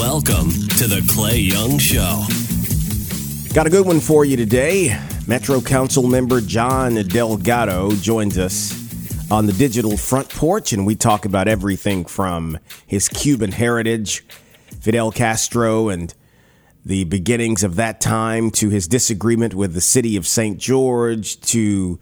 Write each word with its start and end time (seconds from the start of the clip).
Welcome 0.00 0.48
to 0.78 0.86
the 0.86 1.06
Clay 1.10 1.36
Young 1.36 1.76
Show. 1.76 2.24
Got 3.52 3.66
a 3.66 3.70
good 3.70 3.84
one 3.84 4.00
for 4.00 4.24
you 4.24 4.34
today. 4.34 4.98
Metro 5.26 5.60
Council 5.60 6.04
member 6.08 6.40
John 6.40 6.94
Delgado 6.94 7.92
joins 7.96 8.38
us 8.38 8.72
on 9.30 9.44
the 9.44 9.52
digital 9.52 9.98
front 9.98 10.30
porch, 10.30 10.72
and 10.72 10.86
we 10.86 10.96
talk 10.96 11.26
about 11.26 11.48
everything 11.48 12.06
from 12.06 12.58
his 12.86 13.10
Cuban 13.10 13.52
heritage, 13.52 14.24
Fidel 14.80 15.12
Castro, 15.12 15.90
and 15.90 16.14
the 16.82 17.04
beginnings 17.04 17.62
of 17.62 17.76
that 17.76 18.00
time, 18.00 18.50
to 18.52 18.70
his 18.70 18.88
disagreement 18.88 19.52
with 19.52 19.74
the 19.74 19.82
city 19.82 20.16
of 20.16 20.26
St. 20.26 20.56
George, 20.56 21.38
to 21.42 22.00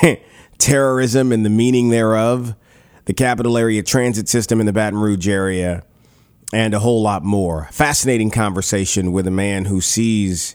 terrorism 0.58 1.32
and 1.32 1.44
the 1.44 1.50
meaning 1.50 1.88
thereof, 1.90 2.54
the 3.06 3.14
capital 3.14 3.58
area 3.58 3.82
transit 3.82 4.28
system 4.28 4.60
in 4.60 4.66
the 4.66 4.72
Baton 4.72 5.00
Rouge 5.00 5.26
area, 5.26 5.82
and 6.52 6.74
a 6.74 6.78
whole 6.78 7.02
lot 7.02 7.24
more. 7.24 7.68
Fascinating 7.72 8.30
conversation 8.30 9.12
with 9.12 9.26
a 9.26 9.30
man 9.30 9.64
who 9.64 9.80
sees 9.80 10.54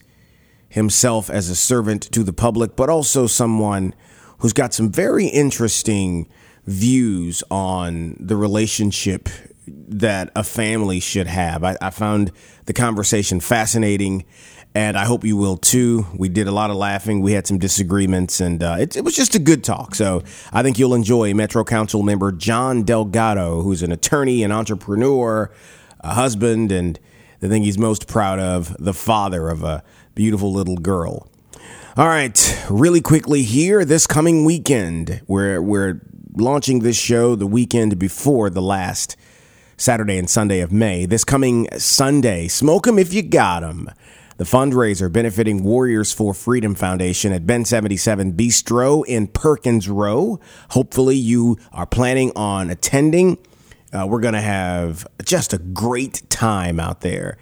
himself 0.69 1.29
as 1.29 1.49
a 1.49 1.55
servant 1.55 2.03
to 2.11 2.23
the 2.23 2.33
public, 2.33 2.75
but 2.75 2.89
also 2.89 3.25
someone 3.25 3.95
who's 4.39 4.53
got 4.53 4.73
some 4.73 4.91
very 4.91 5.25
interesting 5.25 6.29
views 6.65 7.43
on 7.49 8.15
the 8.19 8.35
relationship 8.35 9.29
that 9.67 10.29
a 10.35 10.43
family 10.43 10.99
should 10.99 11.27
have. 11.27 11.63
I, 11.63 11.75
I, 11.81 11.89
found 11.89 12.31
the 12.65 12.73
conversation 12.73 13.39
fascinating, 13.39 14.25
and 14.75 14.97
I 14.97 15.05
hope 15.05 15.23
you 15.23 15.35
will 15.35 15.57
too. 15.57 16.05
We 16.15 16.29
did 16.29 16.47
a 16.47 16.51
lot 16.51 16.69
of 16.69 16.75
laughing, 16.75 17.21
we 17.21 17.31
had 17.33 17.47
some 17.47 17.57
disagreements, 17.57 18.39
and 18.39 18.61
uh, 18.61 18.77
it, 18.79 18.95
it 18.95 19.03
was 19.03 19.15
just 19.15 19.35
a 19.35 19.39
good 19.39 19.63
talk. 19.63 19.95
So 19.95 20.23
I 20.53 20.61
think 20.61 20.77
you'll 20.77 20.93
enjoy 20.93 21.33
Metro 21.33 21.63
Council 21.63 22.03
member 22.03 22.31
John 22.31 22.83
Delgado, 22.83 23.61
who's 23.61 23.81
an 23.81 23.91
attorney, 23.91 24.43
an 24.43 24.51
entrepreneur, 24.51 25.51
a 26.01 26.13
husband, 26.13 26.71
and 26.71 26.99
the 27.39 27.49
thing 27.49 27.63
he's 27.63 27.77
most 27.77 28.07
proud 28.07 28.39
of, 28.39 28.75
the 28.79 28.93
father 28.93 29.49
of 29.49 29.63
a 29.63 29.83
beautiful 30.15 30.51
little 30.51 30.77
girl. 30.77 31.27
All 31.95 32.07
right, 32.07 32.65
really 32.69 33.01
quickly 33.01 33.43
here, 33.43 33.83
this 33.83 34.05
coming 34.05 34.45
weekend, 34.45 35.21
we're, 35.27 35.61
we're 35.61 36.01
launching 36.35 36.79
this 36.79 36.97
show 36.97 37.35
the 37.35 37.47
weekend 37.47 37.97
before 37.97 38.49
the 38.49 38.61
last 38.61 39.15
Saturday 39.77 40.17
and 40.17 40.29
Sunday 40.29 40.59
of 40.59 40.71
May. 40.71 41.05
This 41.05 41.23
coming 41.23 41.67
Sunday, 41.77 42.47
Smoke 42.47 42.87
'em 42.87 42.99
if 42.99 43.13
you 43.13 43.21
got 43.21 43.63
'em. 43.63 43.89
The 44.37 44.43
fundraiser 44.43 45.11
benefiting 45.11 45.63
Warriors 45.63 46.11
for 46.11 46.33
Freedom 46.33 46.75
Foundation 46.75 47.33
at 47.33 47.47
Bin 47.47 47.65
77 47.65 48.33
Bistro 48.33 49.03
in 49.07 49.25
Perkins 49.27 49.89
Rowe. 49.89 50.39
Hopefully, 50.69 51.15
you 51.15 51.57
are 51.73 51.87
planning 51.87 52.31
on 52.35 52.69
attending. 52.69 53.39
Uh, 53.93 54.05
we're 54.07 54.19
going 54.19 54.33
to 54.33 54.41
have 54.41 55.07
just 55.23 55.53
a 55.53 55.57
great 55.57 56.29
time 56.29 56.79
out 56.79 57.01
there. 57.01 57.37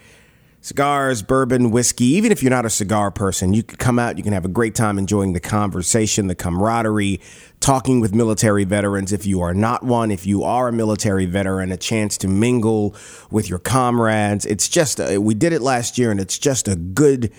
Cigars, 0.61 1.21
bourbon, 1.21 1.69
whiskey, 1.69 2.05
even 2.05 2.31
if 2.31 2.41
you're 2.41 2.49
not 2.49 2.65
a 2.65 2.71
cigar 2.71 3.11
person, 3.11 3.53
you 3.53 3.61
can 3.61 3.77
come 3.77 3.99
out, 3.99 4.17
you 4.17 4.23
can 4.23 4.33
have 4.33 4.45
a 4.45 4.49
great 4.49 4.73
time 4.73 4.97
enjoying 4.97 5.33
the 5.33 5.39
conversation, 5.39 6.25
the 6.25 6.33
camaraderie, 6.33 7.21
talking 7.59 7.99
with 7.99 8.16
military 8.16 8.63
veterans. 8.63 9.13
If 9.13 9.27
you 9.27 9.41
are 9.41 9.53
not 9.53 9.83
one, 9.83 10.09
if 10.09 10.25
you 10.25 10.43
are 10.43 10.69
a 10.69 10.73
military 10.73 11.27
veteran, 11.27 11.71
a 11.71 11.77
chance 11.77 12.17
to 12.17 12.27
mingle 12.27 12.95
with 13.29 13.47
your 13.47 13.59
comrades. 13.59 14.43
It's 14.47 14.67
just, 14.67 14.99
a, 14.99 15.19
we 15.19 15.35
did 15.35 15.53
it 15.53 15.61
last 15.61 15.99
year 15.99 16.09
and 16.09 16.19
it's 16.19 16.39
just 16.39 16.67
a 16.67 16.75
good 16.75 17.31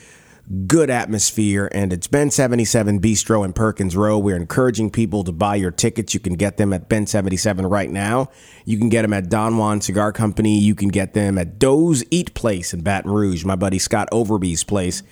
good 0.67 0.91
atmosphere, 0.91 1.69
and 1.73 1.93
it's 1.93 2.07
Bin 2.07 2.31
77 2.31 3.01
Bistro 3.01 3.45
in 3.45 3.53
Perkins 3.53 3.97
Rowe. 3.97 4.19
We're 4.19 4.37
encouraging 4.37 4.91
people 4.91 5.25
to 5.25 5.33
buy 5.33 5.57
your 5.57 5.73
tickets. 5.73 6.15
You 6.15 6.21
can 6.21 6.35
get 6.35 6.57
them 6.57 6.73
at 6.73 6.89
Bin 6.89 7.07
77 7.07 7.67
right 7.67 7.91
now. 7.91 8.31
You 8.65 8.79
can 8.79 8.89
get 8.89 9.03
them 9.03 9.13
at 9.13 9.29
Don 9.29 9.59
Juan 9.59 9.81
Cigar 9.81 10.13
Company. 10.13 10.59
You 10.59 10.75
can 10.75 10.89
get 10.89 11.15
them 11.15 11.37
at 11.37 11.59
Doe's 11.59 12.05
Eat 12.11 12.35
Place 12.35 12.73
in 12.73 12.83
Baton 12.83 13.11
Rouge, 13.11 13.45
my 13.45 13.57
buddy 13.57 13.79
Scott 13.79 14.09
Overby's 14.13 14.63
place. 14.63 15.03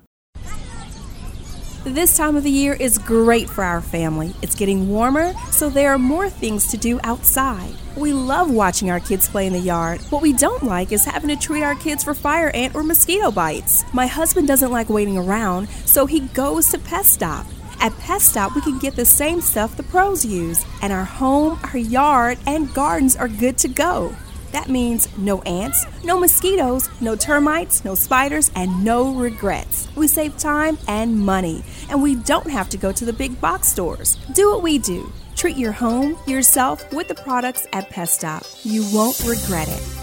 This 1.85 2.15
time 2.15 2.37
of 2.37 2.45
the 2.45 2.49
year 2.49 2.71
is 2.75 2.97
great 2.97 3.49
for 3.49 3.61
our 3.61 3.81
family. 3.81 4.33
It's 4.41 4.55
getting 4.55 4.87
warmer, 4.87 5.33
so 5.51 5.69
there 5.69 5.91
are 5.91 5.99
more 5.99 6.29
things 6.29 6.67
to 6.67 6.77
do 6.77 6.97
outside. 7.03 7.73
We 7.97 8.13
love 8.13 8.49
watching 8.49 8.89
our 8.89 9.01
kids 9.01 9.27
play 9.27 9.47
in 9.47 9.51
the 9.51 9.59
yard. 9.59 9.99
What 10.03 10.21
we 10.21 10.31
don't 10.31 10.63
like 10.63 10.93
is 10.93 11.03
having 11.03 11.27
to 11.27 11.35
treat 11.35 11.61
our 11.61 11.75
kids 11.75 12.01
for 12.01 12.13
fire 12.13 12.51
ant 12.51 12.73
or 12.73 12.83
mosquito 12.83 13.31
bites. 13.31 13.83
My 13.91 14.07
husband 14.07 14.47
doesn't 14.47 14.71
like 14.71 14.89
waiting 14.89 15.17
around, 15.17 15.67
so 15.83 16.05
he 16.05 16.21
goes 16.21 16.69
to 16.69 16.79
Pest 16.79 17.11
Stop. 17.11 17.45
At 17.81 17.91
Pest 17.99 18.29
Stop, 18.29 18.55
we 18.55 18.61
can 18.61 18.79
get 18.79 18.95
the 18.95 19.03
same 19.03 19.41
stuff 19.41 19.75
the 19.75 19.83
pros 19.83 20.23
use, 20.23 20.65
and 20.81 20.93
our 20.93 21.03
home, 21.03 21.59
our 21.65 21.77
yard, 21.77 22.37
and 22.47 22.73
gardens 22.73 23.17
are 23.17 23.27
good 23.27 23.57
to 23.57 23.67
go. 23.67 24.15
That 24.53 24.69
means 24.69 25.09
no 25.17 25.41
ants, 25.41 25.85
no 26.03 26.19
mosquitoes, 26.19 26.87
no 27.01 27.15
termites, 27.15 27.83
no 27.83 27.95
spiders, 27.95 28.51
and 28.55 28.83
no 28.83 29.13
regrets. 29.13 29.87
We 29.95 30.07
save 30.07 30.37
time 30.37 30.77
and 30.87 31.19
money, 31.19 31.63
and 31.89 32.01
we 32.01 32.15
don't 32.15 32.49
have 32.49 32.69
to 32.69 32.77
go 32.77 32.91
to 32.91 33.03
the 33.03 33.13
big 33.13 33.41
box 33.41 33.67
stores. 33.67 34.15
Do 34.33 34.51
what 34.51 34.61
we 34.61 34.77
do. 34.77 35.11
Treat 35.35 35.57
your 35.57 35.71
home, 35.71 36.17
yourself, 36.27 36.93
with 36.93 37.07
the 37.07 37.15
products 37.15 37.65
at 37.73 37.89
Pest 37.89 38.13
Stop. 38.13 38.43
You 38.63 38.85
won't 38.93 39.19
regret 39.25 39.67
it. 39.67 40.02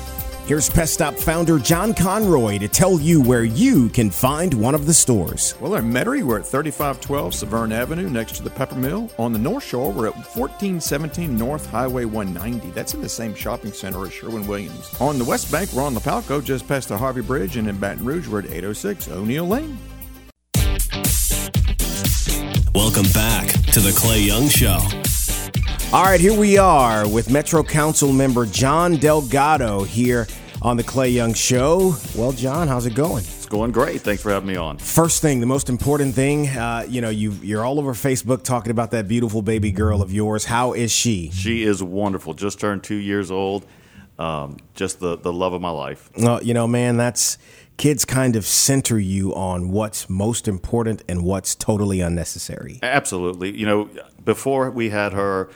Here's 0.51 0.69
Pest 0.69 0.95
Stop 0.95 1.15
founder 1.15 1.61
John 1.61 1.95
Conroy 1.95 2.59
to 2.59 2.67
tell 2.67 2.99
you 2.99 3.23
where 3.23 3.45
you 3.45 3.89
can 3.89 4.11
find 4.11 4.53
one 4.53 4.75
of 4.75 4.85
the 4.85 4.93
stores. 4.93 5.55
Well, 5.61 5.77
in 5.77 5.85
Metairie, 5.85 6.25
we're 6.25 6.41
at 6.41 6.45
3512 6.45 7.35
Severn 7.37 7.71
Avenue 7.71 8.11
next 8.11 8.33
to 8.33 8.43
the 8.43 8.51
Pepper 8.51 8.75
Mill. 8.75 9.09
On 9.17 9.33
the 9.33 9.39
North 9.39 9.63
Shore, 9.63 9.93
we're 9.93 10.09
at 10.09 10.17
1417 10.17 11.37
North 11.37 11.71
Highway 11.71 12.05
190. 12.05 12.73
That's 12.73 12.95
in 12.95 13.01
the 13.01 13.09
same 13.09 13.33
shopping 13.33 13.73
center 13.73 14.05
as 14.05 14.13
Sherwin 14.13 14.45
Williams. 14.49 14.93
On 15.01 15.21
the 15.21 15.25
West 15.25 15.53
Bank, 15.53 15.73
we're 15.73 15.85
on 15.85 15.95
Lapalco, 15.95 16.43
just 16.43 16.67
past 16.67 16.89
the 16.89 16.99
Harvey 16.99 17.23
Bridge, 17.23 17.57
and 17.57 17.69
in 17.69 17.79
Baton 17.79 18.05
Rouge, 18.05 18.27
we're 18.27 18.41
at 18.41 18.47
806 18.47 19.07
O'Neal 19.07 19.47
Lane. 19.47 19.79
Welcome 22.75 23.07
back 23.15 23.47
to 23.71 23.79
the 23.79 23.95
Clay 23.97 24.23
Young 24.23 24.49
Show. 24.49 24.81
All 25.93 26.05
right, 26.05 26.21
here 26.21 26.39
we 26.39 26.57
are 26.57 27.09
with 27.09 27.31
Metro 27.31 27.65
Council 27.65 28.13
member 28.13 28.47
John 28.47 28.97
Delgado 28.97 29.83
here 29.83 30.27
on 30.63 30.77
the 30.77 30.83
Clay 30.83 31.11
Young 31.11 31.35
Show. 31.35 31.95
Well, 32.15 32.33
John, 32.33 32.69
how's 32.69 32.87
it 32.87 32.95
going? 32.95 33.25
It's 33.25 33.47
going 33.47 33.73
great. 33.73 34.03
Thanks 34.03 34.23
for 34.23 34.31
having 34.31 34.49
me 34.49 34.57
on. 34.57 34.79
First 34.79 35.23
thing, 35.23 35.41
the 35.41 35.47
most 35.47 35.69
important 35.69 36.15
thing, 36.15 36.49
uh, 36.49 36.87
you 36.89 37.01
know, 37.01 37.09
you 37.09 37.33
you're 37.43 37.65
all 37.65 37.79
over 37.79 37.95
Facebook 37.95 38.43
talking 38.43 38.71
about 38.71 38.91
that 38.91 39.09
beautiful 39.09 39.43
baby 39.43 39.73
girl 39.73 40.03
of 40.03 40.13
yours. 40.13 40.45
How 40.45 40.73
is 40.73 40.93
she? 40.93 41.31
She 41.31 41.63
is 41.63 41.83
wonderful. 41.83 42.35
Just 42.35 42.61
turned 42.61 42.85
two 42.85 42.97
years 42.97 43.31
old. 43.31 43.67
Um, 44.19 44.59
just 44.75 45.01
the 45.01 45.17
the 45.17 45.33
love 45.33 45.55
of 45.55 45.63
my 45.63 45.71
life. 45.71 46.11
Well, 46.17 46.43
you 46.43 46.53
know, 46.53 46.67
man, 46.67 46.99
that's 46.99 47.39
kids 47.79 48.05
kind 48.05 48.37
of 48.37 48.45
center 48.45 48.99
you 48.99 49.35
on 49.35 49.71
what's 49.71 50.11
most 50.11 50.47
important 50.47 51.03
and 51.09 51.25
what's 51.25 51.55
totally 51.55 52.03
unnecessary. 52.03 52.79
Absolutely. 52.83 53.57
You 53.57 53.65
know, 53.65 53.91
before 54.23 54.71
we 54.71 54.91
had 54.91 55.15
her, 55.15 55.49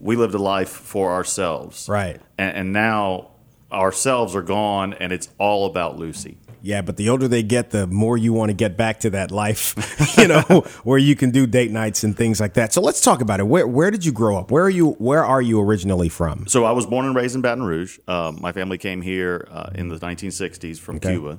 we 0.00 0.16
lived 0.16 0.32
a 0.32 0.38
life 0.38 0.70
for 0.70 1.12
ourselves. 1.12 1.86
Right. 1.86 2.18
And, 2.38 2.56
and 2.56 2.72
now 2.72 3.32
ourselves 3.72 4.34
are 4.36 4.42
gone, 4.42 4.94
and 4.94 5.12
it's 5.12 5.28
all 5.38 5.66
about 5.66 5.98
Lucy. 5.98 6.38
Yeah, 6.62 6.82
but 6.82 6.96
the 6.96 7.08
older 7.10 7.28
they 7.28 7.44
get, 7.44 7.70
the 7.70 7.86
more 7.86 8.16
you 8.18 8.32
want 8.32 8.48
to 8.48 8.52
get 8.54 8.76
back 8.76 8.98
to 9.00 9.10
that 9.10 9.30
life, 9.30 9.74
you 10.18 10.26
know, 10.26 10.40
where 10.84 10.98
you 10.98 11.14
can 11.14 11.30
do 11.30 11.46
date 11.46 11.70
nights 11.70 12.02
and 12.02 12.16
things 12.16 12.40
like 12.40 12.54
that. 12.54 12.72
So 12.72 12.80
let's 12.80 13.00
talk 13.00 13.20
about 13.20 13.38
it. 13.38 13.46
Where 13.46 13.66
where 13.68 13.90
did 13.90 14.04
you 14.04 14.10
grow 14.10 14.36
up? 14.36 14.50
Where 14.50 14.64
are 14.64 14.70
you 14.70 14.90
Where 14.92 15.24
are 15.24 15.42
you 15.42 15.60
originally 15.60 16.08
from? 16.08 16.46
So 16.48 16.64
I 16.64 16.72
was 16.72 16.84
born 16.86 17.06
and 17.06 17.14
raised 17.14 17.36
in 17.36 17.40
Baton 17.40 17.62
Rouge. 17.62 17.98
Um, 18.08 18.38
my 18.40 18.50
family 18.50 18.78
came 18.78 19.00
here 19.00 19.46
uh, 19.50 19.70
in 19.74 19.88
the 19.88 19.96
1960s 19.96 20.78
from 20.78 20.96
Okay. 20.96 21.10
Cuba. 21.12 21.38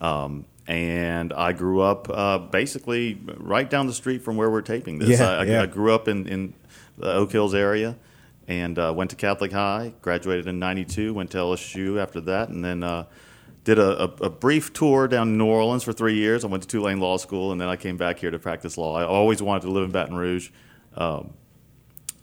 Um, 0.00 0.44
and 0.66 1.32
I 1.32 1.52
grew 1.52 1.80
up 1.80 2.08
uh, 2.10 2.38
basically 2.38 3.18
right 3.38 3.68
down 3.68 3.86
the 3.86 3.92
street 3.94 4.22
from 4.22 4.36
where 4.36 4.50
we're 4.50 4.62
taping 4.62 4.98
this. 4.98 5.18
Yeah, 5.18 5.28
I, 5.30 5.34
I, 5.36 5.44
yeah. 5.44 5.62
I 5.62 5.66
grew 5.66 5.94
up 5.94 6.06
in, 6.06 6.26
in 6.26 6.54
the 6.98 7.12
Oak 7.12 7.32
Hills 7.32 7.54
area 7.54 7.96
and 8.50 8.80
uh, 8.80 8.92
went 8.94 9.10
to 9.10 9.16
Catholic 9.16 9.52
High, 9.52 9.94
graduated 10.02 10.48
in 10.48 10.58
92, 10.58 11.14
went 11.14 11.30
to 11.30 11.38
LSU 11.38 12.02
after 12.02 12.20
that, 12.22 12.48
and 12.48 12.64
then 12.64 12.82
uh, 12.82 13.04
did 13.62 13.78
a, 13.78 14.02
a, 14.02 14.06
a 14.24 14.30
brief 14.30 14.72
tour 14.72 15.06
down 15.06 15.38
New 15.38 15.46
Orleans 15.46 15.84
for 15.84 15.92
three 15.92 16.16
years. 16.16 16.44
I 16.44 16.48
went 16.48 16.64
to 16.64 16.68
Tulane 16.68 16.98
Law 16.98 17.16
School, 17.16 17.52
and 17.52 17.60
then 17.60 17.68
I 17.68 17.76
came 17.76 17.96
back 17.96 18.18
here 18.18 18.32
to 18.32 18.40
practice 18.40 18.76
law. 18.76 18.96
I 18.96 19.04
always 19.04 19.40
wanted 19.40 19.62
to 19.62 19.70
live 19.70 19.84
in 19.84 19.92
Baton 19.92 20.16
Rouge. 20.16 20.50
Um, 20.96 21.32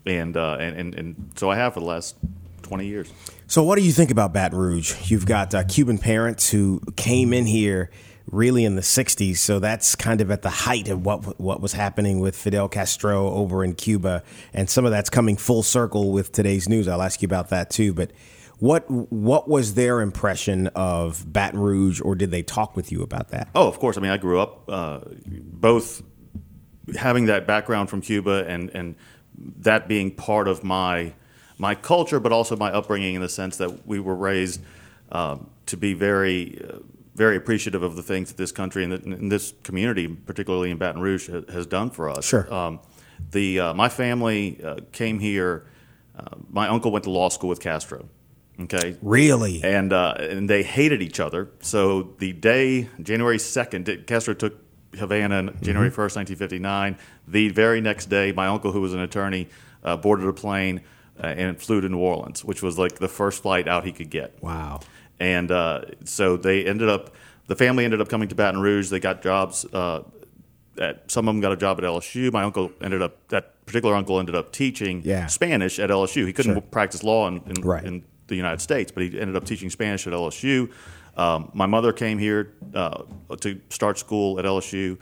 and, 0.05 0.35
uh, 0.35 0.57
and, 0.59 0.75
and, 0.75 0.95
and 0.95 1.31
so 1.37 1.49
I 1.49 1.55
have 1.55 1.75
for 1.75 1.79
the 1.79 1.85
last 1.85 2.17
20 2.63 2.85
years. 2.85 3.09
So, 3.47 3.63
what 3.63 3.77
do 3.77 3.85
you 3.85 3.93
think 3.93 4.11
about 4.11 4.33
Baton 4.33 4.59
Rouge? 4.59 5.09
You've 5.09 5.25
got 5.25 5.55
uh, 5.55 5.63
Cuban 5.63 5.97
parents 5.97 6.49
who 6.49 6.81
came 6.97 7.31
in 7.31 7.45
here 7.45 7.89
really 8.31 8.65
in 8.65 8.75
the 8.75 8.81
'60s, 8.81 9.37
so 9.37 9.59
that's 9.59 9.95
kind 9.95 10.21
of 10.21 10.31
at 10.31 10.41
the 10.41 10.49
height 10.49 10.89
of 10.89 11.05
what 11.05 11.39
what 11.39 11.61
was 11.61 11.73
happening 11.73 12.19
with 12.19 12.35
Fidel 12.35 12.67
Castro 12.67 13.29
over 13.31 13.63
in 13.63 13.73
Cuba, 13.73 14.23
and 14.53 14.69
some 14.69 14.85
of 14.85 14.91
that's 14.91 15.09
coming 15.09 15.37
full 15.37 15.63
circle 15.63 16.11
with 16.11 16.31
today's 16.31 16.69
news. 16.69 16.87
I'll 16.87 17.01
ask 17.01 17.21
you 17.21 17.25
about 17.27 17.49
that 17.49 17.69
too. 17.69 17.93
But 17.93 18.11
what 18.59 18.89
what 18.89 19.47
was 19.47 19.75
their 19.75 20.01
impression 20.01 20.67
of 20.67 21.31
Baton 21.31 21.59
Rouge, 21.59 22.01
or 22.01 22.15
did 22.15 22.31
they 22.31 22.43
talk 22.43 22.75
with 22.75 22.91
you 22.91 23.03
about 23.03 23.29
that? 23.29 23.49
Oh, 23.53 23.67
of 23.67 23.79
course. 23.79 23.97
I 23.97 24.01
mean, 24.01 24.11
I 24.11 24.17
grew 24.17 24.39
up 24.39 24.69
uh, 24.69 24.99
both 25.25 26.01
having 26.95 27.25
that 27.25 27.45
background 27.45 27.89
from 27.89 28.01
Cuba 28.01 28.45
and, 28.47 28.69
and 28.73 28.95
that 29.59 29.87
being 29.87 30.11
part 30.11 30.47
of 30.47 30.63
my 30.63 31.13
my 31.57 31.75
culture, 31.75 32.19
but 32.19 32.31
also 32.31 32.55
my 32.55 32.71
upbringing 32.71 33.15
in 33.15 33.21
the 33.21 33.29
sense 33.29 33.57
that 33.57 33.87
we 33.87 33.99
were 33.99 34.15
raised 34.15 34.61
um, 35.11 35.49
to 35.65 35.77
be 35.77 35.93
very 35.93 36.61
uh, 36.67 36.77
very 37.17 37.35
appreciative 37.35 37.81
of 37.83 37.95
the 37.95 38.03
things 38.03 38.29
that 38.29 38.37
this 38.37 38.51
country 38.51 38.83
and, 38.83 38.91
that, 38.93 39.03
and 39.03 39.31
this 39.31 39.53
community, 39.63 40.07
particularly 40.07 40.69
in 40.71 40.77
Baton 40.77 41.01
Rouge, 41.01 41.29
ha- 41.29 41.51
has 41.51 41.65
done 41.65 41.89
for 41.89 42.09
us. 42.09 42.23
Sure. 42.25 42.45
Um, 42.53 42.79
the 43.31 43.59
uh, 43.59 43.73
my 43.73 43.89
family 43.89 44.61
uh, 44.63 44.75
came 44.91 45.19
here. 45.19 45.65
Uh, 46.17 46.35
my 46.49 46.67
uncle 46.67 46.91
went 46.91 47.03
to 47.05 47.09
law 47.11 47.29
school 47.29 47.49
with 47.49 47.59
Castro. 47.59 48.07
Okay, 48.59 48.97
Really? 49.03 49.63
and 49.63 49.91
uh, 49.93 50.15
and 50.19 50.49
they 50.49 50.63
hated 50.63 51.01
each 51.01 51.19
other. 51.19 51.49
So 51.61 52.13
the 52.19 52.33
day 52.33 52.89
January 53.01 53.37
second, 53.39 54.03
Castro 54.07 54.33
took 54.33 54.53
Havana 54.95 55.35
on 55.37 55.57
January 55.61 55.89
first, 55.91 56.15
nineteen 56.15 56.37
fifty 56.37 56.59
nine. 56.59 56.97
The 57.27 57.49
very 57.49 57.81
next 57.81 58.07
day, 58.07 58.31
my 58.31 58.47
uncle, 58.47 58.71
who 58.71 58.81
was 58.81 58.93
an 58.93 58.99
attorney, 58.99 59.47
uh, 59.83 59.97
boarded 59.97 60.27
a 60.27 60.33
plane 60.33 60.81
uh, 61.23 61.27
and 61.27 61.59
flew 61.61 61.81
to 61.81 61.89
New 61.89 61.99
Orleans, 61.99 62.43
which 62.45 62.63
was 62.63 62.77
like 62.79 62.97
the 62.99 63.07
first 63.07 63.43
flight 63.43 63.67
out 63.67 63.85
he 63.85 63.91
could 63.91 64.09
get. 64.09 64.41
Wow. 64.41 64.79
And 65.19 65.51
uh, 65.51 65.81
so 66.03 66.37
they 66.37 66.65
ended 66.65 66.89
up, 66.89 67.15
the 67.47 67.55
family 67.55 67.85
ended 67.85 68.01
up 68.01 68.09
coming 68.09 68.27
to 68.29 68.35
Baton 68.35 68.61
Rouge. 68.61 68.89
They 68.89 68.99
got 68.99 69.21
jobs. 69.21 69.65
Uh, 69.65 70.03
at, 70.79 71.09
some 71.09 71.27
of 71.27 71.33
them 71.33 71.41
got 71.41 71.51
a 71.51 71.57
job 71.57 71.79
at 71.79 71.83
LSU. 71.83 72.31
My 72.31 72.43
uncle 72.43 72.71
ended 72.81 73.01
up, 73.01 73.27
that 73.29 73.65
particular 73.65 73.95
uncle 73.95 74.19
ended 74.19 74.35
up 74.35 74.51
teaching 74.51 75.01
Yeah. 75.03 75.25
Spanish 75.27 75.79
at 75.79 75.89
LSU. 75.89 76.25
He 76.27 76.33
couldn't 76.33 76.53
Sure. 76.53 76.61
practice 76.61 77.03
law 77.03 77.27
in, 77.27 77.41
in, 77.47 77.61
Right. 77.61 77.83
in 77.83 78.03
the 78.27 78.35
United 78.35 78.61
States, 78.61 78.91
but 78.91 79.03
he 79.03 79.19
ended 79.19 79.35
up 79.35 79.43
teaching 79.45 79.69
Spanish 79.69 80.05
at 80.05 80.13
LSU. 80.13 80.69
Um, 81.15 81.49
my 81.53 81.65
mother 81.65 81.93
came 81.93 82.19
here 82.19 82.53
uh, 82.75 83.03
to 83.41 83.59
start 83.69 83.97
school 83.97 84.37
at 84.37 84.45
LSU. 84.45 84.97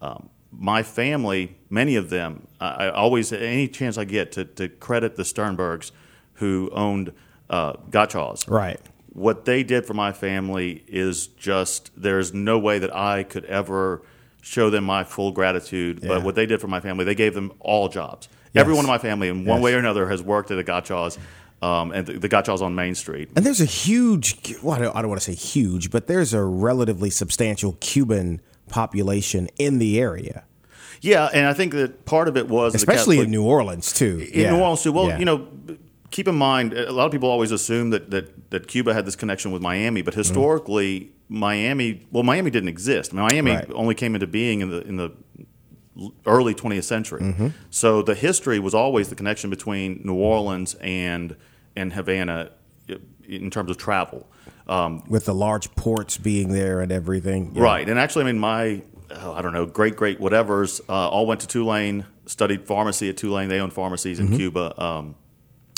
Um, 0.00 0.30
my 0.50 0.82
family, 0.82 1.56
many 1.68 1.96
of 1.96 2.08
them, 2.08 2.46
I, 2.58 2.86
I 2.86 2.90
always, 2.90 3.32
any 3.34 3.68
chance 3.68 3.98
I 3.98 4.04
get 4.04 4.32
to, 4.32 4.44
to 4.46 4.68
credit 4.70 5.16
the 5.16 5.24
Sternbergs 5.24 5.90
who 6.34 6.70
owned 6.72 7.12
uh, 7.50 7.74
Goudchaux's 7.90 8.48
Right. 8.48 8.80
What 9.12 9.44
they 9.46 9.62
did 9.64 9.86
for 9.86 9.94
my 9.94 10.12
family 10.12 10.84
is 10.86 11.26
just 11.28 11.90
there's 11.96 12.32
no 12.34 12.58
way 12.58 12.78
that 12.78 12.94
I 12.94 13.22
could 13.24 13.44
ever 13.46 14.02
show 14.42 14.70
them 14.70 14.84
my 14.84 15.04
full 15.04 15.32
gratitude. 15.32 16.00
Yeah. 16.02 16.08
But 16.08 16.22
what 16.22 16.34
they 16.34 16.46
did 16.46 16.60
for 16.60 16.68
my 16.68 16.80
family, 16.80 17.04
they 17.04 17.14
gave 17.14 17.34
them 17.34 17.52
all 17.60 17.88
jobs. 17.88 18.28
Yes. 18.52 18.60
Everyone 18.62 18.84
in 18.84 18.88
my 18.88 18.98
family, 18.98 19.28
in 19.28 19.44
one 19.44 19.58
Yes. 19.58 19.64
way 19.64 19.74
or 19.74 19.78
another, 19.78 20.08
has 20.08 20.22
worked 20.22 20.50
at 20.50 20.58
a 20.58 20.62
Goudchaux's, 20.62 21.18
um, 21.60 21.90
and 21.92 22.06
the, 22.06 22.14
the 22.18 22.28
Goudchaux's 22.28 22.62
on 22.62 22.74
Main 22.74 22.94
Street. 22.94 23.28
And 23.36 23.44
there's 23.44 23.60
a 23.60 23.64
huge, 23.66 24.56
well, 24.62 24.76
I 24.76 24.78
don't, 24.78 24.96
I 24.96 25.00
don't 25.02 25.08
want 25.10 25.20
to 25.20 25.32
say 25.32 25.36
huge, 25.36 25.90
but 25.90 26.06
there's 26.06 26.32
a 26.32 26.42
relatively 26.42 27.10
substantial 27.10 27.76
Cuban 27.80 28.40
population 28.68 29.48
in 29.58 29.78
the 29.78 29.98
area, 30.00 30.44
Yeah, 31.00 31.28
and 31.32 31.46
I 31.46 31.52
think 31.54 31.72
that 31.72 32.04
part 32.04 32.28
of 32.28 32.36
it 32.36 32.48
was 32.48 32.74
especially 32.74 33.18
in 33.20 33.30
New 33.30 33.42
Orleans 33.44 33.92
too. 33.92 34.26
in 34.32 34.40
Yeah. 34.42 34.50
New 34.52 34.58
Orleans 34.58 34.82
too. 34.82 34.92
Well, 34.92 35.08
Yeah. 35.08 35.18
you 35.18 35.24
know, 35.24 35.46
keep 36.10 36.28
in 36.28 36.34
mind, 36.34 36.72
a 36.72 36.92
lot 36.92 37.06
of 37.06 37.12
people 37.12 37.28
always 37.28 37.50
assume 37.52 37.90
that, 37.90 38.10
that, 38.10 38.50
that 38.50 38.68
Cuba 38.68 38.94
had 38.94 39.06
this 39.06 39.16
connection 39.16 39.50
with 39.52 39.62
Miami, 39.62 40.02
but 40.02 40.14
historically, 40.14 41.12
Miami, 41.28 42.06
well, 42.10 42.22
Miami 42.22 42.50
didn't 42.50 42.68
exist. 42.68 43.12
Miami 43.12 43.52
Right. 43.52 43.70
only 43.74 43.94
came 43.94 44.14
into 44.14 44.26
being 44.26 44.60
in 44.60 44.70
the 44.70 44.80
in 44.86 44.96
the 44.96 45.10
early 46.26 46.54
20th 46.54 46.84
century. 46.84 47.20
Mm-hmm. 47.20 47.48
So 47.70 48.02
the 48.02 48.14
history 48.14 48.58
was 48.58 48.74
always 48.74 49.08
the 49.08 49.14
connection 49.16 49.50
between 49.50 50.00
New 50.04 50.14
Orleans 50.14 50.74
and 50.80 51.36
and 51.76 51.92
Havana 51.92 52.50
in 53.28 53.50
terms 53.50 53.70
of 53.70 53.76
travel. 53.76 54.26
Um, 54.66 55.02
with 55.08 55.24
the 55.24 55.34
large 55.34 55.74
ports 55.74 56.16
being 56.18 56.52
there 56.52 56.80
and 56.80 56.92
everything. 56.92 57.52
Yeah. 57.54 57.62
Right, 57.62 57.88
and 57.88 57.98
actually, 57.98 58.24
I 58.24 58.26
mean, 58.32 58.38
my 58.38 58.82
oh, 59.10 59.32
I 59.32 59.42
don't 59.42 59.52
know, 59.52 59.66
great 59.66 59.96
great 59.96 60.20
whatever's 60.20 60.80
uh, 60.88 61.08
all 61.08 61.26
went 61.26 61.40
to 61.40 61.46
Tulane, 61.46 62.06
studied 62.26 62.66
pharmacy 62.66 63.08
at 63.08 63.16
Tulane. 63.16 63.48
They 63.48 63.60
own 63.60 63.70
pharmacies 63.70 64.20
in 64.20 64.36
Cuba, 64.36 64.80
um, 64.82 65.14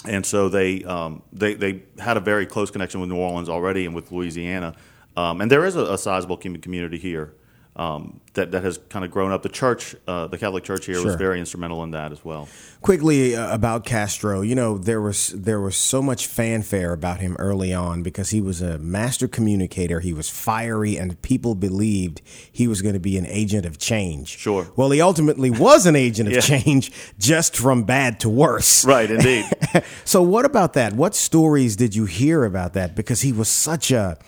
and 0.06 0.24
so 0.24 0.48
they 0.48 0.82
um, 0.84 1.22
they 1.32 1.54
they 1.54 1.82
had 1.98 2.16
a 2.16 2.20
very 2.20 2.46
close 2.46 2.70
connection 2.70 3.00
with 3.00 3.10
New 3.10 3.16
Orleans 3.16 3.48
already 3.48 3.86
and 3.86 3.94
with 3.94 4.10
Louisiana. 4.12 4.74
Um, 5.16 5.40
and 5.40 5.50
there 5.50 5.64
is 5.64 5.76
a, 5.76 5.92
a 5.92 5.98
sizable 5.98 6.36
community 6.36 6.98
here 6.98 7.34
um, 7.80 8.20
that 8.34 8.50
that 8.52 8.62
has 8.62 8.78
kind 8.90 9.04
of 9.04 9.10
grown 9.10 9.32
up. 9.32 9.42
The 9.42 9.48
church, 9.48 9.96
uh, 10.06 10.26
the 10.26 10.36
Catholic 10.38 10.62
Church 10.64 10.84
here, 10.86 10.96
Sure. 10.96 11.06
was 11.06 11.14
very 11.16 11.40
instrumental 11.40 11.82
in 11.82 11.90
that 11.92 12.12
as 12.12 12.22
well. 12.24 12.46
Quickly 12.82 13.34
uh, 13.34 13.52
about 13.54 13.84
Castro, 13.86 14.42
you 14.42 14.54
know 14.54 14.76
there 14.78 15.00
was 15.00 15.28
there 15.28 15.60
was 15.60 15.76
so 15.76 16.02
much 16.02 16.26
fanfare 16.26 16.92
about 16.92 17.20
him 17.20 17.36
early 17.38 17.72
on 17.72 18.02
because 18.02 18.30
he 18.30 18.40
was 18.40 18.60
a 18.60 18.78
master 18.78 19.26
communicator. 19.26 20.00
He 20.00 20.12
was 20.12 20.28
fiery, 20.28 20.96
and 20.98 21.20
people 21.22 21.54
believed 21.54 22.20
he 22.52 22.68
was 22.68 22.82
going 22.82 22.94
to 22.94 23.00
be 23.00 23.16
an 23.16 23.26
agent 23.26 23.64
of 23.66 23.78
change. 23.78 24.28
Sure. 24.38 24.68
Well, 24.76 24.90
he 24.90 25.00
ultimately 25.00 25.50
was 25.50 25.86
an 25.86 25.96
agent 25.96 26.28
of 26.28 26.34
Yeah. 26.40 26.40
change, 26.40 26.92
just 27.18 27.56
from 27.56 27.84
bad 27.84 28.20
to 28.20 28.28
worse. 28.28 28.84
Right, 28.84 29.10
indeed. 29.10 29.46
so 30.04 30.22
what 30.22 30.44
about 30.44 30.74
that? 30.74 30.92
What 30.92 31.14
stories 31.14 31.76
did 31.76 31.94
you 31.94 32.04
hear 32.04 32.44
about 32.44 32.74
that? 32.74 32.94
Because 32.94 33.22
he 33.22 33.32
was 33.32 33.48
such 33.48 33.90
a 33.90 34.18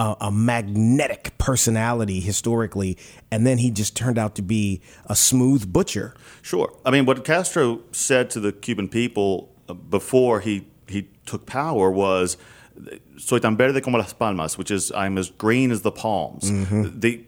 a, 0.00 0.16
a 0.22 0.32
magnetic 0.32 1.36
personality 1.36 2.20
historically, 2.20 2.96
and 3.30 3.46
then 3.46 3.58
he 3.58 3.70
just 3.70 3.94
turned 3.94 4.18
out 4.18 4.34
to 4.36 4.42
be 4.42 4.80
a 5.06 5.14
smooth 5.14 5.70
butcher. 5.70 6.14
Sure. 6.40 6.74
I 6.86 6.90
mean, 6.90 7.04
what 7.04 7.22
Castro 7.22 7.80
said 7.92 8.30
to 8.30 8.40
the 8.40 8.50
Cuban 8.50 8.88
people 8.88 9.50
uh, 9.68 9.74
before 9.74 10.40
he, 10.40 10.66
he 10.88 11.08
took 11.26 11.44
power 11.44 11.90
was, 11.90 12.38
"Soy 13.18 13.40
tan 13.40 13.58
verde 13.58 13.82
como 13.82 13.98
las 13.98 14.14
palmas," 14.14 14.56
which 14.56 14.70
is 14.70 14.90
I'm 14.92 15.18
as 15.18 15.28
green 15.28 15.70
as 15.70 15.82
the 15.82 15.92
palms. 15.92 16.50
The 16.98 17.24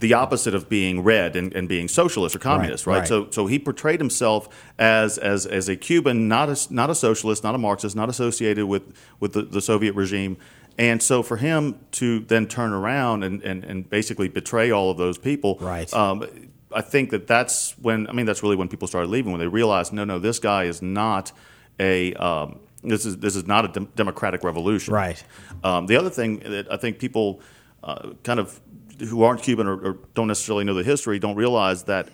the 0.00 0.14
opposite 0.14 0.54
of 0.54 0.68
being 0.68 1.02
red 1.02 1.34
and, 1.34 1.52
and 1.54 1.68
being 1.68 1.88
socialist 1.88 2.34
or 2.36 2.38
communist, 2.38 2.86
right? 2.86 3.00
right. 3.00 3.08
So 3.08 3.28
so 3.30 3.46
he 3.46 3.58
portrayed 3.58 4.00
himself 4.00 4.48
as 4.78 5.18
as 5.18 5.44
as 5.44 5.68
a 5.68 5.76
Cuban, 5.76 6.26
not 6.26 6.48
a 6.48 6.72
not 6.72 6.88
a 6.88 6.94
socialist, 6.94 7.44
not 7.44 7.54
a 7.54 7.58
Marxist, 7.58 7.94
not 7.94 8.08
associated 8.08 8.64
with 8.66 8.94
with 9.20 9.34
the, 9.34 9.42
the 9.42 9.60
Soviet 9.60 9.94
regime. 9.94 10.38
And 10.78 11.02
so 11.02 11.22
for 11.24 11.36
him 11.36 11.78
to 11.92 12.20
then 12.20 12.46
turn 12.46 12.72
around 12.72 13.24
and, 13.24 13.42
and, 13.42 13.64
and 13.64 13.90
basically 13.90 14.28
betray 14.28 14.70
all 14.70 14.90
of 14.90 14.96
those 14.96 15.18
people, 15.18 15.58
Right. 15.60 15.92
um, 15.92 16.24
I 16.72 16.82
think 16.82 17.10
that 17.10 17.26
that's 17.26 17.72
when 17.78 18.06
I 18.08 18.12
mean 18.12 18.26
that's 18.26 18.42
really 18.42 18.54
when 18.56 18.68
people 18.68 18.86
started 18.86 19.08
leaving 19.10 19.32
when 19.32 19.40
they 19.40 19.46
realized 19.48 19.92
no 19.92 20.04
no 20.04 20.18
this 20.18 20.38
guy 20.38 20.64
is 20.64 20.82
not 20.82 21.32
a 21.80 22.12
um, 22.14 22.58
this 22.84 23.06
is 23.06 23.16
this 23.16 23.34
is 23.36 23.46
not 23.46 23.64
a 23.64 23.68
dem- 23.68 23.88
democratic 23.96 24.44
revolution 24.44 24.92
Right. 24.92 25.24
um, 25.64 25.86
the 25.86 25.96
other 25.96 26.10
thing 26.10 26.40
that 26.40 26.70
I 26.70 26.76
think 26.76 26.98
people 26.98 27.40
uh, 27.82 28.10
kind 28.22 28.38
of 28.38 28.60
who 29.00 29.22
aren't 29.22 29.42
Cuban 29.42 29.66
or, 29.66 29.76
or 29.80 29.98
don't 30.14 30.26
necessarily 30.28 30.64
know 30.64 30.74
the 30.74 30.84
history 30.84 31.18
don't 31.18 31.36
realize 31.36 31.84
that 31.84 32.08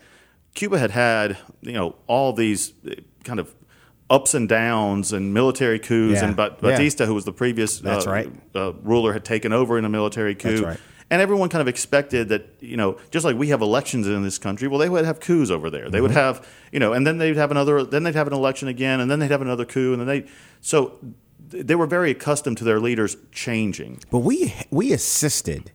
Cuba 0.54 0.78
had 0.78 0.92
had 0.92 1.36
you 1.62 1.72
know 1.72 1.96
all 2.06 2.32
these 2.32 2.72
kind 3.24 3.40
of 3.40 3.52
ups 4.10 4.34
and 4.34 4.48
downs 4.48 5.12
and 5.12 5.32
military 5.32 5.78
coups 5.78 6.14
Yeah. 6.20 6.26
and 6.26 6.36
Bat- 6.36 6.58
Yeah. 6.62 6.70
Batista 6.72 7.06
who 7.06 7.14
was 7.14 7.24
the 7.24 7.32
previous 7.32 7.82
uh, 7.84 8.02
right. 8.06 8.30
uh, 8.54 8.72
ruler 8.82 9.12
had 9.12 9.24
taken 9.24 9.52
over 9.52 9.78
in 9.78 9.84
a 9.84 9.88
military 9.88 10.34
coup 10.34 10.50
That's 10.50 10.60
right. 10.62 10.80
and 11.10 11.22
everyone 11.22 11.48
kind 11.48 11.62
of 11.62 11.68
expected 11.68 12.28
that, 12.28 12.54
you 12.60 12.76
know, 12.76 12.98
just 13.10 13.24
like 13.24 13.36
we 13.36 13.48
have 13.48 13.62
elections 13.62 14.06
in 14.06 14.22
this 14.22 14.36
country, 14.38 14.68
well, 14.68 14.78
they 14.78 14.88
would 14.90 15.04
have 15.06 15.20
coups 15.20 15.50
over 15.50 15.70
there. 15.70 15.88
They 15.90 16.00
would 16.00 16.10
Mm-hmm. 16.10 16.20
have, 16.20 16.48
you 16.72 16.80
know, 16.80 16.92
and 16.92 17.06
then 17.06 17.18
they'd 17.18 17.36
have 17.36 17.50
another, 17.50 17.82
then 17.82 18.02
they'd 18.02 18.14
have 18.14 18.26
an 18.26 18.32
election 18.34 18.68
again, 18.68 19.00
and 19.00 19.10
then 19.10 19.18
they'd 19.20 19.30
have 19.30 19.42
another 19.42 19.64
coup, 19.64 19.92
and 19.92 20.00
then 20.00 20.06
they, 20.08 20.26
so 20.60 20.98
they 21.48 21.74
were 21.74 21.86
very 21.86 22.10
accustomed 22.10 22.58
to 22.58 22.64
their 22.64 22.80
leaders 22.80 23.16
changing. 23.32 24.00
But 24.10 24.18
we 24.20 24.54
we 24.70 24.92
assisted, 24.92 25.72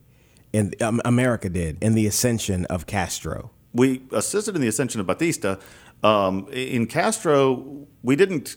and 0.54 0.80
um, 0.82 1.00
America 1.06 1.48
did 1.50 1.82
in 1.82 1.94
the 1.94 2.06
ascension 2.08 2.66
of 2.66 2.86
Castro. 2.86 3.52
We 3.74 4.02
assisted 4.12 4.56
in 4.56 4.62
the 4.62 4.68
ascension 4.68 5.00
of 5.00 5.08
Batista. 5.08 5.58
Um, 6.04 6.48
in 6.52 6.88
Castro, 6.88 7.86
we 8.04 8.16
didn't 8.16 8.56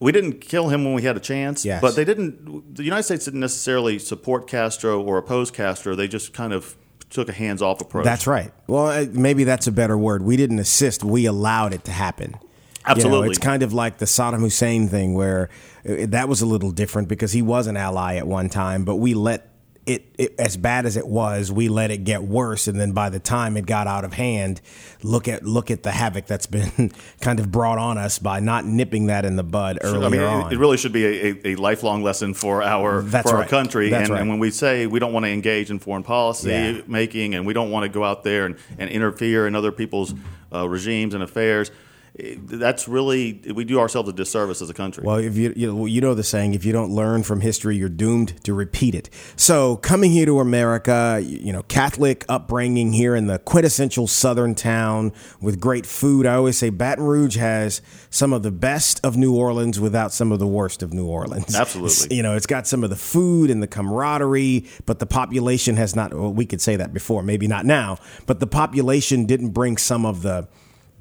we 0.00 0.12
didn't 0.12 0.40
kill 0.40 0.68
him 0.68 0.84
when 0.84 0.94
we 0.94 1.02
had 1.02 1.16
a 1.16 1.20
chance, 1.20 1.64
Yes. 1.64 1.80
but 1.80 1.96
they 1.96 2.04
didn't. 2.04 2.76
The 2.76 2.84
United 2.84 3.02
States 3.02 3.24
didn't 3.24 3.40
necessarily 3.40 3.98
support 3.98 4.46
Castro 4.48 5.00
or 5.02 5.18
oppose 5.18 5.50
Castro. 5.50 5.96
They 5.96 6.06
just 6.06 6.32
kind 6.32 6.52
of 6.52 6.76
took 7.10 7.28
a 7.28 7.32
hands-off 7.32 7.80
approach. 7.80 8.04
That's 8.04 8.26
right. 8.26 8.52
Well, 8.66 8.86
uh, 8.88 9.06
maybe 9.12 9.44
that's 9.44 9.66
a 9.66 9.72
better 9.72 9.96
word. 9.98 10.22
We 10.22 10.36
didn't 10.36 10.58
assist. 10.58 11.02
We 11.02 11.24
allowed 11.26 11.72
it 11.74 11.84
to 11.84 11.90
happen. 11.92 12.32
You 12.32 12.36
know, 12.36 12.92
Absolutely. 12.92 13.28
it's 13.30 13.38
kind 13.38 13.62
of 13.62 13.72
like 13.72 13.98
the 13.98 14.04
Saddam 14.04 14.40
Hussein 14.40 14.88
thing, 14.88 15.14
where 15.14 15.48
uh, 15.88 16.06
that 16.08 16.28
was 16.28 16.42
a 16.42 16.46
little 16.46 16.70
different 16.70 17.08
because 17.08 17.32
he 17.32 17.42
was 17.42 17.66
an 17.66 17.76
ally 17.76 18.16
at 18.16 18.26
one 18.26 18.48
time, 18.48 18.84
but 18.84 18.96
we 18.96 19.14
let 19.14 19.48
it, 19.88 20.04
it 20.18 20.34
as 20.38 20.56
bad 20.56 20.84
as 20.84 20.96
it 20.96 21.06
was, 21.06 21.50
we 21.50 21.68
let 21.68 21.90
it 21.90 22.04
get 22.04 22.22
worse, 22.22 22.68
and 22.68 22.78
then 22.78 22.92
by 22.92 23.08
the 23.08 23.18
time 23.18 23.56
it 23.56 23.64
got 23.64 23.86
out 23.86 24.04
of 24.04 24.12
hand, 24.12 24.60
look 25.02 25.26
at 25.26 25.44
look 25.44 25.70
at 25.70 25.82
the 25.82 25.90
havoc 25.90 26.26
that's 26.26 26.46
been 26.58 26.92
kind 27.20 27.40
of 27.40 27.50
brought 27.50 27.78
on 27.78 27.96
us 27.96 28.18
by 28.18 28.38
not 28.38 28.64
nipping 28.66 29.06
that 29.06 29.24
in 29.24 29.36
the 29.36 29.42
bud 29.42 29.78
earlier 29.82 30.06
I 30.06 30.08
mean, 30.10 30.20
on. 30.20 30.52
it, 30.52 30.58
really 30.58 30.76
should 30.76 30.92
be 30.92 31.06
a, 31.06 31.48
a, 31.48 31.54
lifelong 31.56 32.02
lesson 32.02 32.34
for 32.34 32.62
our 32.62 33.02
That's 33.02 33.30
for 33.30 33.38
our 33.38 33.46
country. 33.46 33.88
That's 33.88 34.04
and, 34.04 34.10
right. 34.10 34.20
and 34.20 34.28
when 34.28 34.38
we 34.38 34.50
say 34.50 34.86
we 34.86 34.98
don't 34.98 35.12
want 35.12 35.24
to 35.24 35.30
engage 35.30 35.70
in 35.70 35.78
foreign 35.78 36.02
policy 36.02 36.50
Yeah. 36.50 36.80
making, 36.86 37.34
and 37.34 37.46
we 37.46 37.54
don't 37.54 37.70
want 37.70 37.84
to 37.84 37.88
go 37.88 38.04
out 38.04 38.24
there 38.24 38.44
and, 38.44 38.56
and 38.78 38.90
interfere 38.90 39.46
in 39.46 39.54
other 39.54 39.72
people's 39.72 40.14
uh, 40.52 40.68
regimes 40.68 41.14
and 41.14 41.22
affairs, 41.22 41.70
that's 42.14 42.88
really 42.88 43.40
we 43.54 43.64
do 43.64 43.78
ourselves 43.78 44.08
a 44.08 44.12
disservice 44.12 44.60
as 44.62 44.70
a 44.70 44.74
country. 44.74 45.04
Well, 45.04 45.16
if 45.16 45.36
you, 45.36 45.52
you 45.54 45.72
know, 45.72 45.86
you 45.86 46.00
know 46.00 46.14
the 46.14 46.24
saying, 46.24 46.54
if 46.54 46.64
you 46.64 46.72
don't 46.72 46.90
learn 46.90 47.22
from 47.22 47.40
history, 47.40 47.76
you're 47.76 47.88
doomed 47.88 48.42
to 48.44 48.54
repeat 48.54 48.94
it. 48.94 49.10
So, 49.36 49.76
coming 49.76 50.10
here 50.10 50.26
to 50.26 50.40
America, 50.40 51.20
you 51.22 51.52
know, 51.52 51.62
Catholic 51.64 52.24
upbringing 52.28 52.92
here 52.92 53.14
in 53.14 53.26
the 53.26 53.38
quintessential 53.38 54.06
Southern 54.06 54.54
town 54.54 55.12
with 55.40 55.60
great 55.60 55.86
food. 55.86 56.26
I 56.26 56.34
always 56.34 56.58
say 56.58 56.70
Baton 56.70 57.04
Rouge 57.04 57.36
has 57.36 57.82
some 58.10 58.32
of 58.32 58.42
the 58.42 58.50
best 58.50 59.00
of 59.04 59.16
New 59.16 59.34
Orleans 59.36 59.78
without 59.78 60.12
some 60.12 60.32
of 60.32 60.38
the 60.38 60.46
worst 60.46 60.82
of 60.82 60.92
New 60.92 61.06
Orleans. 61.06 61.54
Absolutely. 61.54 61.88
You 62.18 62.22
know, 62.22 62.34
it's 62.34 62.46
got 62.46 62.66
some 62.66 62.82
of 62.82 62.90
the 62.90 62.96
food 62.96 63.50
and 63.50 63.62
the 63.62 63.66
camaraderie, 63.66 64.66
but 64.86 64.98
the 64.98 65.06
population 65.06 65.76
has 65.76 65.94
not. 65.94 66.12
Well, 66.12 66.32
we 66.32 66.46
could 66.46 66.60
say 66.60 66.74
that 66.76 66.92
before, 66.92 67.22
maybe 67.22 67.46
not 67.46 67.64
now, 67.64 67.98
but 68.26 68.40
the 68.40 68.46
population 68.46 69.26
didn't 69.26 69.50
bring 69.50 69.76
some 69.76 70.04
of 70.04 70.22
the 70.22 70.48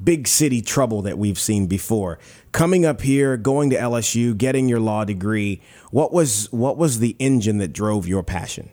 big 0.04 0.28
city 0.28 0.62
trouble 0.62 1.02
that 1.04 1.18
we've 1.18 1.40
seen 1.40 1.68
before. 1.68 2.20
Coming 2.52 2.86
up 2.86 3.02
here, 3.02 3.38
going 3.38 3.70
to 3.72 3.76
LSU, 3.78 4.38
getting 4.38 4.68
your 4.70 4.80
law 4.80 5.04
degree, 5.06 5.62
what 5.92 6.12
was 6.14 6.52
what 6.52 6.78
was 6.78 7.00
the 7.00 7.16
engine 7.20 7.58
that 7.60 7.74
drove 7.74 8.08
your 8.08 8.24
passion? 8.24 8.70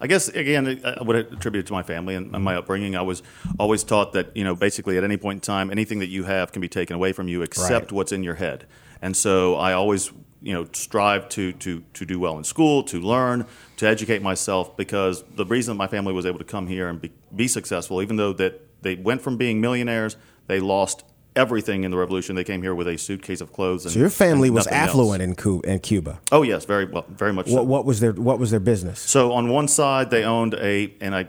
I 0.00 0.06
guess 0.06 0.28
again, 0.28 0.80
I 0.84 1.02
would 1.02 1.16
attribute 1.16 1.64
it 1.64 1.66
to 1.68 1.72
my 1.72 1.82
family 1.82 2.14
and 2.14 2.30
my 2.30 2.56
upbringing. 2.56 2.94
I 2.94 3.02
was 3.02 3.22
always 3.58 3.82
taught 3.82 4.12
that 4.12 4.36
you 4.36 4.44
know, 4.44 4.54
basically, 4.54 4.96
at 4.96 5.04
any 5.04 5.16
point 5.16 5.38
in 5.38 5.40
time, 5.40 5.70
anything 5.70 5.98
that 5.98 6.08
you 6.08 6.24
have 6.24 6.52
can 6.52 6.60
be 6.60 6.68
taken 6.68 6.94
away 6.94 7.12
from 7.12 7.26
you, 7.28 7.42
except 7.42 7.86
Right. 7.86 7.92
what's 7.92 8.12
in 8.12 8.22
your 8.22 8.36
head. 8.36 8.66
And 9.02 9.16
so, 9.16 9.56
I 9.56 9.72
always 9.72 10.12
you 10.40 10.54
know 10.54 10.68
strive 10.72 11.28
to 11.30 11.52
to 11.54 11.82
to 11.94 12.04
do 12.04 12.20
well 12.20 12.38
in 12.38 12.44
school, 12.44 12.84
to 12.84 13.00
learn, 13.00 13.44
to 13.78 13.88
educate 13.88 14.22
myself, 14.22 14.76
because 14.76 15.24
the 15.34 15.44
reason 15.44 15.76
my 15.76 15.88
family 15.88 16.12
was 16.12 16.26
able 16.26 16.38
to 16.38 16.44
come 16.44 16.68
here 16.68 16.88
and 16.88 17.00
be, 17.00 17.10
be 17.34 17.48
successful, 17.48 18.00
even 18.00 18.16
though 18.16 18.32
that 18.34 18.82
they 18.82 18.94
went 18.94 19.20
from 19.20 19.36
being 19.36 19.60
millionaires, 19.60 20.16
they 20.48 20.58
lost 20.60 21.04
everything 21.36 21.84
in 21.84 21.90
the 21.92 21.96
revolution. 21.96 22.34
They 22.34 22.42
came 22.44 22.62
here 22.62 22.74
with 22.74 22.88
a 22.88 22.98
suitcase 22.98 23.40
of 23.40 23.52
clothes. 23.52 23.84
And, 23.84 23.92
So 23.92 24.00
your 24.00 24.10
family 24.10 24.50
was 24.50 24.66
affluent 24.66 25.22
in 25.22 25.36
Cuba, 25.36 25.70
in 25.70 25.78
Cuba. 25.78 26.18
Oh 26.32 26.42
yes, 26.42 26.64
very 26.64 26.86
well, 26.86 27.06
very 27.08 27.32
much. 27.32 27.46
so. 27.46 27.54
What, 27.54 27.66
what 27.66 27.84
was 27.84 28.00
their 28.00 28.12
what 28.12 28.38
was 28.40 28.50
their 28.50 28.60
business? 28.60 28.98
So 28.98 29.32
on 29.32 29.48
one 29.48 29.68
side, 29.68 30.10
they 30.10 30.24
owned 30.24 30.54
a, 30.54 30.92
and 31.00 31.14
I, 31.14 31.28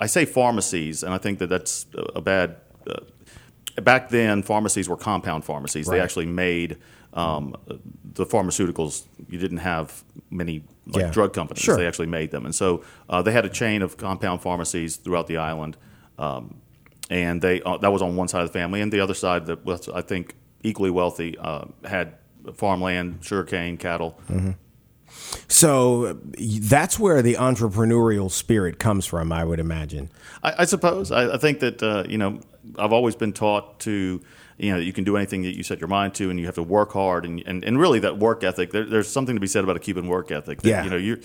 I 0.00 0.06
say 0.06 0.24
pharmacies, 0.24 1.02
and 1.04 1.14
I 1.14 1.18
think 1.18 1.38
that 1.38 1.48
that's 1.48 1.86
a 2.16 2.20
bad. 2.20 2.56
Uh, 2.86 2.96
back 3.82 4.08
then, 4.08 4.42
pharmacies 4.42 4.88
were 4.88 4.96
compound 4.96 5.44
pharmacies. 5.44 5.86
They 5.86 6.00
actually 6.00 6.26
made 6.26 6.78
um, 7.14 7.54
the 8.14 8.26
pharmaceuticals. 8.26 9.04
You 9.28 9.38
didn't 9.38 9.58
have 9.58 10.02
many 10.30 10.64
like 10.86 11.02
Yeah. 11.04 11.10
drug 11.10 11.32
companies. 11.32 11.62
Sure. 11.62 11.76
They 11.76 11.86
actually 11.86 12.06
made 12.08 12.30
them, 12.30 12.44
and 12.44 12.54
so 12.54 12.82
uh, 13.08 13.22
they 13.22 13.32
had 13.32 13.44
a 13.44 13.50
chain 13.50 13.82
of 13.82 13.96
compound 13.96 14.40
pharmacies 14.42 14.96
throughout 14.96 15.26
the 15.28 15.36
island. 15.36 15.76
Um, 16.18 16.56
and 17.10 17.40
they 17.40 17.62
uh, 17.62 17.78
that 17.78 17.92
was 17.92 18.02
on 18.02 18.16
one 18.16 18.28
side 18.28 18.42
of 18.42 18.48
the 18.48 18.58
family, 18.58 18.80
and 18.80 18.92
the 18.92 19.00
other 19.00 19.14
side 19.14 19.46
that 19.46 19.64
was 19.64 19.88
I 19.88 20.02
think 20.02 20.34
equally 20.62 20.90
wealthy 20.90 21.36
uh, 21.38 21.64
had 21.84 22.14
farmland, 22.54 23.18
sugarcane, 23.22 23.76
cattle. 23.76 24.18
So 25.48 26.04
uh, 26.04 26.14
that's 26.38 26.98
where 26.98 27.22
the 27.22 27.34
entrepreneurial 27.34 28.30
spirit 28.30 28.78
comes 28.78 29.06
from, 29.06 29.32
I 29.32 29.44
would 29.44 29.60
imagine. 29.60 30.10
I, 30.42 30.54
I 30.58 30.64
suppose. 30.64 31.10
I, 31.10 31.34
I 31.34 31.38
think 31.38 31.60
that 31.60 31.82
uh, 31.82 32.04
you 32.08 32.18
know 32.18 32.40
I've 32.78 32.92
always 32.92 33.16
been 33.16 33.32
taught 33.32 33.80
to 33.80 34.20
you 34.58 34.72
know 34.72 34.78
you 34.78 34.92
can 34.92 35.04
do 35.04 35.16
anything 35.16 35.42
that 35.42 35.56
you 35.56 35.62
set 35.62 35.80
your 35.80 35.88
mind 35.88 36.14
to, 36.16 36.30
and 36.30 36.38
you 36.38 36.46
have 36.46 36.56
to 36.56 36.62
work 36.62 36.92
hard, 36.92 37.24
and 37.24 37.42
and, 37.46 37.64
and 37.64 37.78
really 37.78 38.00
that 38.00 38.18
work 38.18 38.44
ethic. 38.44 38.70
There, 38.70 38.84
there's 38.84 39.08
something 39.08 39.34
to 39.34 39.40
be 39.40 39.46
said 39.46 39.64
about 39.64 39.76
a 39.76 39.80
Cuban 39.80 40.08
work 40.08 40.30
ethic. 40.30 40.60
That, 40.62 40.68
Yeah. 40.68 40.84
You 40.84 40.90
know 40.90 40.96
you. 40.96 41.20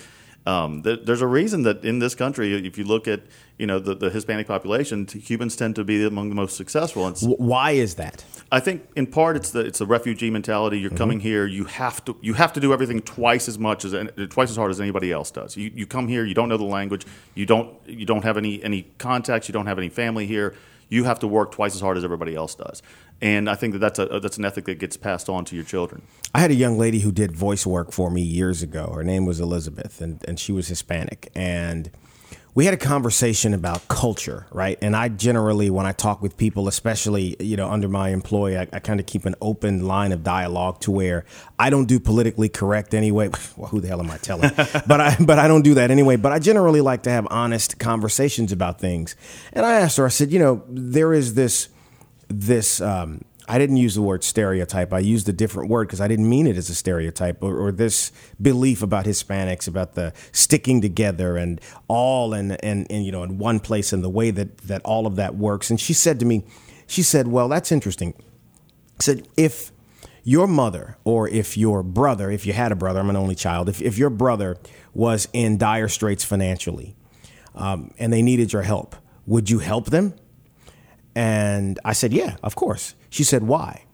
Um, 0.45 0.81
there, 0.81 0.97
there's 0.97 1.21
a 1.21 1.27
reason 1.27 1.63
that 1.63 1.85
in 1.85 1.99
this 1.99 2.15
country, 2.15 2.53
if 2.67 2.77
you 2.77 2.83
look 2.83 3.07
at 3.07 3.21
you 3.57 3.65
know 3.65 3.79
the, 3.79 3.95
the 3.95 4.09
Hispanic 4.09 4.47
population, 4.47 5.05
Cubans 5.05 5.55
tend 5.55 5.75
to 5.75 5.83
be 5.83 6.05
among 6.05 6.29
the 6.29 6.35
most 6.35 6.57
successful. 6.57 7.07
And 7.07 7.17
why 7.37 7.71
is 7.71 7.95
that? 7.95 8.25
I 8.51 8.59
think 8.59 8.87
in 8.95 9.07
part 9.07 9.37
it's 9.37 9.51
the 9.51 9.61
it's 9.61 9.79
the 9.79 9.85
refugee 9.85 10.29
mentality. 10.29 10.79
You're 10.79 10.91
coming 10.91 11.19
here, 11.19 11.45
you 11.45 11.63
have 11.65 12.03
to 12.05 12.17
you 12.21 12.33
have 12.33 12.51
to 12.53 12.59
do 12.59 12.73
everything 12.73 13.01
twice 13.01 13.47
as 13.47 13.57
much 13.57 13.85
as 13.85 13.93
twice 14.29 14.49
as 14.49 14.57
hard 14.57 14.71
as 14.71 14.81
anybody 14.81 15.11
else 15.11 15.31
does. 15.31 15.55
You, 15.55 15.71
you 15.73 15.85
come 15.85 16.07
here, 16.07 16.25
you 16.25 16.33
don't 16.33 16.49
know 16.49 16.57
the 16.57 16.65
language, 16.65 17.05
you 17.35 17.45
don't 17.45 17.77
you 17.87 18.05
don't 18.05 18.23
have 18.23 18.37
any 18.37 18.61
any 18.63 18.83
contacts, 18.97 19.47
you 19.47 19.53
don't 19.53 19.67
have 19.67 19.77
any 19.77 19.89
family 19.89 20.25
here. 20.27 20.55
You 20.89 21.05
have 21.05 21.19
to 21.19 21.27
work 21.27 21.51
twice 21.51 21.73
as 21.73 21.81
hard 21.81 21.97
as 21.97 22.03
everybody 22.03 22.35
else 22.35 22.53
does, 22.53 22.83
and 23.21 23.49
I 23.49 23.55
think 23.55 23.73
that 23.73 23.79
that's 23.79 23.99
a 23.99 24.09
uh, 24.09 24.19
that's 24.19 24.37
an 24.37 24.45
ethic 24.45 24.65
that 24.65 24.79
gets 24.79 24.97
passed 24.97 25.29
on 25.29 25.45
to 25.45 25.55
your 25.55 25.65
children. 25.65 26.01
I 26.33 26.39
had 26.39 26.51
a 26.51 26.55
young 26.55 26.77
lady 26.77 26.99
who 26.99 27.11
did 27.11 27.31
voice 27.31 27.65
work 27.65 27.91
for 27.91 28.09
me 28.09 28.21
years 28.21 28.61
ago. 28.61 28.91
Her 28.95 29.03
name 29.03 29.25
was 29.25 29.39
Elizabeth, 29.39 30.01
and, 30.01 30.23
and 30.27 30.39
she 30.39 30.51
was 30.51 30.67
Hispanic. 30.67 31.31
And 31.35 31.91
we 32.55 32.65
had 32.65 32.73
a 32.73 32.77
conversation 32.77 33.53
about 33.53 33.87
culture, 33.87 34.45
right? 34.51 34.77
And 34.81 34.95
I 34.95 35.09
generally, 35.09 35.69
when 35.69 35.85
I 35.85 35.91
talk 35.91 36.21
with 36.21 36.37
people, 36.37 36.67
especially 36.67 37.35
you 37.39 37.55
know 37.55 37.69
under 37.69 37.87
my 37.87 38.09
employ, 38.09 38.59
I, 38.59 38.67
I 38.73 38.79
kind 38.79 38.99
of 38.99 39.05
keep 39.05 39.25
an 39.25 39.35
open 39.41 39.87
line 39.87 40.11
of 40.11 40.23
dialogue 40.23 40.79
to 40.81 40.91
where 40.91 41.25
I 41.57 41.69
don't 41.69 41.85
do 41.85 41.99
politically 41.99 42.49
correct 42.49 42.93
anyway. 42.93 43.29
Well, 43.55 43.69
who 43.69 43.81
the 43.81 43.87
hell 43.87 43.99
am 43.99 44.09
I 44.09 44.17
telling? 44.17 44.49
but 44.87 44.99
I 44.99 45.15
but 45.19 45.37
I 45.37 45.47
don't 45.47 45.61
do 45.61 45.75
that 45.75 45.91
anyway. 45.91 46.15
But 46.15 46.31
I 46.31 46.39
generally 46.39 46.81
like 46.81 47.03
to 47.03 47.11
have 47.11 47.27
honest 47.29 47.77
conversations 47.77 48.51
about 48.51 48.79
things. 48.79 49.15
And 49.51 49.65
I 49.65 49.79
asked 49.79 49.97
her, 49.97 50.05
I 50.05 50.09
said, 50.09 50.31
you 50.31 50.39
know, 50.39 50.63
there 50.67 51.13
is 51.13 51.35
this 51.35 51.69
this 52.41 52.81
um, 52.81 53.23
I 53.47 53.57
didn't 53.57 53.77
use 53.77 53.95
the 53.95 54.01
word 54.01 54.23
stereotype. 54.23 54.93
I 54.93 54.99
used 54.99 55.27
a 55.27 55.33
different 55.33 55.69
word 55.69 55.87
because 55.87 55.99
I 55.99 56.07
didn't 56.07 56.29
mean 56.29 56.47
it 56.47 56.55
as 56.55 56.69
a 56.69 56.75
stereotype 56.75 57.43
or, 57.43 57.57
or 57.57 57.71
this 57.71 58.11
belief 58.41 58.81
about 58.81 59.05
Hispanics 59.05 59.67
about 59.67 59.95
the 59.95 60.13
sticking 60.31 60.81
together 60.81 61.37
and 61.37 61.59
all 61.87 62.33
and 62.33 62.63
and, 62.63 62.87
and 62.89 63.05
you 63.05 63.11
know 63.11 63.23
in 63.23 63.37
one 63.37 63.59
place 63.59 63.93
and 63.93 64.03
the 64.03 64.09
way 64.09 64.31
that 64.31 64.57
that 64.59 64.81
all 64.83 65.05
of 65.05 65.15
that 65.17 65.35
works. 65.35 65.69
And 65.69 65.79
she 65.79 65.93
said 65.93 66.19
to 66.19 66.25
me, 66.25 66.43
she 66.87 67.03
said, 67.03 67.27
"Well, 67.27 67.49
that's 67.49 67.71
interesting." 67.71 68.13
said 68.99 69.27
if 69.35 69.71
your 70.23 70.47
mother 70.47 70.97
or 71.03 71.27
if 71.27 71.57
your 71.57 71.83
brother, 71.83 72.31
if 72.31 72.45
you 72.45 72.53
had 72.53 72.71
a 72.71 72.75
brother, 72.75 72.99
I'm 72.99 73.09
an 73.09 73.15
only 73.15 73.35
child, 73.35 73.69
if, 73.69 73.81
if 73.81 73.97
your 73.97 74.09
brother 74.09 74.57
was 74.93 75.27
in 75.33 75.57
dire 75.57 75.89
straits 75.89 76.23
financially 76.23 76.95
um, 77.55 77.93
and 77.99 78.13
they 78.13 78.21
needed 78.21 78.53
your 78.53 78.61
help, 78.61 78.95
would 79.25 79.49
you 79.49 79.59
help 79.59 79.87
them? 79.89 80.13
And 81.15 81.79
I 81.85 81.93
said, 81.93 82.13
yeah, 82.13 82.37
of 82.43 82.55
course. 82.55 82.95
She 83.09 83.23
said, 83.23 83.43
why? 83.43 83.85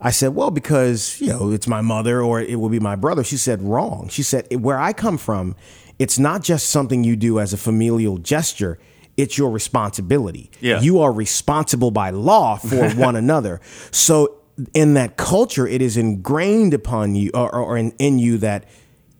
I 0.00 0.10
said, 0.10 0.34
well, 0.34 0.50
because, 0.50 1.20
you 1.20 1.28
know, 1.28 1.50
it's 1.50 1.66
my 1.66 1.80
mother 1.80 2.20
or 2.20 2.40
it 2.40 2.58
will 2.60 2.68
be 2.68 2.80
my 2.80 2.96
brother. 2.96 3.24
She 3.24 3.36
said, 3.36 3.62
wrong. 3.62 4.08
She 4.08 4.22
said, 4.22 4.46
where 4.62 4.78
I 4.78 4.92
come 4.92 5.18
from, 5.18 5.56
it's 5.98 6.18
not 6.18 6.42
just 6.42 6.68
something 6.68 7.04
you 7.04 7.16
do 7.16 7.38
as 7.40 7.52
a 7.52 7.56
familial 7.56 8.18
gesture. 8.18 8.78
It's 9.16 9.38
your 9.38 9.50
responsibility. 9.50 10.50
Yeah. 10.60 10.80
You 10.80 11.00
are 11.00 11.12
responsible 11.12 11.90
by 11.90 12.10
law 12.10 12.56
for 12.56 12.90
one 12.94 13.16
another. 13.16 13.60
So 13.92 14.40
in 14.74 14.94
that 14.94 15.16
culture, 15.16 15.66
it 15.66 15.80
is 15.80 15.96
ingrained 15.96 16.74
upon 16.74 17.14
you 17.14 17.30
or, 17.32 17.50
or 17.54 17.76
in, 17.76 17.92
in 17.98 18.18
you 18.18 18.38
that 18.38 18.64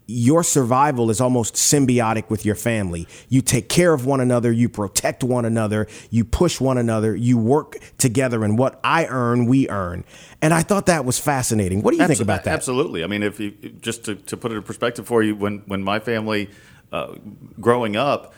your 0.07 0.43
survival 0.43 1.11
is 1.11 1.21
almost 1.21 1.55
symbiotic 1.55 2.29
with 2.29 2.45
your 2.45 2.55
family. 2.55 3.09
You 3.29 3.41
take 3.41 3.69
care 3.69 3.95
of 3.95 4.05
one 4.05 4.21
another, 4.21 4.53
you 4.53 4.69
protect 4.69 5.25
one 5.25 5.45
another, 5.45 5.87
you 6.11 6.25
push 6.25 6.61
one 6.61 6.77
another, 6.77 7.17
you 7.17 7.39
work 7.39 7.79
together, 7.97 8.45
and 8.45 8.59
what 8.59 8.81
I 8.85 9.07
earn, 9.07 9.47
we 9.47 9.69
earn. 9.69 10.05
And 10.43 10.53
I 10.53 10.63
thought 10.63 10.87
that 10.87 11.05
was 11.05 11.19
fascinating. 11.19 11.83
What 11.83 11.93
do 11.93 11.97
you 11.99 12.07
think 12.07 12.21
about 12.21 12.45
that? 12.45 12.55
Absolutely. 12.55 13.03
I 13.03 13.07
mean, 13.07 13.23
if 13.23 13.41
you 13.41 13.53
just 13.81 14.05
to, 14.05 14.15
to 14.15 14.37
put 14.37 14.53
it 14.53 14.57
in 14.57 14.63
perspective 14.63 15.07
for 15.07 15.23
you, 15.23 15.35
when 15.35 15.63
when 15.67 15.83
my 15.83 16.01
family 16.01 16.51
uh, 16.93 17.15
growing 17.61 17.97
up, 17.97 18.35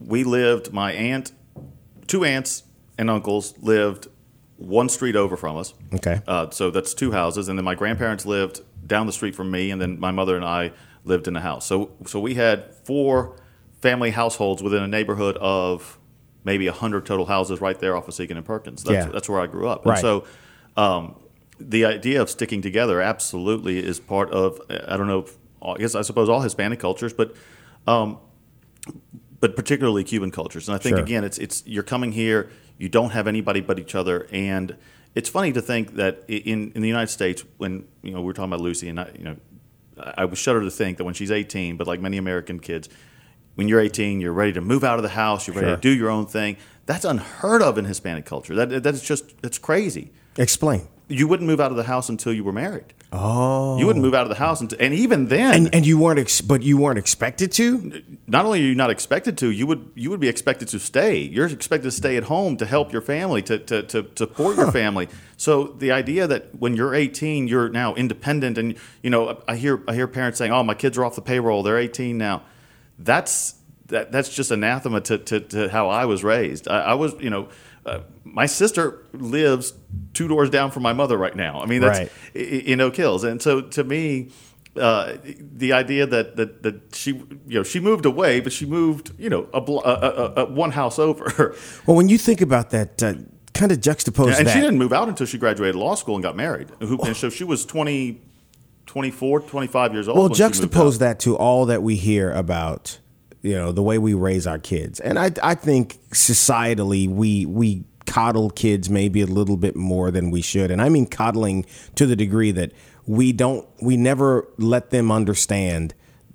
we 0.00 0.24
lived. 0.24 0.72
My 0.72 0.92
aunt, 0.92 1.32
two 2.06 2.24
aunts 2.24 2.64
and 2.98 3.08
uncles 3.08 3.54
lived 3.60 4.08
one 4.56 4.88
street 4.88 5.16
over 5.16 5.36
from 5.36 5.56
us. 5.56 5.74
Okay. 5.92 6.20
Uh, 6.26 6.50
so 6.50 6.70
that's 6.70 6.94
two 6.94 7.12
houses, 7.12 7.48
and 7.48 7.58
then 7.58 7.64
my 7.64 7.74
grandparents 7.74 8.26
lived 8.26 8.60
down 8.86 9.06
the 9.06 9.12
street 9.12 9.34
from 9.34 9.50
me, 9.50 9.70
and 9.70 9.80
then 9.80 9.98
my 9.98 10.10
mother 10.10 10.36
and 10.36 10.44
I 10.44 10.72
lived 11.04 11.26
in 11.28 11.34
the 11.34 11.40
house. 11.40 11.66
So 11.66 11.90
so 12.06 12.18
we 12.20 12.34
had 12.34 12.74
four 12.84 13.36
family 13.80 14.10
households 14.10 14.62
within 14.62 14.82
a 14.82 14.88
neighborhood 14.88 15.36
of 15.38 15.98
maybe 16.44 16.66
hundred 16.68 17.06
total 17.06 17.26
houses 17.26 17.60
right 17.60 17.78
there 17.78 17.96
off 17.96 18.08
of 18.08 18.14
Siegen 18.14 18.36
and 18.36 18.44
Perkins. 18.44 18.82
That's, 18.82 19.06
Yeah. 19.06 19.12
that's 19.12 19.28
where 19.28 19.40
I 19.40 19.46
grew 19.46 19.68
up. 19.68 19.84
Right. 19.86 19.94
And 19.94 20.00
so 20.00 20.24
um, 20.76 21.16
the 21.60 21.84
idea 21.84 22.20
of 22.20 22.28
sticking 22.30 22.60
together 22.62 23.00
absolutely 23.00 23.78
is 23.78 24.00
part 24.00 24.30
of 24.30 24.60
I 24.70 24.96
don't 24.96 25.06
know. 25.06 25.20
If, 25.20 25.36
I 25.62 25.74
guess 25.78 25.94
I 25.94 26.02
suppose 26.02 26.28
all 26.28 26.40
Hispanic 26.42 26.78
cultures, 26.80 27.12
but 27.12 27.34
um, 27.86 28.18
but 29.40 29.56
particularly 29.56 30.04
Cuban 30.04 30.30
cultures. 30.30 30.68
And 30.68 30.74
I 30.74 30.78
think 30.78 30.96
Sure. 30.96 31.04
again, 31.04 31.24
it's 31.24 31.38
it's 31.38 31.62
you're 31.66 31.82
coming 31.82 32.12
here, 32.12 32.50
you 32.78 32.88
don't 32.88 33.10
have 33.10 33.26
anybody 33.26 33.60
but 33.60 33.78
each 33.78 33.94
other, 33.94 34.26
and 34.32 34.76
it's 35.14 35.28
funny 35.28 35.52
to 35.52 35.62
think 35.62 35.94
that 35.94 36.24
in 36.28 36.72
in 36.72 36.82
the 36.82 36.88
United 36.88 37.08
States, 37.10 37.44
when 37.58 37.86
you 38.02 38.10
know 38.12 38.20
we 38.20 38.26
were 38.26 38.32
talking 38.32 38.52
about 38.52 38.60
Lucy, 38.62 38.88
and 38.88 39.00
I, 39.00 39.10
you 39.18 39.24
know, 39.24 39.36
I 39.98 40.24
was 40.24 40.38
shudder 40.38 40.60
to 40.60 40.70
think 40.70 40.98
that 40.98 41.04
when 41.04 41.14
she's 41.14 41.30
18, 41.30 41.76
but 41.76 41.86
like 41.86 42.00
many 42.00 42.16
American 42.16 42.58
kids, 42.60 42.88
when 43.54 43.68
you're 43.68 43.80
18, 43.80 44.20
you're 44.20 44.32
ready 44.32 44.52
to 44.54 44.60
move 44.60 44.82
out 44.84 44.98
of 44.98 45.02
the 45.02 45.10
house, 45.10 45.46
you're 45.46 45.54
ready 45.54 45.68
Sure. 45.68 45.76
to 45.76 45.80
do 45.82 45.90
your 45.90 46.10
own 46.10 46.26
thing. 46.26 46.56
That's 46.86 47.04
unheard 47.04 47.62
of 47.62 47.78
in 47.78 47.84
Hispanic 47.84 48.24
culture. 48.26 48.54
That 48.54 48.82
that's 48.82 49.02
just 49.02 49.34
it's 49.42 49.58
crazy. 49.58 50.10
Explain. 50.36 50.88
You 51.08 51.28
wouldn't 51.28 51.46
move 51.48 51.60
out 51.60 51.70
of 51.70 51.76
the 51.76 51.84
house 51.84 52.08
until 52.08 52.32
you 52.32 52.42
were 52.44 52.52
married. 52.52 52.92
Oh. 53.16 53.78
You 53.78 53.86
wouldn't 53.86 54.04
move 54.04 54.12
out 54.14 54.22
of 54.24 54.28
the 54.28 54.34
house 54.34 54.60
until, 54.60 54.78
and 54.80 54.92
even 54.92 55.28
then, 55.28 55.54
And 55.54 55.74
and 55.74 55.86
you 55.86 55.98
weren't 55.98 56.18
ex- 56.18 56.40
but 56.40 56.62
you 56.62 56.76
weren't 56.76 56.98
expected 56.98 57.52
to? 57.52 58.02
not 58.26 58.44
only 58.44 58.60
are 58.60 58.66
you 58.66 58.74
not 58.74 58.90
expected 58.90 59.38
to, 59.38 59.50
you 59.50 59.66
would 59.66 59.90
you 59.94 60.10
would 60.10 60.20
be 60.20 60.28
expected 60.28 60.68
to 60.68 60.78
stay. 60.80 61.18
You're 61.18 61.46
expected 61.46 61.84
to 61.84 61.90
stay 61.92 62.16
at 62.16 62.24
home 62.24 62.56
to 62.56 62.66
help 62.66 62.92
your 62.92 63.02
family, 63.02 63.42
to 63.42 63.58
to, 63.58 63.82
to 63.84 64.06
support 64.16 64.56
your 64.56 64.72
family. 64.72 65.08
So 65.36 65.64
the 65.64 65.92
idea 65.92 66.26
that 66.26 66.54
when 66.58 66.74
you're 66.76 66.94
18, 66.94 67.46
you're 67.48 67.68
now 67.68 67.94
independent, 67.94 68.58
and 68.58 68.76
you 69.02 69.10
know, 69.10 69.42
I 69.46 69.56
hear 69.56 69.82
I 69.86 69.94
hear 69.94 70.08
parents 70.08 70.38
saying, 70.38 70.52
"Oh, 70.52 70.62
my 70.62 70.74
kids 70.74 70.98
are 70.98 71.04
off 71.04 71.14
the 71.14 71.22
payroll; 71.22 71.62
they're 71.62 71.78
18 71.78 72.18
now." 72.18 72.42
That's 72.98 73.54
that 73.94 74.10
that's 74.10 74.28
just 74.28 74.50
anathema 74.50 75.00
to, 75.00 75.18
to, 75.18 75.40
to 75.40 75.68
how 75.68 75.88
I 75.88 76.04
was 76.04 76.24
raised. 76.24 76.66
I, 76.68 76.80
I 76.80 76.94
was, 76.94 77.14
you 77.20 77.30
know, 77.30 77.48
uh, 77.86 78.00
my 78.24 78.46
sister 78.46 79.04
lives 79.12 79.72
two 80.14 80.26
doors 80.26 80.50
down 80.50 80.72
from 80.72 80.82
my 80.82 80.92
mother 80.92 81.16
right 81.16 81.36
now. 81.36 81.60
I 81.60 81.66
mean, 81.66 81.80
that's 81.80 81.98
Right. 82.00 82.10
in 82.34 82.80
Oak 82.80 82.96
Hills, 82.96 83.22
and 83.24 83.40
so 83.40 83.60
to 83.60 83.84
me, 83.84 84.30
uh, 84.76 85.12
the 85.38 85.72
idea 85.72 86.06
that, 86.06 86.34
that 86.34 86.64
that 86.64 86.94
she 86.94 87.10
you 87.12 87.58
know 87.58 87.62
she 87.62 87.78
moved 87.78 88.04
away, 88.04 88.40
but 88.40 88.52
she 88.52 88.66
moved 88.66 89.12
you 89.16 89.30
know 89.30 89.48
a, 89.54 89.60
a, 89.60 90.42
a, 90.42 90.44
one 90.46 90.72
house 90.72 90.98
over, 90.98 91.54
Well, 91.86 91.96
when 91.96 92.08
you 92.08 92.18
think 92.18 92.40
about 92.40 92.70
that, 92.70 93.00
uh, 93.00 93.14
kind 93.52 93.70
of 93.70 93.78
juxtapose 93.78 94.36
and 94.36 94.48
that. 94.48 94.52
she 94.52 94.60
didn't 94.60 94.78
move 94.78 94.92
out 94.92 95.08
until 95.08 95.26
she 95.26 95.38
graduated 95.38 95.76
law 95.76 95.94
school 95.94 96.16
and 96.16 96.24
got 96.24 96.34
married. 96.36 96.70
Who, 96.80 97.00
and 97.02 97.16
so 97.16 97.30
she 97.30 97.44
was 97.44 97.64
20, 97.64 98.20
24, 98.86 99.40
25 99.42 99.92
years 99.92 100.08
old. 100.08 100.18
well, 100.18 100.28
when 100.28 100.34
she 100.34 100.42
moved 100.42 100.54
juxtapose 100.56 100.98
that 100.98 101.20
to 101.20 101.36
all 101.36 101.66
that 101.66 101.82
we 101.84 101.94
hear 101.94 102.32
about, 102.32 102.98
you 103.44 103.54
know, 103.54 103.72
the 103.72 103.82
way 103.82 103.98
we 103.98 104.14
raise 104.14 104.46
our 104.46 104.58
kids, 104.58 105.00
and 105.00 105.18
I, 105.18 105.30
I 105.42 105.54
think 105.54 105.98
societally 106.10 107.06
we 107.06 107.44
we 107.44 107.84
coddle 108.06 108.48
kids 108.48 108.88
maybe 108.88 109.20
a 109.20 109.26
little 109.26 109.58
bit 109.58 109.76
more 109.76 110.10
than 110.10 110.30
we 110.30 110.40
should, 110.40 110.70
and 110.70 110.80
I 110.80 110.88
mean 110.88 111.06
coddling 111.06 111.66
to 111.96 112.06
the 112.06 112.16
degree 112.16 112.52
that 112.52 112.72
we 113.06 113.32
don't, 113.32 113.68
we 113.82 113.98
never 113.98 114.48
let 114.56 114.88
them 114.88 115.12
understand 115.12 115.92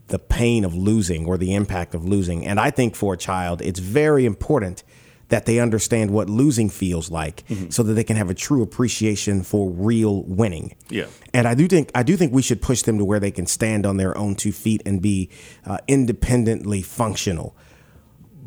the 0.07 0.19
pain 0.19 0.63
of 0.63 0.75
losing 0.75 1.25
or 1.25 1.35
the 1.35 1.55
impact 1.55 1.95
of 1.95 2.05
losing, 2.05 2.45
and 2.45 2.59
I 2.59 2.69
think 2.69 2.95
for 2.95 3.15
a 3.15 3.17
child, 3.17 3.59
it's 3.63 3.79
very 3.79 4.25
important 4.27 4.83
that 5.29 5.45
they 5.45 5.59
understand 5.59 6.11
what 6.11 6.29
losing 6.29 6.69
feels 6.69 7.09
like, 7.09 7.43
so 7.69 7.81
that 7.83 7.93
they 7.93 8.03
can 8.03 8.17
have 8.17 8.29
a 8.29 8.33
true 8.33 8.61
appreciation 8.61 9.41
for 9.43 9.69
real 9.69 10.23
winning. 10.23 10.75
Yeah. 10.89 11.05
And 11.33 11.47
I 11.47 11.53
do 11.55 11.67
think 11.67 11.91
I 11.95 12.03
do 12.03 12.17
think 12.17 12.33
we 12.33 12.41
should 12.41 12.61
push 12.61 12.81
them 12.81 12.97
to 12.97 13.05
where 13.05 13.19
they 13.19 13.31
can 13.31 13.45
stand 13.45 13.85
on 13.85 13.97
their 13.97 14.17
own 14.17 14.35
two 14.35 14.51
feet 14.51 14.81
and 14.85 15.01
be 15.01 15.29
uh, 15.65 15.77
independently 15.87 16.81
functional. 16.81 17.55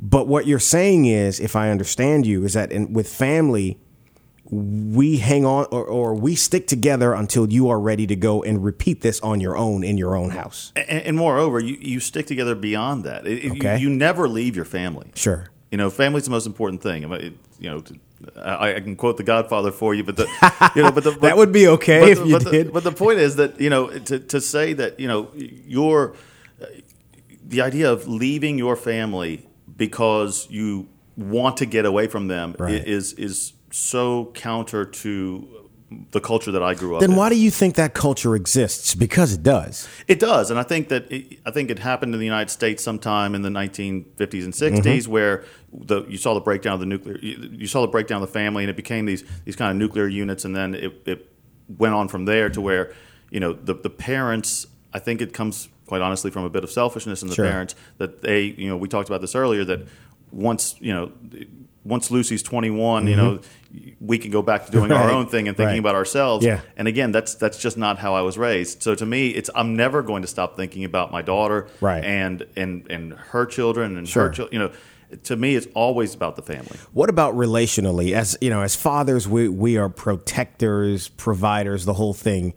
But 0.04 0.26
what 0.26 0.46
you're 0.46 0.59
saying 0.59 1.04
is, 1.07 1.38
if 1.38 1.54
I 1.54 1.70
understand 1.70 2.26
you, 2.26 2.44
is 2.44 2.54
that 2.54 2.72
in, 2.72 2.92
with 2.92 3.09
family, 3.09 3.78
we 4.50 5.18
hang 5.18 5.46
on 5.46 5.66
or, 5.70 5.85
or 5.85 6.14
we 6.14 6.35
stick 6.35 6.66
together 6.66 7.14
until 7.14 7.50
you 7.52 7.68
are 7.70 7.78
ready 7.80 8.07
to 8.09 8.16
go 8.16 8.42
and 8.42 8.64
repeat 8.64 9.00
this 9.00 9.20
on 9.20 9.40
your 9.40 9.57
own 9.57 9.85
in 9.85 9.96
your 9.96 10.16
own 10.16 10.30
house. 10.30 10.72
And, 10.74 11.02
and 11.02 11.16
moreover, 11.16 11.61
you, 11.61 11.76
you 11.80 12.00
stick 12.00 12.26
together 12.26 12.54
beyond 12.57 13.04
that. 13.04 13.26
It- 13.26 13.52
Okay. 13.52 13.78
you, 13.78 13.88
you 13.88 13.96
never 13.96 14.28
leave 14.28 14.57
your 14.57 14.64
family. 14.64 15.12
Sure. 15.14 15.46
You 15.72 15.78
know, 15.78 15.90
family's 15.90 16.24
the 16.26 16.30
most 16.30 16.46
important 16.46 16.82
thing. 16.82 17.11
I 17.12 17.32
you 17.58 17.70
know, 17.70 17.82
I, 18.37 18.74
I 18.74 18.80
can 18.80 18.94
quote 18.94 19.16
The 19.16 19.22
Godfather 19.24 19.72
for 19.72 19.94
you, 19.94 20.04
but 20.04 20.16
the, 20.16 20.26
you 20.76 20.82
know, 20.82 20.92
but 20.92 21.02
the, 21.02 21.11
That 21.22 21.37
would 21.38 21.50
be 21.50 21.66
okay 21.68 22.00
but 22.00 22.08
if 22.11 22.18
the- 22.18 22.26
you 22.26 22.32
but 22.35 22.44
the- 22.44 22.50
did. 22.50 22.72
but 22.72 22.85
the 22.85 22.92
point 22.92 23.18
is 23.18 23.37
that 23.37 23.58
you 23.61 23.70
know, 23.70 23.88
to, 23.88 24.18
to 24.20 24.40
say 24.40 24.74
that 24.74 25.00
you 25.00 25.08
know, 25.08 25.30
your 25.66 26.14
the 27.44 27.62
idea 27.62 27.90
of 27.90 28.06
leaving 28.06 28.58
your 28.58 28.76
family 28.76 29.48
because 29.76 30.46
you 30.50 30.88
want 31.16 31.56
to 31.56 31.66
get 31.66 31.85
away 31.87 32.06
from 32.06 32.28
them 32.28 32.54
Right. 32.58 32.87
is 32.87 33.14
is 33.14 33.54
so 33.70 34.30
counter 34.35 34.85
to 34.85 35.62
the 36.12 36.20
culture 36.20 36.50
that 36.52 36.62
I 36.62 36.74
grew 36.74 36.96
up 36.96 37.02
in. 37.02 37.11
Then 37.11 37.16
why 37.16 37.28
do 37.28 37.37
you 37.37 37.50
think 37.50 37.74
that 37.76 37.94
culture 37.94 38.35
exists? 38.35 38.94
Because 38.94 39.33
it 39.33 39.42
does. 39.42 39.88
It 40.09 40.18
does, 40.20 40.50
and 40.50 40.59
I 40.59 40.62
think 40.62 40.88
that 40.88 41.11
it, 41.11 41.38
I 41.46 41.50
think 41.50 41.70
it 41.70 41.78
happened 41.78 42.14
in 42.14 42.18
the 42.20 42.26
United 42.26 42.50
States 42.50 42.83
sometime 42.83 43.35
in 43.35 43.42
the 43.42 43.48
1950s 43.48 44.44
and 44.44 44.52
60s, 44.52 44.83
Mm-hmm. 44.83 45.11
where 45.11 45.44
the 45.72 46.05
you 46.09 46.18
saw 46.18 46.35
the 46.35 46.40
breakdown 46.40 46.74
of 46.74 46.81
the 46.81 46.87
nuclear, 46.87 47.16
you, 47.18 47.48
you 47.52 47.66
saw 47.66 47.81
the 47.83 47.88
breakdown 47.88 48.22
of 48.22 48.28
the 48.28 48.33
family, 48.33 48.62
and 48.64 48.70
it 48.70 48.76
became 48.76 49.07
these 49.07 49.24
these 49.44 49.57
kind 49.57 49.70
of 49.70 49.76
nuclear 49.76 50.07
units, 50.07 50.44
and 50.44 50.55
then 50.55 50.74
it, 50.74 50.92
it 51.07 51.33
went 51.78 51.94
on 51.94 52.09
from 52.09 52.24
there 52.26 52.48
to 52.50 52.61
where 52.61 52.92
you 53.31 53.40
know 53.40 53.52
the 53.52 53.74
the 53.74 53.90
parents. 53.90 54.66
I 54.94 54.98
think 54.98 55.20
it 55.22 55.33
comes 55.33 55.68
quite 55.87 56.02
honestly 56.02 56.31
from 56.31 56.44
a 56.44 56.50
bit 56.50 56.64
of 56.64 56.70
selfishness 56.70 57.22
in 57.22 57.28
the 57.28 57.35
Sure. 57.35 57.46
parents 57.46 57.74
that 57.98 58.22
they 58.22 58.42
you 58.42 58.68
know 58.68 58.76
we 58.76 58.88
talked 58.88 59.09
about 59.09 59.20
this 59.22 59.35
earlier 59.35 59.64
that 59.64 59.81
once 60.31 60.74
you 60.81 60.92
know 60.92 61.12
once 61.85 62.11
Lucy's 62.11 62.42
21, 62.42 63.07
you 63.09 63.16
know 63.16 63.40
we 64.00 64.18
can 64.18 64.30
go 64.30 64.42
back 64.42 64.66
to 64.66 64.72
doing 64.72 64.92
our 64.92 65.06
Mm-hmm. 65.06 65.16
Own 65.16 65.26
thing 65.26 65.48
and 65.48 65.56
thinking 65.56 65.72
Right. 65.74 65.78
about 65.78 65.94
ourselves. 65.94 66.44
Yeah. 66.44 66.61
And 66.76 66.87
again, 66.88 67.11
that's 67.12 67.35
that's 67.37 67.58
just 67.58 67.76
not 67.78 67.98
how 67.98 68.14
I 68.14 68.20
was 68.22 68.37
raised. 68.37 68.82
So 68.82 68.94
to 68.94 69.06
me, 69.06 69.28
it's 69.28 69.48
I'm 69.54 69.76
never 69.76 70.02
going 70.02 70.22
to 70.22 70.28
stop 70.28 70.56
thinking 70.56 70.85
about 70.85 71.11
my 71.11 71.22
daughter 71.22 71.68
Right. 71.80 72.04
and 72.04 72.46
and 72.56 72.87
and 72.90 73.12
her 73.14 73.46
children 73.46 73.96
and 73.96 74.06
Sure. 74.08 74.24
her 74.28 74.30
children. 74.30 74.52
You 74.52 74.68
know, 74.68 75.16
to 75.24 75.37
me, 75.37 75.56
it's 75.56 75.68
always 75.74 76.14
about 76.14 76.37
the 76.37 76.42
family. 76.42 76.76
What 76.92 77.08
about 77.11 77.35
relationally? 77.35 78.12
As 78.12 78.37
you 78.40 78.50
know, 78.50 78.62
as 78.62 78.76
fathers, 78.76 79.26
we 79.28 79.48
we 79.48 79.76
are 79.78 79.88
protectors, 79.88 81.08
providers, 81.08 81.85
the 81.85 81.94
whole 81.94 82.14
thing. 82.14 82.54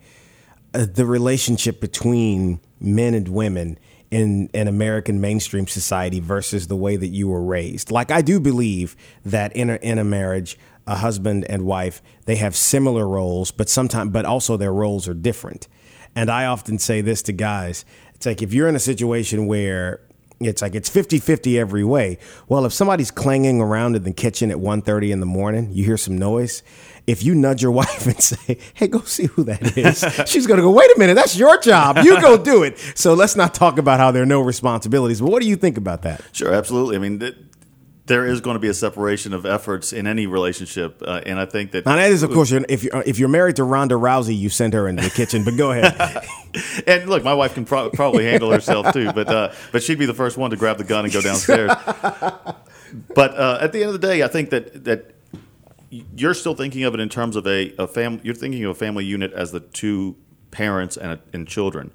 Uh, 0.74 0.86
the 0.92 1.06
relationship 1.06 1.80
between 1.80 2.60
men 2.80 3.14
and 3.14 3.28
women 3.28 3.78
in 4.10 4.48
an 4.54 4.68
American 4.68 5.20
mainstream 5.20 5.66
society 5.66 6.20
versus 6.20 6.68
the 6.68 6.76
way 6.76 6.96
that 6.96 7.08
you 7.08 7.28
were 7.28 7.42
raised. 7.42 7.90
Like 7.90 8.10
I 8.10 8.22
do 8.22 8.38
believe 8.40 8.96
that 9.24 9.54
in 9.56 9.70
a, 9.70 9.76
in 9.76 9.98
a 9.98 10.04
marriage, 10.04 10.58
a 10.86 10.96
husband 10.96 11.44
and 11.48 11.64
wife 11.64 12.02
they 12.26 12.36
have 12.36 12.54
similar 12.56 13.08
roles, 13.08 13.50
but 13.50 13.68
sometimes, 13.68 14.10
but 14.10 14.24
also 14.24 14.56
their 14.56 14.72
roles 14.72 15.08
are 15.08 15.14
different. 15.14 15.68
And 16.14 16.30
I 16.30 16.46
often 16.46 16.78
say 16.78 17.00
this 17.00 17.22
to 17.22 17.32
guys: 17.32 17.84
it's 18.14 18.26
like 18.26 18.42
if 18.42 18.52
you're 18.54 18.68
in 18.68 18.76
a 18.76 18.80
situation 18.80 19.46
where 19.46 20.00
it's 20.40 20.60
like 20.60 20.74
it's 20.74 20.90
50-50 20.90 21.58
every 21.58 21.84
way. 21.84 22.18
Well, 22.48 22.66
if 22.66 22.72
somebody's 22.72 23.10
clanging 23.10 23.60
around 23.60 23.96
in 23.96 24.02
the 24.02 24.12
kitchen 24.12 24.50
at 24.50 24.58
1.30 24.58 25.10
in 25.10 25.20
the 25.20 25.26
morning, 25.26 25.70
you 25.72 25.84
hear 25.84 25.96
some 25.96 26.18
noise. 26.18 26.62
If 27.06 27.22
you 27.22 27.34
nudge 27.34 27.62
your 27.62 27.72
wife 27.82 28.06
and 28.06 28.20
say, 28.20 28.58
hey, 28.74 28.88
go 28.88 29.00
see 29.00 29.26
who 29.26 29.44
that 29.44 29.78
is, 29.78 30.04
she's 30.30 30.46
going 30.46 30.58
to 30.58 30.62
go, 30.62 30.70
wait 30.70 30.90
a 30.94 30.98
minute, 30.98 31.14
that's 31.14 31.36
your 31.38 31.58
job. 31.60 31.98
You 31.98 32.20
go 32.20 32.36
do 32.36 32.64
it. 32.64 32.78
So 32.94 33.14
let's 33.14 33.36
not 33.36 33.54
talk 33.54 33.78
about 33.78 33.98
how 33.98 34.10
there 34.10 34.22
are 34.22 34.26
no 34.26 34.40
responsibilities. 34.42 35.20
But 35.20 35.30
what 35.30 35.40
do 35.40 35.48
you 35.48 35.56
think 35.56 35.78
about 35.78 36.02
that? 36.02 36.20
Sure, 36.32 36.52
absolutely. 36.52 36.96
I 36.96 36.98
mean, 36.98 37.18
there 38.06 38.24
is 38.24 38.40
going 38.40 38.54
to 38.54 38.60
be 38.60 38.68
a 38.68 38.74
separation 38.74 39.32
of 39.32 39.44
efforts 39.44 39.92
in 39.92 40.06
any 40.06 40.26
relationship, 40.26 41.02
uh, 41.04 41.20
and 41.26 41.38
I 41.40 41.44
think 41.46 41.72
that 41.72 41.86
Now, 41.86 41.96
that 41.96 42.10
is, 42.10 42.22
of 42.22 42.30
course, 42.30 42.50
you're- 42.52 42.64
if 42.68 42.84
you're, 42.84 43.02
if 43.04 43.18
you're 43.18 43.28
married 43.28 43.56
to 43.56 43.64
Ronda 43.64 43.96
Rousey, 43.96 44.36
you 44.38 44.48
send 44.48 44.74
her 44.74 44.86
into 44.88 45.02
the 45.02 45.10
kitchen. 45.10 45.44
But 45.44 45.56
go 45.56 45.72
ahead. 45.72 46.24
and 46.86 47.08
look, 47.10 47.24
my 47.24 47.34
wife 47.34 47.54
can 47.54 47.64
pro- 47.64 47.90
probably 47.90 48.24
handle 48.24 48.50
herself 48.52 48.92
too, 48.92 49.12
but 49.12 49.28
uh, 49.28 49.52
but 49.72 49.82
she'd 49.82 49.98
be 49.98 50.06
the 50.06 50.14
first 50.14 50.36
one 50.36 50.50
to 50.50 50.56
grab 50.56 50.78
the 50.78 50.84
gun 50.84 51.04
and 51.04 51.12
go 51.12 51.20
downstairs. 51.20 51.72
but 53.14 53.34
uh, 53.36 53.58
at 53.60 53.72
the 53.72 53.80
end 53.82 53.92
of 53.94 54.00
the 54.00 54.06
day, 54.06 54.22
I 54.22 54.28
think 54.28 54.50
that 54.50 54.84
that 54.84 55.12
you're 55.90 56.34
still 56.34 56.54
thinking 56.54 56.84
of 56.84 56.94
it 56.94 57.00
in 57.00 57.08
terms 57.08 57.36
of 57.36 57.46
a, 57.46 57.74
a 57.78 57.86
family. 57.86 58.20
You're 58.22 58.34
thinking 58.34 58.64
of 58.64 58.70
a 58.70 58.74
family 58.74 59.04
unit 59.04 59.32
as 59.32 59.52
the 59.52 59.60
two 59.60 60.16
parents 60.50 60.96
and 60.96 61.18
and 61.32 61.46
children. 61.48 61.90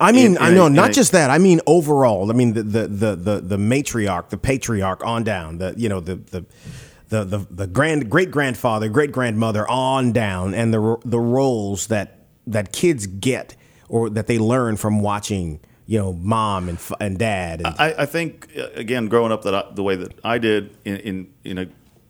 I 0.00 0.12
mean, 0.12 0.32
In- 0.32 0.38
I 0.38 0.50
know 0.50 0.68
not 0.68 0.88
in 0.88 0.92
just 0.94 1.12
that. 1.12 1.30
I 1.30 1.38
mean 1.38 1.60
overall. 1.66 2.30
I 2.30 2.34
mean 2.34 2.54
the 2.54 2.62
the 2.62 2.86
the 2.88 3.16
the, 3.16 3.40
the 3.40 3.56
matriarch, 3.56 4.28
the 4.30 4.38
patriarch 4.38 5.04
on 5.04 5.24
down. 5.24 5.58
The 5.58 5.74
you 5.76 5.88
know 5.88 6.00
the 6.00 6.16
the. 6.16 6.44
The, 7.10 7.22
the, 7.22 7.46
the 7.50 7.66
grand 7.68 8.10
great 8.10 8.30
grandfather 8.32 8.88
great 8.88 9.12
grandmother 9.12 9.68
on 9.68 10.10
down 10.12 10.52
and 10.54 10.72
the 10.74 10.96
the 11.04 11.20
roles 11.20 11.86
that 11.88 12.24
that 12.46 12.72
kids 12.72 13.06
get 13.06 13.54
or 13.88 14.10
that 14.10 14.26
they 14.26 14.38
learn 14.38 14.76
from 14.76 15.00
watching 15.00 15.60
you 15.86 15.98
know 15.98 16.12
mom 16.14 16.68
and 16.68 16.78
and 16.98 17.18
dad 17.18 17.60
and, 17.60 17.68
I, 17.78 17.94
I 17.98 18.06
think 18.06 18.48
uh, 18.58 18.68
again, 18.74 19.06
growing 19.08 19.30
up 19.30 19.42
that 19.42 19.54
I, 19.54 19.64
the 19.74 19.82
way 19.84 19.94
that 19.96 20.18
I 20.24 20.38
did 20.38 20.76
in 20.84 20.96
in, 20.96 21.32
in 21.44 21.58
a 21.58 21.66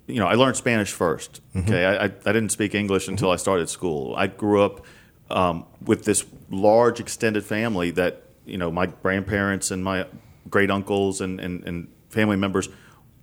you 0.06 0.20
know 0.20 0.26
I 0.28 0.34
learned 0.36 0.56
Spanish 0.56 0.94
1st 0.94 1.40
Mm-hmm. 1.54 1.68
Okay, 1.68 1.84
I, 1.84 2.04
I 2.04 2.04
I 2.04 2.32
didn't 2.32 2.50
speak 2.50 2.74
English 2.74 3.06
until 3.08 3.30
I 3.30 3.36
started 3.36 3.68
school. 3.68 4.14
I 4.16 4.28
grew 4.28 4.62
up 4.62 4.86
um, 5.30 5.64
with 5.84 6.04
this 6.04 6.24
large 6.50 7.00
extended 7.00 7.44
family 7.44 7.90
that 7.92 8.22
you 8.44 8.58
know 8.58 8.70
my 8.70 8.86
grandparents 8.86 9.70
and 9.70 9.82
my 9.82 10.06
great 10.48 10.70
uncles 10.70 11.20
and, 11.20 11.40
and, 11.40 11.64
and 11.64 11.88
family 12.10 12.36
members, 12.36 12.68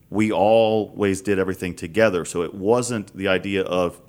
we 0.09 0.31
always 0.31 1.21
did 1.21 1.39
everything 1.39 1.75
together. 1.75 2.25
So 2.25 2.41
it 2.41 2.53
wasn't 2.53 3.15
the 3.15 3.27
idea 3.27 3.63
of 3.63 4.01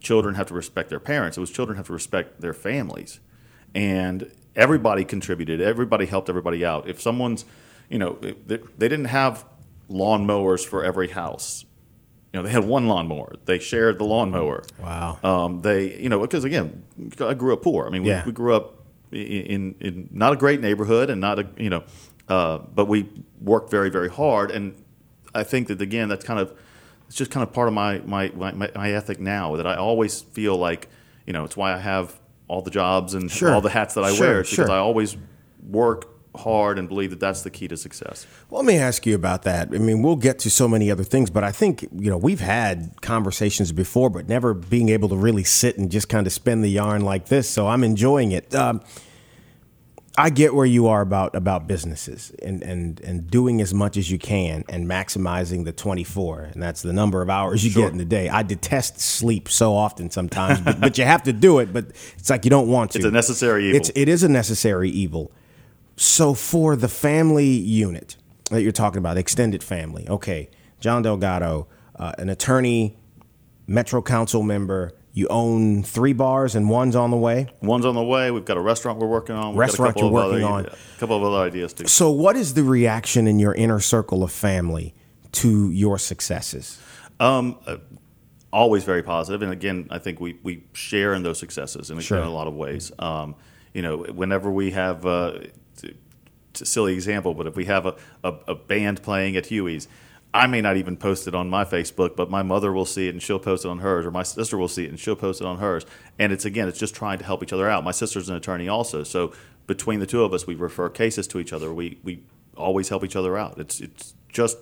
children 0.00 0.34
have 0.34 0.46
to 0.48 0.54
respect 0.54 0.90
their 0.90 1.00
parents. 1.00 1.36
It 1.36 1.40
was 1.40 1.50
children 1.50 1.76
have 1.76 1.86
to 1.86 1.92
respect 1.92 2.40
their 2.40 2.54
families, 2.54 3.20
and 3.74 4.30
everybody 4.54 5.04
contributed. 5.04 5.60
Everybody 5.60 6.06
helped 6.06 6.28
everybody 6.28 6.64
out. 6.64 6.88
If 6.88 7.00
someone's, 7.00 7.44
you 7.88 7.98
know, 7.98 8.18
they, 8.20 8.56
they 8.56 8.88
didn't 8.88 9.06
have 9.06 9.44
lawn 9.88 10.26
mowers 10.26 10.64
for 10.64 10.84
every 10.84 11.08
house. 11.08 11.64
You 12.32 12.40
know, 12.40 12.42
they 12.42 12.50
had 12.52 12.64
one 12.64 12.88
lawnmower. 12.88 13.36
They 13.46 13.58
shared 13.58 13.98
the 13.98 14.04
lawnmower. 14.04 14.62
Wow. 14.78 15.18
Um, 15.22 15.62
they, 15.62 15.98
you 15.98 16.08
know, 16.10 16.20
because 16.20 16.44
again, 16.44 16.82
I 17.20 17.32
grew 17.34 17.54
up 17.54 17.62
poor. 17.62 17.86
I 17.86 17.90
mean, 17.90 18.04
Yeah. 18.04 18.22
we, 18.24 18.28
we 18.28 18.32
grew 18.32 18.54
up 18.54 18.74
in, 19.10 19.74
in 19.80 20.08
not 20.12 20.34
a 20.34 20.36
great 20.36 20.60
neighborhood 20.60 21.08
and 21.08 21.20
not 21.22 21.38
a, 21.38 21.48
you 21.56 21.70
know, 21.70 21.84
uh, 22.28 22.58
but 22.58 22.84
we 22.86 23.08
worked 23.40 23.70
very, 23.70 23.88
very 23.88 24.10
hard. 24.10 24.50
And 24.50 24.74
I 25.34 25.42
think 25.44 25.68
that 25.68 25.80
again, 25.80 26.08
that's 26.10 26.24
kind 26.24 26.38
of, 26.38 26.52
it's 27.06 27.16
just 27.16 27.30
kind 27.30 27.42
of 27.46 27.54
part 27.54 27.68
of 27.68 27.72
my 27.74 28.00
my, 28.00 28.30
my, 28.34 28.52
my 28.74 28.92
ethic 28.92 29.18
now 29.18 29.56
that 29.56 29.66
I 29.66 29.76
always 29.76 30.20
feel 30.20 30.58
like, 30.58 30.88
you 31.26 31.32
know, 31.32 31.44
it's 31.44 31.56
why 31.56 31.72
I 31.72 31.78
have 31.78 32.20
all 32.48 32.60
the 32.60 32.70
jobs 32.70 33.14
and 33.14 33.30
Sure. 33.30 33.54
all 33.54 33.62
the 33.62 33.70
hats 33.70 33.94
that 33.94 34.04
I 34.04 34.12
Sure, 34.12 34.26
wear. 34.26 34.40
It's 34.40 34.50
because. 34.50 34.68
I 34.68 34.76
always 34.76 35.16
work 35.66 36.08
hard 36.38 36.78
and 36.78 36.88
believe 36.88 37.10
that 37.10 37.20
that's 37.20 37.42
the 37.42 37.50
key 37.50 37.68
to 37.68 37.76
success. 37.76 38.26
Well, 38.50 38.62
let 38.62 38.66
me 38.66 38.78
ask 38.78 39.06
you 39.06 39.14
about 39.14 39.42
that. 39.42 39.68
I 39.74 39.78
mean, 39.78 40.02
we'll 40.02 40.16
get 40.16 40.38
to 40.40 40.50
so 40.50 40.68
many 40.68 40.90
other 40.90 41.04
things, 41.04 41.30
but 41.30 41.44
I 41.44 41.52
think, 41.52 41.82
you 41.82 42.10
know, 42.10 42.16
we've 42.16 42.40
had 42.40 43.00
conversations 43.02 43.72
before, 43.72 44.10
but 44.10 44.28
never 44.28 44.54
being 44.54 44.88
able 44.88 45.08
to 45.10 45.16
really 45.16 45.44
sit 45.44 45.78
and 45.78 45.90
just 45.90 46.08
kind 46.08 46.26
of 46.26 46.32
spin 46.32 46.62
the 46.62 46.70
yarn 46.70 47.02
like 47.02 47.26
this. 47.26 47.48
So 47.48 47.68
I'm 47.68 47.84
enjoying 47.84 48.32
it. 48.32 48.54
Um, 48.54 48.80
I 50.18 50.30
get 50.30 50.52
where 50.52 50.66
you 50.66 50.88
are 50.88 51.00
about 51.00 51.36
about 51.36 51.68
businesses 51.68 52.32
and, 52.42 52.60
and, 52.64 53.00
and 53.02 53.30
doing 53.30 53.60
as 53.60 53.72
much 53.72 53.96
as 53.96 54.10
you 54.10 54.18
can 54.18 54.64
and 54.68 54.84
maximizing 54.88 55.64
the 55.64 55.70
24. 55.70 56.50
And 56.52 56.60
that's 56.60 56.82
the 56.82 56.92
number 56.92 57.22
of 57.22 57.30
hours 57.30 57.64
you 57.64 57.72
get 57.72 57.92
in 57.92 57.98
the 57.98 58.04
day. 58.04 58.28
I 58.28 58.42
detest 58.42 58.98
sleep 58.98 59.48
so 59.48 59.76
often 59.76 60.10
sometimes, 60.10 60.60
but, 60.60 60.80
but 60.80 60.98
you 60.98 61.04
have 61.04 61.22
to 61.22 61.32
do 61.32 61.60
it. 61.60 61.72
But 61.72 61.90
it's 62.18 62.28
like 62.28 62.44
you 62.44 62.50
don't 62.50 62.66
want 62.66 62.90
to. 62.92 62.98
It's 62.98 63.06
a 63.06 63.12
necessary 63.12 63.68
evil. 63.68 63.76
It's, 63.76 63.90
it 63.94 64.08
is 64.08 64.24
a 64.24 64.28
necessary 64.28 64.90
evil. 64.90 65.30
So 65.98 66.32
for 66.32 66.76
the 66.76 66.88
family 66.88 67.48
unit 67.48 68.16
that 68.50 68.62
you're 68.62 68.70
talking 68.72 68.98
about, 68.98 69.16
extended 69.18 69.64
family, 69.64 70.08
okay, 70.08 70.48
John 70.80 71.02
Delgado, 71.02 71.66
uh, 71.96 72.12
an 72.18 72.28
attorney, 72.28 72.96
Metro 73.66 74.00
Council 74.00 74.44
member, 74.44 74.92
you 75.12 75.26
own 75.28 75.82
three 75.82 76.12
bars 76.12 76.54
and 76.54 76.70
one's 76.70 76.94
on 76.94 77.10
the 77.10 77.16
way. 77.16 77.48
One's 77.60 77.84
on 77.84 77.96
the 77.96 78.02
way. 78.02 78.30
We've 78.30 78.44
got 78.44 78.56
a 78.56 78.60
restaurant 78.60 79.00
we're 79.00 79.08
working 79.08 79.34
on. 79.34 79.50
We've 79.50 79.58
Restaurant 79.58 79.96
got 79.96 80.00
a 80.00 80.04
couple 80.04 80.10
you're 80.16 80.26
of 80.26 80.32
working 80.32 80.44
other, 80.46 80.54
on. 80.54 80.66
A 80.66 81.00
couple 81.00 81.16
of 81.16 81.24
other 81.24 81.44
ideas 81.44 81.72
too. 81.72 81.88
So, 81.88 82.10
what 82.10 82.36
is 82.36 82.54
the 82.54 82.62
reaction 82.62 83.26
in 83.26 83.40
your 83.40 83.52
inner 83.54 83.80
circle 83.80 84.22
of 84.22 84.30
family 84.30 84.94
to 85.32 85.70
your 85.72 85.98
successes? 85.98 86.80
always 88.52 88.84
very 88.84 89.02
positive. 89.02 89.42
And 89.42 89.52
again, 89.52 89.88
I 89.90 89.98
think 89.98 90.20
we, 90.20 90.38
we 90.42 90.64
share 90.72 91.12
in 91.14 91.22
those 91.22 91.38
successes 91.38 91.90
in, 91.90 91.98
Sure. 92.00 92.18
in 92.18 92.24
a 92.24 92.30
lot 92.30 92.46
of 92.46 92.54
ways. 92.54 92.92
Um, 92.98 93.34
you 93.74 93.82
know, 93.82 93.98
whenever 93.98 94.50
we 94.50 94.70
have, 94.70 95.04
uh, 95.04 95.32
t- 95.32 95.48
it's 95.48 95.50
a 95.50 95.67
silly 96.66 96.94
example, 96.94 97.34
but 97.34 97.46
if 97.46 97.56
we 97.56 97.64
have 97.66 97.86
a, 97.86 97.96
a, 98.24 98.32
a 98.48 98.54
band 98.54 99.02
playing 99.02 99.36
at 99.36 99.46
Huey's, 99.46 99.88
I 100.34 100.46
may 100.46 100.60
not 100.60 100.76
even 100.76 100.96
post 100.96 101.26
it 101.26 101.34
on 101.34 101.48
my 101.48 101.64
Facebook, 101.64 102.14
but 102.14 102.30
my 102.30 102.42
mother 102.42 102.70
will 102.72 102.84
see 102.84 103.08
it 103.08 103.14
and 103.14 103.22
she'll 103.22 103.38
post 103.38 103.64
it 103.64 103.68
on 103.68 103.78
hers, 103.78 104.04
or 104.04 104.10
my 104.10 104.22
sister 104.22 104.58
will 104.58 104.68
see 104.68 104.84
it 104.84 104.90
and 104.90 105.00
she'll 105.00 105.16
post 105.16 105.40
it 105.40 105.46
on 105.46 105.58
hers. 105.58 105.86
And 106.18 106.32
it's 106.32 106.44
again, 106.44 106.68
it's 106.68 106.78
just 106.78 106.94
trying 106.94 107.18
to 107.18 107.24
help 107.24 107.42
each 107.42 107.52
other 107.52 107.68
out. 107.68 107.82
My 107.82 107.92
sister's 107.92 108.28
an 108.28 108.36
attorney 108.36 108.68
also, 108.68 109.02
so 109.04 109.32
between 109.66 110.00
the 110.00 110.06
two 110.06 110.22
of 110.22 110.32
us, 110.32 110.46
we 110.46 110.54
refer 110.54 110.88
cases 110.90 111.26
to 111.28 111.38
each 111.38 111.52
other. 111.52 111.72
We 111.72 111.98
we 112.02 112.22
always 112.56 112.88
help 112.90 113.04
each 113.04 113.16
other 113.16 113.38
out. 113.38 113.58
It's 113.58 113.80
it's 113.80 114.14
just 114.28 114.58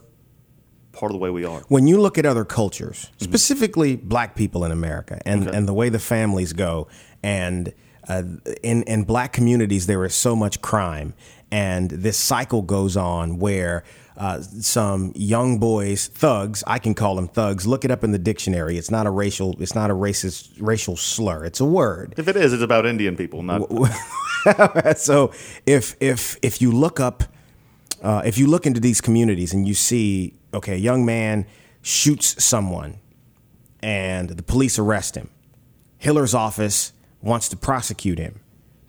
part 0.92 1.10
of 1.10 1.14
the 1.14 1.18
way 1.18 1.30
we 1.30 1.44
are. 1.44 1.60
When 1.68 1.86
you 1.86 2.00
look 2.00 2.16
at 2.16 2.24
other 2.26 2.44
cultures, 2.44 3.10
specifically 3.18 3.96
black 3.96 4.34
people 4.34 4.64
in 4.64 4.72
America, 4.72 5.20
and, 5.26 5.46
Okay. 5.48 5.56
and 5.56 5.68
the 5.68 5.74
way 5.74 5.88
the 5.90 5.98
families 5.98 6.52
go, 6.54 6.88
and 7.22 7.72
uh, 8.08 8.22
in, 8.62 8.82
in 8.84 9.02
black 9.04 9.32
communities, 9.32 9.86
there 9.86 10.04
is 10.04 10.14
so 10.14 10.34
much 10.36 10.62
crime. 10.62 11.12
And 11.50 11.90
this 11.90 12.16
cycle 12.16 12.62
goes 12.62 12.96
on 12.96 13.38
where 13.38 13.84
uh, 14.16 14.40
some 14.40 15.12
young 15.14 15.58
boys, 15.58 16.08
thugs, 16.08 16.64
I 16.66 16.78
can 16.78 16.94
call 16.94 17.16
them 17.16 17.28
thugs, 17.28 17.66
look 17.66 17.84
it 17.84 17.90
up 17.90 18.02
in 18.02 18.12
the 18.12 18.18
dictionary. 18.18 18.78
It's 18.78 18.90
not 18.90 19.06
a 19.06 19.10
racial, 19.10 19.60
it's 19.60 19.74
not 19.74 19.90
a 19.90 19.94
racist 19.94 20.50
racial 20.58 20.96
slur. 20.96 21.44
It's 21.44 21.60
a 21.60 21.64
word. 21.64 22.14
If 22.16 22.26
it 22.26 22.36
is, 22.36 22.52
it's 22.52 22.62
about 22.62 22.86
Indian 22.86 23.16
people, 23.16 23.42
not 23.42 23.62
so 24.96 25.32
if 25.66 25.96
if 26.00 26.36
if 26.42 26.62
you 26.62 26.70
look 26.70 27.00
up 27.00 27.24
uh, 28.02 28.22
if 28.24 28.38
you 28.38 28.46
look 28.46 28.66
into 28.66 28.80
these 28.80 29.00
communities 29.00 29.52
and 29.52 29.66
you 29.66 29.74
see 29.74 30.34
okay 30.54 30.74
a 30.74 30.78
young 30.78 31.04
man 31.04 31.46
shoots 31.82 32.42
someone 32.42 32.98
and 33.80 34.30
the 34.30 34.42
police 34.42 34.78
arrest 34.78 35.16
him 35.16 35.30
Hillar's 35.98 36.34
office 36.34 36.92
wants 37.20 37.48
to 37.48 37.56
prosecute 37.56 38.18
him 38.18 38.40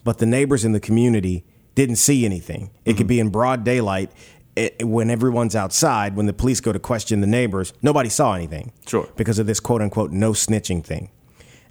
but 0.04 0.20
the 0.20 0.26
neighbors 0.26 0.63
in 0.63 0.74
the 0.74 0.80
community 0.80 1.43
didn't 1.78 1.96
see 1.96 2.26
anything 2.26 2.72
it 2.86 2.94
could 2.94 3.02
mm-hmm. 3.02 3.08
be 3.08 3.20
in 3.20 3.30
broad 3.30 3.63
daylight 3.63 4.12
it, 4.56 4.86
when 4.88 5.10
everyone's 5.10 5.56
outside 5.56 6.16
when 6.16 6.26
the 6.26 6.34
police 6.34 6.60
go 6.60 6.74
to 6.74 6.80
question 6.80 7.22
the 7.22 7.28
neighbors 7.28 7.74
nobody 7.82 8.10
saw 8.10 8.34
anything 8.34 8.72
Sure. 8.88 9.08
because 9.16 9.40
of 9.40 9.46
this 9.46 9.60
quote 9.60 9.82
unquote 9.82 10.12
no 10.12 10.32
snitching 10.32 10.84
thing 10.84 11.10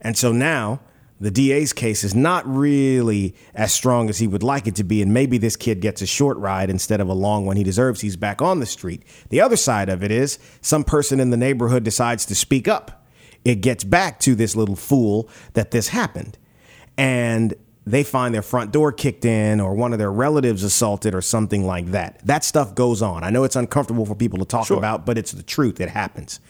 and 0.01 0.17
so 0.17 0.33
now 0.33 0.81
the 1.21 1.31
DA's 1.31 1.73
case 1.73 2.05
is 2.05 2.15
not 2.15 2.47
really 2.47 3.35
as 3.55 3.73
strong 3.73 4.09
as 4.09 4.19
he 4.19 4.27
would 4.27 4.43
like 4.43 4.67
it 4.67 4.77
to 4.77 4.85
be. 4.85 5.01
And 5.01 5.15
maybe 5.15 5.39
this 5.39 5.57
kid 5.57 5.81
gets 5.81 6.03
a 6.03 6.07
short 6.07 6.37
ride 6.37 6.69
instead 6.69 7.01
of 7.01 7.09
a 7.09 7.15
long 7.15 7.47
one 7.47 7.57
he 7.57 7.65
deserves. 7.65 8.03
He's 8.03 8.17
back 8.17 8.43
on 8.43 8.61
the 8.61 8.67
street. 8.67 9.03
The 9.31 9.41
other 9.41 9.57
side 9.57 9.89
of 9.89 10.05
it 10.05 10.11
is 10.11 10.39
some 10.61 10.85
person 10.85 11.19
in 11.19 11.31
the 11.31 11.37
neighborhood 11.39 11.85
decides 11.85 12.27
to 12.27 12.35
speak 12.35 12.69
up. 12.69 13.07
It 13.47 13.57
gets 13.63 13.83
back 13.83 14.21
to 14.21 14.35
this 14.35 14.55
little 14.55 14.77
fool 14.77 15.31
that 15.55 15.71
this 15.71 15.89
happened. 15.89 16.37
And 16.99 17.55
they 17.87 18.03
find 18.03 18.35
their 18.35 18.43
front 18.43 18.73
door 18.73 18.91
kicked 18.91 19.25
in 19.25 19.61
or 19.61 19.75
one 19.75 19.93
of 19.93 19.99
their 19.99 20.11
relatives 20.13 20.65
assaulted 20.65 21.15
or 21.15 21.23
something 21.23 21.65
like 21.65 21.93
that. 21.93 22.21
That 22.25 22.43
stuff 22.43 22.75
goes 22.75 23.01
on. 23.01 23.23
I 23.23 23.31
know 23.31 23.45
it's 23.45 23.57
uncomfortable 23.57 24.05
for 24.05 24.15
people 24.17 24.39
to 24.41 24.45
talk 24.45 24.67
Sure. 24.67 24.77
about, 24.77 25.07
but 25.07 25.17
it's 25.17 25.33
the 25.33 25.43
truth. 25.45 25.81
It 25.81 25.91
happens 25.91 26.41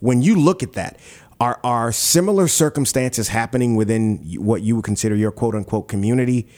when 0.00 0.22
you 0.22 0.34
look 0.34 0.62
at 0.62 0.72
that, 0.72 0.98
are 1.38 1.60
are 1.62 1.92
similar 1.92 2.48
circumstances 2.48 3.28
happening 3.28 3.76
within 3.76 4.18
what 4.38 4.62
you 4.62 4.76
would 4.76 4.84
consider 4.84 5.14
your 5.14 5.30
quote 5.30 5.54
unquote 5.54 5.88
community? 5.88 6.48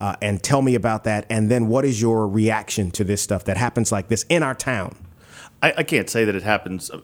Uh, 0.00 0.16
and 0.22 0.42
tell 0.42 0.62
me 0.62 0.74
about 0.74 1.04
that. 1.04 1.26
And 1.28 1.50
then 1.50 1.68
what 1.68 1.84
is 1.84 2.00
your 2.00 2.26
reaction 2.26 2.90
to 2.92 3.04
this 3.04 3.20
stuff 3.20 3.44
that 3.44 3.58
happens 3.58 3.92
like 3.92 4.08
this 4.08 4.24
in 4.30 4.42
our 4.42 4.54
town? 4.54 4.96
I, 5.62 5.74
I 5.78 5.82
can't 5.82 6.08
say 6.08 6.24
that 6.24 6.34
it 6.34 6.42
happens 6.42 6.90
uh, 6.90 7.00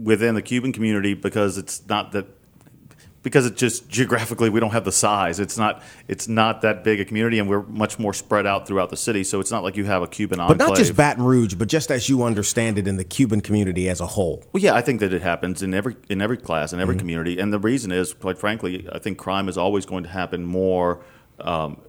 within 0.00 0.36
the 0.36 0.42
Cuban 0.42 0.72
community 0.72 1.14
because 1.14 1.58
it's 1.58 1.84
not 1.88 2.12
that 2.12 2.26
because 3.26 3.44
it 3.44 3.56
just 3.56 3.88
geographically 3.88 4.48
we 4.48 4.60
don't 4.60 4.70
have 4.70 4.84
the 4.84 4.92
size. 4.92 5.40
It's 5.40 5.58
not 5.58 5.82
it's 6.06 6.28
not 6.28 6.62
that 6.62 6.84
big 6.84 7.00
a 7.00 7.04
community, 7.04 7.40
and 7.40 7.48
we're 7.48 7.64
much 7.64 7.98
more 7.98 8.14
spread 8.14 8.46
out 8.46 8.68
throughout 8.68 8.88
the 8.88 8.96
city. 8.96 9.24
So 9.24 9.40
it's 9.40 9.50
not 9.50 9.64
like 9.64 9.76
you 9.76 9.84
have 9.84 10.00
a 10.00 10.06
Cuban 10.06 10.38
enclave. 10.38 10.58
But 10.58 10.68
not 10.68 10.76
just 10.76 10.94
Baton 10.94 11.24
Rouge, 11.24 11.54
but 11.54 11.66
just 11.66 11.90
as 11.90 12.08
you 12.08 12.22
understand 12.22 12.78
it 12.78 12.86
in 12.86 12.98
the 12.98 13.02
Cuban 13.02 13.40
community 13.40 13.88
as 13.88 14.00
a 14.00 14.06
whole. 14.06 14.44
Well, 14.52 14.62
yeah, 14.62 14.76
I 14.76 14.80
think 14.80 15.00
that 15.00 15.12
it 15.12 15.22
happens 15.22 15.60
in 15.60 15.74
every 15.74 15.96
in 16.08 16.22
every 16.22 16.36
class 16.36 16.72
in 16.72 16.78
every 16.78 16.94
community, 16.96 17.40
and 17.40 17.52
the 17.52 17.58
reason 17.58 17.90
is, 17.90 18.14
quite 18.14 18.38
frankly, 18.38 18.88
I 18.92 19.00
think 19.00 19.18
crime 19.18 19.48
is 19.48 19.58
always 19.58 19.86
going 19.86 20.04
to 20.04 20.10
happen 20.10 20.44
more 20.44 21.02
um, 21.40 21.82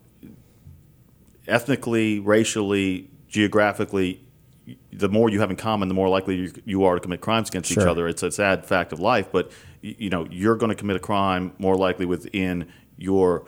ethnically, 1.48 2.20
racially, 2.20 3.12
geographically. 3.28 4.24
The 4.92 5.08
more 5.08 5.30
you 5.30 5.40
have 5.40 5.52
in 5.52 5.56
common, 5.56 5.88
the 5.88 5.94
more 5.94 6.10
likely 6.10 6.36
you, 6.36 6.52
you 6.66 6.84
are 6.86 6.96
to 6.96 7.00
commit 7.00 7.22
crimes 7.22 7.50
against 7.50 7.72
each 7.72 7.78
other. 7.78 8.08
It's 8.08 8.24
a 8.24 8.32
sad 8.32 8.66
fact 8.66 8.92
of 8.92 9.00
life, 9.00 9.32
but 9.32 9.52
you 9.82 10.10
know 10.10 10.28
you're 10.32 10.56
going 10.56 10.70
to 10.70 10.76
commit 10.76 10.96
a 10.96 11.00
crime 11.00 11.54
more 11.58 11.76
likely 11.76 12.06
within 12.06 12.68
your 12.98 13.46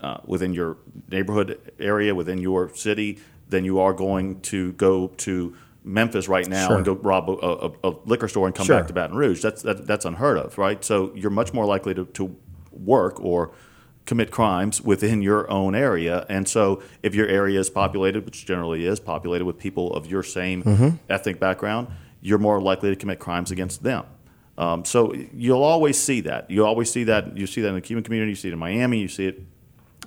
uh, 0.00 0.18
within 0.24 0.52
your 0.52 0.76
neighborhood 1.10 1.58
area, 1.78 2.14
within 2.14 2.38
your 2.38 2.68
city, 2.74 3.18
than 3.48 3.64
you 3.64 3.78
are 3.80 3.92
going 3.94 4.40
to 4.42 4.72
go 4.72 5.08
to 5.08 5.54
Memphis 5.84 6.28
right 6.28 6.46
now 6.48 6.66
Sure. 6.68 6.76
and 6.76 6.84
go 6.84 6.92
rob 6.94 7.30
a, 7.30 7.32
a, 7.32 7.70
a 7.90 7.96
liquor 8.04 8.28
store 8.28 8.46
and 8.46 8.54
come 8.54 8.66
Sure. 8.66 8.76
back 8.78 8.88
to 8.88 8.92
Baton 8.92 9.16
Rouge. 9.16 9.40
That's 9.40 9.62
that, 9.62 9.86
that's 9.86 10.04
unheard 10.04 10.36
of, 10.38 10.58
right? 10.58 10.84
So 10.84 11.12
you're 11.14 11.30
much 11.30 11.54
more 11.54 11.64
likely 11.64 11.94
to, 11.94 12.04
to 12.06 12.36
work 12.72 13.18
or 13.20 13.52
commit 14.04 14.30
crimes 14.30 14.80
within 14.82 15.22
your 15.22 15.50
own 15.50 15.74
area. 15.74 16.26
And 16.28 16.46
so 16.48 16.82
if 17.02 17.14
your 17.14 17.26
area 17.28 17.58
is 17.58 17.70
populated, 17.70 18.24
which 18.24 18.44
generally 18.46 18.84
is 18.86 19.00
populated 19.00 19.44
with 19.46 19.58
people 19.58 19.92
of 19.94 20.06
your 20.06 20.22
same 20.22 20.62
Mm-hmm. 20.62 20.88
ethnic 21.08 21.40
background, 21.40 21.88
you're 22.20 22.38
more 22.38 22.60
likely 22.60 22.90
to 22.90 22.96
commit 22.96 23.18
crimes 23.18 23.50
against 23.50 23.82
them. 23.82 24.04
Um, 24.58 24.84
so 24.84 25.12
you'll 25.34 25.62
always 25.62 25.98
see 26.00 26.22
that. 26.22 26.50
You 26.50 26.64
always 26.64 26.90
see 26.90 27.04
that. 27.04 27.36
You 27.36 27.46
see 27.46 27.60
that 27.60 27.68
in 27.68 27.74
the 27.74 27.80
Cuban 27.80 28.02
community. 28.04 28.30
You 28.32 28.36
see 28.36 28.48
it 28.48 28.52
in 28.52 28.58
Miami. 28.58 28.98
You 29.00 29.08
see 29.08 29.26
it 29.26 29.42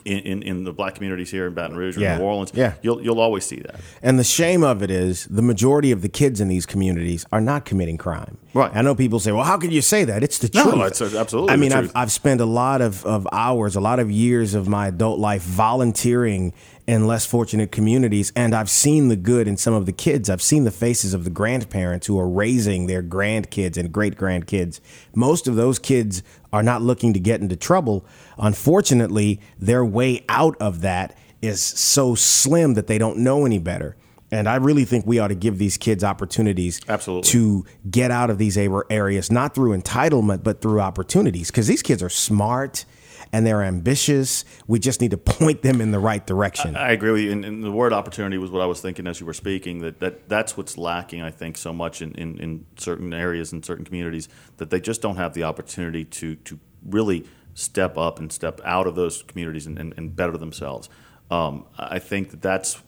in, 0.06 0.20
in, 0.20 0.44
in 0.44 0.64
the 0.64 0.72
black 0.72 0.96
communities 0.96 1.30
here 1.30 1.46
in 1.46 1.54
Baton 1.54 1.76
Rouge 1.76 1.98
or 1.98 2.00
Yeah. 2.00 2.18
New 2.18 2.24
Orleans, 2.24 2.52
Yeah. 2.56 2.74
you'll 2.82 3.02
you'll 3.04 3.20
always 3.20 3.44
see 3.46 3.58
that. 3.58 3.76
And 4.02 4.18
the 4.18 4.24
shame 4.24 4.64
of 4.64 4.82
it 4.82 4.90
is 4.90 5.26
the 5.26 5.42
majority 5.42 5.92
of 5.92 6.02
the 6.02 6.08
kids 6.08 6.40
in 6.40 6.48
these 6.48 6.66
communities 6.66 7.26
are 7.34 7.42
not 7.42 7.66
committing 7.66 7.98
crime. 7.98 8.38
Right. 8.54 8.72
I 8.74 8.82
know 8.82 8.96
people 8.96 9.20
say, 9.20 9.34
well, 9.34 9.44
how 9.44 9.58
can 9.58 9.72
you 9.72 9.82
say 9.82 10.06
that? 10.06 10.24
It's 10.24 10.38
the 10.40 10.50
No, 10.56 10.72
truth. 10.72 11.02
it's 11.02 11.14
absolutely 11.14 11.54
I 11.54 11.58
mean. 11.58 11.74
I've, 11.74 11.92
I've 11.96 12.12
spent 12.14 12.40
a 12.40 12.46
lot 12.46 12.82
of, 12.82 13.06
of 13.06 13.28
hours, 13.34 13.76
a 13.76 13.82
lot 13.82 14.00
of 14.00 14.10
years 14.10 14.54
of 14.56 14.68
my 14.70 14.88
adult 14.88 15.20
life 15.20 15.44
volunteering 15.44 16.54
in 16.90 17.06
less 17.06 17.24
fortunate 17.24 17.72
communities, 17.72 18.34
and 18.36 18.56
I've 18.56 18.68
seen 18.70 19.10
the 19.10 19.16
good 19.16 19.48
in 19.48 19.58
some 19.58 19.76
of 19.76 19.86
the 19.86 19.92
kids. 19.92 20.28
I've 20.28 20.42
seen 20.42 20.64
the 20.64 20.72
faces 20.72 21.14
of 21.14 21.24
the 21.24 21.30
grandparents 21.30 22.08
who 22.08 22.18
are 22.18 22.28
raising 22.28 22.88
their 22.88 23.04
grandkids 23.04 23.78
and 23.78 23.92
great 23.92 24.16
grandkids. 24.16 24.80
Most 25.14 25.48
of 25.48 25.56
those 25.56 25.78
kids 25.78 26.24
are 26.52 26.64
not 26.64 26.82
looking 26.82 27.14
to 27.14 27.20
get 27.20 27.42
into 27.42 27.56
trouble. 27.56 28.08
Unfortunately, 28.40 29.40
their 29.60 29.86
way 29.86 30.26
out 30.30 30.58
of 30.60 30.82
that 30.82 31.16
is 31.44 31.62
so 31.62 32.16
slim 32.16 32.74
that 32.74 32.88
they 32.88 32.98
don't 32.98 33.20
know 33.20 33.46
any 33.46 33.60
better. 33.60 33.96
And 34.32 34.50
I 34.50 34.56
really 34.56 34.84
think 34.84 35.06
we 35.06 35.20
ought 35.20 35.28
to 35.28 35.36
give 35.36 35.60
these 35.60 35.78
kids 35.78 36.04
opportunities 36.04 36.82
Absolutely. 36.90 37.30
to 37.30 37.66
get 37.92 38.10
out 38.10 38.32
of 38.32 38.40
these 38.40 38.58
areas, 38.58 39.32
not 39.32 39.54
through 39.54 39.78
entitlement, 39.78 40.42
but 40.42 40.60
through 40.60 40.82
opportunities. 40.82 41.52
Because 41.52 41.68
these 41.68 41.84
kids 41.84 42.02
are 42.02 42.10
smart 42.10 42.86
and 43.32 43.46
they're 43.46 43.64
ambitious. 43.64 44.46
We 44.68 44.80
just 44.80 45.02
need 45.02 45.12
to 45.12 45.18
point 45.18 45.62
them 45.62 45.82
in 45.82 45.92
the 45.92 46.00
right 46.00 46.26
direction. 46.26 46.76
I 46.76 46.92
agree 46.92 47.12
with 47.12 47.22
you. 47.22 47.32
And, 47.32 47.46
and 47.46 47.64
the 47.64 47.72
word 47.72 47.94
opportunity 47.94 48.38
was 48.38 48.52
what 48.52 48.62
I 48.62 48.66
was 48.66 48.82
thinking 48.82 49.08
as 49.08 49.20
you 49.20 49.26
were 49.26 49.34
speaking. 49.34 49.80
That, 49.80 50.00
that 50.00 50.30
that's 50.30 50.58
what's 50.58 50.78
lacking, 50.78 51.22
I 51.22 51.32
think, 51.32 51.58
so 51.58 51.74
much 51.74 52.02
in, 52.02 52.14
in, 52.16 52.40
in 52.40 52.66
certain 52.78 53.14
areas 53.14 53.52
and 53.52 53.64
certain 53.64 53.86
communities 53.86 54.30
that 54.58 54.70
they 54.70 54.80
just 54.80 55.02
don't 55.02 55.18
have 55.18 55.34
the 55.34 55.44
opportunity 55.44 56.06
to 56.06 56.36
to 56.36 56.60
really 56.86 57.26
step 57.54 57.98
up 57.98 58.20
and 58.20 58.32
step 58.32 58.62
out 58.64 58.88
of 58.88 58.96
those 58.96 59.24
communities 59.24 59.68
and, 59.68 59.78
and, 59.78 59.94
and 59.98 60.16
better 60.16 60.38
themselves. 60.38 60.90
Um, 61.30 61.66
I 61.78 62.00
think 62.00 62.32
that 62.32 62.42
that's 62.42 62.82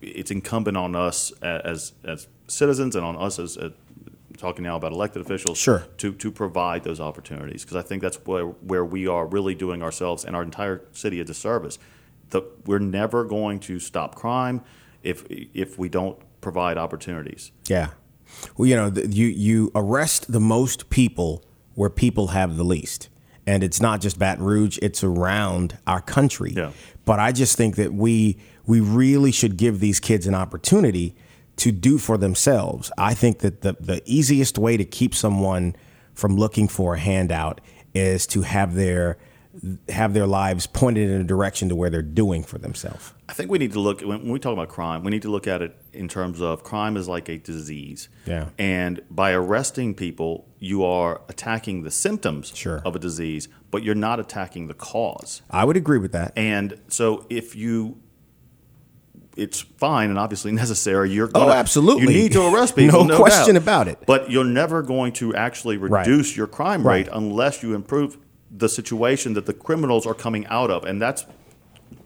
it's 0.00 0.30
incumbent 0.30 0.76
on 0.76 0.96
us 0.96 1.32
as 1.42 1.92
as 2.04 2.28
citizens 2.48 2.96
and 2.96 3.04
on 3.04 3.16
us 3.16 3.38
as, 3.38 3.56
as 3.56 3.72
talking 4.36 4.64
now 4.64 4.76
about 4.76 4.92
elected 4.92 5.22
officials 5.22 5.58
Sure. 5.58 5.84
to 5.98 6.12
to 6.14 6.30
provide 6.30 6.84
those 6.84 7.00
opportunities 7.00 7.64
because 7.64 7.76
I 7.76 7.82
think 7.82 8.02
that's 8.02 8.16
where 8.26 8.46
where 8.46 8.84
we 8.84 9.06
are 9.06 9.26
really 9.26 9.54
doing 9.54 9.82
ourselves 9.82 10.24
and 10.24 10.34
our 10.36 10.42
entire 10.42 10.82
city 10.92 11.20
a 11.20 11.24
disservice. 11.24 11.78
The, 12.30 12.42
we're 12.66 12.78
never 12.78 13.24
going 13.24 13.60
to 13.60 13.78
stop 13.78 14.14
crime 14.14 14.62
if 15.02 15.24
if 15.30 15.78
we 15.78 15.88
don't 15.88 16.16
provide 16.40 16.78
opportunities. 16.78 17.52
yeah. 17.68 17.90
Well, 18.56 18.66
you 18.66 18.76
know, 18.76 18.88
the, 18.88 19.06
you 19.06 19.26
you 19.26 19.70
arrest 19.74 20.32
the 20.32 20.40
most 20.40 20.88
people 20.88 21.44
where 21.74 21.90
people 21.90 22.28
have 22.28 22.56
the 22.56 22.64
least. 22.64 23.08
And 23.46 23.62
it's 23.64 23.80
not 23.80 24.00
just 24.00 24.18
Baton 24.20 24.44
Rouge, 24.44 24.78
it's 24.80 25.02
around 25.02 25.76
our 25.86 26.00
country. 26.00 26.52
Yeah. 26.56 26.70
But 27.04 27.18
I 27.18 27.32
just 27.32 27.56
think 27.56 27.76
that 27.76 27.92
we 27.92 28.38
we 28.66 28.80
really 28.80 29.32
should 29.32 29.56
give 29.56 29.80
these 29.80 30.00
kids 30.00 30.26
an 30.26 30.34
opportunity 30.34 31.14
to 31.56 31.72
do 31.72 31.98
for 31.98 32.16
themselves. 32.16 32.90
I 32.98 33.14
think 33.14 33.38
that 33.40 33.60
the, 33.60 33.76
the 33.78 34.02
easiest 34.04 34.58
way 34.58 34.76
to 34.76 34.84
keep 34.84 35.14
someone 35.14 35.76
from 36.14 36.36
looking 36.36 36.68
for 36.68 36.94
a 36.94 36.98
handout 36.98 37.60
is 37.94 38.26
to 38.28 38.42
have 38.42 38.74
their 38.74 39.18
have 39.90 40.14
their 40.14 40.26
lives 40.26 40.66
pointed 40.66 41.10
in 41.10 41.20
a 41.20 41.24
direction 41.24 41.68
to 41.68 41.76
where 41.76 41.90
they're 41.90 42.00
doing 42.00 42.42
for 42.42 42.56
themselves. 42.56 43.12
I 43.28 43.34
think 43.34 43.50
we 43.50 43.58
need 43.58 43.72
to 43.72 43.80
look 43.80 44.00
when 44.00 44.26
we 44.30 44.38
talk 44.38 44.54
about 44.54 44.70
crime. 44.70 45.04
We 45.04 45.10
need 45.10 45.22
to 45.22 45.30
look 45.30 45.46
at 45.46 45.60
it 45.60 45.76
in 45.92 46.08
terms 46.08 46.40
of 46.40 46.62
crime 46.64 46.96
is 46.96 47.06
like 47.06 47.28
a 47.28 47.36
disease. 47.36 48.08
Yeah. 48.24 48.48
And 48.58 49.02
by 49.10 49.32
arresting 49.32 49.94
people, 49.94 50.48
you 50.58 50.84
are 50.84 51.20
attacking 51.28 51.82
the 51.82 51.90
symptoms 51.90 52.50
Sure. 52.54 52.80
of 52.86 52.96
a 52.96 52.98
disease, 52.98 53.48
but 53.70 53.82
you're 53.82 53.94
not 53.94 54.18
attacking 54.18 54.68
the 54.68 54.74
cause. 54.74 55.42
I 55.50 55.66
would 55.66 55.76
agree 55.76 55.98
with 55.98 56.12
that. 56.12 56.32
And 56.34 56.80
so 56.88 57.26
if 57.28 57.54
you 57.54 57.98
it's 59.36 59.60
fine 59.60 60.10
and 60.10 60.18
obviously 60.18 60.52
necessary. 60.64 61.10
You're 61.10 61.28
Oh, 61.34 61.40
gonna, 61.40 61.52
absolutely. 61.52 62.02
You 62.14 62.22
need 62.22 62.32
to 62.32 62.46
arrest 62.54 62.76
people. 62.76 63.04
No 63.04 63.14
no, 63.14 63.16
question 63.18 63.54
doubt. 63.54 63.62
about 63.62 63.88
it. 63.88 63.98
But 64.06 64.30
you're 64.30 64.44
never 64.44 64.82
going 64.82 65.12
to 65.14 65.34
actually 65.34 65.76
Right. 65.78 66.06
reduce 66.06 66.36
your 66.36 66.46
crime 66.46 66.86
Right. 66.86 67.06
rate 67.06 67.08
unless 67.12 67.62
you 67.62 67.74
improve 67.74 68.18
the 68.54 68.68
situation 68.68 69.32
that 69.34 69.46
the 69.46 69.54
criminals 69.54 70.06
are 70.06 70.14
coming 70.14 70.46
out 70.48 70.70
of, 70.70 70.84
and 70.84 71.00
that's 71.00 71.24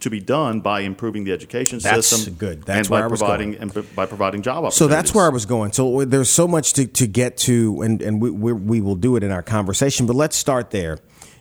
to 0.00 0.10
be 0.10 0.20
done 0.20 0.60
by 0.60 0.80
improving 0.80 1.24
the 1.24 1.32
education 1.32 1.78
That's 1.80 2.06
system. 2.08 2.34
good. 2.34 2.64
That's 2.64 2.86
and 2.86 2.88
where 2.90 3.00
by 3.00 3.04
I 3.06 3.08
was 3.08 3.20
providing 3.20 3.52
going. 3.52 3.72
and 3.74 3.96
by 3.96 4.04
providing 4.06 4.42
job 4.42 4.58
opportunities. 4.64 4.76
So 4.78 4.86
that's 4.88 5.14
where 5.14 5.24
I 5.24 5.28
was 5.30 5.46
going. 5.46 5.72
So 5.72 6.04
there's 6.04 6.28
so 6.28 6.46
much 6.46 6.74
to, 6.74 6.86
to 6.86 7.06
get 7.06 7.36
to, 7.38 7.80
and, 7.82 8.02
and 8.02 8.20
we, 8.20 8.30
we, 8.30 8.52
we 8.52 8.80
will 8.80 8.96
do 8.96 9.16
it 9.16 9.22
in 9.22 9.30
our 9.30 9.42
conversation, 9.42 10.06
but 10.06 10.14
let's 10.14 10.36
start 10.36 10.70
there. 10.70 10.98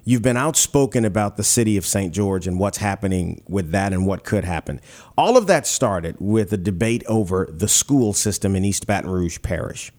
You've 0.08 0.22
been 0.22 0.38
outspoken 0.38 1.04
about 1.04 1.36
the 1.36 1.44
city 1.44 1.78
of 1.78 1.86
St. 1.86 2.14
George 2.14 2.46
and 2.46 2.60
what's 2.60 2.78
happening 2.78 3.42
with 3.50 3.72
that 3.72 3.92
and 3.92 4.06
what 4.06 4.24
could 4.24 4.44
happen. 4.44 4.80
All 5.18 5.36
of 5.36 5.48
that 5.48 5.66
started 5.66 6.16
with 6.20 6.54
a 6.54 6.58
debate 6.58 7.04
over 7.08 7.50
the 7.52 7.68
school 7.68 8.14
system 8.14 8.56
in 8.56 8.64
East 8.64 8.86
Baton 8.86 9.10
Rouge 9.10 9.40
Parish. 9.42 9.92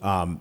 Um, 0.00 0.40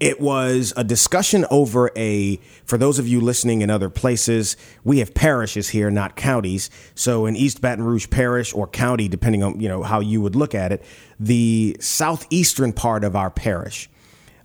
it 0.00 0.20
was 0.20 0.74
a 0.76 0.84
discussion 0.84 1.46
over 1.50 1.90
a, 1.96 2.36
for 2.66 2.76
those 2.76 2.98
of 2.98 3.08
you 3.08 3.22
listening 3.22 3.62
in 3.62 3.70
other 3.70 3.88
places, 3.88 4.58
we 4.84 4.98
have 4.98 5.14
parishes 5.14 5.70
here, 5.70 5.90
not 5.90 6.14
counties. 6.14 6.68
So 6.94 7.24
in 7.24 7.36
East 7.36 7.62
Baton 7.62 7.82
Rouge 7.82 8.08
Parish 8.10 8.54
or 8.54 8.68
county, 8.68 9.08
depending 9.08 9.42
on, 9.42 9.60
you 9.60 9.68
know, 9.68 9.82
how 9.82 10.00
you 10.00 10.20
would 10.20 10.36
look 10.36 10.54
at 10.54 10.72
it, 10.72 10.84
the 11.18 11.74
southeastern 11.80 12.74
part 12.74 13.02
of 13.02 13.16
our 13.16 13.30
parish 13.30 13.88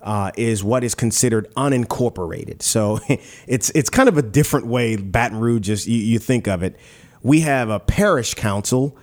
uh, 0.03 0.31
is 0.37 0.63
what 0.63 0.83
is 0.83 0.93
considered 0.93 1.51
unincorporated. 1.55 2.61
So 2.61 2.99
it's, 3.47 3.69
it's 3.71 3.89
kind 3.89 4.09
of 4.09 4.17
a 4.17 4.21
different 4.21 4.67
way 4.67 4.95
Baton 4.97 5.39
Rouge 5.39 5.69
is, 5.69 5.87
you, 5.87 5.97
you 5.97 6.19
think 6.19 6.47
of 6.47 6.61
it. 6.61 6.75
We 7.21 7.41
have 7.41 7.69
a 7.69 7.79
parish 7.79 8.33
council 8.33 8.97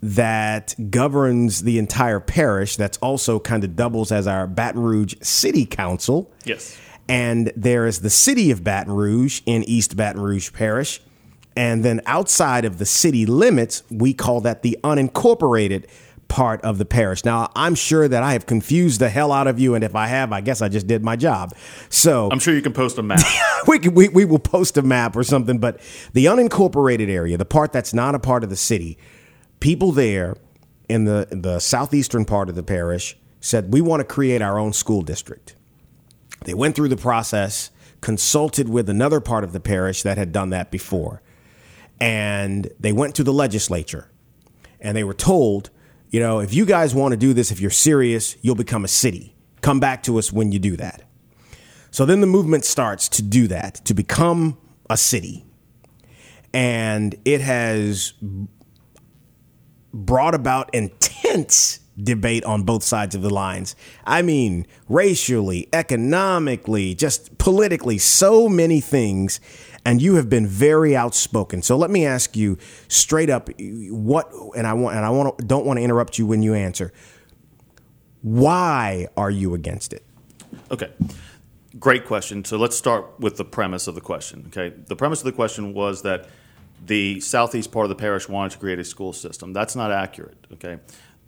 that 0.00 0.74
governs 0.90 1.62
the 1.62 1.78
entire 1.78 2.20
parish. 2.20 2.76
That's 2.76 2.98
also 2.98 3.38
kind 3.38 3.62
of 3.62 3.76
doubles 3.76 4.10
as 4.10 4.26
our 4.26 4.46
Baton 4.46 4.80
Rouge 4.80 5.14
City 5.20 5.66
Council. 5.66 6.32
Yes. 6.44 6.78
And 7.08 7.52
there 7.56 7.86
is 7.86 8.00
the 8.00 8.10
city 8.10 8.50
of 8.50 8.64
Baton 8.64 8.92
Rouge 8.92 9.42
in 9.44 9.64
East 9.64 9.96
Baton 9.96 10.20
Rouge 10.22 10.52
Parish. 10.52 11.00
And 11.56 11.84
then 11.84 12.00
outside 12.06 12.64
of 12.64 12.78
the 12.78 12.86
city 12.86 13.26
limits, 13.26 13.82
we 13.90 14.14
call 14.14 14.40
that 14.42 14.62
the 14.62 14.78
unincorporated 14.84 15.86
part 16.28 16.60
of 16.62 16.78
the 16.78 16.84
parish. 16.84 17.24
Now, 17.24 17.50
I'm 17.56 17.74
sure 17.74 18.06
that 18.06 18.22
I 18.22 18.32
have 18.34 18.46
confused 18.46 19.00
the 19.00 19.08
hell 19.08 19.32
out 19.32 19.46
of 19.46 19.58
you. 19.58 19.74
And 19.74 19.82
if 19.82 19.94
I 19.94 20.06
have, 20.06 20.32
I 20.32 20.40
guess 20.40 20.60
I 20.62 20.68
just 20.68 20.86
did 20.86 21.02
my 21.02 21.16
job. 21.16 21.54
So 21.88 22.28
I'm 22.30 22.38
sure 22.38 22.54
you 22.54 22.62
can 22.62 22.72
post 22.74 22.98
a 22.98 23.02
map. 23.02 23.20
we, 23.66 23.78
can- 23.78 23.94
we, 23.94 24.08
we 24.08 24.24
will 24.24 24.38
post 24.38 24.76
a 24.76 24.82
map 24.82 25.16
or 25.16 25.24
something, 25.24 25.58
but 25.58 25.80
the 26.12 26.26
unincorporated 26.26 27.08
area, 27.08 27.36
the 27.36 27.44
part 27.46 27.72
that's 27.72 27.94
not 27.94 28.14
a 28.14 28.18
part 28.18 28.44
of 28.44 28.50
the 28.50 28.56
city, 28.56 28.98
people 29.60 29.90
there 29.92 30.36
in 30.88 31.04
the 31.04 31.28
the 31.30 31.58
southeastern 31.58 32.24
part 32.24 32.48
of 32.48 32.54
the 32.54 32.62
parish 32.62 33.16
said 33.40 33.72
we 33.72 33.80
want 33.80 34.00
to 34.00 34.04
create 34.04 34.40
our 34.40 34.58
own 34.58 34.72
school 34.72 35.02
district. 35.02 35.54
They 36.44 36.54
went 36.54 36.76
through 36.76 36.88
the 36.88 36.96
process, 36.96 37.70
consulted 38.00 38.68
with 38.68 38.88
another 38.88 39.20
part 39.20 39.44
of 39.44 39.52
the 39.52 39.60
parish 39.60 40.02
that 40.02 40.16
had 40.18 40.32
done 40.32 40.50
that 40.50 40.70
before, 40.70 41.20
and 42.00 42.70
they 42.78 42.92
went 42.92 43.14
to 43.16 43.24
the 43.24 43.32
legislature, 43.32 44.10
and 44.80 44.96
they 44.96 45.04
were 45.04 45.14
told, 45.14 45.70
you 46.10 46.20
know, 46.20 46.40
if 46.40 46.54
you 46.54 46.64
guys 46.64 46.94
want 46.94 47.12
to 47.12 47.16
do 47.16 47.32
this, 47.32 47.50
if 47.50 47.60
you're 47.60 47.70
serious, 47.70 48.36
you'll 48.42 48.54
become 48.54 48.84
a 48.84 48.88
city. 48.88 49.34
Come 49.60 49.80
back 49.80 50.02
to 50.04 50.18
us 50.18 50.32
when 50.32 50.52
you 50.52 50.58
do 50.58 50.76
that. 50.76 51.02
So 51.90 52.04
then 52.04 52.20
the 52.20 52.26
movement 52.26 52.64
starts 52.64 53.08
to 53.10 53.22
do 53.22 53.46
that, 53.48 53.76
to 53.86 53.94
become 53.94 54.58
a 54.88 54.96
city. 54.96 55.44
And 56.52 57.14
it 57.24 57.40
has 57.40 58.12
brought 59.92 60.34
about 60.34 60.74
intense 60.74 61.80
debate 62.02 62.44
on 62.44 62.62
both 62.62 62.82
sides 62.82 63.14
of 63.14 63.22
the 63.22 63.30
lines. 63.30 63.74
I 64.04 64.22
mean, 64.22 64.66
racially, 64.88 65.68
economically, 65.72 66.94
just 66.94 67.36
politically, 67.38 67.98
so 67.98 68.48
many 68.48 68.80
things. 68.80 69.40
And 69.88 70.02
you 70.02 70.16
have 70.16 70.28
been 70.28 70.46
very 70.46 70.94
outspoken. 70.94 71.62
So 71.62 71.74
let 71.78 71.90
me 71.90 72.04
ask 72.04 72.36
you 72.36 72.58
straight 72.88 73.30
up 73.30 73.48
what 73.58 74.30
and 74.54 74.66
I 74.66 74.74
want 74.74 74.96
and 74.96 75.04
I 75.06 75.08
want 75.08 75.38
to, 75.38 75.44
don't 75.46 75.64
want 75.64 75.78
to 75.78 75.82
interrupt 75.82 76.18
you 76.18 76.26
when 76.26 76.42
you 76.42 76.52
answer. 76.52 76.92
Why 78.20 79.08
are 79.16 79.30
you 79.30 79.54
against 79.54 79.94
it? 79.94 80.04
Okay. 80.70 80.92
Great 81.78 82.04
question. 82.04 82.44
So 82.44 82.58
let's 82.58 82.76
start 82.76 83.18
with 83.18 83.38
the 83.38 83.46
premise 83.46 83.86
of 83.86 83.94
the 83.94 84.02
question. 84.02 84.44
Okay. 84.48 84.76
The 84.76 84.94
premise 84.94 85.20
of 85.20 85.24
the 85.24 85.32
question 85.32 85.72
was 85.72 86.02
that 86.02 86.28
the 86.84 87.20
southeast 87.20 87.72
part 87.72 87.86
of 87.86 87.88
the 87.88 87.96
parish 87.96 88.28
wanted 88.28 88.52
to 88.52 88.58
create 88.58 88.78
a 88.78 88.84
school 88.84 89.14
system. 89.14 89.54
That's 89.54 89.74
not 89.74 89.90
accurate. 89.90 90.46
Okay. 90.52 90.80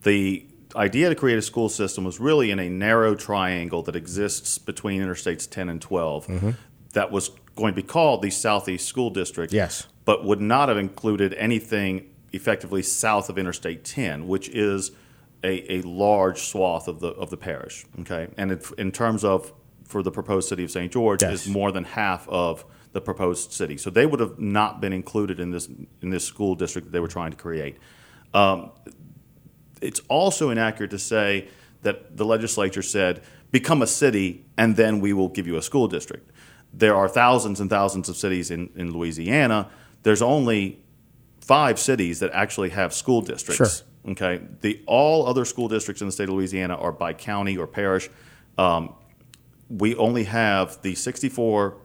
The 0.02 0.44
idea 0.76 1.08
to 1.08 1.14
create 1.14 1.38
a 1.38 1.42
school 1.42 1.70
system 1.70 2.04
was 2.04 2.20
really 2.20 2.50
in 2.50 2.58
a 2.58 2.68
narrow 2.68 3.14
triangle 3.14 3.82
that 3.84 3.96
exists 3.96 4.58
between 4.58 5.00
interstates 5.00 5.48
10 5.48 5.70
and 5.70 5.80
12 5.80 6.26
mm-hmm. 6.26 6.50
that 6.92 7.10
was 7.10 7.30
going 7.56 7.74
to 7.74 7.76
be 7.80 7.86
called 7.86 8.22
the 8.22 8.30
Southeast 8.30 8.86
School 8.86 9.10
District. 9.10 9.52
Yes. 9.52 9.86
But 10.04 10.24
would 10.24 10.40
not 10.40 10.68
have 10.68 10.78
included 10.78 11.34
anything 11.34 12.10
effectively 12.32 12.82
south 12.82 13.28
of 13.28 13.38
Interstate 13.38 13.84
10, 13.84 14.26
which 14.26 14.48
is 14.48 14.92
a, 15.42 15.74
a 15.74 15.82
large 15.82 16.40
swath 16.40 16.88
of 16.88 17.00
the 17.00 17.08
of 17.08 17.30
the 17.30 17.36
parish. 17.36 17.86
Okay, 18.00 18.28
and 18.36 18.52
it, 18.52 18.70
in 18.78 18.92
terms 18.92 19.24
of 19.24 19.52
for 19.84 20.02
the 20.02 20.10
proposed 20.10 20.48
city 20.48 20.62
of 20.62 20.70
St. 20.70 20.92
George 20.92 21.22
Yes. 21.22 21.46
is 21.46 21.48
more 21.48 21.72
than 21.72 21.84
half 21.84 22.28
of 22.28 22.64
the 22.92 23.00
proposed 23.00 23.52
city. 23.52 23.76
So 23.76 23.90
they 23.90 24.06
would 24.06 24.20
have 24.20 24.38
not 24.38 24.80
been 24.80 24.92
included 24.92 25.40
in 25.40 25.50
this 25.50 25.68
in 26.02 26.10
this 26.10 26.24
school 26.24 26.54
district 26.54 26.86
that 26.86 26.92
they 26.92 27.00
were 27.00 27.08
trying 27.08 27.30
to 27.30 27.36
create. 27.36 27.76
Um, 28.34 28.70
it's 29.80 30.00
also 30.08 30.50
inaccurate 30.50 30.90
to 30.90 30.98
say 30.98 31.48
that 31.82 32.16
the 32.16 32.24
legislature 32.24 32.82
said 32.82 33.22
become 33.50 33.82
a 33.82 33.86
city 33.86 34.44
and 34.56 34.76
then 34.76 35.00
we 35.00 35.12
will 35.12 35.28
give 35.28 35.46
you 35.46 35.56
a 35.56 35.62
school 35.62 35.88
district. 35.88 36.29
There 36.72 36.94
are 36.94 37.08
thousands 37.08 37.60
and 37.60 37.68
thousands 37.68 38.08
of 38.08 38.16
cities 38.16 38.50
in, 38.50 38.70
in 38.76 38.92
Louisiana. 38.92 39.68
There's 40.02 40.22
only 40.22 40.80
five 41.40 41.78
cities 41.78 42.20
that 42.20 42.30
actually 42.32 42.70
have 42.70 42.94
school 42.94 43.22
districts. 43.22 43.78
Sure. 43.78 44.12
Okay. 44.12 44.40
The 44.60 44.82
all 44.86 45.26
other 45.26 45.44
school 45.44 45.68
districts 45.68 46.00
in 46.00 46.08
the 46.08 46.12
state 46.12 46.28
of 46.28 46.34
Louisiana 46.34 46.76
are 46.76 46.92
by 46.92 47.12
county 47.12 47.58
or 47.58 47.66
parish. 47.66 48.08
Um, 48.56 48.94
we 49.68 49.94
only 49.96 50.24
have 50.24 50.80
the 50.82 50.94
64 50.94 51.76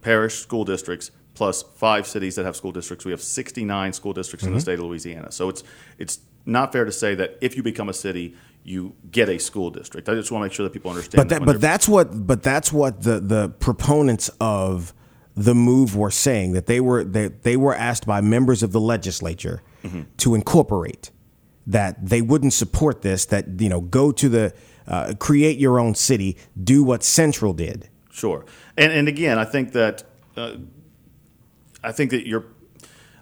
parish 0.00 0.36
school 0.36 0.64
districts 0.64 1.10
plus 1.34 1.62
five 1.62 2.06
cities 2.06 2.34
that 2.34 2.44
have 2.44 2.56
school 2.56 2.72
districts. 2.72 3.04
We 3.04 3.12
have 3.12 3.22
69 3.22 3.92
school 3.92 4.12
districts 4.12 4.44
in 4.46 4.52
the 4.52 4.60
state 4.60 4.78
of 4.78 4.84
Louisiana. 4.84 5.30
So 5.30 5.48
it's 5.48 5.62
it's 5.96 6.18
not 6.44 6.72
fair 6.72 6.84
to 6.84 6.92
say 6.92 7.14
that 7.14 7.38
if 7.40 7.56
you 7.56 7.62
become 7.62 7.88
a 7.88 7.94
city, 7.94 8.34
you 8.68 8.94
get 9.10 9.28
a 9.28 9.38
school 9.38 9.70
district. 9.70 10.08
I 10.08 10.14
just 10.14 10.30
want 10.30 10.42
to 10.42 10.44
make 10.46 10.52
sure 10.52 10.64
that 10.64 10.72
people 10.72 10.90
understand. 10.90 11.16
But 11.16 11.28
that 11.30 11.40
that, 11.40 11.46
but 11.46 11.60
that's 11.60 11.88
what 11.88 12.26
but 12.26 12.42
that's 12.42 12.72
what 12.72 13.02
the 13.02 13.20
the 13.20 13.48
proponents 13.58 14.30
of 14.40 14.92
the 15.34 15.54
move 15.54 15.96
were 15.96 16.10
saying 16.10 16.52
that 16.52 16.66
they 16.66 16.80
were 16.80 17.04
they, 17.04 17.28
they 17.28 17.56
were 17.56 17.74
asked 17.74 18.06
by 18.06 18.20
members 18.20 18.62
of 18.62 18.72
the 18.72 18.80
legislature 18.80 19.62
Mm-hmm. 19.84 20.02
to 20.16 20.34
incorporate 20.34 21.12
that 21.64 22.04
they 22.04 22.20
wouldn't 22.20 22.52
support 22.52 23.02
this 23.02 23.24
that 23.26 23.60
you 23.60 23.68
know 23.68 23.80
go 23.80 24.10
to 24.10 24.28
the 24.28 24.52
uh, 24.88 25.14
create 25.20 25.56
your 25.56 25.78
own 25.78 25.94
city 25.94 26.36
do 26.60 26.82
what 26.82 27.04
Central 27.04 27.52
did 27.52 27.88
Sure, 28.18 28.44
and 28.76 28.92
and 28.92 29.06
again, 29.06 29.38
I 29.38 29.44
think 29.44 29.72
that 29.74 30.02
uh, 30.36 30.56
I 31.84 31.92
think 31.92 32.10
that 32.10 32.26
you're 32.26 32.46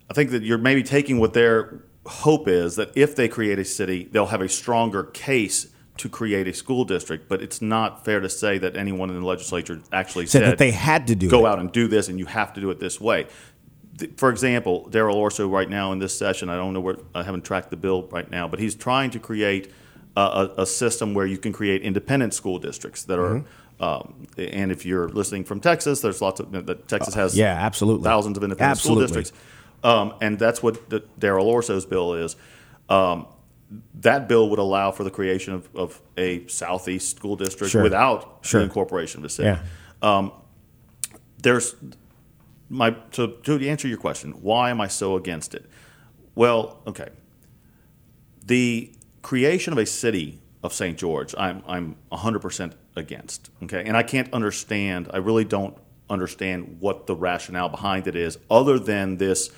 I 0.09 0.15
think 0.15 0.31
that 0.31 0.43
you're 0.43 0.57
maybe 0.57 0.83
taking 0.83 1.19
what 1.19 1.35
their 1.35 1.85
hope 2.07 2.49
is 2.49 2.77
that 2.77 2.91
if 2.95 3.15
they 3.17 3.29
create 3.29 3.59
a 3.59 3.65
city, 3.65 4.09
they'll 4.11 4.27
have 4.27 4.41
a 4.41 4.49
stronger 4.49 5.05
case 5.05 5.69
to 5.99 6.09
create 6.09 6.47
a 6.47 6.53
school 6.53 6.85
district. 6.85 7.29
But 7.29 7.43
it's 7.43 7.63
not 7.63 8.05
fair 8.05 8.21
to 8.21 8.29
say 8.29 8.59
that 8.59 8.77
anyone 8.77 9.11
in 9.11 9.21
the 9.21 9.27
legislature 9.27 9.81
actually 9.93 10.27
said 10.27 10.43
said, 10.43 10.51
that 10.53 10.59
they 10.59 10.71
had 10.71 11.07
to 11.07 11.15
do 11.15 11.29
go 11.29 11.47
it. 11.47 11.49
out 11.49 11.59
and 11.59 11.73
do 11.73 11.89
this, 11.89 12.09
and 12.09 12.19
you 12.19 12.27
have 12.27 12.53
to 12.55 12.61
do 12.61 12.71
it 12.71 12.81
this 12.81 13.01
way. 13.01 13.27
For 14.17 14.29
example, 14.29 14.89
Darrell 14.91 15.17
Ourso 15.17 15.51
right 15.51 15.71
now 15.71 15.93
in 15.93 15.99
this 15.99 16.17
session, 16.17 16.51
I 16.51 16.57
don't 16.57 16.75
know 16.75 16.81
where 16.81 16.97
I 17.15 17.23
haven't 17.23 17.45
tracked 17.45 17.71
the 17.71 17.79
bill 17.79 18.03
right 18.13 18.31
now, 18.31 18.47
but 18.47 18.59
he's 18.59 18.75
trying 18.75 19.11
to 19.13 19.19
create 19.19 19.73
a, 20.17 20.21
a, 20.21 20.63
a 20.63 20.67
system 20.67 21.15
where 21.15 21.27
you 21.27 21.39
can 21.39 21.53
create 21.53 21.83
independent 21.83 22.35
school 22.35 22.59
districts 22.59 23.05
that 23.05 23.19
are. 23.19 23.37
Mm-hmm. 23.37 23.49
Um, 23.79 24.27
and 24.39 24.73
if 24.73 24.87
you're 24.87 25.11
listening 25.11 25.45
from 25.45 25.61
Texas, 25.61 26.01
there's 26.01 26.23
lots 26.23 26.41
of 26.41 26.51
that 26.67 26.89
Texas 26.89 27.13
has 27.13 27.35
Uh, 27.35 27.43
yeah, 27.43 27.53
absolutely. 27.53 28.05
thousands 28.05 28.39
of 28.39 28.43
independent 28.43 28.71
Absolutely. 28.71 29.07
school 29.07 29.17
districts, 29.17 29.45
um, 29.83 30.15
and 30.21 30.39
that's 30.39 30.63
what 30.63 30.89
the, 30.91 31.05
Darrell 31.19 31.49
Ourso's 31.51 31.87
bill 31.87 32.15
is. 32.15 32.37
Um, 32.89 33.27
that 33.95 34.29
bill 34.29 34.49
would 34.51 34.59
allow 34.61 34.93
for 34.93 35.03
the 35.05 35.11
creation 35.11 35.53
of, 35.55 35.69
of 35.75 36.01
a 36.17 36.47
southeast 36.47 37.17
school 37.17 37.35
district 37.37 37.73
Sure. 37.73 37.83
without 37.83 38.39
Sure. 38.43 38.61
the 38.61 38.65
incorporation 38.65 39.21
of 39.21 39.25
a 39.25 39.29
city. 39.29 39.49
yeah 39.49 40.29
There's 41.43 41.75
my 42.69 42.91
to, 43.13 43.37
to 43.45 43.69
answer 43.69 43.89
your 43.89 43.99
question, 43.99 44.33
why 44.43 44.71
am 44.71 44.81
I 44.81 44.89
so 44.89 45.17
against 45.17 45.55
it? 45.55 45.69
Well, 46.35 46.81
okay. 46.87 47.09
The 48.45 48.93
creation 49.23 49.73
of 49.73 49.79
a 49.79 49.87
city 49.87 50.41
of 50.63 50.73
St. 50.73 50.97
George, 50.99 51.35
I'm 51.39 51.63
I'm 51.67 51.97
100% 52.13 52.73
against. 52.97 53.51
Okay, 53.65 53.85
and 53.85 53.97
I 53.97 54.03
can't 54.03 54.33
understand. 54.33 55.09
I 55.13 55.19
really 55.19 55.45
don't 55.45 55.77
understand 56.09 56.77
what 56.81 57.07
the 57.07 57.15
rationale 57.17 57.69
behind 57.69 58.07
it 58.07 58.17
is, 58.17 58.39
other 58.51 58.79
than 58.79 59.17
this. 59.17 59.51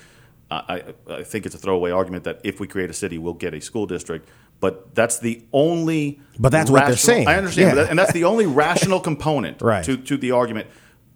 I, 0.51 0.83
I 1.07 1.23
think 1.23 1.45
it's 1.45 1.53
a 1.55 1.59
throwaway 1.59 1.91
argument 1.91 2.23
that 2.23 2.41
if 2.43 2.59
we 2.59 2.67
create 2.67 2.89
a 2.89 2.93
city, 2.93 3.17
we'll 3.17 3.33
get 3.35 3.53
a 3.53 3.61
school 3.61 3.85
district. 3.85 4.27
But 4.59 4.93
that's 4.95 5.19
the 5.19 5.43
only. 5.53 6.19
But 6.39 6.51
that's 6.51 6.69
what 6.71 6.79
they're 6.79 6.89
rational- 6.89 6.97
saying. 7.15 7.27
I 7.27 7.35
understand, 7.37 7.67
Yeah. 7.69 7.75
but 7.75 7.81
that- 7.83 7.89
and 7.91 7.99
that's 7.99 8.13
the 8.13 8.23
only 8.25 8.45
rational 8.47 8.99
component 8.99 9.61
Right. 9.61 9.85
to 9.85 9.95
to 9.97 10.17
the 10.17 10.31
argument 10.31 10.67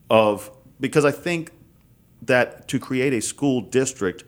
of 0.09 0.51
because 0.79 1.03
I 1.05 1.11
think 1.11 1.51
that 2.23 2.67
to 2.69 2.79
create 2.79 3.13
a 3.13 3.21
school 3.21 3.61
district, 3.61 4.23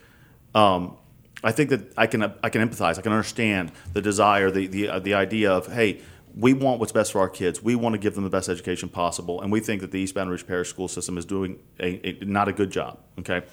um, 0.53 0.97
I 1.43 1.51
think 1.51 1.69
that 1.69 1.93
I 1.97 2.07
can 2.07 2.23
I 2.43 2.49
can 2.49 2.67
empathize. 2.67 2.97
I 2.97 3.01
can 3.01 3.11
understand 3.13 3.71
the 3.93 4.01
desire, 4.01 4.49
the 4.51 4.67
the 4.67 4.89
uh, 4.89 4.99
the 4.99 5.13
idea 5.13 5.51
of 5.51 5.71
hey, 5.71 6.01
we 6.35 6.53
want 6.53 6.79
what's 6.79 6.91
best 6.91 7.11
for 7.13 7.19
our 7.21 7.29
kids. 7.29 7.61
We 7.63 7.75
want 7.75 7.93
to 7.93 7.99
give 7.99 8.15
them 8.15 8.23
the 8.23 8.29
best 8.29 8.49
education 8.49 8.89
possible, 8.89 9.39
and 9.41 9.51
we 9.51 9.59
think 9.61 9.81
that 9.81 9.91
the 9.91 9.99
East 9.99 10.15
Baton 10.15 10.29
Rouge 10.29 10.45
Parish 10.45 10.69
School 10.69 10.87
System 10.89 11.17
is 11.17 11.25
doing 11.25 11.59
a, 11.79 12.21
a 12.21 12.25
not 12.25 12.47
a 12.49 12.53
good 12.53 12.71
job. 12.71 12.97
Okay. 13.19 13.43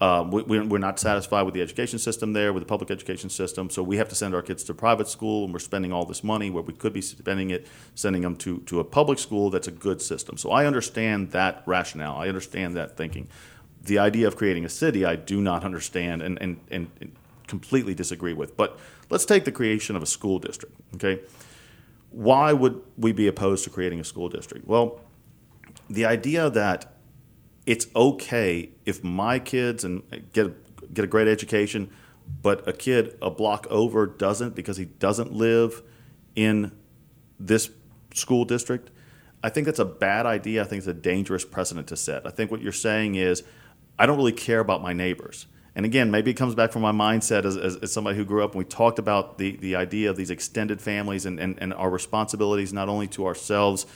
Um, 0.00 0.30
we, 0.30 0.42
we're 0.42 0.64
we're 0.64 0.78
not 0.78 0.98
satisfied 0.98 1.42
with 1.42 1.52
the 1.52 1.60
education 1.60 1.98
system 1.98 2.32
there, 2.32 2.52
with 2.54 2.62
the 2.62 2.66
public 2.66 2.90
education 2.90 3.28
system, 3.28 3.68
so 3.68 3.82
we 3.82 3.98
have 3.98 4.08
to 4.08 4.14
send 4.14 4.34
our 4.34 4.40
kids 4.40 4.64
to 4.64 4.74
private 4.74 5.08
school, 5.08 5.44
and 5.44 5.52
we're 5.52 5.58
spending 5.58 5.92
all 5.92 6.06
this 6.06 6.24
money 6.24 6.48
where 6.48 6.62
we 6.62 6.72
could 6.72 6.94
be 6.94 7.02
spending 7.02 7.50
it, 7.50 7.66
sending 7.94 8.22
them 8.22 8.36
to, 8.36 8.60
to 8.60 8.80
a 8.80 8.84
public 8.84 9.18
school 9.18 9.50
that's 9.50 9.68
a 9.68 9.72
good 9.72 10.00
system. 10.00 10.38
So 10.38 10.50
I 10.50 10.64
understand 10.64 11.32
that 11.32 11.62
rationale. 11.66 12.16
I 12.16 12.28
understand 12.28 12.76
that 12.76 12.96
thinking 12.96 13.28
the 13.82 13.98
idea 13.98 14.26
of 14.26 14.36
creating 14.36 14.64
a 14.64 14.68
city, 14.68 15.04
I 15.04 15.16
do 15.16 15.40
not 15.40 15.64
understand 15.64 16.22
and, 16.22 16.38
and, 16.40 16.60
and, 16.70 16.90
and 17.00 17.12
completely 17.46 17.94
disagree 17.94 18.34
with. 18.34 18.56
But 18.56 18.78
let's 19.08 19.24
take 19.24 19.44
the 19.44 19.52
creation 19.52 19.96
of 19.96 20.02
a 20.02 20.06
school 20.06 20.38
district, 20.38 20.74
okay? 20.94 21.20
Why 22.10 22.52
would 22.52 22.82
we 22.96 23.12
be 23.12 23.26
opposed 23.26 23.64
to 23.64 23.70
creating 23.70 24.00
a 24.00 24.04
school 24.04 24.28
district? 24.28 24.66
Well, 24.66 25.00
the 25.88 26.04
idea 26.04 26.50
that 26.50 26.92
it's 27.70 27.86
okay 27.94 28.70
if 28.84 29.04
my 29.04 29.38
kids 29.38 29.84
and 29.84 30.02
get 30.32 30.92
get 30.92 31.04
a 31.04 31.06
great 31.06 31.28
education, 31.28 31.88
but 32.42 32.66
a 32.66 32.72
kid 32.72 33.16
a 33.22 33.30
block 33.30 33.64
over 33.70 34.06
doesn't 34.08 34.56
because 34.56 34.76
he 34.76 34.86
doesn't 34.86 35.32
live 35.32 35.80
in 36.34 36.72
this 37.38 37.70
school 38.12 38.44
district. 38.44 38.90
I 39.44 39.50
think 39.50 39.66
that's 39.66 39.78
a 39.78 39.84
bad 39.84 40.26
idea. 40.26 40.62
I 40.62 40.64
think 40.64 40.78
it's 40.78 40.88
a 40.88 40.92
dangerous 40.92 41.44
precedent 41.44 41.86
to 41.88 41.96
set. 41.96 42.26
I 42.26 42.30
think 42.30 42.50
what 42.50 42.60
you're 42.60 42.72
saying 42.72 43.14
is, 43.14 43.44
I 43.96 44.04
don't 44.04 44.16
really 44.16 44.32
care 44.32 44.58
about 44.58 44.82
my 44.82 44.92
neighbors. 44.92 45.46
And 45.76 45.86
again, 45.86 46.10
maybe 46.10 46.32
it 46.32 46.34
comes 46.34 46.56
back 46.56 46.72
from 46.72 46.82
my 46.82 46.90
mindset 46.90 47.44
as, 47.44 47.56
as, 47.56 47.76
as 47.76 47.92
somebody 47.92 48.16
who 48.16 48.24
grew 48.24 48.42
up 48.42 48.50
and 48.50 48.58
we 48.58 48.64
talked 48.64 48.98
about 48.98 49.38
the, 49.38 49.54
the 49.58 49.76
idea 49.76 50.10
of 50.10 50.16
these 50.16 50.30
extended 50.30 50.80
families 50.80 51.24
and, 51.24 51.38
and, 51.38 51.56
and 51.62 51.72
our 51.72 51.88
responsibilities 51.88 52.72
not 52.72 52.88
only 52.88 53.06
to 53.06 53.26
ourselves, 53.26 53.86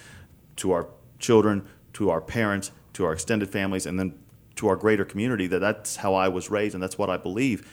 to 0.56 0.70
our 0.70 0.86
children, 1.18 1.66
to 1.94 2.10
our 2.10 2.20
parents, 2.20 2.70
to 2.94 3.04
our 3.04 3.12
extended 3.12 3.50
families, 3.50 3.86
and 3.86 3.98
then 3.98 4.14
to 4.56 4.68
our 4.68 4.76
greater 4.76 5.04
community. 5.04 5.46
That 5.46 5.60
that's 5.60 5.96
how 5.96 6.14
I 6.14 6.28
was 6.28 6.50
raised 6.50 6.74
and 6.74 6.82
that's 6.82 6.98
what 6.98 7.10
I 7.10 7.16
believe. 7.16 7.68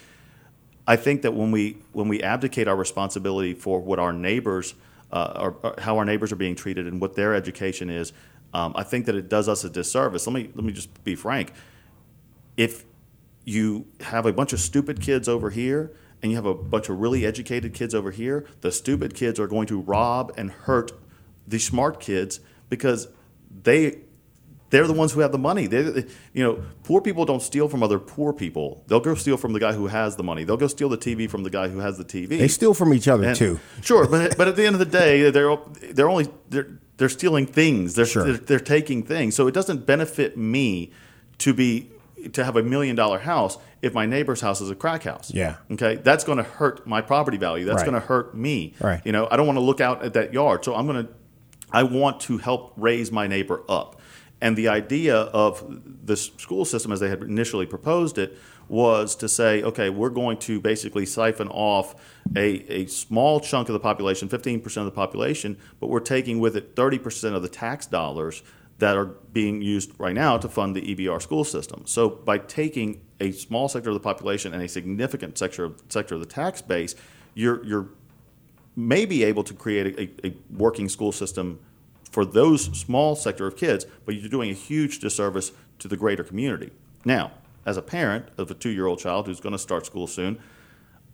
I 0.88 0.96
think 0.96 1.22
that 1.22 1.34
when 1.34 1.52
we 1.52 1.78
when 1.92 2.08
we 2.08 2.22
abdicate 2.24 2.68
our 2.68 2.76
responsibility 2.76 3.54
for 3.54 3.80
what 3.80 4.00
our 4.00 4.14
neighbors, 4.14 4.74
uh, 5.12 5.34
or, 5.36 5.58
or 5.64 5.76
how 5.80 5.98
our 5.98 6.06
neighbors 6.06 6.32
are 6.32 6.38
being 6.38 6.56
treated 6.56 6.88
and 6.88 7.00
what 7.00 7.16
their 7.16 7.36
education 7.36 7.90
is, 7.90 8.14
um, 8.54 8.74
I 8.76 8.84
think 8.84 9.06
that 9.06 9.16
it 9.16 9.30
does 9.30 9.48
us 9.48 9.64
a 9.64 9.70
disservice. 9.70 10.28
Let 10.28 10.34
me 10.34 10.50
let 10.56 10.66
me 10.66 10.74
just 10.74 11.04
be 11.04 11.16
frank. 11.16 11.54
If 12.58 12.86
you 13.46 13.88
have 14.02 14.26
a 14.26 14.34
bunch 14.34 14.54
of 14.54 14.60
stupid 14.60 15.02
kids 15.02 15.28
over 15.28 15.50
here 15.50 15.92
and 16.22 16.32
you 16.32 16.36
have 16.36 16.46
a 16.46 16.54
bunch 16.54 16.90
of 16.90 17.00
really 17.00 17.26
educated 17.26 17.74
kids 17.74 17.96
over 17.96 18.12
here, 18.12 18.46
the 18.62 18.72
stupid 18.72 19.16
kids 19.16 19.40
are 19.40 19.48
going 19.48 19.68
to 19.68 19.80
rob 19.80 20.32
and 20.38 20.52
hurt 20.52 20.92
the 21.48 21.58
smart 21.58 22.00
kids 22.00 22.40
because 22.70 23.08
they 23.64 24.02
they're 24.72 24.88
the 24.88 24.94
ones 24.94 25.12
who 25.12 25.20
have 25.20 25.32
the 25.32 25.38
money. 25.38 25.68
They, 25.68 26.06
you 26.34 26.44
know, 26.44 26.64
poor 26.84 27.00
people 27.02 27.24
don't 27.26 27.42
steal 27.42 27.68
from 27.70 27.84
other 27.84 28.00
poor 28.00 28.34
people. 28.34 28.84
They'll 28.88 29.00
go 29.00 29.14
steal 29.14 29.38
from 29.38 29.54
the 29.54 29.60
guy 29.60 29.74
who 29.74 29.88
has 29.88 30.16
the 30.16 30.24
money. 30.24 30.44
They'll 30.44 30.58
go 30.58 30.68
steal 30.68 30.90
the 30.90 30.98
TV 30.98 31.30
from 31.30 31.44
the 31.44 31.50
guy 31.52 31.68
who 31.68 31.80
has 31.80 31.98
the 32.00 32.04
TV. 32.06 32.30
they 32.40 32.48
steal 32.48 32.74
from 32.74 32.94
each 32.94 33.08
other 33.08 33.26
And- 33.28 33.38
too 33.38 33.60
Sure, 33.82 34.08
but 34.08 34.36
but 34.38 34.48
at 34.48 34.56
the 34.56 34.66
end 34.66 34.74
of 34.76 34.80
the 34.80 34.86
day, 34.86 35.30
they're 35.30 35.56
they're 35.92 36.10
only 36.10 36.28
they're 36.50 36.80
they're 36.98 37.10
stealing 37.10 37.46
things. 37.46 37.94
They're, 37.96 38.06
Sure. 38.06 38.24
they're 38.24 38.38
they're 38.38 38.60
taking 38.60 39.04
things. 39.04 39.36
So 39.36 39.48
it 39.48 39.54
doesn't 39.54 39.86
benefit 39.86 40.38
me 40.38 40.92
to 41.40 41.54
be 41.54 41.90
to 42.34 42.44
have 42.44 42.56
a 42.56 42.64
million 42.64 42.96
dollar 42.96 43.20
house 43.20 43.58
if 43.82 43.94
my 43.96 44.06
neighbor's 44.06 44.42
house 44.42 44.62
is 44.62 44.70
a 44.70 44.76
crack 44.76 45.04
house. 45.04 45.34
Yeah. 45.34 45.56
Okay, 45.72 45.96
that's 45.96 46.24
going 46.24 46.38
to 46.38 46.44
hurt 46.44 46.86
my 46.86 47.02
property 47.02 47.38
value. 47.38 47.66
That's 47.66 47.78
Right. 47.78 47.86
going 47.90 48.00
to 48.00 48.08
hurt 48.08 48.36
me. 48.38 48.76
Right. 48.80 49.02
You 49.04 49.12
know, 49.12 49.28
I 49.32 49.38
don't 49.38 49.48
want 49.48 49.58
to 49.58 49.62
look 49.62 49.82
out 49.82 50.04
at 50.04 50.14
that 50.14 50.32
yard. 50.34 50.64
So 50.64 50.76
I'm 50.76 50.86
going 50.88 51.06
to 51.08 51.12
I 51.74 51.84
want 51.84 52.20
to 52.22 52.38
help 52.38 52.74
raise 52.78 53.12
my 53.14 53.28
neighbor 53.28 53.62
up. 53.70 54.00
And 54.42 54.58
the 54.58 54.68
idea 54.68 55.16
of 55.16 55.82
the 56.04 56.18
school 56.18 56.66
system, 56.66 56.92
as 56.92 57.00
they 57.00 57.10
had 57.10 57.22
initially 57.22 57.66
proposed 57.66 58.18
it, 58.18 58.38
was 58.68 59.16
to 59.18 59.30
say, 59.30 59.62
okay, 59.64 59.90
we're 59.90 60.10
going 60.10 60.38
to 60.38 60.60
basically 60.60 61.06
siphon 61.06 61.48
off 61.50 61.94
a, 62.36 62.64
a 62.72 62.86
small 62.88 63.40
chunk 63.40 63.70
of 63.70 63.74
the 63.74 63.80
population, 63.80 64.30
15% 64.30 64.78
of 64.78 64.86
the 64.86 64.92
population, 64.92 65.58
but 65.80 65.88
we're 65.88 66.00
taking 66.00 66.40
with 66.40 66.56
it 66.56 66.76
30% 66.76 67.36
of 67.36 67.42
the 67.42 67.50
tax 67.50 67.86
dollars 67.86 68.42
that 68.80 68.98
are 68.98 69.06
being 69.06 69.62
used 69.62 69.92
right 70.00 70.16
now 70.16 70.38
to 70.38 70.50
fund 70.50 70.76
the 70.76 70.96
EBR 70.96 71.22
school 71.22 71.44
system. 71.44 71.84
So 71.86 72.10
by 72.10 72.40
taking 72.40 73.02
a 73.20 73.32
small 73.32 73.70
sector 73.70 73.90
of 73.90 73.94
the 73.94 74.00
population 74.00 74.54
and 74.54 74.64
a 74.64 74.68
significant 74.68 75.38
sector 75.38 75.66
of, 75.66 75.84
sector 75.90 76.16
of 76.16 76.22
the 76.22 76.26
tax 76.26 76.62
base, 76.62 76.96
you're, 77.36 77.64
you're 77.64 77.90
may 78.76 79.06
be 79.06 79.24
able 79.24 79.44
to 79.44 79.54
create 79.54 80.00
a, 80.00 80.28
a 80.28 80.34
working 80.50 80.90
school 80.90 81.12
system 81.12 81.60
for 82.12 82.26
those 82.26 82.66
small 82.78 83.16
sector 83.16 83.48
of 83.48 83.56
kids, 83.56 83.86
but 84.06 84.16
you're 84.16 84.30
doing 84.30 84.52
a 84.52 84.54
huge 84.54 85.00
disservice 85.00 85.52
to 85.80 85.88
the 85.88 85.98
greater 85.98 86.24
community. 86.24 86.72
Now, 87.06 87.32
as 87.66 87.78
a 87.78 87.82
parent 87.82 88.28
of 88.38 88.52
a 88.52 88.54
two 88.54 88.70
year 88.70 88.86
old 88.86 89.00
child 89.00 89.26
who's 89.26 89.40
going 89.40 89.54
to 89.54 89.60
start 89.60 89.86
school 89.86 90.08
soon, 90.08 90.40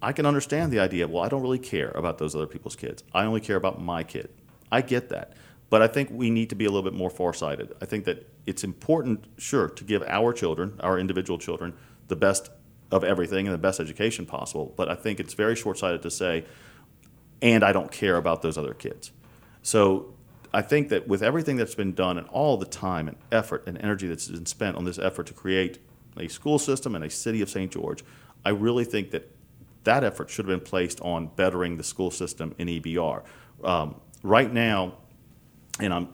I 0.02 0.12
can 0.12 0.26
understand 0.26 0.72
the 0.72 0.80
idea 0.80 1.08
well, 1.08 1.24
I 1.24 1.30
don't 1.30 1.42
really 1.42 1.60
care 1.60 1.92
about 1.96 2.18
those 2.18 2.36
other 2.36 2.48
people's 2.48 2.76
kids. 2.76 3.04
I 3.14 3.26
only 3.26 3.42
care 3.42 3.56
about 3.56 3.82
my 3.82 4.04
kid. 4.04 4.30
I 4.72 4.82
get 4.82 5.10
that. 5.10 5.34
But 5.70 5.82
I 5.82 5.88
think 5.88 6.10
we 6.12 6.30
need 6.30 6.50
to 6.50 6.56
be 6.56 6.66
a 6.66 6.70
little 6.70 6.90
bit 6.90 6.98
more 6.98 7.10
farsighted. 7.10 7.74
I 7.82 7.86
think 7.86 8.06
that 8.06 8.30
it's 8.46 8.64
important, 8.64 9.26
sure, 9.38 9.68
to 9.70 9.84
give 9.84 10.02
our 10.04 10.32
children, 10.32 10.80
our 10.80 10.98
individual 10.98 11.38
children, 11.38 11.74
the 12.08 12.16
best 12.16 12.50
of 12.90 13.04
everything 13.04 13.48
and 13.48 13.54
the 13.54 13.60
best 13.60 13.80
education 13.82 14.26
possible. 14.26 14.74
But 14.78 14.90
I 14.90 14.96
think 14.96 15.20
it's 15.20 15.34
very 15.34 15.56
short 15.56 15.78
sighted 15.78 16.02
to 16.04 16.12
say, 16.12 16.46
and 17.42 17.64
I 17.64 17.74
don't 17.74 17.92
care 17.92 18.16
about 18.16 18.42
those 18.42 18.58
other 18.58 18.74
kids. 18.74 19.12
So 19.62 20.14
I 20.58 20.64
think 20.64 20.90
that 20.90 21.08
with 21.08 21.22
everything 21.22 21.56
that's 21.58 21.76
been 21.76 21.94
done 21.94 22.18
and 22.18 22.28
all 22.30 22.58
the 22.58 22.66
time 22.66 23.08
and 23.08 23.16
effort 23.32 23.68
and 23.68 23.78
energy 23.80 24.08
that's 24.08 24.28
been 24.28 24.48
spent 24.48 24.76
on 24.76 24.86
this 24.86 24.98
effort 24.98 25.28
to 25.28 25.34
create 25.36 25.78
a 26.20 26.28
school 26.28 26.58
system 26.58 26.96
and 26.96 27.04
a 27.06 27.12
city 27.12 27.44
of 27.44 27.50
St. 27.52 27.72
George, 27.72 28.04
I 28.44 28.50
really 28.50 28.84
think 28.84 29.12
that 29.12 29.30
that 29.84 30.04
effort 30.04 30.32
should 30.32 30.48
have 30.48 30.60
been 30.60 30.68
placed 30.68 31.00
on 31.02 31.28
bettering 31.36 31.78
the 31.78 31.84
school 31.84 32.10
system 32.10 32.56
in 32.58 32.70
EBR. 32.70 33.22
Um, 33.64 34.02
right 34.24 34.52
now, 34.52 34.96
and 35.80 35.94
I'm 35.94 36.10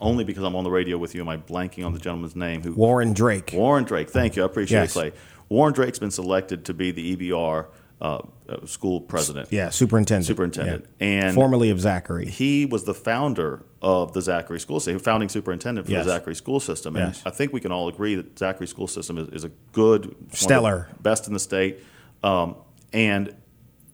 only 0.00 0.24
because 0.24 0.42
I'm 0.42 0.56
on 0.56 0.64
the 0.64 0.70
radio 0.70 0.98
with 0.98 1.14
you, 1.14 1.20
am 1.20 1.28
I 1.28 1.36
blanking 1.36 1.86
on 1.86 1.92
the 1.92 2.00
gentleman's 2.00 2.34
name? 2.34 2.62
Who 2.64 2.72
Warren 2.72 3.12
Drake. 3.12 3.52
Warren 3.54 3.84
Drake. 3.84 4.10
Thank 4.10 4.34
you. 4.34 4.42
I 4.42 4.46
appreciate 4.46 4.80
Yes. 4.80 4.90
it, 4.90 4.98
Clay. 4.98 5.12
Warren 5.48 5.72
Drake's 5.72 6.00
been 6.00 6.10
selected 6.10 6.64
to 6.64 6.74
be 6.74 6.90
the 6.90 7.14
EBR 7.16 7.66
uh, 8.00 8.18
uh, 8.48 8.66
school 8.66 9.00
president. 9.00 9.48
Yeah, 9.50 9.70
superintendent. 9.70 10.26
Superintendent. 10.26 10.86
Yeah. 11.00 11.06
And 11.06 11.34
formerly 11.34 11.70
of 11.70 11.80
Zachary. 11.80 12.26
he 12.26 12.66
was 12.66 12.84
the 12.84 12.92
founder 12.94 13.64
of 13.80 14.12
the 14.12 14.20
Zachary 14.20 14.60
school 14.60 14.80
system, 14.80 14.98
founding 15.00 15.28
superintendent 15.30 15.86
for 15.86 15.92
Yes. 15.92 16.04
the 16.04 16.10
Zachary 16.12 16.34
school 16.34 16.60
system. 16.60 16.96
And 16.96 17.14
Yes. 17.14 17.22
I 17.24 17.30
think 17.30 17.52
we 17.52 17.60
can 17.60 17.72
all 17.72 17.88
agree 17.88 18.14
that 18.14 18.38
Zachary 18.38 18.66
school 18.66 18.86
system 18.86 19.16
is, 19.18 19.28
is 19.28 19.44
a 19.44 19.50
good, 19.72 20.06
one 20.06 20.14
of 20.24 20.30
the 20.30 20.36
Stellar. 20.36 20.88
best 21.00 21.26
in 21.26 21.32
the 21.32 21.40
state. 21.40 21.78
Um, 22.22 22.56
and 22.92 23.34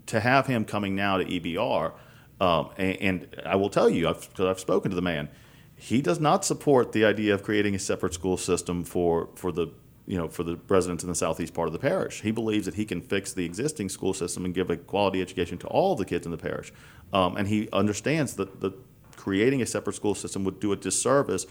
to 0.07 0.18
have 0.20 0.46
him 0.46 0.64
coming 0.64 0.94
now 0.96 1.18
to 1.18 1.24
EBR, 1.24 1.92
um, 2.40 2.70
and, 2.76 2.96
and 3.00 3.40
I 3.46 3.55
will 3.57 3.70
tell 3.70 3.88
you, 3.88 4.09
I've, 4.09 4.28
because 4.28 4.46
I've 4.46 4.61
spoken 4.61 4.90
to 4.90 4.96
the 4.96 5.03
man, 5.03 5.28
he 5.76 6.00
does 6.03 6.18
not 6.20 6.44
support 6.44 6.90
the 6.92 7.05
idea 7.05 7.34
of 7.34 7.42
creating 7.42 7.74
a 7.74 7.78
separate 7.78 8.14
school 8.14 8.36
system 8.36 8.82
for, 8.84 9.28
for 9.36 9.53
the 9.53 9.68
you 10.07 10.18
know 10.18 10.28
for 10.28 10.42
the 10.42 10.59
residents 10.68 11.03
in 11.05 11.09
the 11.09 11.14
southeast 11.14 11.55
part 11.55 11.68
of 11.68 11.72
the 11.72 11.78
parish. 11.78 12.22
He 12.22 12.30
believes 12.30 12.66
that 12.66 12.74
he 12.74 12.84
can 12.84 13.00
fix 13.00 13.32
the 13.32 13.44
existing 13.44 13.88
school 13.88 14.14
system 14.14 14.44
and 14.44 14.55
give 14.55 14.70
a 14.70 14.76
quality 14.76 15.20
education 15.20 15.59
to 15.59 15.66
all 15.68 15.94
the 15.94 16.05
kids 16.05 16.26
in 16.26 16.32
the 16.32 16.38
parish, 16.38 16.72
um, 17.12 17.36
and 17.36 17.48
he 17.48 17.68
understands 17.72 18.34
that 18.34 18.61
the 18.61 18.72
creating 19.16 19.62
a 19.62 19.66
separate 19.66 19.94
school 19.94 20.14
system 20.14 20.44
would 20.44 20.59
do 20.59 20.72
a 20.72 20.76
disservice 20.76 21.46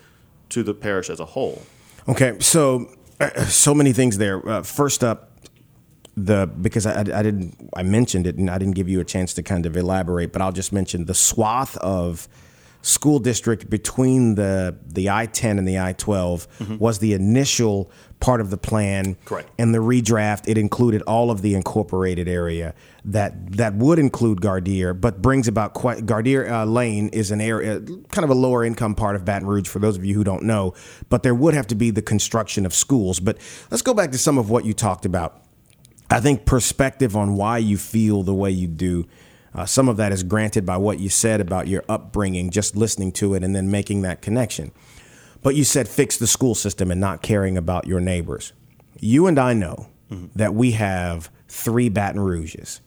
to 0.50 0.64
the 0.64 0.74
parish 0.74 1.10
as 1.10 1.20
a 1.20 1.26
whole. 1.26 1.62
Okay, 2.08 2.38
so 2.40 2.90
uh, 3.20 3.46
so 3.46 3.74
many 3.74 3.94
things 3.94 4.18
there. 4.18 4.48
Uh, 4.48 4.64
first 4.64 5.04
up, 5.04 5.32
the 6.18 6.46
because 6.46 6.86
I, 6.86 7.00
I 7.00 7.24
didn't 7.24 7.70
I 7.76 7.84
mentioned 7.84 8.28
it 8.28 8.36
and 8.36 8.50
I 8.50 8.58
didn't 8.58 8.76
give 8.76 8.90
you 8.90 9.00
a 9.00 9.06
chance 9.06 9.34
to 9.36 9.44
kind 9.44 9.66
of 9.66 9.78
elaborate, 9.78 10.34
but 10.34 10.42
I'll 10.42 10.52
just 10.52 10.74
mention 10.74 11.06
the 11.06 11.14
swath 11.14 11.78
of 11.78 12.28
school 12.82 13.20
district 13.20 13.70
between 13.70 14.36
the 14.36 14.76
the 14.86 15.10
I 15.10 15.28
ten 15.28 15.58
and 15.58 15.68
the 15.68 15.80
I 15.80 15.94
12 15.94 16.80
was 16.80 17.00
the 17.00 17.14
initial 17.14 17.92
part 18.22 18.40
of 18.40 18.50
the 18.50 18.58
plan. 18.58 19.18
Correct. 19.26 19.50
And 19.58 19.74
the 19.74 19.80
redraft 19.80 20.48
it 20.48 20.58
included 20.58 21.02
all 21.02 21.30
of 21.30 21.42
the 21.42 21.56
incorporated 21.56 22.30
area 22.30 22.74
that 23.04 23.58
that 23.58 23.74
would 23.76 24.00
include 24.00 24.40
Gardere, 24.40 25.00
but 25.00 25.22
brings 25.22 25.48
about 25.48 25.74
quite 25.74 26.06
Gardere 26.06 26.50
uh, 26.50 26.66
Lane 26.66 27.10
is 27.10 27.32
an 27.32 27.42
area 27.42 27.82
kind 28.10 28.24
of 28.24 28.30
a 28.30 28.36
lower 28.36 28.64
income 28.64 28.96
part 28.96 29.16
of 29.16 29.26
Baton 29.26 29.48
Rouge 29.48 29.68
for 29.68 29.80
those 29.80 29.98
of 29.98 30.06
you 30.06 30.14
who 30.16 30.24
don't 30.24 30.44
know. 30.44 30.74
But 31.10 31.24
there 31.24 31.36
would 31.36 31.54
have 31.54 31.68
to 31.68 31.76
be 31.76 31.92
the 31.92 32.02
construction 32.02 32.66
of 32.66 32.74
schools. 32.74 33.20
But 33.20 33.38
let's 33.70 33.82
go 33.82 33.94
back 33.94 34.12
to 34.12 34.18
some 34.18 34.38
of 34.38 34.50
what 34.50 34.64
you 34.64 34.74
talked 34.74 35.06
about. 35.06 35.42
I 36.10 36.20
think 36.20 36.46
perspective 36.46 37.16
on 37.16 37.36
why 37.36 37.58
you 37.58 37.78
feel 37.78 38.24
the 38.24 38.34
way 38.34 38.52
you 38.52 38.68
do. 38.68 39.08
Uh, 39.54 39.66
some 39.66 39.90
of 39.90 39.98
that 39.98 40.12
is 40.12 40.24
granted 40.24 40.66
by 40.66 40.78
what 40.78 41.00
you 41.00 41.10
said 41.10 41.42
about 41.42 41.68
your 41.68 41.84
upbringing, 41.90 42.52
just 42.52 42.76
listening 42.76 43.12
to 43.14 43.34
it 43.34 43.44
and 43.44 43.56
then 43.56 43.70
making 43.70 44.02
that 44.02 44.22
connection. 44.22 44.72
But 45.42 45.56
you 45.56 45.64
said 45.64 45.88
fix 45.88 46.18
the 46.18 46.28
school 46.28 46.56
system 46.56 46.92
and 46.92 47.02
not 47.02 47.22
caring 47.22 47.58
about 47.58 47.88
your 47.88 48.00
neighbors. 48.00 48.54
You 49.00 49.28
and 49.28 49.40
I 49.40 49.54
know 49.54 49.88
mm-hmm. 50.10 50.28
that 50.36 50.54
we 50.54 50.72
have 50.72 51.32
three 51.48 51.90
Baton 51.90 52.20
Rouges. 52.20 52.82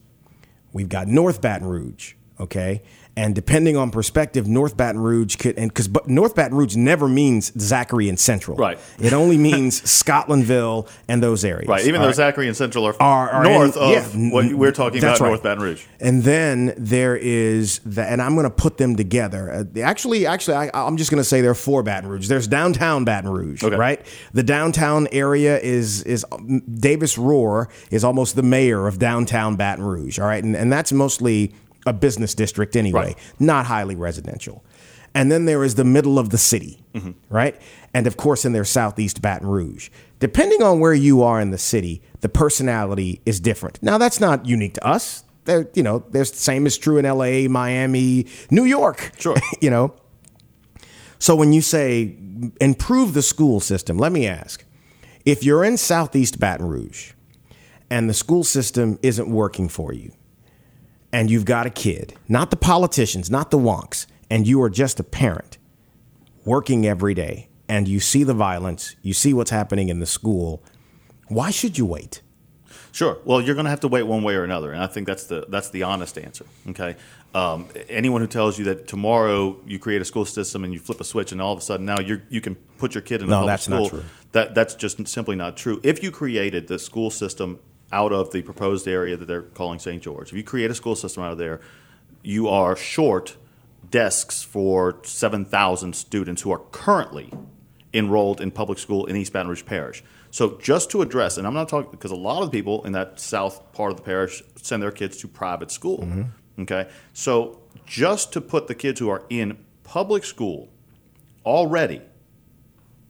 We've 0.72 0.88
got 0.88 1.08
North 1.08 1.40
Baton 1.40 1.68
Rouge, 1.68 2.14
okay? 2.40 2.82
And 3.16 3.32
depending 3.32 3.76
on 3.76 3.92
perspective, 3.92 4.48
North 4.48 4.76
Baton 4.76 5.00
Rouge 5.00 5.36
could, 5.36 5.56
and 5.56 5.70
because 5.70 5.88
North 6.08 6.34
Baton 6.34 6.56
Rouge 6.56 6.74
never 6.74 7.06
means 7.06 7.52
Zachary 7.56 8.08
and 8.08 8.18
Central. 8.18 8.56
Right. 8.56 8.76
It 8.98 9.12
only 9.12 9.38
means 9.52 9.80
Scotlandville 9.82 10.88
and 11.06 11.22
those 11.22 11.44
areas. 11.44 11.68
Right, 11.68 11.86
even 11.86 12.00
though 12.00 12.08
right? 12.08 12.16
Zachary 12.16 12.48
and 12.48 12.56
Central 12.56 12.84
are, 12.86 12.96
Are- 13.00 13.30
are 13.30 13.44
north 13.44 13.76
in- 13.76 13.82
of 13.82 14.14
yeah, 14.16 14.30
what 14.32 14.52
we're 14.52 14.72
talking 14.72 14.98
about, 14.98 15.20
right. 15.20 15.28
North 15.28 15.44
Baton 15.44 15.62
Rouge. 15.62 15.84
And 16.00 16.24
then 16.24 16.74
there 16.76 17.16
is 17.16 17.78
the, 17.86 18.02
and 18.04 18.20
I'm 18.20 18.34
going 18.34 18.44
to 18.44 18.50
put 18.50 18.78
them 18.78 18.96
together. 18.96 19.64
Uh, 19.76 19.80
actually, 19.80 20.26
actually, 20.26 20.56
I, 20.56 20.70
I'm 20.74 20.96
just 20.96 21.12
going 21.12 21.20
to 21.20 21.24
say 21.24 21.40
there 21.40 21.52
are 21.52 21.54
four 21.54 21.84
Baton 21.84 22.08
Rouge. 22.10 22.26
There's 22.26 22.48
downtown 22.48 23.04
Baton 23.04 23.30
Rouge, 23.30 23.62
Okay. 23.62 23.76
right? 23.76 24.04
The 24.32 24.42
downtown 24.42 25.06
area 25.12 25.60
is 25.60 26.02
is 26.02 26.26
um, 26.32 26.60
Davis 26.62 27.16
Rhorer 27.16 27.68
is 27.92 28.02
almost 28.02 28.34
the 28.34 28.42
mayor 28.42 28.88
of 28.88 28.98
downtown 28.98 29.54
Baton 29.54 29.84
Rouge, 29.84 30.18
all 30.18 30.26
right, 30.26 30.42
and 30.42 30.56
and 30.56 30.72
that's 30.72 30.90
mostly 30.92 31.54
a 31.86 31.92
business 31.92 32.34
district 32.34 32.76
anyway, 32.76 33.00
Right. 33.14 33.18
not 33.38 33.66
highly 33.66 33.94
residential. 33.96 34.64
And 35.14 35.30
then 35.30 35.44
there 35.44 35.62
is 35.62 35.76
the 35.76 35.84
middle 35.84 36.18
of 36.18 36.30
the 36.30 36.38
city, 36.38 36.82
Mm-hmm. 36.94 37.12
right? 37.28 37.60
And 37.92 38.06
of 38.06 38.16
course, 38.16 38.44
in 38.44 38.52
their 38.52 38.64
southeast 38.64 39.20
Baton 39.22 39.46
Rouge. 39.48 39.90
Depending 40.20 40.62
on 40.62 40.80
where 40.80 40.94
you 40.94 41.22
are 41.22 41.40
in 41.40 41.50
the 41.50 41.58
city, 41.58 42.02
the 42.20 42.28
personality 42.28 43.20
is 43.26 43.38
different. 43.40 43.82
Now, 43.82 43.98
that's 43.98 44.20
not 44.20 44.46
unique 44.46 44.74
to 44.74 44.86
us. 44.86 45.22
There, 45.44 45.68
you 45.74 45.82
know, 45.82 46.04
there's 46.10 46.30
the 46.30 46.38
same 46.38 46.66
is 46.66 46.78
true 46.78 46.96
in 46.98 47.04
L.A., 47.04 47.46
Miami, 47.48 48.26
New 48.50 48.64
York. 48.64 49.12
Sure. 49.18 49.36
you 49.60 49.70
know. 49.70 49.94
So 51.18 51.36
when 51.36 51.52
you 51.52 51.60
say 51.62 52.16
improve 52.60 53.14
the 53.14 53.22
school 53.22 53.60
system, 53.60 53.98
let 53.98 54.10
me 54.12 54.26
ask: 54.26 54.64
if 55.24 55.44
you're 55.44 55.64
in 55.64 55.76
southeast 55.76 56.38
Baton 56.40 56.66
Rouge 56.66 57.12
and 57.90 58.08
the 58.08 58.14
school 58.14 58.44
system 58.44 58.98
isn't 59.02 59.28
working 59.28 59.68
for 59.68 59.92
you, 59.92 60.12
and 61.14 61.30
you've 61.30 61.44
got 61.44 61.64
a 61.64 61.70
kid, 61.70 62.12
not 62.28 62.50
the 62.50 62.56
politicians, 62.56 63.30
not 63.30 63.52
the 63.52 63.58
wonks, 63.58 64.06
and 64.28 64.48
you 64.48 64.60
are 64.60 64.68
just 64.68 64.98
a 64.98 65.04
parent 65.04 65.58
working 66.44 66.84
every 66.84 67.14
day, 67.14 67.48
and 67.68 67.86
you 67.86 68.00
see 68.00 68.24
the 68.24 68.34
violence, 68.34 68.96
you 69.00 69.14
see 69.14 69.32
what's 69.32 69.52
happening 69.52 69.88
in 69.88 70.00
the 70.00 70.06
school, 70.06 70.60
why 71.28 71.52
should 71.52 71.78
you 71.78 71.86
wait? 71.86 72.20
Sure. 72.90 73.18
Well, 73.24 73.40
you're 73.40 73.54
going 73.54 73.64
to 73.64 73.70
have 73.70 73.80
to 73.80 73.88
wait 73.88 74.02
one 74.02 74.24
way 74.24 74.34
or 74.34 74.42
another, 74.42 74.72
and 74.72 74.82
I 74.82 74.88
think 74.88 75.06
that's 75.06 75.24
the 75.24 75.46
that's 75.48 75.70
the 75.70 75.84
honest 75.84 76.18
answer. 76.18 76.46
Okay. 76.70 76.96
Um, 77.32 77.66
anyone 77.88 78.20
who 78.20 78.26
tells 78.28 78.58
you 78.58 78.64
that 78.66 78.86
tomorrow 78.88 79.56
you 79.66 79.78
create 79.78 80.00
a 80.02 80.04
school 80.04 80.24
system 80.24 80.62
and 80.64 80.72
you 80.72 80.78
flip 80.80 81.00
a 81.00 81.04
switch 81.04 81.32
and 81.32 81.40
all 81.40 81.52
of 81.52 81.58
a 81.58 81.62
sudden 81.62 81.86
now 81.86 81.98
you 82.00 82.22
you 82.28 82.40
can 82.40 82.54
put 82.78 82.94
your 82.94 83.02
kid 83.02 83.20
in 83.22 83.26
a 83.28 83.30
No, 83.30 83.36
public 83.38 83.52
that's 83.52 83.68
not 83.68 83.76
school, 83.86 83.88
true. 84.00 84.04
that 84.32 84.54
that's 84.54 84.74
just 84.76 85.06
simply 85.08 85.34
not 85.36 85.56
true. 85.56 85.80
If 85.82 86.02
you 86.04 86.10
created 86.12 86.68
the 86.68 86.78
school 86.78 87.10
system 87.10 87.58
out 87.94 88.12
of 88.12 88.32
the 88.32 88.42
proposed 88.42 88.88
area 88.88 89.16
that 89.16 89.26
they're 89.26 89.42
calling 89.42 89.78
St. 89.78 90.02
George, 90.02 90.30
if 90.30 90.36
you 90.36 90.42
create 90.42 90.70
a 90.70 90.74
school 90.74 90.96
system 90.96 91.22
out 91.22 91.30
of 91.30 91.38
there, 91.38 91.60
you 92.22 92.48
are 92.48 92.74
short 92.74 93.36
desks 93.88 94.42
for 94.42 94.98
7,000 95.04 95.94
students 95.94 96.42
who 96.42 96.50
are 96.50 96.62
currently 96.72 97.32
enrolled 97.92 98.40
in 98.40 98.50
public 98.50 98.80
school 98.80 99.06
in 99.06 99.14
East 99.14 99.32
Baton 99.32 99.48
Rouge 99.48 99.64
Parish. 99.64 100.02
So 100.32 100.58
just 100.60 100.90
to 100.90 101.02
address, 101.02 101.38
and 101.38 101.46
I'm 101.46 101.54
not 101.54 101.68
talking 101.68 101.92
because 101.92 102.10
a 102.10 102.16
lot 102.16 102.42
of 102.42 102.50
people 102.50 102.84
in 102.84 102.92
that 102.92 103.20
south 103.20 103.72
part 103.72 103.92
of 103.92 103.96
the 103.98 104.02
parish 104.02 104.42
send 104.56 104.82
their 104.82 104.90
kids 104.90 105.16
to 105.18 105.28
private 105.28 105.70
school. 105.70 105.98
Mm-hmm. 105.98 106.62
Okay, 106.62 106.88
so 107.12 107.60
just 107.86 108.32
to 108.32 108.40
put 108.40 108.66
the 108.66 108.74
kids 108.74 108.98
who 108.98 109.08
are 109.08 109.22
in 109.30 109.58
public 109.84 110.24
school 110.24 110.68
already 111.46 112.00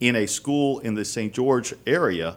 in 0.00 0.16
a 0.16 0.26
school 0.26 0.80
in 0.80 0.94
the 0.94 1.04
St. 1.04 1.32
George 1.32 1.72
area 1.86 2.36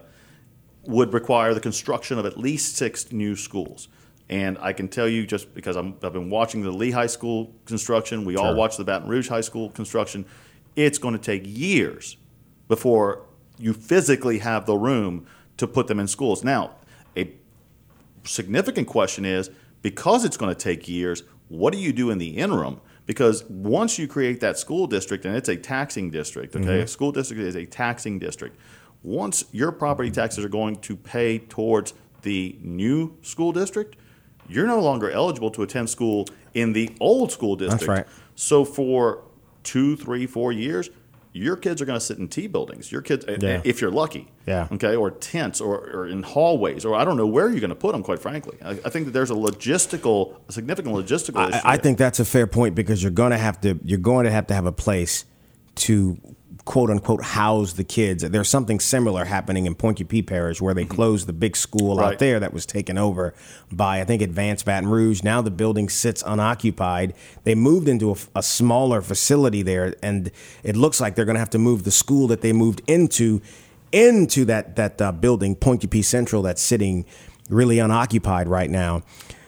would 0.87 1.13
require 1.13 1.53
the 1.53 1.59
construction 1.59 2.17
of 2.17 2.25
at 2.25 2.37
least 2.37 2.75
six 2.75 3.11
new 3.11 3.35
schools. 3.35 3.89
And 4.29 4.57
I 4.59 4.73
can 4.73 4.87
tell 4.87 5.07
you, 5.07 5.25
just 5.25 5.53
because 5.53 5.75
I'm, 5.75 5.95
I've 6.03 6.13
been 6.13 6.29
watching 6.29 6.61
the 6.61 6.71
Lee 6.71 6.91
High 6.91 7.07
School 7.07 7.53
construction, 7.65 8.25
we 8.25 8.35
all 8.35 8.55
watch 8.55 8.77
the 8.77 8.83
Baton 8.83 9.07
Rouge 9.07 9.29
High 9.29 9.41
School 9.41 9.69
construction. 9.69 10.25
It's 10.75 10.97
going 10.97 11.13
to 11.13 11.19
take 11.19 11.43
years 11.45 12.17
before 12.67 13.25
you 13.57 13.73
physically 13.73 14.39
have 14.39 14.65
the 14.65 14.75
room 14.75 15.25
to 15.57 15.67
put 15.67 15.87
them 15.87 15.99
in 15.99 16.07
schools. 16.07 16.43
Now, 16.43 16.71
a 17.15 17.33
significant 18.23 18.87
question 18.87 19.25
is 19.25 19.49
because 19.81 20.25
it's 20.25 20.37
going 20.37 20.53
to 20.53 20.59
take 20.59 20.87
years, 20.87 21.23
what 21.47 21.71
do 21.71 21.79
you 21.79 21.93
do 21.93 22.09
in 22.09 22.17
the 22.17 22.37
interim? 22.37 22.81
Because 23.05 23.45
once 23.45 23.97
you 23.97 24.07
create 24.07 24.41
that 24.41 24.57
school 24.57 24.85
district, 24.85 25.23
and 25.23 25.35
it's 25.35 25.47
a 25.47 25.55
taxing 25.55 26.11
district, 26.11 26.55
okay, 26.55 26.65
mm-hmm. 26.65 26.83
a 26.83 26.87
school 26.87 27.13
district 27.13 27.41
is 27.41 27.55
a 27.55 27.65
taxing 27.65 28.19
district. 28.19 28.57
Once 29.07 29.45
your 29.53 29.71
property 29.71 30.11
taxes 30.11 30.43
are 30.43 30.49
going 30.49 30.75
to 30.75 30.97
pay 30.97 31.39
towards 31.39 31.93
the 32.23 32.57
new 32.61 33.15
school 33.21 33.53
district, 33.53 33.95
you're 34.49 34.67
no 34.67 34.81
longer 34.81 35.09
eligible 35.09 35.49
to 35.49 35.63
attend 35.63 35.89
school 35.89 36.25
in 36.53 36.73
the 36.73 36.93
old 36.99 37.31
school 37.31 37.55
district. 37.55 37.79
That's 37.79 37.87
right. 37.87 38.05
So 38.35 38.65
for 38.65 39.23
two, 39.63 39.95
three, 39.95 40.27
four 40.27 40.51
years, 40.51 40.89
your 41.31 41.55
kids 41.55 41.81
are 41.81 41.85
going 41.85 41.97
to 41.97 42.03
sit 42.05 42.17
in 42.17 42.27
T 42.27 42.47
buildings. 42.47 42.91
Your 42.91 43.01
kids, 43.01 43.23
eh, 43.29 43.37
Yeah. 43.39 43.61
if 43.63 43.79
you're 43.79 43.91
lucky, 43.91 44.27
Yeah. 44.45 44.67
okay, 44.73 44.97
or 44.97 45.11
tents, 45.11 45.61
or, 45.61 45.77
or 45.89 46.07
in 46.07 46.23
hallways, 46.23 46.83
or 46.83 46.93
I 46.95 47.05
don't 47.05 47.15
know 47.15 47.27
where 47.27 47.49
you're 47.49 47.61
going 47.61 47.69
to 47.69 47.75
put 47.75 47.93
them. 47.93 48.03
Quite 48.03 48.19
frankly, 48.19 48.57
I, 48.61 48.71
I 48.71 48.89
think 48.89 49.05
that 49.05 49.11
there's 49.11 49.31
a 49.31 49.35
logistical, 49.35 50.35
a 50.49 50.51
significant 50.51 50.93
logistical 50.93 51.47
issue. 51.47 51.59
I, 51.63 51.73
I 51.75 51.77
think 51.77 51.97
that's 51.97 52.19
a 52.19 52.25
fair 52.25 52.45
point 52.47 52.75
because 52.75 53.01
you're 53.01 53.11
going 53.11 53.31
to 53.31 53.37
have 53.37 53.61
to 53.61 53.79
you're 53.85 53.99
going 53.99 54.25
to 54.25 54.31
have 54.31 54.47
to 54.47 54.53
have 54.53 54.65
a 54.65 54.71
place 54.73 55.23
to 55.75 56.17
quote 56.67 56.89
unquote 56.89 57.23
house 57.23 57.73
the 57.73 57.83
kids. 57.83 58.23
There's 58.23 58.49
something 58.49 58.81
similar 58.81 59.25
happening 59.25 59.65
in 59.65 59.73
Pointe 59.73 60.27
Parish 60.27 60.61
where 60.61 60.73
they 60.73 60.83
closed 60.85 61.25
the 61.25 61.33
big 61.33 61.55
school 61.55 61.99
out 61.99 62.07
Mm-hmm. 62.07 62.17
There 62.17 62.39
that 62.39 62.53
was 62.53 62.65
taken 62.65 62.97
over 62.97 63.33
by 63.71 64.01
I 64.01 64.03
think 64.03 64.21
Advance 64.21 64.63
Baton 64.63 64.89
Rouge. 64.89 65.23
Now 65.23 65.41
the 65.41 65.51
building 65.51 65.87
sits 65.87 66.23
unoccupied. 66.25 67.13
They 67.43 67.55
moved 67.55 67.87
into 67.87 68.15
a 68.35 68.43
smaller 68.43 69.01
facility 69.01 69.61
there, 69.61 69.95
and 70.03 70.31
it 70.63 70.75
looks 70.75 70.99
like 70.99 71.15
they're 71.15 71.25
going 71.25 71.35
to 71.35 71.39
have 71.39 71.49
to 71.51 71.59
move 71.59 71.83
the 71.83 71.91
school 71.91 72.27
that 72.27 72.41
they 72.41 72.53
moved 72.53 72.81
into 72.87 73.41
into 73.91 74.45
that 74.45 74.75
that 74.75 75.01
uh, 75.01 75.11
building, 75.11 75.55
Pointe 75.55 75.89
P 75.89 76.01
Central, 76.01 76.41
that's 76.41 76.61
sitting 76.61 77.05
really 77.49 77.79
unoccupied 77.79 78.47
right 78.47 78.69
now. 78.69 79.03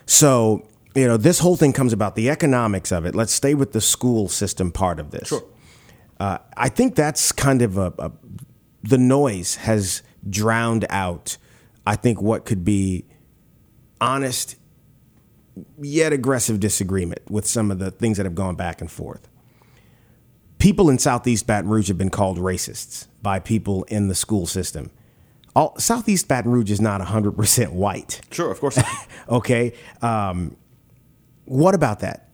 So 0.05 0.65
you 0.95 1.07
know, 1.07 1.17
this 1.17 1.39
whole 1.39 1.57
thing 1.57 1.73
comes 1.73 1.93
about 1.93 2.15
the 2.15 2.29
economics 2.29 2.91
of 2.91 3.05
it. 3.05 3.13
Let's 3.13 3.33
stay 3.33 3.53
with 3.53 3.73
the 3.73 3.81
school 3.81 4.29
system 4.29 4.71
part 4.71 4.99
of 4.99 5.11
this. 5.11 5.29
Sure. 5.29 5.43
Uh, 6.19 6.39
I 6.57 6.69
think 6.69 6.95
that's 6.95 7.31
kind 7.31 7.61
of 7.61 7.77
a, 7.77 7.93
a 7.97 8.11
the 8.83 8.97
noise 8.97 9.55
has 9.55 10.03
drowned 10.29 10.85
out. 10.89 11.37
I 11.85 11.95
think 11.95 12.21
what 12.21 12.45
could 12.45 12.63
be 12.63 13.05
honest 14.01 14.55
yet 15.81 16.13
aggressive 16.13 16.59
disagreement 16.59 17.21
with 17.29 17.45
some 17.45 17.71
of 17.71 17.79
the 17.79 17.91
things 17.91 18.17
that 18.17 18.25
have 18.25 18.35
gone 18.35 18.55
back 18.55 18.81
and 18.81 18.89
forth. 18.89 19.27
People 20.57 20.89
in 20.89 20.97
Southeast 20.97 21.47
Baton 21.47 21.69
Rouge 21.69 21.87
have 21.87 21.97
been 21.97 22.09
called 22.09 22.37
racists 22.37 23.07
by 23.21 23.39
people 23.39 23.83
in 23.85 24.07
the 24.07 24.15
school 24.15 24.45
system. 24.45 24.91
All, 25.55 25.77
Southeast 25.79 26.27
Baton 26.27 26.51
Rouge 26.51 26.71
is 26.71 26.81
not 26.81 27.01
100% 27.01 27.71
white. 27.71 28.21
sure, 28.31 28.51
of 28.51 28.59
course. 28.59 28.79
Okay. 29.29 29.73
Um, 30.01 30.55
what 31.45 31.75
about 31.75 31.99
that? 31.99 32.28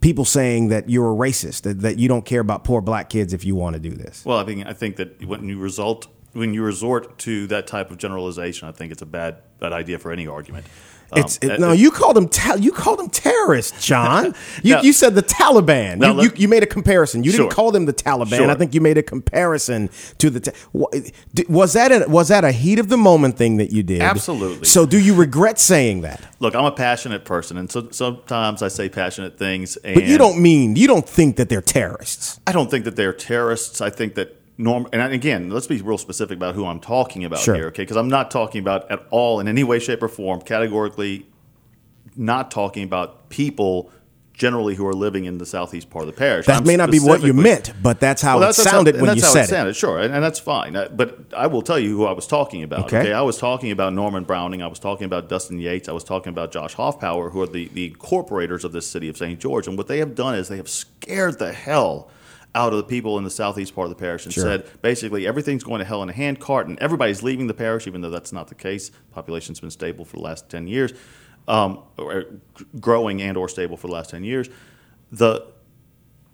People 0.00 0.24
saying 0.24 0.68
that 0.68 0.88
you're 0.88 1.10
a 1.10 1.14
racist, 1.14 1.62
that, 1.62 1.80
that 1.80 1.98
you 1.98 2.08
don't 2.08 2.24
care 2.24 2.40
about 2.40 2.64
poor 2.64 2.80
black 2.80 3.10
kids 3.10 3.32
if 3.32 3.44
you 3.44 3.56
want 3.56 3.74
to 3.74 3.80
do 3.80 3.90
this. 3.90 4.24
Well, 4.24 4.38
I 4.38 4.44
mean, 4.44 4.66
I 4.66 4.72
think 4.72 4.96
that 4.96 5.24
when 5.26 5.48
you 5.48 5.58
result 5.58 6.06
when 6.32 6.52
you 6.52 6.62
resort 6.62 7.18
to 7.18 7.46
that 7.46 7.66
type 7.66 7.90
of 7.90 7.96
generalization, 7.96 8.68
I 8.68 8.72
think 8.72 8.92
it's 8.92 9.02
a 9.02 9.06
bad 9.06 9.38
bad 9.58 9.72
idea 9.72 9.98
for 9.98 10.12
any 10.12 10.26
argument. 10.26 10.66
Um, 11.12 11.20
It's 11.20 11.38
it, 11.38 11.50
uh, 11.52 11.56
no, 11.58 11.68
uh, 11.70 11.72
you 11.72 11.90
called 11.90 12.16
them 12.16 12.28
ta- 12.28 12.56
you 12.58 12.72
called 12.72 12.98
them 12.98 13.08
terrorists, 13.10 13.86
John. 13.86 14.34
You, 14.62 14.78
you 14.82 14.92
said 14.92 15.14
the 15.14 15.22
Taliban. 15.22 16.04
You, 16.04 16.24
you, 16.24 16.30
you 16.36 16.48
made 16.48 16.62
a 16.62 16.66
comparison. 16.66 17.22
You 17.22 17.30
Sure. 17.30 17.40
didn't 17.44 17.52
call 17.52 17.70
them 17.70 17.84
the 17.86 17.92
Taliban. 17.92 18.36
Sure. 18.38 18.50
I 18.50 18.54
think 18.54 18.74
you 18.74 18.80
made 18.80 18.98
a 18.98 19.02
comparison 19.02 19.90
to 20.18 20.30
the. 20.30 20.40
Ta- 20.40 20.52
was 21.48 21.72
that 21.74 21.92
a, 21.92 22.08
was 22.08 22.28
that 22.28 22.44
a 22.44 22.52
heat 22.52 22.78
of 22.78 22.88
the 22.88 22.96
moment 22.96 23.36
thing 23.36 23.58
that 23.58 23.70
you 23.72 23.82
did? 23.82 24.00
Absolutely. 24.02 24.66
So, 24.66 24.86
do 24.86 24.98
you 24.98 25.14
regret 25.14 25.58
saying 25.58 26.00
that? 26.02 26.20
Look, 26.40 26.54
I'm 26.54 26.64
a 26.64 26.72
passionate 26.72 27.24
person, 27.24 27.56
and 27.58 27.70
so 27.70 27.88
sometimes 27.90 28.62
I 28.62 28.68
say 28.68 28.88
passionate 28.88 29.38
things. 29.38 29.76
And 29.76 29.94
But 29.94 30.04
you 30.04 30.18
don't 30.18 30.40
mean 30.40 30.76
you 30.76 30.86
don't 30.86 31.08
think 31.08 31.36
that 31.36 31.48
they're 31.48 31.62
terrorists. 31.62 32.40
I 32.46 32.52
don't 32.52 32.70
think 32.70 32.84
that 32.84 32.96
they're 32.96 33.12
terrorists. 33.12 33.80
I 33.80 33.90
think 33.90 34.14
that 34.14 34.36
norm. 34.58 34.86
And 34.92 35.12
again, 35.12 35.50
let's 35.50 35.66
be 35.66 35.80
real 35.82 35.98
specific 35.98 36.36
about 36.36 36.54
who 36.54 36.64
I'm 36.66 36.80
talking 36.80 37.24
about 37.24 37.40
Sure. 37.40 37.54
here, 37.54 37.66
okay? 37.68 37.82
Because 37.82 37.96
I'm 37.96 38.08
not 38.08 38.30
talking 38.30 38.60
about 38.60 38.90
at 38.90 39.04
all 39.10 39.40
in 39.40 39.48
any 39.48 39.64
way, 39.64 39.78
shape, 39.78 40.02
or 40.02 40.08
form, 40.08 40.40
categorically, 40.40 41.26
not 42.16 42.50
talking 42.50 42.82
about 42.84 43.28
people 43.28 43.90
generally 44.32 44.74
who 44.74 44.86
are 44.86 44.92
living 44.92 45.24
in 45.24 45.38
the 45.38 45.46
southeast 45.46 45.88
part 45.88 46.06
of 46.06 46.14
the 46.14 46.18
parish. 46.18 46.44
That 46.44 46.58
I'm 46.60 46.66
may 46.66 46.76
not 46.76 46.90
be 46.90 46.98
what 47.00 47.22
you 47.22 47.32
meant, 47.32 47.72
but 47.82 48.00
that's 48.00 48.20
how 48.20 48.34
Well, 48.34 48.42
it 48.44 48.46
that's, 48.48 48.58
that's 48.58 48.70
sounded 48.70 48.96
how, 48.96 49.00
when 49.02 49.16
you 49.16 49.22
that's 49.22 49.32
how 49.32 49.40
said 49.40 49.44
it 49.44 49.48
sounded, 49.48 49.76
sure, 49.76 49.98
and, 49.98 50.12
and 50.14 50.22
that's 50.22 50.38
fine. 50.38 50.76
Uh, 50.76 50.88
But 50.94 51.20
I 51.34 51.46
will 51.46 51.62
tell 51.62 51.78
you 51.78 51.96
who 51.96 52.04
I 52.04 52.12
was 52.12 52.26
talking 52.26 52.62
about. 52.62 52.80
Okay. 52.84 52.98
Okay. 53.00 53.12
I 53.14 53.22
was 53.22 53.38
talking 53.38 53.70
about 53.70 53.94
Norman 53.94 54.24
Browning. 54.24 54.62
I 54.62 54.66
was 54.66 54.78
talking 54.78 55.06
about 55.06 55.30
Dustin 55.30 55.58
Yates. 55.58 55.88
I 55.88 55.92
was 55.92 56.04
talking 56.04 56.30
about 56.30 56.52
Josh 56.52 56.74
Hoffpauir, 56.76 57.32
who 57.32 57.40
are 57.40 57.46
the, 57.46 57.68
the 57.68 57.86
incorporators 57.86 58.62
of 58.64 58.72
this 58.72 58.86
city 58.86 59.08
of 59.08 59.16
St. 59.16 59.40
George. 59.40 59.66
And 59.68 59.78
what 59.78 59.88
they 59.88 59.98
have 60.00 60.14
done 60.14 60.34
is 60.34 60.48
they 60.48 60.58
have 60.58 60.68
scared 60.68 61.38
the 61.38 61.54
hell 61.54 62.10
out 62.56 62.72
of 62.72 62.78
the 62.78 62.84
people 62.84 63.18
in 63.18 63.24
the 63.24 63.30
southeast 63.30 63.74
part 63.74 63.84
of 63.84 63.90
the 63.90 64.00
parish 64.00 64.24
and 64.24 64.32
Sure. 64.32 64.42
said 64.44 64.66
basically 64.82 65.26
everything's 65.26 65.62
going 65.62 65.78
to 65.78 65.84
hell 65.84 66.02
in 66.02 66.08
a 66.08 66.12
handcart 66.12 66.66
and 66.66 66.78
everybody's 66.80 67.22
leaving 67.22 67.46
the 67.46 67.54
parish, 67.54 67.86
even 67.86 68.00
though 68.00 68.10
that's 68.10 68.32
not 68.32 68.48
the 68.48 68.54
case. 68.54 68.90
Population's 69.12 69.60
been 69.60 69.70
stable 69.70 70.04
for 70.04 70.16
the 70.16 70.22
last 70.22 70.48
10 70.48 70.66
years, 70.66 70.92
um, 71.46 71.80
or 71.98 72.24
growing 72.80 73.20
and 73.22 73.36
or 73.36 73.48
stable 73.48 73.76
for 73.76 73.86
the 73.88 73.92
last 73.92 74.10
10 74.10 74.24
years. 74.24 74.48
The 75.12 75.46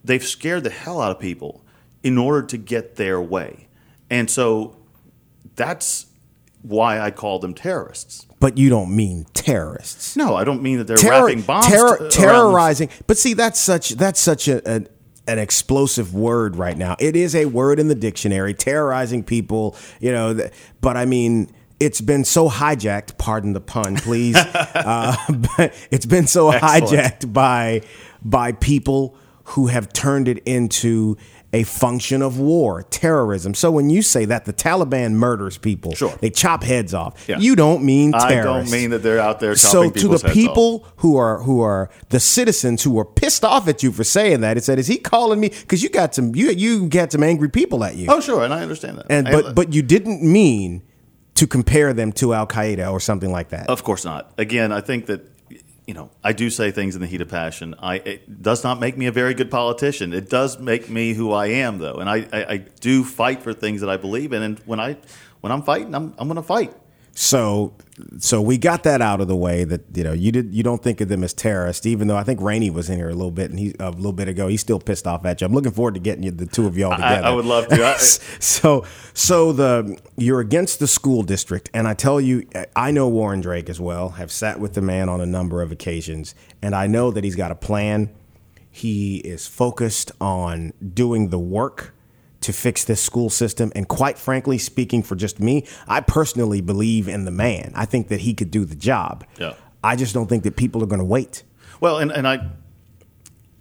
they've 0.04 0.24
scared 0.24 0.64
the 0.64 0.70
hell 0.70 1.00
out 1.02 1.10
of 1.10 1.18
people 1.18 1.64
in 2.02 2.16
order 2.18 2.46
to 2.46 2.56
get 2.56 2.96
their 2.96 3.20
way. 3.20 3.68
And 4.10 4.30
so 4.30 4.76
that's 5.56 6.06
why 6.62 7.00
I 7.00 7.10
call 7.10 7.38
them 7.40 7.54
terrorists. 7.54 8.26
But 8.40 8.58
you 8.58 8.68
don't 8.68 8.94
mean 8.94 9.26
terrorists. 9.34 10.16
No, 10.16 10.34
I 10.36 10.44
don't 10.44 10.62
mean 10.62 10.78
that 10.78 10.86
they're 10.86 10.96
Terror- 10.96 11.26
wrapping 11.26 11.42
bombs 11.42 11.66
terror- 11.66 12.08
terrorizing. 12.10 12.88
But 13.06 13.18
see, 13.18 13.34
that's 13.34 13.60
such 13.60 13.90
that's 13.90 14.20
such 14.20 14.48
a, 14.48 14.76
a 14.76 14.82
an 15.26 15.38
explosive 15.38 16.14
word 16.14 16.56
right 16.56 16.76
now. 16.76 16.96
It 16.98 17.16
is 17.16 17.34
a 17.34 17.46
word 17.46 17.78
in 17.78 17.88
the 17.88 17.94
dictionary, 17.94 18.54
terrorizing 18.54 19.22
people. 19.24 19.76
You 20.00 20.12
know, 20.12 20.48
but 20.80 20.96
I 20.96 21.04
mean. 21.04 21.50
It's 21.80 22.00
been 22.00 22.22
so 22.22 22.48
hijacked. 22.48 23.18
Pardon 23.18 23.54
the 23.54 23.60
pun, 23.60 23.96
please. 23.96 24.36
uh, 24.36 25.16
but 25.56 25.74
it's 25.90 26.06
been 26.06 26.28
so 26.28 26.50
Excellent. 26.50 26.84
hijacked 26.84 27.32
by 27.32 27.82
by 28.24 28.52
people 28.52 29.16
who 29.44 29.66
have 29.66 29.92
turned 29.92 30.28
it 30.28 30.38
into 30.46 31.16
a 31.55 31.64
function 31.64 32.22
of 32.22 32.38
war, 32.38 32.82
terrorism. 32.84 33.53
So 33.55 33.70
when 33.70 33.90
you 33.90 34.00
say 34.00 34.24
that 34.24 34.46
the 34.46 34.53
Taliban 34.55 35.12
murders 35.12 35.59
people, 35.59 35.94
Sure. 35.94 36.14
they 36.20 36.30
chop 36.30 36.62
heads 36.62 36.94
off. 36.94 37.24
Yeah. 37.28 37.38
You 37.38 37.55
don't 37.57 37.84
mean 37.84 38.14
I 38.14 38.36
don't 38.36 38.70
mean 38.70 38.90
that 38.90 39.03
they're 39.03 39.20
out 39.20 39.40
there 39.40 39.55
So 39.55 39.84
chopping 39.84 39.92
to 39.92 40.00
people's 40.00 40.22
the 40.22 40.28
heads 40.28 40.36
off. 40.38 40.42
So 40.44 40.44
to 40.44 40.44
the 40.44 40.48
people 40.48 40.86
who 40.96 41.16
are 41.16 41.42
who 41.42 41.61
are 41.61 41.90
the 42.09 42.20
citizens 42.20 42.82
who 42.82 42.98
are 42.98 43.05
pissed 43.05 43.44
off 43.44 43.68
at 43.68 43.82
you 43.82 43.92
for 43.92 44.05
saying 44.05 44.40
that, 44.40 44.57
it 44.57 44.64
said, 44.64 44.78
"Is 44.78 44.86
he 44.86 44.96
calling 44.96 45.40
me?" 45.40 45.48
Because 45.50 45.82
you 45.82 45.88
got 45.90 46.14
some 46.14 46.34
you 46.34 46.50
you 46.50 46.88
got 46.88 47.12
some 47.12 47.22
angry 47.22 47.50
people 47.50 47.84
at 47.84 47.96
you, 47.96 48.07
Oh, 48.09 48.20
sure, 48.20 48.42
and 48.44 48.55
I 48.55 48.62
understand 48.62 48.98
that. 48.98 49.07
and 49.11 49.26
but 49.30 49.55
but 49.55 49.74
you 49.74 49.82
didn't 49.82 50.22
mean 50.22 50.82
to 51.34 51.46
compare 51.46 51.92
them 51.92 52.12
to 52.12 52.34
Al 52.34 52.46
Qaeda 52.46 52.90
or 52.92 53.00
something 53.00 53.30
like 53.32 53.48
that. 53.50 53.68
Of 53.68 53.84
course 53.84 54.05
not. 54.05 54.32
Again, 54.38 54.70
I 54.72 54.80
think 54.80 55.07
that 55.07 55.28
you 55.86 55.94
know 55.94 56.10
I 56.22 56.32
do 56.32 56.50
say 56.50 56.70
things 56.70 56.94
in 56.94 57.00
the 57.00 57.06
heat 57.06 57.20
of 57.20 57.28
passion. 57.28 57.74
I 57.78 57.96
it 57.96 58.42
does 58.42 58.62
not 58.64 58.80
make 58.80 58.96
me 58.96 59.06
a 59.06 59.12
very 59.12 59.34
good 59.34 59.50
politician. 59.50 60.12
It 60.12 60.28
does 60.28 60.58
make 60.58 60.88
me 60.88 61.14
who 61.14 61.32
I 61.32 61.46
am, 61.46 61.78
though, 61.78 61.94
and 61.94 62.08
I, 62.08 62.26
I, 62.32 62.44
I 62.44 62.56
do 62.80 63.04
fight 63.04 63.42
for 63.42 63.52
things 63.52 63.80
that 63.80 63.90
I 63.90 63.96
believe 63.96 64.32
in. 64.32 64.42
And 64.42 64.58
when 64.60 64.80
I 64.80 64.96
when 65.40 65.52
I'm 65.52 65.62
fighting, 65.62 65.94
I'm 65.94 66.14
I'm 66.18 66.28
going 66.28 66.36
to 66.36 66.42
fight. 66.42 66.74
So 67.14 67.74
so 68.18 68.40
we 68.40 68.56
got 68.56 68.84
that 68.84 69.02
out 69.02 69.20
of 69.20 69.28
the 69.28 69.36
way 69.36 69.64
that 69.64 69.82
you 69.94 70.02
know 70.02 70.12
you 70.12 70.32
did 70.32 70.54
you 70.54 70.62
don't 70.62 70.82
think 70.82 71.00
of 71.02 71.08
them 71.08 71.22
as 71.22 71.34
terrorists, 71.34 71.84
even 71.84 72.08
though 72.08 72.16
I 72.16 72.24
think 72.24 72.40
Rainey 72.40 72.70
was 72.70 72.88
in 72.88 72.96
here 72.96 73.10
a 73.10 73.14
little 73.14 73.30
bit 73.30 73.50
and 73.50 73.58
he 73.58 73.74
a 73.78 73.90
little 73.90 74.14
bit 74.14 74.28
ago. 74.28 74.48
He's 74.48 74.62
still 74.62 74.80
pissed 74.80 75.06
off 75.06 75.24
at 75.26 75.40
you. 75.40 75.46
I'm 75.46 75.52
looking 75.52 75.72
forward 75.72 75.94
to 75.94 76.00
getting 76.00 76.22
you 76.22 76.30
the 76.30 76.46
two 76.46 76.66
of 76.66 76.78
y'all 76.78 76.92
I- 76.92 76.96
together. 76.96 77.26
I 77.26 77.30
would 77.32 77.44
love 77.44 77.68
to. 77.68 77.84
I- 77.86 77.96
so 77.96 78.84
so 79.12 79.52
the 79.52 79.98
you're 80.16 80.40
against 80.40 80.78
the 80.78 80.86
school 80.86 81.22
district, 81.22 81.68
and 81.74 81.86
I 81.86 81.92
tell 81.94 82.18
you, 82.20 82.46
I 82.74 82.90
know 82.92 83.08
Warren 83.08 83.40
Drake 83.42 83.68
as 83.68 83.78
well. 83.78 84.10
Have 84.10 84.32
sat 84.32 84.58
with 84.58 84.72
the 84.72 84.82
man 84.82 85.08
on 85.10 85.20
a 85.20 85.26
number 85.26 85.60
of 85.60 85.70
occasions, 85.70 86.34
and 86.62 86.74
I 86.74 86.86
know 86.86 87.10
that 87.10 87.24
he's 87.24 87.36
got 87.36 87.50
a 87.50 87.56
plan. 87.56 88.10
He 88.70 89.18
is 89.18 89.46
focused 89.46 90.12
on 90.18 90.72
doing 90.94 91.28
the 91.28 91.38
work 91.38 91.94
to 92.43 92.53
fix 92.53 92.84
this 92.84 93.01
school 93.01 93.30
system. 93.30 93.72
And 93.74 93.88
quite 93.88 94.18
frankly, 94.18 94.59
speaking 94.59 95.03
for 95.03 95.16
just 95.16 95.40
me, 95.40 95.66
I 95.88 96.01
personally 96.01 96.61
believe 96.61 97.09
in 97.09 97.24
the 97.24 97.30
man. 97.30 97.72
I 97.74 97.84
think 97.84 98.09
that 98.09 98.20
he 98.20 98.34
could 98.34 98.51
do 98.51 98.64
the 98.64 98.74
job. 98.74 99.24
Yeah. 99.38 99.55
I 99.82 99.97
just 99.97 100.14
don't 100.14 100.28
think 100.28 100.45
that 100.45 100.57
people 100.57 100.82
are 100.82 100.86
going 100.86 101.01
to 101.01 101.05
wait. 101.05 101.43
Well, 101.80 101.99
and, 101.99 102.12
and 102.12 102.28
I, 102.28 102.51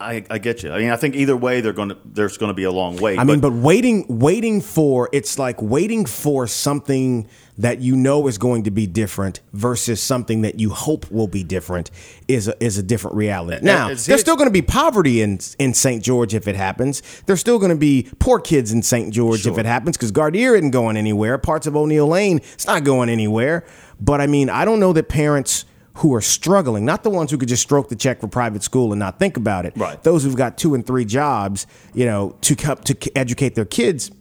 I 0.01 0.25
I 0.29 0.37
get 0.37 0.63
you. 0.63 0.71
I 0.71 0.79
mean, 0.79 0.89
I 0.89 0.95
think 0.95 1.15
either 1.15 1.35
way, 1.37 1.61
they're 1.61 1.73
going 1.73 1.89
to 1.89 1.97
there's 2.05 2.37
going 2.37 2.49
to 2.49 2.53
be 2.53 2.63
a 2.63 2.71
long 2.71 2.97
wait. 2.97 3.19
I 3.19 3.23
mean, 3.23 3.39
but 3.39 3.53
waiting, 3.53 4.05
waiting 4.07 4.61
for 4.61 5.09
it's 5.11 5.39
like 5.39 5.61
waiting 5.61 6.05
for 6.05 6.47
something 6.47 7.27
that 7.57 7.79
you 7.79 7.95
know 7.95 8.27
is 8.27 8.37
going 8.37 8.63
to 8.63 8.71
be 8.71 8.87
different 8.87 9.41
versus 9.53 10.01
something 10.01 10.41
that 10.41 10.59
you 10.59 10.71
hope 10.71 11.09
will 11.11 11.27
be 11.27 11.43
different 11.43 11.91
is 12.27 12.47
a, 12.47 12.63
is 12.63 12.77
a 12.77 12.83
different 12.83 13.15
reality. 13.15 13.63
Now, 13.63 13.89
there's 13.89 14.21
still 14.21 14.35
going 14.35 14.47
to 14.47 14.51
be 14.51 14.61
poverty 14.61 15.21
in 15.21 15.39
in 15.59 15.73
St. 15.73 16.03
George 16.03 16.33
if 16.33 16.47
it 16.47 16.55
happens. 16.55 17.01
There's 17.25 17.39
still 17.39 17.59
going 17.59 17.71
to 17.71 17.77
be 17.77 18.09
poor 18.19 18.39
kids 18.39 18.71
in 18.71 18.81
St. 18.81 19.13
George 19.13 19.45
if 19.45 19.57
it 19.57 19.65
happens 19.65 19.97
because 19.97 20.11
Gardere 20.11 20.57
isn't 20.57 20.71
going 20.71 20.97
anywhere. 20.97 21.37
Parts 21.37 21.67
of 21.67 21.75
O'Neal 21.75 22.07
Lane, 22.07 22.37
it's 22.37 22.67
not 22.67 22.83
going 22.83 23.09
anywhere. 23.09 23.65
But 23.99 24.19
I 24.19 24.27
mean, 24.27 24.49
I 24.49 24.65
don't 24.65 24.79
know 24.79 24.93
that 24.93 25.09
parents 25.09 25.65
who 25.95 26.13
are 26.13 26.21
struggling, 26.21 26.85
not 26.85 27.03
the 27.03 27.09
ones 27.09 27.31
who 27.31 27.37
could 27.37 27.49
just 27.49 27.61
stroke 27.61 27.89
the 27.89 27.95
check 27.95 28.21
for 28.21 28.27
private 28.27 28.63
school 28.63 28.93
and 28.93 28.99
not 28.99 29.19
think 29.19 29.37
about 29.37 29.65
it. 29.65 29.73
Right. 29.75 30.01
Those 30.03 30.23
who've 30.23 30.35
got 30.35 30.57
two 30.57 30.73
and 30.73 30.85
three 30.85 31.05
jobs, 31.05 31.67
you 31.93 32.05
know, 32.05 32.37
to 32.41 32.55
to 32.55 33.17
educate 33.17 33.55
their 33.55 33.65
kids, 33.65 34.11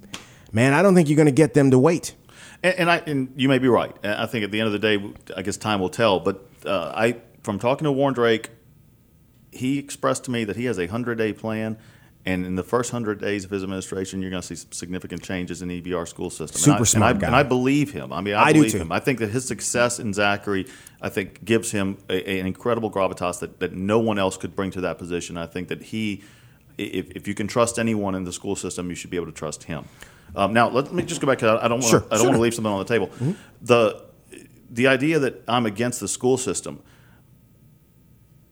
man, 0.52 0.72
I 0.72 0.82
don't 0.82 0.94
think 0.94 1.08
you're 1.08 1.16
going 1.16 1.26
to 1.26 1.32
get 1.32 1.54
them 1.54 1.70
to 1.70 1.78
wait. 1.78 2.14
And, 2.62 2.74
and 2.80 2.90
I 2.90 2.96
and 3.06 3.32
you 3.36 3.48
may 3.48 3.58
be 3.58 3.68
right. 3.68 3.94
I 4.04 4.26
think 4.26 4.44
at 4.44 4.50
the 4.50 4.60
end 4.60 4.66
of 4.66 4.72
the 4.72 4.78
day, 4.78 5.12
I 5.36 5.42
guess 5.42 5.56
time 5.56 5.80
will 5.80 5.90
tell. 5.90 6.20
But 6.20 6.44
uh, 6.66 6.92
I, 6.94 7.16
from 7.42 7.58
talking 7.58 7.84
to 7.84 7.92
Warren 7.92 8.14
Drake, 8.14 8.50
he 9.52 9.78
expressed 9.78 10.24
to 10.24 10.30
me 10.30 10.44
that 10.44 10.56
he 10.56 10.64
has 10.66 10.78
a 10.78 10.86
hundred 10.86 11.16
day 11.18 11.32
plan, 11.32 11.78
And 12.26 12.44
in 12.44 12.54
the 12.54 12.62
first 12.62 12.90
hundred 12.90 13.18
days 13.18 13.44
of 13.46 13.50
his 13.50 13.62
administration, 13.62 14.20
you're 14.20 14.30
going 14.30 14.42
to 14.42 14.46
see 14.46 14.54
some 14.54 14.72
significant 14.72 15.22
changes 15.22 15.62
in 15.62 15.68
the 15.68 15.80
EBR 15.80 16.06
school 16.06 16.28
system. 16.28 16.60
Super 16.60 16.76
and 16.76 16.80
I, 16.82 16.84
smart 16.84 17.10
and 17.14 17.18
I, 17.18 17.20
guy. 17.20 17.26
And 17.28 17.36
I 17.36 17.42
believe 17.42 17.92
him. 17.92 18.12
I 18.12 18.20
mean, 18.20 18.34
I, 18.34 18.42
I 18.44 18.52
believe 18.52 18.74
him. 18.74 18.92
I 18.92 19.00
think 19.00 19.20
that 19.20 19.30
his 19.30 19.48
success 19.48 19.98
in 19.98 20.12
Zachary, 20.12 20.66
I 21.00 21.08
think, 21.08 21.44
gives 21.46 21.70
him 21.70 21.96
a, 22.10 22.40
an 22.40 22.46
incredible 22.46 22.90
gravitas 22.90 23.40
that, 23.40 23.60
that 23.60 23.72
no 23.72 23.98
one 23.98 24.18
else 24.18 24.36
could 24.36 24.54
bring 24.54 24.70
to 24.72 24.82
that 24.82 24.98
position. 24.98 25.38
I 25.38 25.46
think 25.46 25.68
that 25.68 25.80
he, 25.82 26.22
if, 26.76 27.10
if 27.12 27.26
you 27.26 27.34
can 27.34 27.46
trust 27.46 27.78
anyone 27.78 28.14
in 28.14 28.24
the 28.24 28.32
school 28.32 28.54
system, 28.54 28.90
you 28.90 28.96
should 28.96 29.10
be 29.10 29.16
able 29.16 29.26
to 29.26 29.32
trust 29.32 29.64
him. 29.64 29.86
Um, 30.36 30.52
now, 30.52 30.68
let 30.68 30.92
me 30.92 31.02
just 31.02 31.22
go 31.22 31.26
back 31.26 31.38
to 31.38 31.58
I 31.60 31.68
don't 31.68 31.80
want 31.80 31.84
Sure, 31.90 32.00
to, 32.00 32.06
I 32.06 32.08
don't 32.10 32.18
sure. 32.18 32.26
want 32.26 32.36
to 32.36 32.42
leave 32.42 32.54
something 32.54 32.72
on 32.72 32.78
the 32.80 32.84
table. 32.84 33.10
The 33.62 34.04
the 34.70 34.86
idea 34.86 35.18
that 35.18 35.42
I'm 35.48 35.66
against 35.66 36.00
the 36.00 36.06
school 36.06 36.36
system. 36.36 36.82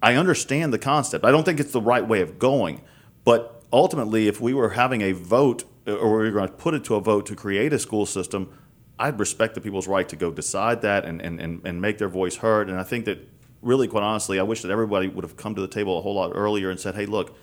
I 0.02 0.14
understand 0.14 0.72
the 0.72 0.78
concept. 0.78 1.24
I 1.24 1.30
don't 1.30 1.44
think 1.44 1.60
it's 1.60 1.72
the 1.72 1.80
right 1.80 2.06
way 2.06 2.20
of 2.22 2.38
going. 2.38 2.82
But 3.24 3.57
ultimately, 3.72 4.28
if 4.28 4.40
we 4.40 4.54
were 4.54 4.70
having 4.70 5.00
a 5.02 5.12
vote 5.12 5.64
or 5.86 6.18
we 6.18 6.24
were 6.24 6.30
going 6.30 6.48
to 6.48 6.54
put 6.54 6.74
it 6.74 6.84
to 6.84 6.94
a 6.96 7.00
vote 7.00 7.26
to 7.26 7.34
create 7.36 7.72
a 7.72 7.78
school 7.78 8.06
system, 8.06 8.52
I'd 8.98 9.18
respect 9.18 9.54
the 9.54 9.60
people's 9.60 9.86
right 9.88 10.08
to 10.08 10.16
go 10.16 10.30
decide 10.30 10.82
that 10.82 11.04
and, 11.04 11.20
and, 11.22 11.40
and, 11.40 11.60
and 11.66 11.80
make 11.80 11.98
their 11.98 12.08
voice 12.08 12.36
heard. 12.36 12.68
And 12.68 12.78
I 12.78 12.82
think 12.82 13.04
that, 13.06 13.18
really, 13.62 13.88
quite 13.88 14.02
honestly, 14.02 14.38
I 14.38 14.42
wish 14.42 14.62
that 14.62 14.70
everybody 14.70 15.08
would 15.08 15.24
have 15.24 15.36
come 15.36 15.54
to 15.54 15.60
the 15.60 15.68
table 15.68 15.98
a 15.98 16.02
whole 16.02 16.14
lot 16.14 16.32
earlier 16.34 16.70
and 16.70 16.78
said, 16.78 16.94
hey, 16.94 17.06
look, 17.06 17.36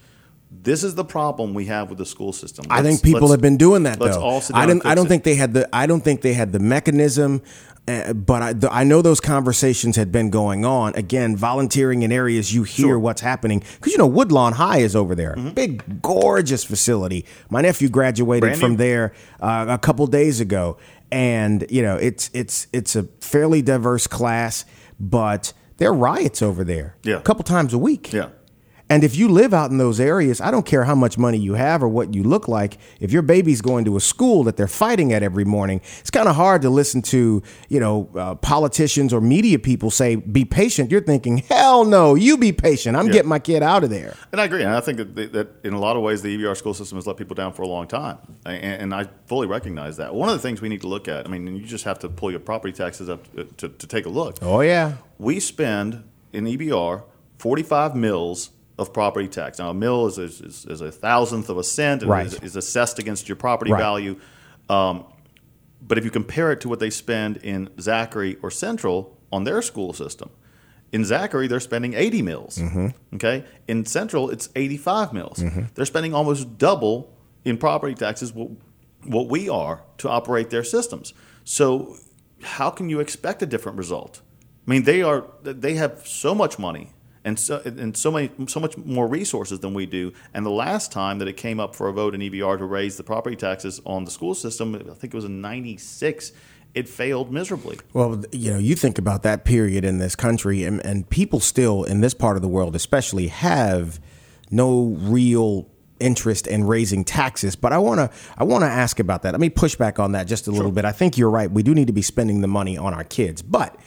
this 0.51 0.84
is 0.84 0.95
the 0.95 1.03
problem 1.03 1.53
we 1.53 1.65
have 1.65 1.89
with 1.89 1.97
the 1.97 2.05
school 2.05 2.32
system. 2.32 2.65
I 2.69 2.82
Let's- 2.82 3.01
think 3.01 3.03
people 3.13 3.32
have 3.32 3.41
been 3.41 3.57
doing 3.57 3.84
that 3.84 3.99
let's 3.99 4.15
though. 4.15 4.23
all 4.23 4.41
sit 4.41 4.55
I 4.55 4.65
didn't. 4.65 4.86
I 4.86 4.95
don't 4.95 5.07
think 5.07 5.23
they 5.23 5.36
had 5.36 5.53
the. 5.53 5.67
I 5.76 5.88
don't 5.88 6.01
think 6.01 6.21
they 6.21 6.34
had 6.34 6.51
the 6.51 6.59
mechanism. 6.59 7.41
Uh, 7.88 8.13
but 8.13 8.41
I, 8.41 8.53
the, 8.53 8.73
I 8.73 8.83
know 8.83 9.01
those 9.03 9.19
conversations 9.19 9.95
had 9.95 10.11
been 10.11 10.31
going 10.31 10.65
on. 10.65 10.95
Again, 10.95 11.36
volunteering 11.38 12.01
in 12.01 12.11
areas 12.11 12.51
you 12.53 12.63
hear 12.63 12.88
Sure. 12.88 12.99
what's 12.99 13.21
happening 13.21 13.59
because 13.75 13.91
you 13.91 13.97
know 13.99 14.07
Woodlawn 14.07 14.53
High 14.53 14.79
is 14.79 14.95
over 14.95 15.13
there, 15.13 15.36
Mm-hmm. 15.36 15.49
big, 15.51 16.01
gorgeous 16.01 16.63
facility. 16.63 17.25
My 17.49 17.61
nephew 17.61 17.89
graduated 17.89 18.41
Brand 18.41 18.59
from 18.59 18.71
new. 18.71 18.77
there 18.77 19.13
uh, 19.39 19.65
a 19.69 19.77
couple 19.77 20.07
days 20.07 20.39
ago, 20.39 20.77
and 21.11 21.63
you 21.69 21.83
know 21.83 21.95
it's 21.97 22.31
it's 22.33 22.65
it's 22.73 22.95
a 22.95 23.03
fairly 23.21 23.61
diverse 23.61 24.07
class, 24.07 24.65
but 24.99 25.53
there 25.77 25.89
are 25.89 25.93
riots 25.93 26.41
over 26.41 26.63
there. 26.63 26.95
Yeah. 27.03 27.17
a 27.17 27.21
couple 27.21 27.43
times 27.43 27.71
a 27.73 27.77
week. 27.77 28.11
Yeah. 28.13 28.29
And 28.88 29.03
if 29.03 29.15
you 29.15 29.27
live 29.29 29.51
out 29.51 29.71
in 29.71 29.79
those 29.79 29.99
areas, 29.99 30.39
I 30.39 30.51
don't 30.51 30.65
care 30.65 30.83
how 30.83 30.93
much 30.93 31.17
money 31.17 31.39
you 31.39 31.55
have 31.55 31.81
or 31.81 31.88
what 31.88 32.13
you 32.13 32.21
look 32.21 32.47
like. 32.47 32.77
If 32.99 33.11
your 33.11 33.23
baby's 33.23 33.59
going 33.61 33.83
to 33.86 33.97
a 33.97 33.99
school 33.99 34.43
that 34.43 34.57
they're 34.57 34.67
fighting 34.67 35.11
at 35.11 35.23
every 35.23 35.43
morning, 35.43 35.81
it's 35.99 36.11
kind 36.11 36.29
of 36.29 36.36
hard 36.36 36.61
to 36.61 36.69
listen 36.69 37.01
to, 37.03 37.41
you 37.67 37.79
know, 37.79 38.07
uh, 38.15 38.36
politicians 38.36 39.11
or 39.11 39.21
media 39.21 39.57
people 39.57 39.89
say, 39.89 40.15
"Be 40.17 40.45
patient." 40.45 40.91
You're 40.91 41.01
thinking, 41.01 41.38
"Hell 41.38 41.83
no, 41.83 42.13
you 42.13 42.38
be 42.38 42.51
patient. 42.51 42.95
I'm 42.95 43.07
Yeah. 43.07 43.13
getting 43.13 43.29
my 43.29 43.39
kid 43.39 43.63
out 43.63 43.83
of 43.83 43.89
there." 43.89 44.13
And 44.31 44.39
I 44.39 44.45
agree. 44.45 44.61
And 44.61 44.71
I 44.75 44.81
think 44.81 44.97
that, 44.99 45.33
that 45.33 45.47
in 45.63 45.73
a 45.73 45.79
lot 45.79 45.95
of 45.95 46.03
ways, 46.03 46.21
the 46.21 46.29
EBR 46.38 46.53
school 46.55 46.75
system 46.75 46.97
has 46.97 47.07
let 47.07 47.17
people 47.17 47.33
down 47.33 47.53
for 47.53 47.63
a 47.63 47.67
long 47.67 47.88
time. 47.88 48.17
And, 48.45 48.63
and 48.63 48.93
I 48.93 49.07
fully 49.25 49.47
recognize 49.47 49.97
that. 49.97 50.13
One 50.13 50.29
of 50.29 50.36
the 50.36 50.41
things 50.41 50.61
we 50.61 50.69
need 50.69 50.81
to 50.81 50.88
look 50.88 51.07
at, 51.07 51.25
I 51.25 51.29
mean, 51.29 51.47
you 51.55 51.65
just 51.65 51.86
have 51.86 51.97
to 51.99 52.09
pull 52.09 52.29
your 52.29 52.39
property 52.39 52.71
taxes 52.71 53.09
up 53.09 53.33
to, 53.36 53.45
to, 53.45 53.69
to 53.69 53.88
take 53.88 54.05
a 54.05 54.09
look. 54.09 54.36
Oh 54.43 54.61
yeah, 54.61 54.93
We 55.17 55.39
spend 55.39 56.03
in 56.33 56.45
EBR 56.45 57.01
45 57.39 57.95
mills 57.95 58.51
of 58.78 58.91
property 58.93 59.28
tax. 59.28 59.57
Now, 59.59 59.69
a 59.69 59.73
mill 59.73 60.07
is, 60.07 60.17
is, 60.17 60.41
is, 60.41 60.65
is 60.65 60.82
a 60.82 60.91
thousandth 60.91 61.49
of 61.49 61.57
a 61.57 61.63
cent 61.63 62.01
and 62.01 62.11
Right. 62.11 62.26
is, 62.26 62.34
is 62.36 62.55
assessed 62.55 62.99
against 62.99 63.30
your 63.30 63.36
property 63.38 63.71
Right. 63.71 63.80
value. 63.82 64.17
Um, 64.69 65.05
but 65.82 65.97
if 65.97 66.03
you 66.03 66.11
compare 66.11 66.51
it 66.51 66.61
to 66.61 66.69
what 66.69 66.80
they 66.80 66.89
spend 66.89 67.38
in 67.38 67.69
Zachary 67.80 68.38
or 68.41 68.51
Central 68.51 69.17
on 69.32 69.43
their 69.43 69.61
school 69.61 69.93
system, 69.93 70.30
in 70.91 71.05
Zachary 71.05 71.47
they're 71.47 71.59
spending 71.59 71.93
80 71.93 72.21
mills. 72.21 72.61
Okay, 73.13 73.43
in 73.67 73.86
Central 73.86 74.30
it's 74.30 74.49
85 74.55 75.13
mills. 75.13 75.43
They're 75.76 75.86
spending 75.86 76.13
almost 76.13 76.57
double 76.57 77.13
in 77.43 77.57
property 77.57 77.93
taxes 77.93 78.34
what, 78.34 78.49
what 79.03 79.28
we 79.30 79.47
are 79.49 79.84
to 79.99 80.09
operate 80.09 80.49
their 80.49 80.63
systems. 80.63 81.13
So 81.43 81.97
how 82.41 82.69
can 82.71 82.89
you 82.89 82.99
expect 82.99 83.41
a 83.41 83.45
different 83.45 83.78
result? 83.78 84.21
I 84.67 84.71
mean, 84.71 84.84
they 84.84 85.01
are 85.03 85.26
they 85.43 85.76
have 85.76 86.01
so 86.07 86.34
much 86.34 86.57
money 86.57 86.89
and 87.26 87.38
so 87.39 87.61
and 87.65 87.97
so 87.97 88.11
many 88.11 88.30
so 88.47 88.59
much 88.59 88.78
more 88.78 89.07
resources 89.07 89.59
than 89.59 89.73
we 89.73 89.86
do. 89.86 90.13
And 90.34 90.45
the 90.45 90.51
last 90.51 90.91
time 90.91 91.19
that 91.19 91.28
it 91.28 91.36
came 91.36 91.59
up 91.59 91.76
for 91.76 91.89
a 91.89 91.91
vote 91.91 92.15
in 92.15 92.21
EBR 92.21 92.59
to 92.59 92.65
raise 92.65 92.95
the 92.95 93.03
property 93.03 93.36
taxes 93.36 93.82
on 93.86 94.05
the 94.05 94.11
school 94.11 94.36
system, 94.36 94.76
I 94.76 94.93
think 94.93 95.13
it 95.13 95.17
was 95.17 95.26
in 95.26 95.41
'96. 95.41 96.32
It 96.76 96.88
failed 96.88 97.32
miserably. 97.32 97.80
Well, 97.93 98.23
you 98.32 98.51
know, 98.51 98.59
you 98.59 98.76
think 98.76 98.97
about 98.97 99.23
that 99.23 99.45
period 99.45 99.86
in 99.86 99.97
this 99.97 100.13
country, 100.13 100.65
and, 100.65 100.86
and 100.86 101.09
people 101.09 101.39
still 101.39 101.84
in 101.86 102.01
this 102.01 102.13
part 102.13 102.36
of 102.36 102.41
the 102.41 102.49
world, 102.49 102.76
especially, 102.76 103.28
have 103.28 103.99
no 104.51 104.97
real 104.99 105.69
interest 106.01 106.47
in 106.47 106.65
raising 106.65 107.05
taxes. 107.05 107.55
But 107.55 107.73
I 107.73 107.80
want 107.80 107.99
to 107.99 108.17
I 108.38 108.43
want 108.43 108.63
to 108.63 108.69
ask 108.69 108.99
about 108.99 109.23
that. 109.23 109.32
Let 109.32 109.41
me 109.41 109.49
push 109.49 109.76
back 109.76 109.99
on 109.99 110.11
that 110.11 110.28
just 110.28 110.47
a 110.47 110.51
little 110.51 110.71
bit. 110.71 110.86
I 110.86 110.91
think 110.91 111.17
you're 111.17 111.32
right. 111.32 111.49
We 111.49 111.63
do 111.63 111.73
need 111.73 111.88
to 111.88 111.93
be 111.93 112.03
spending 112.03 112.41
the 112.41 112.47
money 112.47 112.78
on 112.78 112.93
our 112.93 113.03
kids, 113.03 113.41
but 113.41 113.80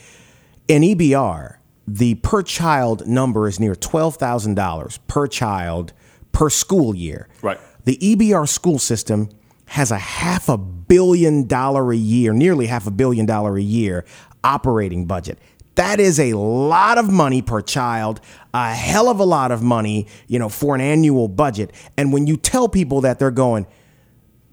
in 0.67 0.83
EBR, 0.83 1.58
the 1.95 2.17
per 2.17 2.43
child 2.43 3.07
number 3.07 3.49
is 3.49 3.59
near 3.59 3.75
twelve 3.75 4.17
thousand 4.17 4.55
dollars 4.55 4.99
per 5.07 5.27
child 5.27 5.93
per 6.33 6.51
school 6.51 6.95
year. 6.95 7.29
Right. 7.43 7.59
The 7.85 7.97
EBR 7.97 8.49
school 8.49 8.79
system 8.79 9.31
has 9.67 9.91
a 9.91 9.99
half 9.99 10.49
a 10.49 10.59
billion 10.59 11.47
dollar 11.47 11.93
a 11.93 11.97
year, 11.97 12.33
nearly 12.33 12.67
half 12.67 12.87
a 12.87 12.91
billion 12.91 13.27
dollar 13.27 13.57
a 13.57 13.63
year 13.63 14.05
operating 14.45 15.07
budget. 15.07 15.39
That 15.75 16.01
is 16.01 16.19
a 16.19 16.33
lot 16.33 16.99
of 16.99 17.11
money 17.11 17.41
per 17.41 17.61
child, 17.61 18.21
a 18.53 18.75
hell 18.75 19.09
of 19.09 19.21
a 19.21 19.25
lot 19.25 19.53
of 19.53 19.63
money, 19.63 20.09
you 20.27 20.39
know, 20.39 20.49
for 20.49 20.75
an 20.75 20.81
annual 20.81 21.29
budget. 21.29 21.73
And 21.97 22.13
when 22.13 22.27
you 22.27 22.37
tell 22.37 22.69
people 22.69 23.01
that 23.03 23.19
they're 23.19 23.31
going, 23.31 23.67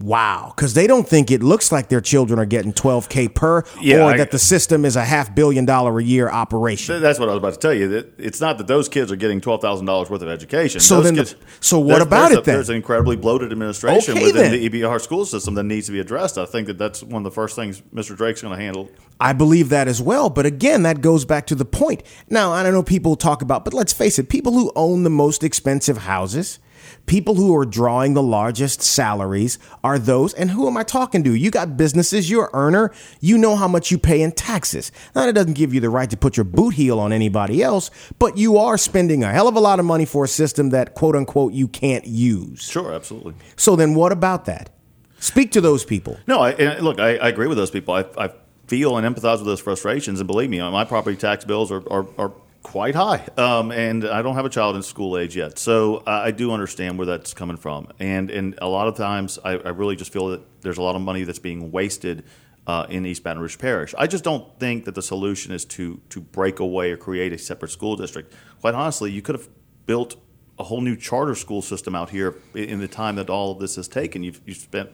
Wow, 0.05 0.53
because 0.55 0.75
they 0.75 0.85
don't 0.85 1.07
think 1.09 1.31
it 1.31 1.41
looks 1.41 1.71
like 1.71 1.89
their 1.89 1.99
children 1.99 2.37
are 2.37 2.45
getting 2.45 2.71
12K 2.73 3.33
per 3.33 3.63
Yeah, 3.81 4.03
or 4.03 4.11
I- 4.13 4.17
that 4.17 4.29
the 4.29 4.37
system 4.37 4.85
is 4.85 4.95
a 4.95 5.03
half 5.03 5.33
billion 5.33 5.65
dollar 5.65 5.97
a 5.97 6.03
year 6.03 6.29
operation. 6.29 6.93
Th- 6.93 7.01
That's 7.01 7.17
what 7.17 7.27
I 7.27 7.31
was 7.31 7.39
about 7.39 7.53
to 7.53 7.59
tell 7.59 7.73
you. 7.73 7.87
That 7.87 8.13
it's 8.19 8.39
not 8.39 8.59
that 8.59 8.67
those 8.67 8.87
kids 8.87 9.11
are 9.11 9.15
getting 9.15 9.41
twelve 9.41 9.61
thousand 9.61 9.87
dollars 9.87 10.11
worth 10.11 10.21
of 10.21 10.27
education. 10.29 10.79
So 10.79 10.97
Those 10.97 11.05
then 11.05 11.15
the- 11.15 11.33
so 11.59 11.79
what 11.79 12.03
about 12.03 12.31
it 12.31 12.37
a- 12.37 12.41
then? 12.41 12.53
There's 12.55 12.69
an 12.69 12.75
incredibly 12.75 13.15
bloated 13.15 13.51
administration 13.51 14.15
Okay, 14.15 14.25
within 14.27 14.43
then. 14.43 14.51
the 14.51 14.69
EBR 14.69 14.99
school 15.01 15.25
system 15.25 15.55
that 15.55 15.63
needs 15.63 15.87
to 15.87 15.91
be 15.91 15.99
addressed. 15.99 16.37
I 16.37 16.45
think 16.45 16.67
that 16.67 16.77
that's 16.77 17.01
one 17.01 17.21
of 17.21 17.23
the 17.23 17.31
first 17.31 17.55
things 17.55 17.81
Mr. 17.91 18.15
Drake's 18.15 18.43
going 18.43 18.55
to 18.55 18.61
handle. 18.63 18.91
I 19.19 19.33
believe 19.33 19.69
that 19.69 19.87
as 19.87 20.03
well. 20.03 20.29
But 20.29 20.45
again, 20.45 20.83
that 20.83 21.01
goes 21.01 21.25
back 21.25 21.47
to 21.47 21.55
the 21.55 21.65
point. 21.65 22.03
Now, 22.29 22.51
I 22.51 22.61
don't 22.61 22.73
know 22.73 22.83
people 22.83 23.15
talk 23.15 23.41
about, 23.41 23.65
but 23.65 23.73
let's 23.73 23.91
face 23.93 24.19
it, 24.19 24.29
people 24.29 24.51
who 24.53 24.71
own 24.75 25.03
the 25.03 25.09
most 25.09 25.43
expensive 25.43 25.99
houses, 25.99 26.59
people 27.05 27.35
who 27.35 27.55
are 27.55 27.65
drawing 27.65 28.13
the 28.13 28.23
largest 28.23 28.81
salaries 28.81 29.59
are 29.83 29.99
those. 29.99 30.33
And 30.33 30.51
who 30.51 30.67
am 30.67 30.77
I 30.77 30.83
talking 30.83 31.23
to? 31.23 31.33
You 31.33 31.51
got 31.51 31.77
businesses, 31.77 32.29
you're 32.29 32.45
an 32.45 32.51
earner, 32.53 32.91
you 33.19 33.37
know 33.37 33.55
how 33.55 33.67
much 33.67 33.91
you 33.91 33.97
pay 33.97 34.21
in 34.21 34.31
taxes. 34.31 34.91
Now, 35.15 35.25
that 35.25 35.35
doesn't 35.35 35.53
give 35.53 35.73
you 35.73 35.79
the 35.79 35.89
right 35.89 36.09
to 36.09 36.17
put 36.17 36.37
your 36.37 36.43
boot 36.43 36.75
heel 36.75 36.99
on 36.99 37.13
anybody 37.13 37.63
else, 37.63 37.91
but 38.19 38.37
you 38.37 38.57
are 38.57 38.77
spending 38.77 39.23
a 39.23 39.31
hell 39.31 39.47
of 39.47 39.55
a 39.55 39.59
lot 39.59 39.79
of 39.79 39.85
money 39.85 40.05
for 40.05 40.25
a 40.25 40.27
system 40.27 40.69
that, 40.71 40.93
quote 40.93 41.15
unquote, 41.15 41.53
you 41.53 41.67
can't 41.67 42.05
use. 42.05 42.61
Sure, 42.63 42.93
absolutely. 42.93 43.35
So 43.55 43.75
then 43.75 43.93
what 43.95 44.11
about 44.11 44.45
that? 44.45 44.69
Speak 45.19 45.51
to 45.53 45.61
those 45.61 45.83
people. 45.85 46.19
No, 46.27 46.39
I, 46.39 46.51
and 46.51 46.83
look, 46.83 46.99
I, 46.99 47.17
I 47.17 47.29
agree 47.29 47.47
with 47.47 47.57
those 47.57 47.71
people. 47.71 47.93
I, 47.93 48.05
I 48.17 48.31
feel 48.67 48.97
and 48.97 49.15
empathize 49.15 49.37
with 49.37 49.45
those 49.45 49.59
frustrations, 49.59 50.19
and 50.19 50.27
believe 50.27 50.49
me, 50.49 50.59
my 50.59 50.85
property 50.85 51.15
tax 51.17 51.45
bills 51.45 51.71
are, 51.71 51.83
are, 51.91 52.07
are 52.17 52.33
quite 52.65 52.95
high, 52.95 53.23
um, 53.37 53.71
and 53.71 54.03
I 54.05 54.23
don't 54.23 54.33
have 54.33 54.45
a 54.45 54.49
child 54.49 54.75
in 54.75 54.81
school 54.81 55.19
age 55.19 55.37
yet, 55.37 55.59
so 55.59 55.97
uh, 55.97 56.23
I 56.25 56.31
do 56.31 56.51
understand 56.51 56.97
where 56.97 57.05
that's 57.05 57.31
coming 57.31 57.57
from. 57.57 57.89
And 57.99 58.31
and 58.31 58.57
a 58.59 58.67
lot 58.67 58.87
of 58.87 58.97
times, 58.97 59.37
I, 59.45 59.51
I 59.51 59.69
really 59.69 59.95
just 59.95 60.11
feel 60.11 60.29
that 60.29 60.41
there's 60.61 60.79
a 60.79 60.81
lot 60.81 60.95
of 60.95 61.01
money 61.03 61.23
that's 61.23 61.39
being 61.39 61.71
wasted. 61.71 62.23
Uh, 62.67 62.83
in 62.89 63.05
East 63.05 63.21
Baton 63.21 63.39
Rouge 63.39 63.59
Parish, 63.59 63.93
I 63.95 64.07
just 64.07 64.23
don't 64.23 64.59
think 64.59 64.85
that 64.85 64.95
the 64.95 65.01
solution 65.03 65.53
is 65.53 65.65
to 65.65 66.01
to 66.09 66.19
break 66.19 66.59
away 66.59 66.91
or 66.91 66.97
create 66.97 67.31
a 67.31 67.37
separate 67.37 67.69
school 67.69 67.95
district. 67.95 68.33
Quite 68.59 68.73
honestly, 68.73 69.11
you 69.11 69.21
could 69.21 69.35
have 69.35 69.47
built 69.85 70.15
a 70.57 70.63
whole 70.63 70.81
new 70.81 70.95
charter 70.95 71.35
school 71.35 71.61
system 71.61 71.93
out 71.93 72.09
here 72.09 72.39
in 72.55 72.63
in 72.63 72.79
the 72.79 72.87
time 72.87 73.17
that 73.17 73.29
all 73.29 73.51
of 73.51 73.59
this 73.59 73.75
has 73.75 73.87
taken. 73.87 74.23
You've, 74.23 74.41
you've 74.47 74.57
spent 74.57 74.89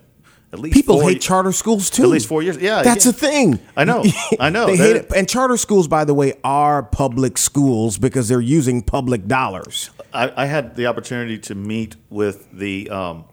at 0.53 0.59
least 0.59 0.73
People 0.75 0.99
four 0.99 1.09
hate 1.09 1.21
charter 1.21 1.51
schools 1.51 1.89
too. 1.89 2.03
At 2.03 2.09
least 2.09 2.27
four 2.27 2.43
years. 2.43 2.57
Yeah, 2.57 2.81
that's 2.81 3.05
yeah. 3.05 3.11
a 3.11 3.13
thing. 3.13 3.59
I 3.75 3.85
know. 3.85 4.03
I 4.39 4.49
know. 4.49 4.67
they 4.67 4.75
hate 4.75 4.97
it. 4.97 5.11
And 5.15 5.27
charter 5.27 5.57
schools, 5.57 5.87
by 5.87 6.03
the 6.03 6.13
way, 6.13 6.33
are 6.43 6.83
public 6.83 7.37
schools 7.37 7.97
because 7.97 8.27
they're 8.27 8.41
using 8.41 8.81
public 8.81 9.27
dollars. 9.27 9.91
I, 10.13 10.43
I 10.43 10.45
had 10.45 10.75
the 10.75 10.87
opportunity 10.87 11.37
to 11.39 11.55
meet 11.55 11.95
with 12.09 12.51
the, 12.51 12.89
um, 12.89 13.25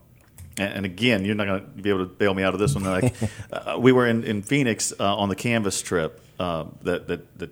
and, 0.57 0.75
and 0.75 0.87
again, 0.87 1.25
you're 1.25 1.35
not 1.35 1.47
going 1.47 1.61
to 1.61 1.83
be 1.83 1.91
able 1.91 2.07
to 2.07 2.13
bail 2.13 2.35
me 2.35 2.45
out 2.45 2.55
of 2.55 2.61
this 2.61 2.75
one. 2.77 2.85
Like, 2.85 3.15
uh, 3.53 3.77
we 3.81 3.91
were 3.91 4.07
in, 4.07 4.23
in 4.23 4.43
Phoenix 4.43 4.93
uh, 4.99 5.17
on 5.17 5.29
the 5.29 5.37
Canvass 5.37 5.83
trip. 5.83 6.21
Um, 6.41 6.79
that 6.83 7.09
that 7.09 7.39
that 7.41 7.51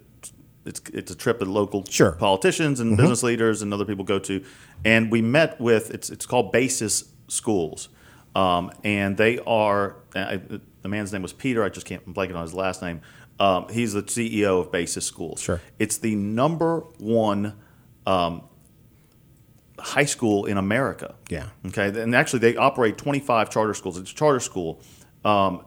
it's 0.64 0.80
it's 0.92 1.10
a 1.10 1.16
trip 1.16 1.40
that 1.40 1.48
local 1.48 1.84
Sure. 1.88 2.10
Mm-hmm. 2.10 2.20
politicians 2.20 2.78
and 2.78 2.96
business 2.96 3.24
leaders 3.24 3.62
and 3.62 3.74
other 3.74 3.84
people 3.84 4.04
go 4.04 4.18
to, 4.20 4.44
and 4.84 5.10
we 5.10 5.22
met 5.22 5.60
with 5.60 5.90
it's 5.90 6.10
it's 6.10 6.24
called 6.24 6.52
Basis 6.52 7.04
Schools, 7.28 7.88
um, 8.36 8.70
and 8.84 9.16
they 9.16 9.38
are 9.40 9.96
I, 10.14 10.40
the 10.82 10.88
man's 10.88 11.12
name 11.12 11.22
was 11.22 11.32
Peter. 11.32 11.64
I 11.64 11.70
just 11.70 11.86
can't 11.86 12.02
I'm 12.06 12.14
blanking 12.14 12.36
on 12.36 12.42
his 12.42 12.54
last 12.54 12.82
name. 12.82 13.00
Um, 13.40 13.68
he's 13.70 13.94
the 13.94 14.02
CEO 14.02 14.60
of 14.60 14.70
Basis 14.70 15.04
Schools. 15.06 15.40
Sure. 15.40 15.60
It's 15.78 15.98
the 15.98 16.14
number 16.14 16.80
one 16.98 17.54
um, 18.06 18.42
high 19.78 20.04
school 20.04 20.44
in 20.44 20.58
America. 20.58 21.14
Yeah. 21.28 21.48
Okay. 21.66 21.88
And 22.00 22.14
actually, 22.14 22.40
they 22.40 22.56
operate 22.56 22.98
25 22.98 23.50
charter 23.50 23.74
schools. 23.74 23.98
It's 23.98 24.12
a 24.12 24.14
charter 24.14 24.40
school. 24.40 24.80
Um, 25.24 25.64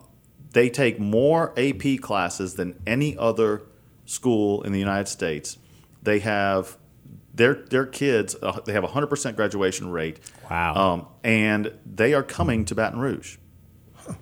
they 0.51 0.69
take 0.69 0.99
more 0.99 1.53
AP 1.59 2.01
classes 2.01 2.55
than 2.55 2.79
any 2.87 3.17
other 3.17 3.63
school 4.05 4.63
in 4.63 4.71
the 4.71 4.79
United 4.79 5.07
States. 5.07 5.57
They 6.01 6.19
have 6.19 6.77
their 7.33 7.53
their 7.53 7.85
kids. 7.85 8.35
Uh, 8.41 8.59
they 8.65 8.73
have 8.73 8.83
a 8.83 8.87
100% 8.87 9.35
graduation 9.35 9.89
rate. 9.91 10.19
Wow. 10.49 10.75
Um, 10.75 11.05
and 11.23 11.73
they 11.85 12.13
are 12.13 12.23
coming 12.23 12.65
to 12.65 12.75
Baton 12.75 12.99
Rouge. 12.99 13.37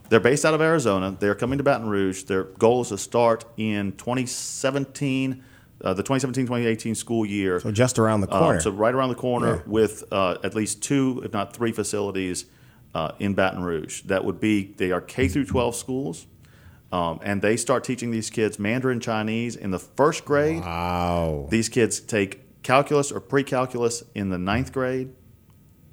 They're 0.09 0.19
based 0.19 0.43
out 0.45 0.53
of 0.53 0.59
Arizona. 0.61 1.15
They're 1.17 1.35
coming 1.35 1.57
to 1.59 1.63
Baton 1.63 1.87
Rouge. 1.87 2.23
Their 2.23 2.43
goal 2.43 2.81
is 2.81 2.89
to 2.89 2.97
start 2.97 3.45
in 3.55 3.93
2017, 3.93 5.43
uh, 5.81 5.93
the 5.93 6.03
2017-2018 6.03 6.95
school 6.95 7.25
year. 7.25 7.59
So 7.59 7.71
just 7.71 7.97
around 7.97 8.21
the 8.21 8.29
Uh, 8.29 8.39
corner. 8.39 8.59
so 8.59 8.71
right 8.71 8.93
around 8.93 9.09
the 9.09 9.15
corner 9.15 9.55
Yeah. 9.57 9.61
with 9.65 10.03
uh, 10.11 10.37
at 10.43 10.55
least 10.55 10.81
two, 10.83 11.21
if 11.23 11.31
not 11.33 11.53
three, 11.55 11.71
facilities 11.71 12.45
uh, 12.93 13.11
in 13.19 13.33
Baton 13.33 13.63
Rouge. 13.63 14.01
That 14.03 14.25
would 14.25 14.39
be 14.39 14.73
they 14.77 14.91
are 14.91 15.01
K 15.01 15.27
through 15.27 15.45
12 15.45 15.75
schools, 15.75 16.25
um, 16.91 17.19
and 17.21 17.41
they 17.41 17.55
start 17.55 17.83
teaching 17.83 18.11
these 18.11 18.29
kids 18.29 18.57
Mandarin 18.59 18.99
Chinese 18.99 19.55
in 19.55 19.71
the 19.71 19.79
first 19.79 20.25
grade. 20.25 20.61
wow. 20.61 21.47
These 21.49 21.69
kids 21.69 21.99
take 21.99 22.41
calculus 22.67 23.11
or 23.11 23.19
pre-calculus 23.21 24.03
in 24.13 24.29
the 24.29 24.37
ninth 24.37 24.71
grade, 24.73 25.09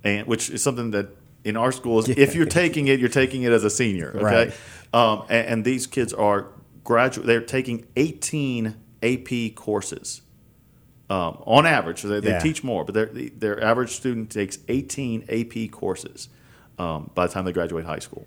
and 0.03 0.27
which 0.27 0.51
is 0.51 0.61
something 0.63 0.91
that 0.91 1.07
in 1.45 1.57
our 1.57 1.71
schools, 1.73 2.09
if 2.09 2.35
you're 2.35 2.47
taking 2.47 2.89
it, 2.89 2.99
you're 3.01 3.09
taking 3.23 3.43
it 3.43 3.53
as 3.53 3.65
a 3.65 3.71
senior. 3.71 4.11
Okay, 4.17 4.23
Right. 4.25 4.53
um, 4.93 5.25
and, 5.29 5.47
and 5.49 5.65
these 5.65 5.87
kids 5.87 6.13
are 6.13 6.49
graduate. 6.83 7.27
They're 7.27 7.41
taking 7.59 7.87
18 7.97 8.75
AP 9.03 9.55
courses 9.55 10.23
um, 11.11 11.37
on 11.47 11.67
average. 11.67 12.03
They, 12.03 12.21
they 12.21 12.31
Yeah. 12.31 12.39
teach 12.41 12.65
more, 12.65 12.85
but 12.85 12.95
their 12.95 13.07
their 13.07 13.63
average 13.63 13.91
student 13.91 14.31
takes 14.31 14.59
18 14.69 15.25
AP 15.29 15.71
courses 15.71 16.29
um, 16.79 17.11
by 17.15 17.27
the 17.27 17.33
time 17.33 17.45
they 17.45 17.53
graduate 17.53 17.85
high 17.85 18.01
school. 18.01 18.27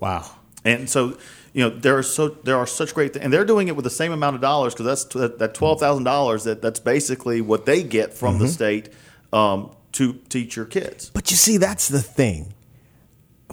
Wow. 0.00 0.24
And 0.64 0.90
so, 0.90 1.16
you 1.56 1.62
know, 1.62 1.70
there 1.70 1.96
are 1.96 2.02
so 2.02 2.28
there 2.28 2.58
are 2.58 2.66
such 2.66 2.92
great, 2.94 3.14
th- 3.14 3.24
and 3.24 3.32
they're 3.32 3.46
doing 3.46 3.68
it 3.68 3.76
with 3.76 3.84
the 3.84 3.90
same 3.90 4.12
amount 4.12 4.34
of 4.36 4.42
dollars 4.42 4.74
because 4.74 4.84
that's 4.84 5.04
that, 5.14 5.38
that 5.38 5.54
twelve 5.54 5.80
thousand 5.80 6.04
dollars 6.04 6.44
that 6.44 6.60
that's 6.60 6.80
basically 6.80 7.40
what 7.40 7.64
they 7.64 7.82
get 7.82 8.12
from 8.12 8.34
Mm-hmm. 8.34 8.42
the 8.44 8.48
state 8.50 8.88
um, 9.32 9.70
to 9.92 10.12
teach 10.28 10.54
your 10.54 10.66
kids. 10.66 11.08
But 11.14 11.30
you 11.30 11.36
see, 11.38 11.56
that's 11.56 11.88
the 11.88 12.02
thing. 12.02 12.52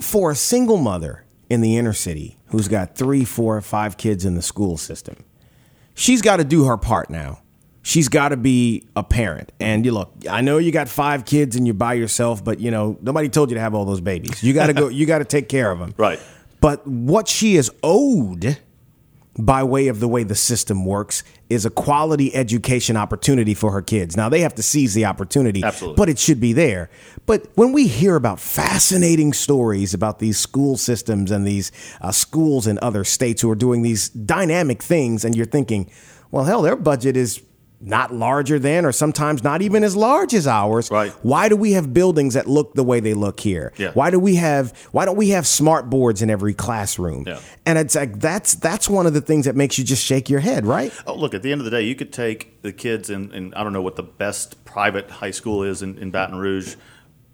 For 0.00 0.30
a 0.32 0.34
single 0.34 0.76
mother 0.76 1.24
in 1.48 1.62
the 1.62 1.78
inner 1.78 1.94
city 1.94 2.36
who's 2.48 2.68
got 2.68 2.94
three, 2.94 3.24
four, 3.24 3.58
five 3.62 3.96
kids 3.96 4.26
in 4.26 4.34
the 4.34 4.42
school 4.42 4.76
system, 4.76 5.24
she's 5.94 6.20
got 6.20 6.36
to 6.36 6.44
do 6.44 6.64
her 6.64 6.76
part 6.76 7.08
now. 7.08 7.40
She's 7.80 8.08
got 8.08 8.30
to 8.30 8.36
be 8.36 8.86
a 8.96 9.02
parent. 9.02 9.52
And 9.60 9.84
you 9.86 9.92
look, 9.92 10.12
I 10.28 10.40
know 10.42 10.58
you 10.58 10.72
got 10.72 10.88
five 10.88 11.24
kids 11.24 11.54
and 11.56 11.66
you're 11.66 11.74
by 11.74 11.94
yourself, 11.94 12.42
but 12.44 12.58
you 12.60 12.70
know, 12.70 12.98
nobody 13.00 13.28
told 13.28 13.50
you 13.50 13.54
to 13.54 13.60
have 13.60 13.74
all 13.74 13.84
those 13.84 14.00
babies. 14.00 14.42
You 14.42 14.52
got 14.52 14.66
to 14.66 14.72
go, 14.74 14.88
you 14.98 15.06
got 15.06 15.18
to 15.20 15.24
take 15.24 15.48
care 15.48 15.70
of 15.70 15.78
them. 15.78 15.94
Right. 15.96 16.18
But 16.64 16.86
what 16.86 17.28
she 17.28 17.56
is 17.56 17.70
owed 17.82 18.56
by 19.38 19.62
way 19.64 19.88
of 19.88 20.00
the 20.00 20.08
way 20.08 20.22
the 20.22 20.34
system 20.34 20.86
works 20.86 21.22
is 21.50 21.66
a 21.66 21.70
quality 21.70 22.34
education 22.34 22.96
opportunity 22.96 23.52
for 23.52 23.70
her 23.72 23.82
kids. 23.82 24.16
Now 24.16 24.30
they 24.30 24.40
have 24.40 24.54
to 24.54 24.62
seize 24.62 24.94
the 24.94 25.04
opportunity, 25.04 25.62
Absolutely. 25.62 25.96
but 25.96 26.08
it 26.08 26.18
should 26.18 26.40
be 26.40 26.54
there. 26.54 26.88
But 27.26 27.48
when 27.54 27.74
we 27.74 27.86
hear 27.86 28.16
about 28.16 28.40
fascinating 28.40 29.34
stories 29.34 29.92
about 29.92 30.20
these 30.20 30.38
school 30.38 30.78
systems 30.78 31.30
and 31.30 31.46
these 31.46 31.70
uh, 32.00 32.12
schools 32.12 32.66
in 32.66 32.78
other 32.80 33.04
states 33.04 33.42
who 33.42 33.50
are 33.50 33.54
doing 33.54 33.82
these 33.82 34.08
dynamic 34.08 34.82
things, 34.82 35.22
and 35.22 35.36
you're 35.36 35.44
thinking, 35.44 35.90
well, 36.30 36.44
hell, 36.44 36.62
their 36.62 36.76
budget 36.76 37.14
is 37.14 37.42
not 37.84 38.12
larger 38.12 38.58
than, 38.58 38.84
or 38.84 38.92
sometimes 38.92 39.44
not 39.44 39.62
even 39.62 39.84
as 39.84 39.94
large 39.94 40.34
as 40.34 40.46
ours. 40.46 40.90
Right. 40.90 41.12
Why 41.22 41.48
do 41.48 41.56
we 41.56 41.72
have 41.72 41.92
buildings 41.92 42.34
that 42.34 42.46
look 42.46 42.74
the 42.74 42.82
way 42.82 43.00
they 43.00 43.14
look 43.14 43.40
here? 43.40 43.72
Yeah. 43.76 43.92
Why 43.92 44.10
do 44.10 44.18
we 44.18 44.36
have? 44.36 44.76
Why 44.92 45.04
don't 45.04 45.16
we 45.16 45.30
have 45.30 45.46
smart 45.46 45.90
boards 45.90 46.22
in 46.22 46.30
every 46.30 46.54
classroom? 46.54 47.24
Yeah. 47.26 47.40
And 47.66 47.78
it's 47.78 47.94
like 47.94 48.18
that's 48.20 48.54
that's 48.54 48.88
one 48.88 49.06
of 49.06 49.12
the 49.12 49.20
things 49.20 49.44
that 49.44 49.54
makes 49.54 49.78
you 49.78 49.84
just 49.84 50.04
shake 50.04 50.30
your 50.30 50.40
head, 50.40 50.66
right? 50.66 50.92
Oh, 51.06 51.14
look, 51.14 51.34
at 51.34 51.42
the 51.42 51.52
end 51.52 51.60
of 51.60 51.64
the 51.66 51.70
day, 51.70 51.82
you 51.82 51.94
could 51.94 52.12
take 52.12 52.62
the 52.62 52.72
kids 52.72 53.10
in, 53.10 53.32
in 53.32 53.54
I 53.54 53.62
don't 53.62 53.72
know 53.72 53.82
what 53.82 53.96
the 53.96 54.02
best 54.02 54.64
private 54.64 55.10
high 55.10 55.30
school 55.30 55.62
is 55.62 55.82
in, 55.82 55.98
in 55.98 56.10
Baton 56.10 56.38
Rouge, 56.38 56.76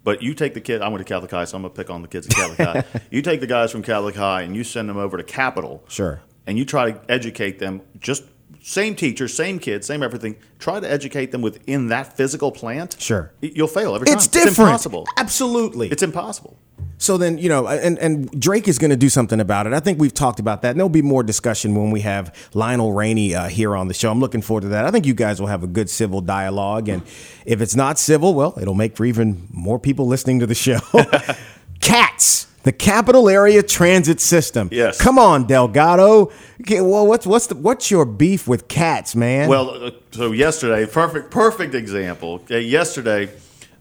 but 0.03 0.23
you 0.23 0.35
take 0.35 0.55
the 0.55 0.61
kid, 0.61 0.83
I 0.83 0.89
went 0.89 1.07
to 1.07 1.13
Catholic 1.13 1.31
High, 1.31 1.45
so 1.45 1.57
I'm 1.57 1.63
going 1.63 1.73
to 1.73 1.77
pick 1.77 1.91
on 1.91 2.03
the 2.03 2.09
kids 2.09 2.27
at 2.27 2.35
Catholic 2.35 2.59
High. 2.59 3.01
You 3.11 3.23
take 3.23 3.41
the 3.41 3.47
guys 3.47 3.73
from 3.73 3.83
Catholic 3.83 4.15
High 4.15 4.43
and 4.43 4.55
you 4.57 4.65
send 4.65 4.89
them 4.89 4.97
over 4.97 5.17
to 5.17 5.25
Capitol. 5.25 5.85
Sure. 5.89 6.21
And 6.47 6.57
you 6.59 6.65
try 6.65 6.93
to 6.93 7.01
educate 7.11 7.59
them, 7.59 7.83
just 7.99 8.25
same 8.63 8.95
teachers, 8.95 9.35
same 9.35 9.59
kids, 9.59 9.87
same 9.87 10.03
everything. 10.03 10.37
Try 10.59 10.81
to 10.81 10.91
educate 10.91 11.33
them 11.33 11.43
within 11.43 11.89
that 11.89 12.17
physical 12.17 12.53
plant. 12.53 12.97
Sure. 12.99 13.33
You'll 13.41 13.69
fail 13.69 13.95
every 13.95 14.07
time. 14.07 14.17
It's 14.17 14.27
different. 14.27 14.51
It's 14.51 14.59
impossible. 14.59 15.07
Absolutely. 15.17 15.89
It's 15.89 16.03
impossible. 16.03 16.57
So 16.99 17.17
then, 17.17 17.39
you 17.39 17.49
know, 17.49 17.67
and, 17.67 17.99
and 17.99 18.31
Drake 18.39 18.69
is 18.69 18.79
going 18.79 18.91
to 18.91 18.97
do 18.97 19.09
something 19.09 19.41
about 19.41 19.67
it. 19.67 19.73
I 19.73 19.81
think 19.81 19.99
we've 19.99 20.13
talked 20.13 20.39
about 20.39 20.61
that. 20.63 20.73
And 20.73 20.79
there'll 20.79 20.91
be 20.91 21.01
more 21.01 21.23
discussion 21.23 21.75
when 21.75 21.91
we 21.91 22.03
have 22.03 22.35
Lionel 22.53 22.93
Rainey 22.93 23.35
uh, 23.35 23.49
here 23.49 23.75
on 23.75 23.89
the 23.89 23.95
show. 23.95 24.11
I'm 24.11 24.21
looking 24.21 24.43
forward 24.43 24.63
to 24.63 24.69
that. 24.69 24.85
I 24.85 24.91
think 24.91 25.07
you 25.07 25.15
guys 25.15 25.41
will 25.41 25.47
have 25.47 25.63
a 25.63 25.67
good 25.67 25.89
civil 25.89 26.21
dialogue. 26.21 26.91
And 26.91 27.03
if 27.47 27.63
it's 27.63 27.75
not 27.75 27.99
civil, 27.99 28.35
well, 28.35 28.53
it'll 28.61 28.75
make 28.75 28.97
for 28.97 29.07
even 29.07 29.49
more 29.51 29.79
people 29.79 30.07
listening 30.07 30.41
to 30.41 30.47
the 30.47 30.55
show. 30.55 30.79
CATS, 31.81 32.49
the 32.71 32.77
Capital 32.77 33.29
Area 33.29 33.65
Transit 33.65 34.21
System. 34.21 34.69
Yes. 34.71 35.01
Come 35.01 35.19
on, 35.19 35.45
Delgado. 35.49 36.31
Okay, 36.61 36.81
well, 36.81 37.05
what's 37.05 37.27
what's 37.27 37.49
the, 37.49 37.57
what's 37.57 37.91
your 37.91 38.05
beef 38.05 38.47
with 38.47 38.69
CATS, 38.69 39.17
man? 39.17 39.49
Well, 39.49 39.87
uh, 39.87 39.91
so 40.13 40.31
yesterday, 40.31 40.87
perfect, 40.87 41.33
perfect 41.33 41.75
example. 41.75 42.35
Okay, 42.35 42.61
yesterday, 42.61 43.29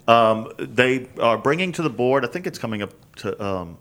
um, 0.08 0.52
they 0.58 1.08
are 1.20 1.38
bringing 1.38 1.72
to 1.74 1.84
the 1.84 1.90
board. 1.92 2.26
I 2.26 2.30
think 2.30 2.48
it's 2.48 2.58
coming 2.58 2.82
up 2.82 2.92
to. 3.18 3.44
Um, 3.44 3.78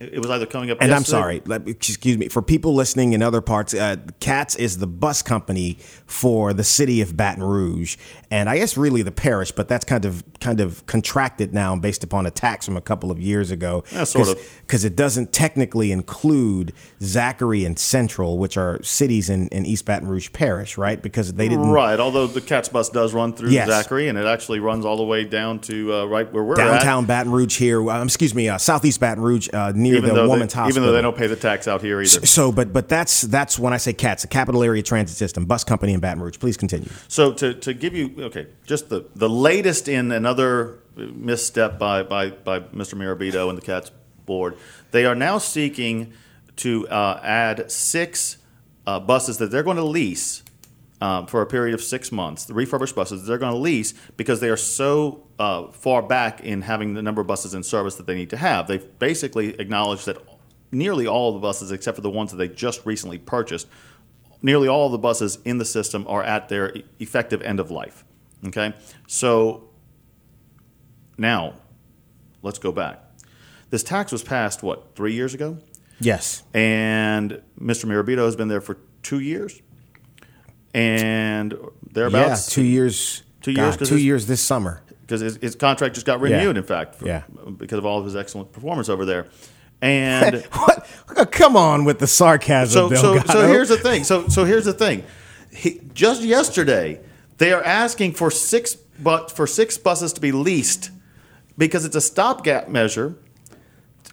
it 0.00 0.18
was 0.18 0.30
either 0.30 0.46
coming 0.46 0.70
up. 0.70 0.78
And 0.80 0.92
I'm 0.94 1.04
sorry, 1.04 1.42
let 1.44 1.68
excuse 1.68 2.16
me. 2.16 2.28
For 2.28 2.40
people 2.40 2.74
listening 2.74 3.12
in 3.12 3.22
other 3.22 3.42
parts, 3.42 3.74
uh, 3.74 3.96
CATS 4.18 4.56
is 4.56 4.78
the 4.78 4.86
bus 4.86 5.20
company 5.22 5.76
for 6.06 6.54
the 6.54 6.64
city 6.64 7.02
of 7.02 7.16
Baton 7.16 7.42
Rouge, 7.44 7.98
and 8.30 8.48
I 8.48 8.56
guess 8.56 8.76
really 8.78 9.02
the 9.02 9.12
parish, 9.12 9.52
but 9.52 9.68
that's 9.68 9.84
kind 9.84 10.06
of 10.06 10.24
kind 10.40 10.60
of 10.60 10.84
contracted 10.86 11.52
now 11.52 11.76
based 11.76 12.02
upon 12.02 12.24
a 12.24 12.30
tax 12.30 12.64
from 12.64 12.78
a 12.78 12.80
couple 12.80 13.10
of 13.10 13.20
years 13.20 13.50
ago. 13.50 13.84
Yeah, 13.92 14.04
sort 14.04 14.28
of. 14.28 14.60
because 14.62 14.84
it 14.86 14.96
doesn't 14.96 15.32
technically 15.34 15.92
include 15.92 16.72
Zachary 17.02 17.66
and 17.66 17.78
Central, 17.78 18.38
which 18.38 18.56
are 18.56 18.82
cities 18.82 19.28
in, 19.28 19.48
in 19.48 19.66
East 19.66 19.84
Baton 19.84 20.08
Rouge 20.08 20.32
Parish, 20.32 20.78
right? 20.78 21.00
Because 21.02 21.34
they 21.34 21.48
didn't 21.48 21.70
Right, 21.70 22.00
although 22.00 22.26
the 22.26 22.40
Cats 22.40 22.70
bus 22.70 22.88
does 22.88 23.12
run 23.12 23.34
through 23.34 23.50
Yes. 23.50 23.68
Zachary, 23.68 24.08
and 24.08 24.16
it 24.16 24.24
actually 24.24 24.60
runs 24.60 24.84
all 24.86 24.96
the 24.96 25.04
way 25.04 25.24
down 25.24 25.58
to 25.60 25.92
uh, 25.92 26.04
right 26.06 26.32
where 26.32 26.42
we're 26.42 26.54
downtown 26.54 27.04
at. 27.04 27.08
Baton 27.08 27.32
Rouge 27.32 27.58
here. 27.58 27.88
Um, 27.90 28.06
excuse 28.06 28.34
me, 28.34 28.48
uh, 28.48 28.56
southeast 28.56 28.98
Baton 28.98 29.22
Rouge 29.22 29.48
uh, 29.52 29.72
near 29.90 29.98
Even 29.98 30.10
the 30.10 30.14
though, 30.16 30.34
they, 30.34 30.40
Hospital. 30.40 30.68
even 30.68 30.82
though 30.82 30.92
they 30.92 31.02
don't 31.02 31.16
pay 31.16 31.26
the 31.26 31.36
tax 31.36 31.68
out 31.68 31.82
here 31.82 32.00
either. 32.00 32.26
So, 32.26 32.50
but 32.52 32.72
but 32.72 32.88
that's 32.88 33.22
that's 33.22 33.58
when 33.58 33.72
I 33.72 33.76
say 33.76 33.92
CATS, 33.92 34.22
the 34.22 34.28
Capital 34.28 34.62
Area 34.62 34.82
Transit 34.82 35.16
System, 35.16 35.44
bus 35.44 35.64
company 35.64 35.92
in 35.92 36.00
Baton 36.00 36.22
Rouge. 36.22 36.38
Please 36.38 36.56
continue. 36.56 36.88
So 37.08 37.32
to, 37.34 37.54
to 37.54 37.74
give 37.74 37.94
you 37.94 38.14
okay, 38.18 38.46
just 38.64 38.88
the, 38.88 39.06
the 39.14 39.28
latest 39.28 39.88
in 39.88 40.12
another 40.12 40.78
misstep 40.96 41.78
by, 41.78 42.02
by, 42.02 42.30
by 42.30 42.60
Mr. 42.60 42.94
Mirabito 42.94 43.48
and 43.48 43.56
the 43.56 43.62
Cats 43.62 43.90
board, 44.26 44.56
they 44.90 45.04
are 45.04 45.14
now 45.14 45.38
seeking 45.38 46.12
to 46.56 46.86
uh, 46.88 47.20
add 47.22 47.70
six 47.70 48.38
uh, 48.86 49.00
buses 49.00 49.38
that 49.38 49.50
they're 49.50 49.62
going 49.62 49.76
to 49.76 49.84
lease 49.84 50.42
um, 51.00 51.26
for 51.26 51.42
a 51.42 51.46
period 51.46 51.74
of 51.74 51.82
six 51.82 52.12
months. 52.12 52.44
The 52.44 52.54
refurbished 52.54 52.94
buses 52.94 53.26
they're 53.26 53.38
going 53.38 53.52
to 53.52 53.58
lease 53.58 53.94
because 54.16 54.40
they 54.40 54.48
are 54.48 54.56
so 54.56 55.26
uh, 55.38 55.68
far 55.68 56.02
back 56.02 56.40
in 56.40 56.62
having 56.62 56.94
the 56.94 57.02
number 57.02 57.20
of 57.20 57.26
buses 57.26 57.54
in 57.54 57.62
service 57.62 57.94
that 57.96 58.06
they 58.06 58.14
need 58.14 58.30
to 58.30 58.36
have. 58.36 58.66
They've 58.66 58.98
basically 58.98 59.58
acknowledged 59.58 60.06
that 60.06 60.18
nearly 60.72 61.06
all 61.06 61.28
of 61.28 61.34
the 61.34 61.40
buses, 61.40 61.72
except 61.72 61.96
for 61.96 62.02
the 62.02 62.10
ones 62.10 62.30
that 62.30 62.36
they 62.36 62.48
just 62.48 62.84
recently 62.84 63.18
purchased, 63.18 63.66
nearly 64.42 64.68
all 64.68 64.86
of 64.86 64.92
the 64.92 64.98
buses 64.98 65.38
in 65.44 65.58
the 65.58 65.64
system 65.64 66.06
are 66.08 66.22
at 66.22 66.48
their 66.48 66.74
effective 66.98 67.42
end 67.42 67.60
of 67.60 67.70
life. 67.70 68.04
Okay? 68.46 68.74
So 69.06 69.70
now, 71.18 71.54
let's 72.42 72.58
go 72.58 72.72
back. 72.72 73.00
This 73.70 73.82
tax 73.82 74.10
was 74.10 74.22
passed, 74.22 74.62
what, 74.62 74.96
three 74.96 75.14
years 75.14 75.32
ago? 75.34 75.58
Yes. 76.00 76.42
And 76.54 77.42
Mr. 77.60 77.84
Mirabito 77.84 78.24
has 78.24 78.34
been 78.34 78.48
there 78.48 78.60
for 78.60 78.78
two 79.02 79.20
years? 79.20 79.60
And 80.74 81.52
Yeah, 81.52 81.68
thereabouts? 81.92 82.46
two 82.46 82.62
years. 82.62 83.22
Two 83.42 83.52
years, 83.52 83.76
God, 83.76 83.86
two 83.86 83.98
years 83.98 84.26
this 84.26 84.40
summer. 84.42 84.82
Because 85.00 85.22
his, 85.22 85.36
his 85.36 85.54
contract 85.56 85.94
just 85.94 86.06
got 86.06 86.20
renewed, 86.20 86.56
in 86.58 86.62
fact, 86.62 86.96
for- 86.96 87.06
Yeah. 87.06 87.22
because 87.56 87.78
of 87.78 87.86
all 87.86 87.98
of 87.98 88.04
his 88.04 88.14
excellent 88.14 88.52
performance 88.52 88.88
over 88.88 89.04
there. 89.04 89.26
And 89.82 90.42
what? 90.52 90.86
Uh, 91.16 91.24
come 91.24 91.56
on 91.56 91.84
with 91.84 91.98
the 91.98 92.06
sarcasm, 92.06 92.90
so, 92.94 92.94
so, 92.94 93.18
so 93.24 93.48
here's 93.48 93.70
the 93.70 93.78
thing. 93.78 94.04
So, 94.04 94.28
so 94.28 94.44
here's 94.44 94.66
the 94.66 94.74
thing. 94.74 95.04
He, 95.50 95.80
just 95.94 96.22
yesterday, 96.22 97.00
they 97.38 97.52
are 97.52 97.62
asking 97.64 98.12
for 98.12 98.30
six, 98.30 98.74
but 98.74 99.32
for 99.32 99.46
six 99.46 99.78
buses 99.78 100.12
to 100.12 100.20
be 100.20 100.32
leased 100.32 100.90
because 101.56 101.84
it's 101.86 101.96
a 101.96 102.00
stopgap 102.00 102.68
measure 102.68 103.16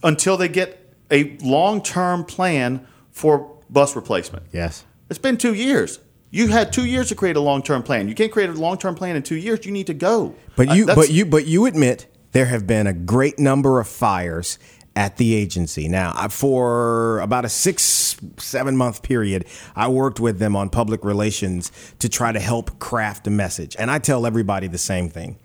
until 0.03 0.37
they 0.37 0.47
get 0.47 0.93
a 1.11 1.37
long-term 1.41 2.23
plan 2.23 2.87
for 3.11 3.59
bus 3.69 3.95
replacement. 3.95 4.45
yes. 4.53 4.85
It's 5.09 5.19
been 5.19 5.37
two 5.37 5.53
years. 5.53 5.99
You 6.29 6.47
had 6.49 6.73
two 6.73 6.85
years 6.85 7.09
to 7.09 7.15
create 7.15 7.35
a 7.35 7.41
long 7.41 7.61
term 7.63 7.83
plan. 7.83 8.07
You 8.09 8.15
can't 8.15 8.31
create 8.31 8.49
a 8.49 8.53
long 8.53 8.77
term 8.77 8.95
plan 8.95 9.15
in 9.15 9.23
two 9.23 9.35
years. 9.37 9.65
You 9.65 9.71
need 9.71 9.87
to 9.87 9.93
go. 9.93 10.35
But 10.55 10.69
Uh, 10.69 10.73
you, 10.73 10.85
that's- 10.85 11.07
but 11.07 11.13
you, 11.13 11.25
but 11.25 11.45
you 11.47 11.65
admit 11.65 12.07
there 12.33 12.45
have 12.45 12.67
been 12.67 12.87
a 12.87 12.93
great 12.93 13.39
number 13.39 13.79
of 13.79 13.87
fires 13.87 14.59
at 14.95 15.17
the 15.17 15.33
agency. 15.35 15.87
Now, 15.87 16.27
for 16.29 17.19
about 17.19 17.45
a 17.45 17.49
six, 17.49 18.17
seven 18.37 18.75
month 18.75 19.03
period, 19.03 19.45
I 19.75 19.87
worked 19.87 20.19
with 20.19 20.39
them 20.39 20.55
on 20.55 20.69
public 20.69 21.05
relations 21.05 21.71
to 21.99 22.09
try 22.09 22.31
to 22.31 22.39
help 22.39 22.79
craft 22.79 23.27
a 23.27 23.29
message. 23.29 23.75
And 23.79 23.89
I 23.91 23.99
tell 23.99 24.25
everybody 24.25 24.67
the 24.67 24.77
same 24.79 25.09
thing: 25.09 25.37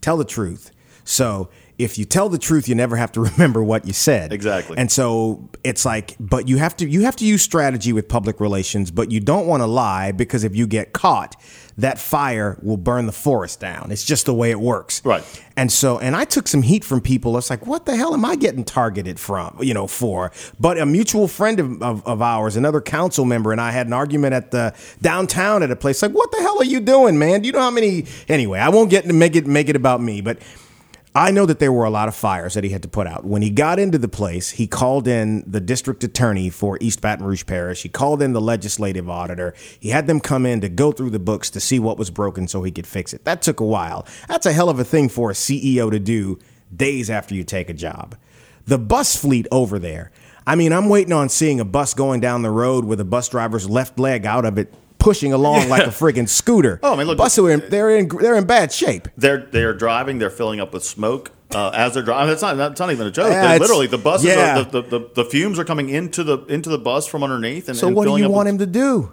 tell 0.00 0.16
the 0.16 0.24
truth. 0.24 0.70
So. 1.04 1.48
If 1.78 1.96
you 1.96 2.04
tell 2.04 2.28
the 2.28 2.38
truth, 2.38 2.68
you 2.68 2.74
never 2.74 2.96
have 2.96 3.12
to 3.12 3.20
remember 3.30 3.62
what 3.62 3.86
you 3.86 3.92
said. 3.92 4.32
Exactly. 4.32 4.76
And 4.76 4.90
so 4.90 5.48
it's 5.64 5.84
like, 5.84 6.16
but 6.20 6.48
you 6.48 6.58
have 6.58 6.76
to 6.78 6.88
you 6.88 7.02
have 7.02 7.16
to 7.16 7.24
use 7.24 7.42
strategy 7.42 7.92
with 7.92 8.08
public 8.08 8.40
relations, 8.40 8.90
but 8.90 9.10
you 9.10 9.20
don't 9.20 9.46
want 9.46 9.62
to 9.62 9.66
lie 9.66 10.12
because 10.12 10.44
if 10.44 10.54
you 10.54 10.66
get 10.66 10.92
caught, 10.92 11.36
that 11.78 11.96
fire 12.00 12.58
will 12.60 12.76
burn 12.76 13.06
the 13.06 13.12
forest 13.12 13.60
down. 13.60 13.92
It's 13.92 14.04
just 14.04 14.26
the 14.26 14.34
way 14.34 14.50
it 14.50 14.58
works. 14.58 15.00
Right. 15.04 15.24
And 15.56 15.70
so, 15.70 15.98
and 16.00 16.16
I 16.16 16.24
took 16.24 16.48
some 16.48 16.62
heat 16.62 16.84
from 16.84 17.00
people. 17.00 17.38
It's 17.38 17.50
like, 17.50 17.66
what 17.66 17.86
the 17.86 17.96
hell 17.96 18.14
am 18.14 18.24
I 18.24 18.34
getting 18.34 18.64
targeted 18.64 19.20
from? 19.20 19.56
You 19.62 19.74
know, 19.74 19.86
for? 19.86 20.32
But 20.58 20.78
a 20.78 20.84
mutual 20.84 21.28
friend 21.28 21.60
of, 21.60 21.80
of, 21.80 22.06
of 22.06 22.20
ours, 22.20 22.56
another 22.56 22.80
council 22.80 23.24
member, 23.24 23.52
and 23.52 23.60
I 23.60 23.70
had 23.70 23.86
an 23.86 23.92
argument 23.92 24.34
at 24.34 24.50
the 24.50 24.74
downtown 25.00 25.62
at 25.62 25.70
a 25.70 25.76
place. 25.76 26.02
Like, 26.02 26.12
what 26.12 26.32
the 26.32 26.38
hell 26.38 26.60
are 26.60 26.64
you 26.64 26.80
doing, 26.80 27.16
man? 27.16 27.42
Do 27.42 27.46
you 27.46 27.52
know 27.52 27.60
how 27.60 27.70
many? 27.70 28.06
Anyway, 28.28 28.58
I 28.58 28.70
won't 28.70 28.90
get 28.90 29.04
to 29.04 29.12
make 29.12 29.36
it 29.36 29.46
make 29.46 29.68
it 29.68 29.76
about 29.76 30.02
me, 30.02 30.20
but. 30.20 30.38
I 31.18 31.32
know 31.32 31.46
that 31.46 31.58
there 31.58 31.72
were 31.72 31.84
a 31.84 31.90
lot 31.90 32.06
of 32.06 32.14
fires 32.14 32.54
that 32.54 32.62
he 32.62 32.70
had 32.70 32.82
to 32.82 32.88
put 32.88 33.08
out. 33.08 33.24
When 33.24 33.42
he 33.42 33.50
got 33.50 33.80
into 33.80 33.98
the 33.98 34.06
place, 34.06 34.50
he 34.50 34.68
called 34.68 35.08
in 35.08 35.42
the 35.50 35.60
district 35.60 36.04
attorney 36.04 36.48
for 36.48 36.78
East 36.80 37.00
Baton 37.00 37.26
Rouge 37.26 37.44
Parish. 37.44 37.82
He 37.82 37.88
called 37.88 38.22
in 38.22 38.34
the 38.34 38.40
legislative 38.40 39.10
auditor. 39.10 39.52
He 39.80 39.88
had 39.88 40.06
them 40.06 40.20
come 40.20 40.46
in 40.46 40.60
to 40.60 40.68
go 40.68 40.92
through 40.92 41.10
the 41.10 41.18
books 41.18 41.50
to 41.50 41.58
see 41.58 41.80
what 41.80 41.98
was 41.98 42.08
broken 42.10 42.46
so 42.46 42.62
he 42.62 42.70
could 42.70 42.86
fix 42.86 43.12
it. 43.12 43.24
That 43.24 43.42
took 43.42 43.58
a 43.58 43.64
while. 43.64 44.06
That's 44.28 44.46
a 44.46 44.52
hell 44.52 44.68
of 44.68 44.78
a 44.78 44.84
thing 44.84 45.08
for 45.08 45.32
a 45.32 45.34
CEO 45.34 45.90
to 45.90 45.98
do 45.98 46.38
days 46.76 47.10
after 47.10 47.34
you 47.34 47.42
take 47.42 47.68
a 47.68 47.74
job. 47.74 48.14
The 48.66 48.78
bus 48.78 49.16
fleet 49.16 49.48
over 49.50 49.80
there. 49.80 50.12
I 50.46 50.54
mean, 50.54 50.72
I'm 50.72 50.88
waiting 50.88 51.12
on 51.12 51.30
seeing 51.30 51.58
a 51.58 51.64
bus 51.64 51.94
going 51.94 52.20
down 52.20 52.42
the 52.42 52.50
road 52.50 52.84
with 52.84 53.00
a 53.00 53.04
bus 53.04 53.28
driver's 53.28 53.68
left 53.68 53.98
leg 53.98 54.24
out 54.24 54.44
of 54.44 54.56
it 54.56 54.72
pushing 55.08 55.32
along 55.32 55.68
like 55.70 55.86
a 55.86 55.90
friggin' 55.90 56.28
scooter. 56.28 56.78
Oh, 56.82 56.92
I 56.92 56.96
mean, 56.96 57.06
look- 57.06 57.18
buses 57.18 57.38
are 57.44 57.50
in, 57.50 57.60
they're 57.70 57.90
in 57.96 58.08
they're 58.08 58.36
in 58.36 58.44
bad 58.46 58.72
shape. 58.72 59.08
They're 59.16 59.38
they're 59.54 59.74
driving. 59.74 60.18
They're 60.18 60.28
filling 60.40 60.60
up 60.60 60.72
with 60.74 60.84
smoke 60.84 61.30
uh, 61.54 61.70
as 61.74 61.94
they're 61.94 62.02
driving. 62.02 62.28
That's 62.28 62.42
not 62.42 62.56
that's 62.56 62.78
not 62.80 62.90
even 62.92 63.06
a 63.06 63.10
joke. 63.10 63.30
Yeah, 63.30 63.48
They're 63.48 63.58
literally, 63.60 63.86
the 63.86 63.96
buses, 63.98 64.26
yeah. 64.26 64.58
are, 64.60 64.64
the, 64.64 64.82
the, 64.82 64.88
the 64.98 65.10
the 65.22 65.24
fumes 65.24 65.58
are 65.58 65.64
coming 65.64 65.88
into 65.88 66.22
the 66.22 66.38
into 66.46 66.68
the 66.68 66.78
bus 66.78 67.06
from 67.06 67.22
underneath. 67.22 67.68
And 67.68 67.76
So 67.78 67.86
and 67.86 67.96
what 67.96 68.04
do 68.04 68.16
you 68.18 68.28
want 68.28 68.46
with- 68.46 68.54
him 68.54 68.58
to 68.58 68.66
do? 68.66 69.12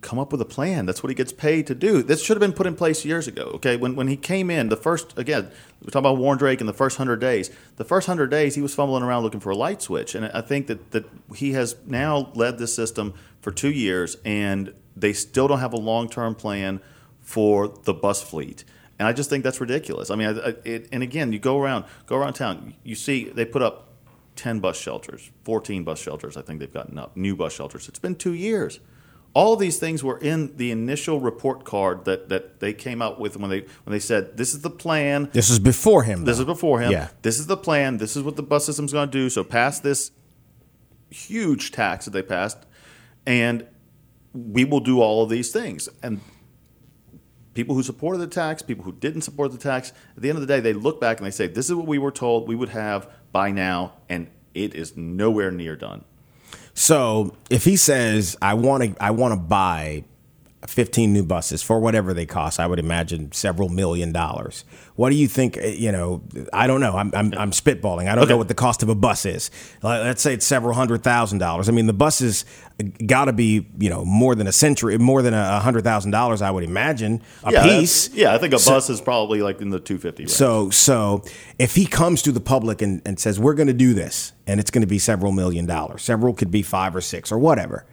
come 0.00 0.18
up 0.18 0.32
with 0.32 0.40
a 0.40 0.44
plan. 0.44 0.84
That's 0.84 1.00
what 1.00 1.10
he 1.10 1.14
gets 1.14 1.32
paid 1.32 1.68
to 1.68 1.76
do. 1.76 2.02
This 2.02 2.20
should 2.20 2.36
have 2.36 2.40
been 2.40 2.52
put 2.52 2.66
in 2.66 2.74
place 2.74 3.04
years 3.04 3.28
ago. 3.28 3.44
Okay, 3.54 3.76
when 3.76 3.94
when 3.94 4.08
he 4.08 4.16
came 4.16 4.50
in, 4.50 4.68
the 4.68 4.76
first 4.76 5.16
again, 5.16 5.44
we're 5.80 5.90
talking 5.90 6.00
about 6.10 6.16
Warren 6.18 6.38
Drake 6.38 6.60
in 6.60 6.66
the 6.66 6.72
first 6.72 6.96
hundred 6.98 7.20
days. 7.20 7.50
The 7.76 7.84
first 7.84 8.08
hundred 8.08 8.28
days, 8.28 8.56
he 8.56 8.62
was 8.62 8.74
fumbling 8.74 9.04
around 9.04 9.22
looking 9.22 9.38
for 9.38 9.50
a 9.50 9.56
light 9.56 9.80
switch, 9.80 10.16
and 10.16 10.26
I 10.26 10.40
think 10.40 10.66
that 10.66 10.90
that 10.90 11.04
he 11.36 11.52
has 11.52 11.76
now 11.86 12.32
led 12.34 12.58
this 12.58 12.74
system 12.74 13.14
for 13.40 13.52
two 13.52 13.70
years, 13.70 14.16
and 14.24 14.74
they 14.96 15.12
still 15.12 15.48
don't 15.48 15.60
have 15.60 15.72
a 15.72 15.78
long 15.78 16.08
term 16.08 16.34
plan 16.34 16.80
for 17.20 17.68
the 17.68 17.94
bus 17.94 18.22
fleet. 18.22 18.64
And 18.98 19.08
I 19.08 19.12
just 19.12 19.30
think 19.30 19.42
that's 19.42 19.60
ridiculous. 19.60 20.10
I 20.10 20.16
mean, 20.16 20.28
I, 20.28 20.48
I, 20.50 20.54
it, 20.64 20.88
and 20.92 21.02
again, 21.02 21.32
you 21.32 21.38
go 21.38 21.60
around, 21.60 21.86
go 22.06 22.16
around 22.16 22.34
town, 22.34 22.74
you 22.84 22.94
see 22.94 23.24
they 23.24 23.44
put 23.44 23.62
up 23.62 23.88
ten 24.36 24.60
bus 24.60 24.78
shelters, 24.78 25.30
fourteen 25.44 25.84
bus 25.84 26.00
shelters. 26.00 26.36
I 26.36 26.42
think 26.42 26.60
they've 26.60 26.72
gotten 26.72 26.98
up 26.98 27.16
new 27.16 27.34
bus 27.34 27.52
shelters. 27.52 27.88
It's 27.88 27.98
been 27.98 28.14
two 28.14 28.34
years. 28.34 28.80
All 29.34 29.56
these 29.56 29.78
things 29.78 30.04
were 30.04 30.18
in 30.18 30.56
the 30.58 30.70
initial 30.70 31.18
report 31.18 31.64
card 31.64 32.04
that, 32.04 32.28
that 32.28 32.60
they 32.60 32.74
came 32.74 33.00
out 33.00 33.18
with 33.18 33.36
when 33.38 33.48
they 33.48 33.60
when 33.60 33.92
they 33.92 33.98
said 33.98 34.36
this 34.36 34.52
is 34.52 34.60
the 34.60 34.70
plan. 34.70 35.30
This 35.32 35.48
is 35.48 35.58
before 35.58 36.02
him. 36.02 36.24
This 36.24 36.36
though. 36.36 36.42
is 36.42 36.46
before 36.46 36.80
him. 36.80 36.92
Yeah. 36.92 37.08
This 37.22 37.38
is 37.38 37.46
the 37.46 37.56
plan. 37.56 37.96
This 37.96 38.14
is 38.14 38.22
what 38.22 38.36
the 38.36 38.42
bus 38.42 38.66
system's 38.66 38.92
going 38.92 39.08
to 39.08 39.12
do. 39.12 39.30
So 39.30 39.42
pass 39.42 39.80
this 39.80 40.10
huge 41.08 41.72
tax 41.72 42.04
that 42.04 42.10
they 42.10 42.22
passed, 42.22 42.58
and 43.26 43.66
we 44.32 44.64
will 44.64 44.80
do 44.80 45.00
all 45.00 45.22
of 45.22 45.30
these 45.30 45.52
things. 45.52 45.88
And 46.02 46.20
people 47.54 47.74
who 47.74 47.82
supported 47.82 48.18
the 48.18 48.26
tax, 48.26 48.62
people 48.62 48.84
who 48.84 48.92
didn't 48.92 49.22
support 49.22 49.52
the 49.52 49.58
tax, 49.58 49.92
at 50.16 50.22
the 50.22 50.28
end 50.28 50.36
of 50.36 50.40
the 50.40 50.46
day, 50.46 50.60
they 50.60 50.72
look 50.72 51.00
back 51.00 51.18
and 51.18 51.26
they 51.26 51.30
say, 51.30 51.46
"This 51.46 51.68
is 51.68 51.74
what 51.74 51.86
we 51.86 51.98
were 51.98 52.10
told 52.10 52.48
we 52.48 52.54
would 52.54 52.70
have 52.70 53.08
by 53.32 53.50
now, 53.50 53.94
and 54.08 54.28
it 54.54 54.74
is 54.74 54.96
nowhere 54.96 55.50
near 55.50 55.76
done." 55.76 56.04
So 56.74 57.36
if 57.50 57.64
he 57.64 57.76
says 57.76 58.36
I 58.40 58.54
want 58.54 58.82
to 58.82 59.02
I 59.02 59.10
want 59.10 59.32
to 59.32 59.40
buy 59.40 60.04
15 60.66 61.12
new 61.12 61.24
buses 61.24 61.60
for 61.62 61.80
whatever 61.80 62.14
they 62.14 62.24
cost, 62.24 62.60
I 62.60 62.66
would 62.68 62.78
imagine 62.78 63.32
several 63.32 63.68
million 63.68 64.12
dollars. 64.12 64.64
What 64.94 65.10
do 65.10 65.16
you 65.16 65.26
think? 65.26 65.58
uh, 65.58 65.62
You 65.62 65.90
know, 65.90 66.22
I 66.52 66.66
don't 66.68 66.80
know. 66.80 66.96
I'm 66.96 67.10
I'm, 67.14 67.32
I'm 67.36 67.50
spitballing. 67.50 68.08
I 68.08 68.14
don't 68.14 68.28
know 68.28 68.36
what 68.36 68.46
the 68.48 68.54
cost 68.54 68.82
of 68.82 68.88
a 68.88 68.94
bus 68.94 69.26
is. 69.26 69.50
Let's 69.82 70.22
say 70.22 70.34
it's 70.34 70.46
several 70.46 70.74
hundred 70.74 71.02
thousand 71.02 71.38
dollars. 71.38 71.68
I 71.68 71.72
mean, 71.72 71.86
the 71.86 71.92
buses 71.92 72.44
got 73.06 73.24
to 73.24 73.32
be 73.32 73.66
you 73.78 73.90
know 73.90 74.04
more 74.04 74.34
than 74.36 74.46
a 74.46 74.52
century, 74.52 74.96
more 74.98 75.20
than 75.20 75.34
a 75.34 75.58
hundred 75.60 75.82
thousand 75.82 76.12
dollars. 76.12 76.42
I 76.42 76.50
would 76.50 76.64
imagine 76.64 77.22
a 77.42 77.52
yeah, 77.52 77.62
piece. 77.64 78.10
Yeah, 78.14 78.32
I 78.32 78.38
think 78.38 78.54
a 78.54 78.58
So- 78.58 78.70
bus 78.72 78.88
is 78.88 79.00
probably 79.00 79.42
like 79.42 79.60
in 79.60 79.70
the 79.70 79.80
two 79.80 79.98
fifty. 79.98 80.26
So, 80.28 80.70
so 80.70 81.24
if 81.58 81.74
he 81.74 81.86
comes 81.86 82.22
to 82.22 82.30
the 82.32 82.40
public 82.40 82.82
and, 82.82 83.02
and 83.04 83.18
says, 83.18 83.40
we're 83.40 83.54
going 83.54 83.66
to 83.66 83.72
do 83.74 83.94
this, 83.94 84.32
and 84.46 84.60
it's 84.60 84.70
going 84.70 84.82
to 84.82 84.86
be 84.88 84.98
several 85.00 85.32
million 85.32 85.66
dollars, 85.66 86.02
several 86.02 86.34
could 86.34 86.50
be 86.52 86.62
five 86.62 86.94
or 86.94 87.00
six 87.00 87.32
or 87.32 87.38
whatever, 87.38 87.84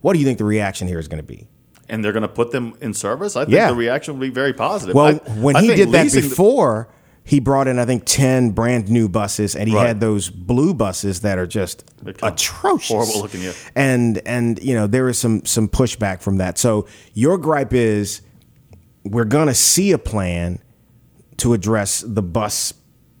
what 0.00 0.14
do 0.14 0.18
you 0.20 0.24
think 0.24 0.38
the 0.38 0.44
reaction 0.44 0.88
here 0.88 0.98
is 0.98 1.06
going 1.08 1.20
to 1.22 1.26
be? 1.26 1.48
And 1.88 2.04
they're 2.04 2.12
going 2.12 2.22
to 2.22 2.28
put 2.28 2.50
them 2.50 2.74
in 2.80 2.92
service, 2.94 3.36
I 3.36 3.44
think 3.44 3.54
Yeah. 3.54 3.68
the 3.68 3.74
reaction 3.76 4.14
will 4.14 4.20
be 4.26 4.30
very 4.30 4.52
positive. 4.52 4.94
Well, 4.94 5.06
I- 5.26 5.30
when 5.40 5.56
I 5.56 5.62
he 5.62 5.68
did 5.74 5.92
that 5.92 6.04
leasing 6.04 6.22
the- 6.22 6.28
before, 6.28 6.88
he 7.24 7.40
brought 7.40 7.68
in, 7.68 7.78
I 7.78 7.84
think, 7.84 8.04
10 8.06 8.50
brand 8.50 8.88
new 8.88 9.08
buses, 9.08 9.54
and 9.54 9.68
he 9.68 9.74
Right. 9.74 9.86
had 9.88 10.00
those 10.00 10.30
blue 10.30 10.72
buses 10.74 11.20
that 11.20 11.38
are 11.38 11.46
just 11.46 11.84
They're 12.02 12.14
kind 12.14 12.32
of 12.32 12.38
atrocious. 12.38 12.88
horrible 12.88 13.20
looking, 13.20 13.42
yeah. 13.42 13.52
And, 13.76 14.20
and, 14.24 14.58
you 14.62 14.74
know, 14.74 14.86
there 14.86 15.08
is 15.08 15.18
some, 15.18 15.44
some 15.44 15.68
pushback 15.68 16.20
from 16.22 16.38
that. 16.38 16.56
So 16.58 16.86
your 17.14 17.36
gripe 17.36 17.74
is 17.74 18.22
we're 19.04 19.24
going 19.24 19.48
to 19.48 19.54
see 19.54 19.92
a 19.92 19.98
plan 19.98 20.58
to 21.38 21.52
address 21.54 22.02
the 22.06 22.22
bus 22.22 22.72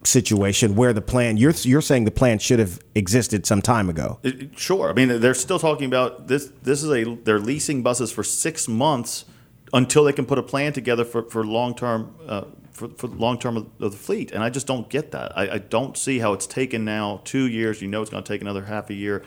situation 0.04 0.74
where 0.76 0.92
the 0.92 1.00
plan 1.02 1.36
you're 1.36 1.52
you're 1.62 1.82
saying 1.82 2.04
the 2.04 2.10
plan 2.10 2.38
should 2.38 2.58
have 2.58 2.78
existed 2.94 3.44
some 3.46 3.60
time 3.62 3.88
ago. 3.90 4.18
It- 4.22 4.58
Sure. 4.58 4.90
I 4.90 4.92
mean, 4.92 5.20
they're 5.20 5.34
still 5.34 5.58
talking 5.58 5.86
about 5.86 6.28
this. 6.28 6.50
This 6.62 6.82
is 6.82 6.90
a 6.90 7.16
they're 7.24 7.38
leasing 7.40 7.82
buses 7.82 8.10
for 8.12 8.22
six 8.22 8.68
months 8.68 9.24
until 9.72 10.04
they 10.04 10.12
can 10.12 10.24
put 10.24 10.38
a 10.38 10.42
plan 10.42 10.72
together 10.72 11.04
for 11.04 11.22
for 11.24 11.44
long 11.44 11.74
term 11.74 12.14
uh, 12.26 12.44
for, 12.72 12.88
for 12.88 13.08
long 13.08 13.38
term 13.38 13.56
of, 13.56 13.66
of 13.80 13.92
the 13.92 13.98
fleet. 13.98 14.30
And 14.32 14.42
I 14.42 14.50
just 14.50 14.66
don't 14.66 14.88
get 14.88 15.10
that. 15.10 15.36
I, 15.36 15.54
I 15.54 15.58
don't 15.58 15.96
see 15.96 16.20
how 16.20 16.32
it's 16.32 16.46
taken 16.46 16.84
now 16.84 17.20
two 17.24 17.46
years. 17.48 17.82
You 17.82 17.88
know, 17.88 18.00
it's 18.02 18.10
going 18.10 18.22
to 18.22 18.32
take 18.32 18.40
another 18.40 18.64
half 18.64 18.88
a 18.90 18.94
year 18.94 19.24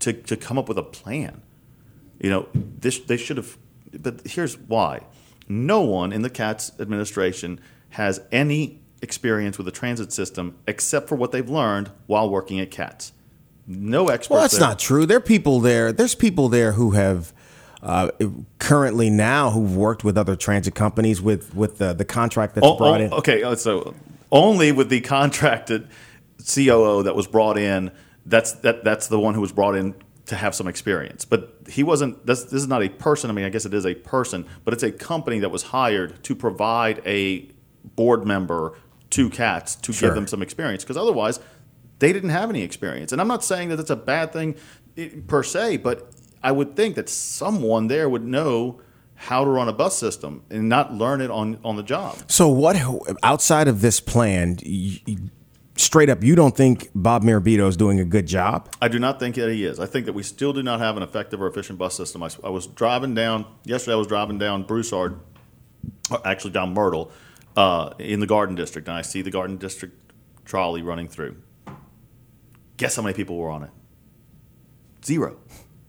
to 0.00 0.12
to 0.12 0.36
come 0.36 0.58
up 0.58 0.68
with 0.68 0.78
a 0.78 0.82
plan. 0.82 1.42
You 2.20 2.30
know, 2.30 2.48
this 2.54 2.98
they 2.98 3.16
should 3.16 3.36
have. 3.36 3.56
But 3.92 4.26
here's 4.26 4.58
why: 4.58 5.02
no 5.48 5.80
one 5.82 6.12
in 6.12 6.22
the 6.22 6.30
CATS 6.30 6.72
administration 6.78 7.60
has 7.90 8.20
any 8.30 8.79
experience 9.02 9.58
with 9.58 9.64
the 9.64 9.72
transit 9.72 10.12
system 10.12 10.56
except 10.66 11.08
for 11.08 11.14
what 11.14 11.32
they've 11.32 11.48
learned 11.48 11.90
while 12.06 12.28
working 12.28 12.60
at 12.60 12.70
CATS. 12.70 13.12
No 13.66 14.08
experts. 14.08 14.30
Well, 14.30 14.40
that's 14.40 14.58
there. 14.58 14.68
not 14.68 14.78
true. 14.78 15.06
There 15.06 15.18
are 15.18 15.20
people 15.20 15.60
there. 15.60 15.92
There's 15.92 16.14
people 16.14 16.48
there 16.48 16.72
who 16.72 16.92
have 16.92 17.32
uh, 17.82 18.10
currently 18.58 19.10
now 19.10 19.50
who've 19.50 19.76
worked 19.76 20.04
with 20.04 20.18
other 20.18 20.36
transit 20.36 20.74
companies 20.74 21.22
with 21.22 21.54
with 21.54 21.78
the, 21.78 21.92
the 21.92 22.04
contract 22.04 22.54
that's 22.54 22.66
Oh, 22.66 22.76
brought 22.76 23.00
oh, 23.00 23.04
in. 23.04 23.12
Okay, 23.12 23.42
uh, 23.42 23.54
so 23.54 23.94
only 24.32 24.72
with 24.72 24.88
the 24.88 25.00
contracted 25.00 25.88
COO 26.38 27.02
that 27.04 27.14
was 27.14 27.26
brought 27.26 27.58
in. 27.58 27.90
That's 28.26 28.52
that. 28.52 28.84
That's 28.84 29.08
the 29.08 29.18
one 29.18 29.34
who 29.34 29.40
was 29.40 29.52
brought 29.52 29.76
in 29.76 29.94
to 30.26 30.36
have 30.36 30.54
some 30.54 30.66
experience. 30.66 31.24
But 31.24 31.56
he 31.68 31.82
wasn't. 31.82 32.26
This, 32.26 32.44
this 32.44 32.62
is 32.62 32.68
not 32.68 32.82
a 32.82 32.88
person. 32.88 33.30
I 33.30 33.32
mean, 33.32 33.44
I 33.44 33.48
guess 33.50 33.64
it 33.64 33.74
is 33.74 33.86
a 33.86 33.94
person, 33.94 34.46
but 34.64 34.74
it's 34.74 34.82
a 34.82 34.92
company 34.92 35.38
that 35.40 35.50
was 35.50 35.64
hired 35.64 36.22
to 36.24 36.34
provide 36.34 37.02
a 37.06 37.48
board 37.96 38.26
member 38.26 38.74
to 39.10 39.28
Cats 39.30 39.74
to 39.76 39.92
Sure. 39.92 40.08
give 40.08 40.14
them 40.14 40.26
some 40.26 40.42
experience. 40.42 40.84
Because 40.84 40.96
otherwise, 40.96 41.40
they 41.98 42.12
didn't 42.12 42.30
have 42.30 42.48
any 42.50 42.62
experience. 42.62 43.12
And 43.12 43.20
I'm 43.20 43.28
not 43.28 43.44
saying 43.44 43.68
that 43.70 43.76
that's 43.76 43.90
a 43.90 43.96
bad 43.96 44.32
thing 44.32 44.54
eh, 44.96 45.08
per 45.26 45.42
se, 45.42 45.78
but 45.78 46.10
I 46.42 46.52
would 46.52 46.74
think 46.76 46.94
that 46.96 47.08
someone 47.08 47.88
there 47.88 48.08
would 48.08 48.24
know 48.24 48.80
how 49.14 49.44
to 49.44 49.50
run 49.50 49.68
a 49.68 49.72
bus 49.72 49.98
system 49.98 50.42
and 50.48 50.68
not 50.68 50.94
learn 50.94 51.20
it 51.20 51.30
on 51.30 51.58
on 51.62 51.76
the 51.76 51.82
job. 51.82 52.16
So 52.28 52.48
what 52.48 52.76
outside 53.22 53.68
of 53.68 53.82
this 53.82 54.00
plan? 54.00 54.56
y- 54.64 55.00
y- 55.06 55.16
straight 55.76 56.08
up, 56.10 56.22
you 56.24 56.34
don't 56.34 56.56
think 56.56 56.88
Bob 56.94 57.22
Mirabito 57.22 57.66
is 57.68 57.76
doing 57.76 58.00
a 58.00 58.04
good 58.04 58.26
job? 58.26 58.68
I 58.82 58.88
do 58.88 58.98
not 58.98 59.18
think 59.18 59.36
that 59.36 59.50
he 59.50 59.64
is. 59.64 59.78
I 59.80 59.86
think 59.86 60.04
that 60.06 60.12
we 60.14 60.22
still 60.22 60.52
do 60.52 60.62
not 60.62 60.78
have 60.80 60.96
an 60.98 61.02
effective 61.02 61.40
or 61.40 61.46
efficient 61.46 61.78
bus 61.78 61.94
system. 61.94 62.22
I 62.22 62.48
was 62.50 62.66
driving 62.66 63.14
down 63.14 63.44
yesterday. 63.64 63.94
I 63.94 63.96
was 63.96 64.06
driving 64.06 64.38
down 64.38 64.62
Broussard, 64.64 65.18
actually 66.24 66.50
down 66.52 66.74
Myrtle, 66.74 67.10
uh, 67.56 67.94
in 67.98 68.20
the 68.20 68.26
Garden 68.26 68.54
District, 68.54 68.88
and 68.88 68.96
I 68.96 69.02
see 69.02 69.22
the 69.22 69.30
Garden 69.30 69.56
District 69.56 70.12
trolley 70.44 70.82
running 70.82 71.08
through. 71.08 71.36
Guess 72.76 72.96
how 72.96 73.02
many 73.02 73.14
people 73.14 73.36
were 73.36 73.50
on 73.50 73.64
it? 73.64 73.70
Zero, 75.04 75.38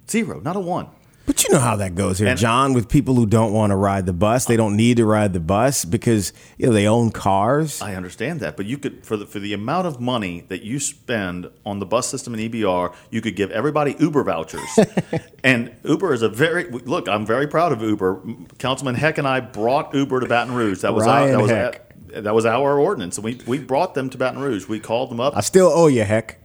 zero, 0.09 0.39
not 0.39 0.55
a 0.55 0.59
one. 0.59 0.89
But 1.25 1.43
you 1.43 1.53
know 1.53 1.59
how 1.59 1.75
that 1.77 1.95
goes 1.95 2.19
here, 2.19 2.27
And- 2.27 2.37
John, 2.39 2.73
with 2.73 2.89
people 2.89 3.15
who 3.15 3.25
don't 3.25 3.53
want 3.53 3.71
to 3.71 3.75
ride 3.75 4.05
the 4.05 4.13
bus. 4.13 4.45
They 4.45 4.57
don't 4.57 4.75
need 4.75 4.97
to 4.97 5.05
ride 5.05 5.33
the 5.33 5.39
bus 5.39 5.85
because 5.85 6.33
you 6.57 6.67
know 6.67 6.73
they 6.73 6.87
own 6.87 7.11
cars. 7.11 7.81
I 7.81 7.95
understand 7.95 8.39
that, 8.41 8.57
but 8.57 8.65
you 8.65 8.77
could 8.77 9.05
for 9.05 9.15
the 9.17 9.25
for 9.25 9.39
the 9.39 9.53
amount 9.53 9.87
of 9.87 9.99
money 10.01 10.45
that 10.49 10.63
you 10.63 10.79
spend 10.79 11.47
on 11.65 11.79
the 11.79 11.85
bus 11.85 12.07
system 12.09 12.33
in 12.33 12.39
EBR, 12.49 12.93
you 13.11 13.21
could 13.21 13.35
give 13.35 13.51
everybody 13.51 13.95
Uber 13.99 14.23
vouchers. 14.23 14.67
and 15.43 15.71
Uber 15.83 16.13
is 16.13 16.21
a 16.21 16.29
very 16.29 16.69
look. 16.69 17.07
I'm 17.07 17.25
very 17.25 17.47
proud 17.47 17.71
of 17.71 17.81
Uber. 17.81 18.21
Councilman 18.57 18.95
Heck 18.95 19.17
and 19.17 19.27
I 19.27 19.39
brought 19.41 19.93
Uber 19.93 20.21
to 20.21 20.25
Baton 20.27 20.53
Rouge. 20.55 20.81
That 20.81 20.93
was 20.93 21.05
Ryan 21.05 21.35
our, 21.35 21.37
that 21.37 21.41
was 21.41 21.51
Heck. 21.51 22.23
that 22.23 22.33
was 22.35 22.45
our 22.45 22.79
ordinance. 22.79 23.19
We 23.19 23.39
we 23.45 23.59
brought 23.59 23.93
them 23.93 24.09
to 24.09 24.17
Baton 24.17 24.41
Rouge. 24.41 24.67
We 24.67 24.79
called 24.79 25.11
them 25.11 25.19
up. 25.19 25.37
I 25.37 25.41
still 25.41 25.67
owe 25.67 25.87
you, 25.87 26.03
heck. 26.03 26.39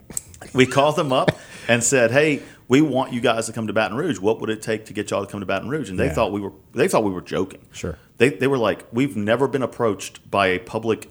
we 0.53 0.67
called 0.67 0.97
them 0.97 1.13
up 1.13 1.31
and 1.67 1.83
said, 1.83 2.11
"Hey, 2.13 2.43
we 2.69 2.81
want 2.81 3.13
you 3.13 3.21
guys 3.21 3.47
to 3.47 3.53
come 3.53 3.67
to 3.67 3.73
Baton 3.73 3.97
Rouge. 3.97 4.19
What 4.19 4.41
would 4.41 4.51
it 4.51 4.61
take 4.63 4.87
to 4.87 4.93
get 4.93 5.11
y'all 5.11 5.25
to 5.25 5.31
come 5.31 5.41
to 5.41 5.47
Baton 5.47 5.69
Rouge?" 5.69 5.91
And 5.91 5.99
they 5.99 6.07
Yeah. 6.07 6.13
thought 6.15 6.33
we 6.33 6.41
were 6.41 6.53
they 6.75 6.89
thought 6.89 7.05
we 7.05 7.11
were 7.13 7.21
joking. 7.21 7.61
Sure. 7.73 7.97
They 8.19 8.31
they 8.31 8.47
were 8.47 8.59
like, 8.59 8.85
"We've 8.93 9.17
never 9.17 9.47
been 9.49 9.63
approached 9.63 10.31
by 10.31 10.49
a 10.49 10.59
public 10.59 11.11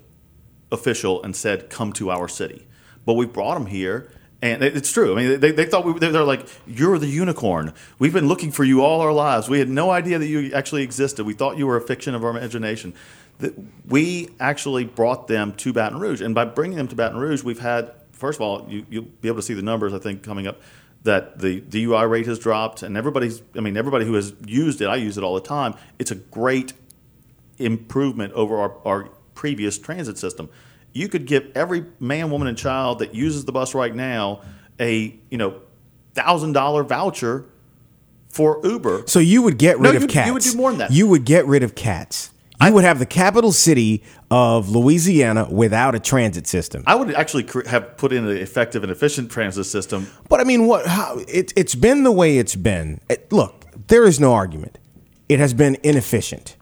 official 0.71 1.21
and 1.23 1.35
said, 1.35 1.69
"Come 1.69 1.93
to 1.93 2.09
our 2.11 2.27
city." 2.27 2.67
But 3.05 3.13
we 3.13 3.25
brought 3.25 3.55
them 3.55 3.67
here. 3.67 4.09
And 4.41 4.61
it's 4.63 4.91
true. 4.91 5.13
I 5.13 5.15
mean, 5.15 5.39
they, 5.39 5.51
they 5.51 5.65
thought 5.65 5.85
we, 5.85 5.93
they- 5.97 6.11
they're 6.11 6.23
like, 6.23 6.45
you're 6.67 6.99
the 6.99 7.07
unicorn. 7.07 7.73
We've 7.97 8.13
been 8.13 8.27
looking 8.27 8.51
for 8.51 8.63
you 8.63 8.81
all 8.83 9.01
our 9.01 9.13
lives. 9.13 9.49
We 9.49 9.57
had 9.59 9.69
no 9.69 9.89
idea 9.89 10.19
that 10.19 10.27
you 10.27 10.51
actually 10.53 10.83
existed. 10.83 11.25
We 11.25 11.33
thought 11.33 11.57
you 11.57 11.65
were 11.65 11.77
a 11.77 11.81
fiction 11.81 12.13
of 12.13 12.23
our 12.23 12.29
imagination. 12.29 12.93
That 13.39 13.53
we 13.87 14.29
actually 14.39 14.83
brought 14.83 15.27
them 15.27 15.53
to 15.53 15.73
Baton 15.73 15.99
Rouge, 15.99 16.21
and 16.21 16.35
by 16.35 16.45
bringing 16.45 16.77
them 16.77 16.87
to 16.89 16.95
Baton 16.95 17.17
Rouge, 17.17 17.43
we've 17.43 17.59
had 17.59 17.91
first 18.11 18.37
of 18.37 18.41
all, 18.43 18.65
you, 18.69 18.85
you'll 18.89 19.05
be 19.21 19.29
able 19.29 19.37
to 19.37 19.41
see 19.41 19.53
the 19.55 19.61
numbers. 19.63 19.93
I 19.93 19.99
think 19.99 20.21
coming 20.21 20.45
up 20.47 20.61
that 21.05 21.39
the 21.39 21.61
DUI 21.61 22.09
rate 22.09 22.25
has 22.27 22.37
dropped, 22.37 22.83
and 22.83 22.97
everybody's. 22.97 23.41
I 23.55 23.61
mean, 23.61 23.77
everybody 23.77 24.05
who 24.05 24.13
has 24.15 24.33
used 24.45 24.81
it, 24.81 24.87
I 24.87 24.97
use 24.97 25.17
it 25.17 25.23
all 25.23 25.35
the 25.35 25.41
time. 25.41 25.73
It's 25.97 26.11
a 26.11 26.15
great 26.15 26.73
improvement 27.57 28.33
over 28.33 28.57
our, 28.57 28.75
our 28.85 29.09
previous 29.33 29.77
transit 29.77 30.17
system. 30.17 30.49
You 30.93 31.07
could 31.07 31.25
give 31.25 31.51
every 31.55 31.85
man, 31.99 32.29
woman, 32.31 32.47
and 32.47 32.57
child 32.57 32.99
that 32.99 33.13
uses 33.15 33.45
the 33.45 33.51
bus 33.51 33.73
right 33.73 33.93
now 33.95 34.41
a 34.79 35.17
you 35.29 35.37
know 35.37 35.61
thousand 36.13 36.53
dollar 36.53 36.83
voucher 36.83 37.45
for 38.29 38.59
Uber. 38.63 39.03
So 39.07 39.19
you 39.19 39.41
would 39.43 39.57
get 39.57 39.79
rid 39.79 39.91
No, 39.91 39.95
of 39.95 40.01
you 40.01 40.07
cats. 40.07 40.27
you 40.27 40.33
would 40.33 40.43
do 40.43 40.55
more 40.55 40.71
than 40.71 40.79
that. 40.79 40.91
You 40.91 41.07
would 41.07 41.23
get 41.25 41.45
rid 41.45 41.63
of 41.63 41.75
cats. 41.75 42.31
You 42.63 42.73
would 42.73 42.83
have 42.83 42.99
the 42.99 43.05
capital 43.05 43.51
city 43.51 44.03
of 44.31 44.69
Louisiana 44.69 45.47
without 45.49 45.95
a 45.95 45.99
transit 45.99 46.47
system. 46.47 46.83
I 46.87 46.95
would 46.95 47.13
actually 47.13 47.43
cre- 47.43 47.67
have 47.67 47.97
put 47.97 48.11
in 48.13 48.25
an 48.25 48.37
effective 48.37 48.83
and 48.83 48.91
efficient 48.91 49.29
transit 49.31 49.65
system. 49.65 50.07
But 50.29 50.39
I 50.39 50.43
mean, 50.45 50.65
what? 50.67 50.85
How 50.87 51.19
it, 51.27 51.53
it's 51.55 51.75
been 51.75 52.03
the 52.03 52.11
way 52.11 52.37
it's 52.37 52.55
been. 52.55 53.01
It- 53.09 53.31
look, 53.31 53.65
there 53.87 54.05
is 54.05 54.19
no 54.19 54.33
argument. 54.33 54.77
It 55.29 55.39
has 55.39 55.53
been 55.53 55.77
inefficient. 55.83 56.55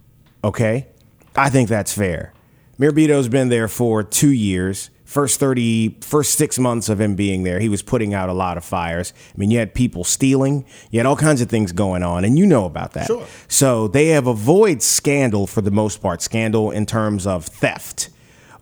Okay, 0.44 0.88
I 1.36 1.50
think 1.50 1.70
that's 1.70 1.94
fair. 1.94 2.34
Mirabito's 2.78 3.28
been 3.30 3.50
there 3.50 3.68
for 3.68 4.04
two 4.04 4.32
years. 4.32 4.90
First 5.14 5.40
thirty, 5.40 5.96
first 6.02 6.40
six 6.40 6.58
months 6.58 6.90
of 6.90 7.00
him 7.00 7.14
being 7.14 7.44
there, 7.44 7.60
he 7.60 7.70
was 7.70 7.84
putting 7.84 8.16
out 8.16 8.30
a 8.30 8.34
lot 8.34 8.58
of 8.58 8.66
fires. 8.66 9.14
I 9.32 9.38
mean, 9.38 9.52
you 9.52 9.60
had 9.60 9.76
people 9.76 10.04
stealing, 10.04 10.66
you 10.90 10.98
had 10.98 11.06
all 11.06 11.16
kinds 11.16 11.40
of 11.40 11.50
things 11.50 11.72
going 11.72 12.02
on, 12.02 12.26
and 12.26 12.36
you 12.36 12.48
know 12.48 12.66
about 12.66 12.94
that. 12.94 13.06
Sure. 13.06 13.28
So 13.48 13.88
they 13.88 14.08
have 14.08 14.26
avoided 14.26 14.82
scandal 14.82 15.46
for 15.46 15.62
the 15.62 15.70
most 15.70 16.02
part. 16.02 16.24
Scandal 16.24 16.72
in 16.72 16.88
terms 16.88 17.28
of 17.28 17.46
theft 17.46 18.10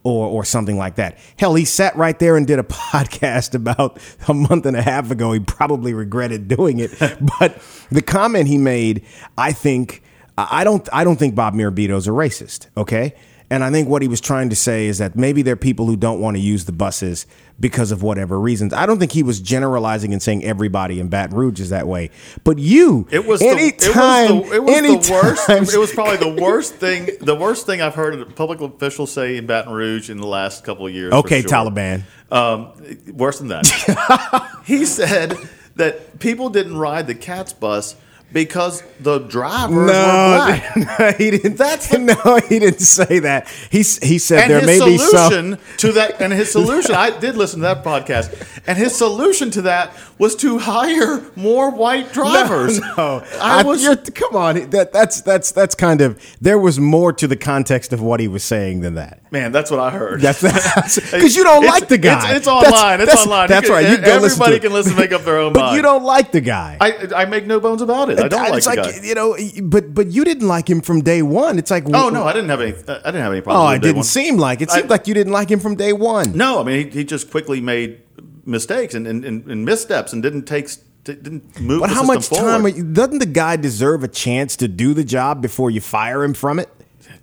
or 0.04 0.28
or 0.28 0.43
something 0.43 0.78
like 0.78 0.95
that. 0.95 1.18
Hell, 1.38 1.56
he 1.56 1.64
sat 1.64 1.95
right 1.95 2.20
there 2.20 2.36
and 2.36 2.45
did 2.45 2.60
a 2.60 2.64
podcast 2.91 3.56
about 3.56 3.97
a 4.28 4.34
month 4.34 4.66
and 4.66 4.76
a 4.76 4.82
half 4.82 5.10
ago. 5.10 5.32
He 5.32 5.39
probably 5.39 5.93
regretted 5.93 6.49
doing 6.49 6.80
it, 6.80 6.91
but 7.39 7.62
the 7.89 8.02
comment 8.02 8.49
he 8.49 8.58
made, 8.58 9.06
I 9.38 9.54
think, 9.54 10.04
I 10.38 10.66
don't, 10.66 10.86
I 10.91 11.06
don't 11.06 11.18
think 11.18 11.34
Bob 11.34 11.54
Mirabito's 11.54 12.10
a 12.10 12.12
racist. 12.12 12.68
Okay. 12.76 13.14
And 13.52 13.66
I 13.66 13.70
think 13.70 13.89
what 13.89 14.02
he 14.02 14.08
was 14.08 14.22
trying 14.22 14.49
to 14.49 14.56
say 14.56 14.88
is 14.88 14.99
that 14.99 15.18
maybe 15.18 15.41
there 15.41 15.56
are 15.56 15.58
people 15.58 15.86
who 15.86 15.97
don't 15.97 16.22
want 16.22 16.38
to 16.38 16.41
use 16.41 16.64
the 16.64 16.72
buses 16.72 17.28
because 17.60 17.91
of 17.91 18.02
whatever 18.02 18.39
reasons. 18.39 18.72
I 18.72 18.86
don't 18.86 18.97
think 18.97 19.12
he 19.12 19.24
was 19.24 19.41
generalizing 19.41 20.14
and 20.14 20.24
saying 20.24 20.45
everybody 20.45 21.02
in 21.02 21.10
Baton 21.10 21.36
Rouge 21.36 21.60
is 21.60 21.70
that 21.70 21.86
way. 21.86 22.12
But 22.45 22.60
you, 22.60 23.10
It 23.12 23.26
was 23.26 23.41
anytime, 23.41 24.39
the, 24.39 24.54
it 24.54 24.64
was, 24.64 24.80
the, 24.80 24.86
it 24.86 24.97
was 24.97 25.08
the 25.08 25.14
worst. 25.14 25.74
It 25.74 25.78
was 25.78 25.91
probably 25.91 26.16
the 26.16 26.41
worst 26.41 26.76
thing. 26.76 27.10
The 27.20 27.36
worst 27.36 27.66
thing 27.66 27.82
I've 27.82 27.93
heard 27.93 28.18
a 28.18 28.26
public 28.26 28.62
official 28.62 29.06
say 29.06 29.36
in 29.36 29.47
Baton 29.47 29.74
Rouge 29.74 30.10
in 30.10 30.16
the 30.16 30.28
last 30.28 30.64
couple 30.64 30.88
of 30.88 30.93
years. 30.93 31.12
Okay, 31.12 31.41
sure. 31.41 31.49
Taliban. 31.49 32.04
Um, 32.32 32.72
worse 33.14 33.39
than 33.39 33.49
that. 33.49 34.62
he 34.66 34.86
said 34.86 35.38
that 35.76 36.20
people 36.20 36.49
didn't 36.49 36.78
ride 36.78 37.06
the 37.06 37.16
Cats 37.16 37.52
bus 37.52 37.97
because 38.34 38.84
the 39.00 39.20
drivers 39.20 39.76
were 39.76 39.86
black. 39.88 40.76
No, 40.78 41.12
he 41.18 41.32
didn't. 41.32 41.58
That's 41.58 41.88
the- 41.88 41.98
no, 42.26 42.38
he 42.48 42.60
didn't 42.60 42.80
say 42.80 43.20
that. 43.20 43.48
He 43.70 43.80
he 43.80 44.18
said 44.20 44.48
there 44.50 44.66
may 44.66 44.80
be 44.84 44.98
some. 44.98 45.58
to 45.78 45.92
that, 45.94 46.22
and 46.22 46.32
his 46.32 46.52
solution, 46.52 46.96
I 46.96 47.18
did 47.20 47.36
listen 47.36 47.60
to 47.62 47.64
that 47.68 47.84
podcast, 47.84 48.62
and 48.68 48.78
his 48.78 48.96
solution 48.96 49.52
to 49.52 49.64
that 49.64 49.94
was 50.18 50.36
to 50.38 50.60
hire 50.60 51.24
more 51.36 51.72
white 51.72 52.14
drivers. 52.14 52.80
No, 52.80 53.24
I 53.40 53.64
was 53.64 53.84
you're- 53.84 53.96
come 53.98 54.36
on. 54.36 54.70
That 54.70 54.94
that's 54.94 55.22
that's 55.22 55.52
that's 55.52 55.76
kind 55.76 56.02
of. 56.02 56.20
There 56.40 56.60
was 56.60 56.80
more 56.80 57.12
to 57.14 57.28
the 57.28 57.36
context 57.38 57.92
of 57.94 58.02
what 58.02 58.20
he 58.20 58.28
was 58.28 58.44
saying 58.44 58.82
than 58.82 58.96
that. 58.96 59.20
man. 59.32 59.52
That's 59.52 59.72
what 59.72 59.80
I 59.80 59.90
heard. 59.90 60.22
That's 60.22 60.42
because 60.42 61.36
you 61.36 61.44
don't 61.44 61.64
It's- 61.64 61.80
like 61.82 61.90
the 61.90 61.98
guy. 61.98 62.30
It's, 62.36 62.38
it's 62.40 62.46
That's- 62.46 62.72
online. 62.74 63.02
it's 63.02 63.10
that's- 63.10 63.26
online. 63.26 63.48
That's 63.48 63.68
You 63.68 63.74
can- 63.74 63.84
right. 63.84 63.90
You 63.92 63.96
can 63.98 64.06
go 64.06 64.18
listen 64.18 64.40
to 64.40 64.44
everybody 64.46 64.56
it. 64.56 64.62
can 64.62 64.74
listen, 64.74 64.96
make 64.96 65.12
up 65.12 65.24
their 65.24 65.38
own 65.40 65.54
But 65.54 65.60
mind. 65.62 65.76
you 65.78 65.82
don't 65.82 66.04
like 66.04 66.32
the 66.32 66.42
guy. 66.42 66.78
I, 66.80 67.08
I 67.16 67.26
make 67.26 67.46
no 67.48 67.60
bones 67.60 67.82
about 67.82 68.10
it. 68.10 68.20
I 68.26 68.28
don't 68.28 68.41
like 68.43 68.53
it's 68.57 68.67
the 68.67 68.76
like 68.76 68.95
guy. 68.95 69.01
you 69.07 69.15
know, 69.15 69.38
but 69.63 69.93
but 69.93 70.07
you 70.07 70.24
didn't 70.24 70.47
like 70.47 70.69
him 70.69 70.82
from 70.82 71.01
day 71.01 71.22
one. 71.22 71.57
It's 71.59 71.72
like 71.72 71.86
Oh 71.93 72.09
no, 72.09 72.24
I 72.26 72.34
didn't 72.34 72.49
have 72.49 72.61
any. 72.61 72.74
Uh, 72.74 72.99
I 73.03 73.11
didn't 73.11 73.22
have 73.24 73.32
any 73.32 73.41
problem. 73.41 73.65
Oh, 73.65 73.69
with 73.69 73.78
it 73.78 73.80
day 73.82 73.88
didn't 73.89 73.95
one. 73.97 74.03
seem 74.05 74.38
like 74.38 74.61
it. 74.61 74.69
I- 74.72 74.78
Seemed 74.78 74.89
like 74.89 75.07
you 75.07 75.13
didn't 75.13 75.34
like 75.34 75.49
him 75.49 75.59
from 75.59 75.76
day 75.76 75.93
one. 75.93 76.32
No, 76.38 76.59
I 76.59 76.63
mean 76.63 76.86
he, 76.91 76.99
he 76.99 77.03
just 77.03 77.30
quickly 77.32 77.61
made 77.61 78.01
mistakes 78.45 78.93
and, 78.95 79.05
and, 79.07 79.24
and, 79.24 79.45
and 79.47 79.65
missteps 79.65 80.13
and 80.13 80.24
didn't 80.24 80.43
take 80.45 80.69
didn't 81.03 81.59
move. 81.59 81.82
But 81.82 81.88
the 81.89 81.95
how 81.95 82.01
system 82.03 82.15
much 82.15 82.30
time? 82.30 82.38
forward. 82.61 82.65
Are 82.74 82.78
you, 82.78 82.84
doesn't 82.93 83.19
the 83.19 83.26
guy 83.26 83.55
deserve 83.55 84.03
a 84.03 84.07
chance 84.07 84.55
to 84.57 84.67
do 84.67 84.93
the 84.93 85.03
job 85.03 85.41
before 85.41 85.72
you 85.72 85.82
fire 85.82 86.24
him 86.24 86.34
from 86.34 86.59
it? 86.59 86.69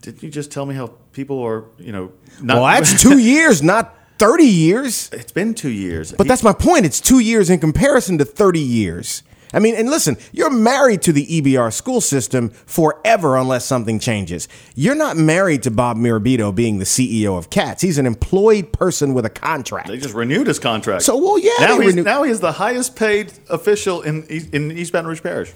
Didn't 0.02 0.22
you 0.22 0.30
just 0.30 0.50
tell 0.52 0.64
me 0.66 0.74
how 0.74 0.88
people 1.12 1.40
are? 1.42 1.64
You 1.78 1.92
know, 1.92 2.12
not, 2.40 2.56
Well, 2.56 2.64
that's 2.66 3.00
two 3.02 3.18
years, 3.34 3.62
not 3.62 3.94
thirty 4.18 4.44
years. 4.46 5.10
It's 5.12 5.32
been 5.32 5.54
two 5.54 5.70
years. 5.70 6.12
But 6.12 6.26
that's 6.28 6.42
my 6.42 6.52
point. 6.52 6.86
It's 6.86 7.00
two 7.00 7.18
years 7.20 7.50
in 7.50 7.58
comparison 7.60 8.18
to 8.18 8.24
thirty 8.24 8.60
years. 8.60 9.22
I 9.52 9.58
mean, 9.60 9.74
and 9.74 9.88
listen, 9.88 10.16
you're 10.32 10.50
married 10.50 11.02
to 11.02 11.12
the 11.12 11.26
EBR 11.26 11.72
school 11.72 12.00
system 12.00 12.50
forever 12.50 13.36
unless 13.36 13.64
something 13.64 13.98
changes. 13.98 14.46
You're 14.74 14.94
not 14.94 15.16
married 15.16 15.62
to 15.64 15.70
Bob 15.70 15.96
Mirabito 15.96 16.54
being 16.54 16.78
the 16.78 16.84
CEO 16.84 17.36
of 17.38 17.50
Cats. 17.50 17.80
He's 17.82 17.98
an 17.98 18.06
employed 18.06 18.72
person 18.72 19.14
with 19.14 19.24
a 19.24 19.30
contract. 19.30 19.88
They 19.88 19.96
just 19.98 20.14
renewed 20.14 20.46
his 20.46 20.58
contract. 20.58 21.02
So, 21.02 21.16
well, 21.16 21.38
yeah, 21.38 21.52
Now 21.60 21.78
he's 21.78 21.94
renew- 21.94 22.02
now 22.02 22.22
he's 22.24 22.40
the 22.40 22.52
highest 22.52 22.94
paid 22.96 23.32
official 23.48 24.02
in 24.02 24.26
East- 24.30 24.52
in 24.52 24.70
East 24.72 24.92
Baton 24.92 25.08
Rouge 25.08 25.22
Parish. 25.22 25.52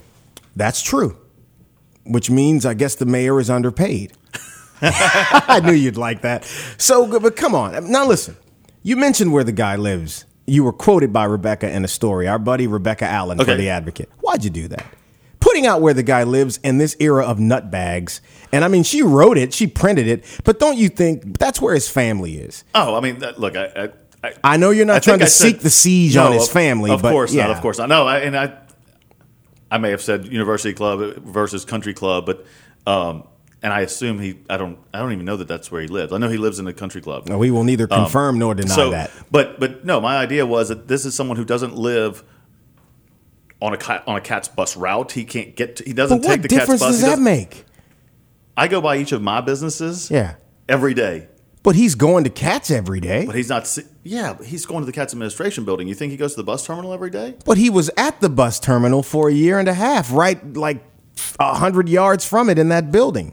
That's 0.57 0.83
true. 0.83 1.17
Which 2.05 2.31
means 2.31 2.67
I 2.67 2.75
guess 2.75 2.95
the 2.97 3.07
mayor 3.07 3.39
is 3.41 3.49
underpaid. 3.51 4.13
I 4.83 5.61
knew 5.65 5.73
you'd 5.73 5.97
like 5.97 6.23
that. 6.23 6.45
So, 6.77 7.21
but 7.21 7.37
come 7.37 7.55
on. 7.55 7.91
Now 7.91 8.07
listen. 8.07 8.37
You 8.83 8.97
mentioned 8.97 9.33
where 9.33 9.45
the 9.45 9.53
guy 9.53 9.77
lives. 9.77 10.25
You 10.47 10.65
were 10.65 10.73
quoted 10.73 11.13
by 11.13 11.25
Rebecca 11.25 11.71
in 11.71 11.85
a 11.85 11.89
story, 11.89 12.27
our 12.29 12.39
buddy 12.39 12.67
Rebecca 12.67 13.05
Allen 13.07 13.39
for 13.39 13.55
The 13.55 13.69
Advocate. 13.69 14.11
Why'd 14.21 14.43
you 14.45 14.51
do 14.51 14.69
that? 14.69 14.85
Putting 15.41 15.67
out 15.67 15.81
where 15.81 15.95
the 15.95 16.03
guy 16.03 16.23
lives 16.25 16.59
in 16.63 16.79
this 16.79 16.97
era 17.01 17.25
of 17.25 17.39
nutbags. 17.39 18.21
And 18.53 18.65
I 18.65 18.69
mean, 18.69 18.83
she 18.85 19.03
wrote 19.03 19.39
it, 19.39 19.53
she 19.55 19.67
printed 19.67 20.07
it, 20.07 20.25
but 20.45 20.59
don't 20.61 20.77
you 20.79 20.89
think 20.89 21.39
that's 21.39 21.61
where 21.61 21.75
his 21.75 21.89
family 21.89 22.37
is? 22.37 22.65
Oh, 22.75 22.95
I 22.97 23.01
mean, 23.01 23.19
that, 23.21 23.39
look, 23.41 23.57
I, 23.57 23.67
I, 24.23 24.29
I, 24.29 24.35
I 24.45 24.57
know 24.57 24.71
you're 24.71 24.87
not 24.87 24.97
I 24.97 25.01
trying 25.01 25.19
to 25.21 25.27
said- 25.27 25.47
seek 25.47 25.61
the 25.61 25.71
siege 25.71 26.15
No, 26.17 26.27
on 26.27 26.33
his 26.33 26.47
of- 26.47 26.53
family, 26.53 26.91
Of 26.91 27.03
but 27.03 27.11
course 27.13 27.33
yeah. 27.33 27.47
not. 27.49 27.57
Of 27.57 27.63
course 27.63 27.79
not. 27.79 27.89
No, 27.89 28.07
I, 28.07 28.19
and 28.21 28.37
I, 28.37 28.57
I 29.71 29.79
may 29.79 29.91
have 29.91 30.03
said 30.03 30.27
University 30.27 30.75
Club 30.75 31.17
versus 31.25 31.65
Country 31.65 31.95
Club, 31.95 32.27
but 32.27 32.47
um, 32.87 33.25
and 33.63 33.73
I 33.73 33.81
assume 33.81 34.19
he. 34.21 34.39
I 34.51 34.57
don't. 34.57 34.79
I 34.93 34.99
don't 34.99 35.13
even 35.13 35.25
know 35.25 35.37
that 35.37 35.49
that's 35.49 35.71
where 35.71 35.81
he 35.81 35.89
lives. 35.89 36.13
I 36.13 36.19
know 36.19 36.29
he 36.29 36.37
lives 36.39 36.59
in 36.59 36.67
a 36.67 36.73
country 36.73 37.01
club. 37.01 37.29
No, 37.29 37.39
we 37.39 37.51
will 37.51 37.65
neither 37.65 37.87
confirm 37.87 38.39
nor 38.39 38.55
deny 38.55 38.73
Um, 38.73 38.77
so, 38.77 38.91
that. 38.91 39.11
but 39.31 39.61
but 39.61 39.85
no, 39.85 40.01
my 40.01 40.17
idea 40.17 40.45
was 40.47 40.69
that 40.69 40.89
this 40.89 41.05
is 41.05 41.15
someone 41.15 41.37
who 41.37 41.45
doesn't 41.45 41.77
live 41.77 42.23
on 43.61 43.75
a 43.75 44.03
on 44.07 44.17
a 44.17 44.21
cat's 44.21 44.49
bus 44.49 44.77
route. 44.77 45.13
He 45.13 45.25
can't 45.25 45.55
get. 45.55 45.77
To, 45.77 45.85
he 45.85 45.93
doesn't 45.93 46.23
But 46.23 46.29
take 46.29 46.43
the 46.43 46.49
cat's 46.49 46.67
bus. 46.67 46.81
does 46.81 46.97
He 46.97 47.03
that 47.03 47.09
doesn't- 47.11 47.25
make? 47.25 47.65
I 48.57 48.69
go 48.69 48.81
by 48.81 48.99
each 48.99 49.13
of 49.13 49.23
my 49.23 49.41
businesses. 49.41 50.11
Yeah. 50.11 50.35
Every 50.69 50.93
day. 50.95 51.29
But 51.63 51.77
he's 51.77 51.95
going 51.95 52.25
to 52.25 52.31
Cats 52.31 52.71
every 52.73 52.99
day. 53.01 53.25
But 53.25 53.37
he's 53.37 53.49
not. 53.49 53.79
Yeah, 54.03 54.35
but 54.35 54.47
he's 54.47 54.67
going 54.67 54.81
to 54.81 54.87
the 54.87 54.93
Cats 54.93 55.13
Administration 55.13 55.65
Building. 55.65 55.87
You 55.87 55.95
think 55.95 56.11
he 56.11 56.17
goes 56.17 56.33
to 56.33 56.37
the 56.39 56.43
bus 56.45 56.67
terminal 56.67 56.93
every 56.93 57.09
day? 57.11 57.37
But 57.45 57.57
he 57.57 57.71
was 57.71 57.89
at 57.97 58.21
the 58.21 58.29
bus 58.29 58.59
terminal 58.59 59.03
for 59.05 59.29
a 59.29 59.33
year 59.33 59.61
and 59.61 59.69
a 59.69 59.75
half, 59.75 60.13
right 60.13 60.55
like 60.57 60.83
a 61.39 61.55
hundred 61.55 61.89
yards 61.89 62.25
from 62.27 62.51
it 62.51 62.59
in 62.59 62.69
that 62.71 62.91
building. 62.91 63.33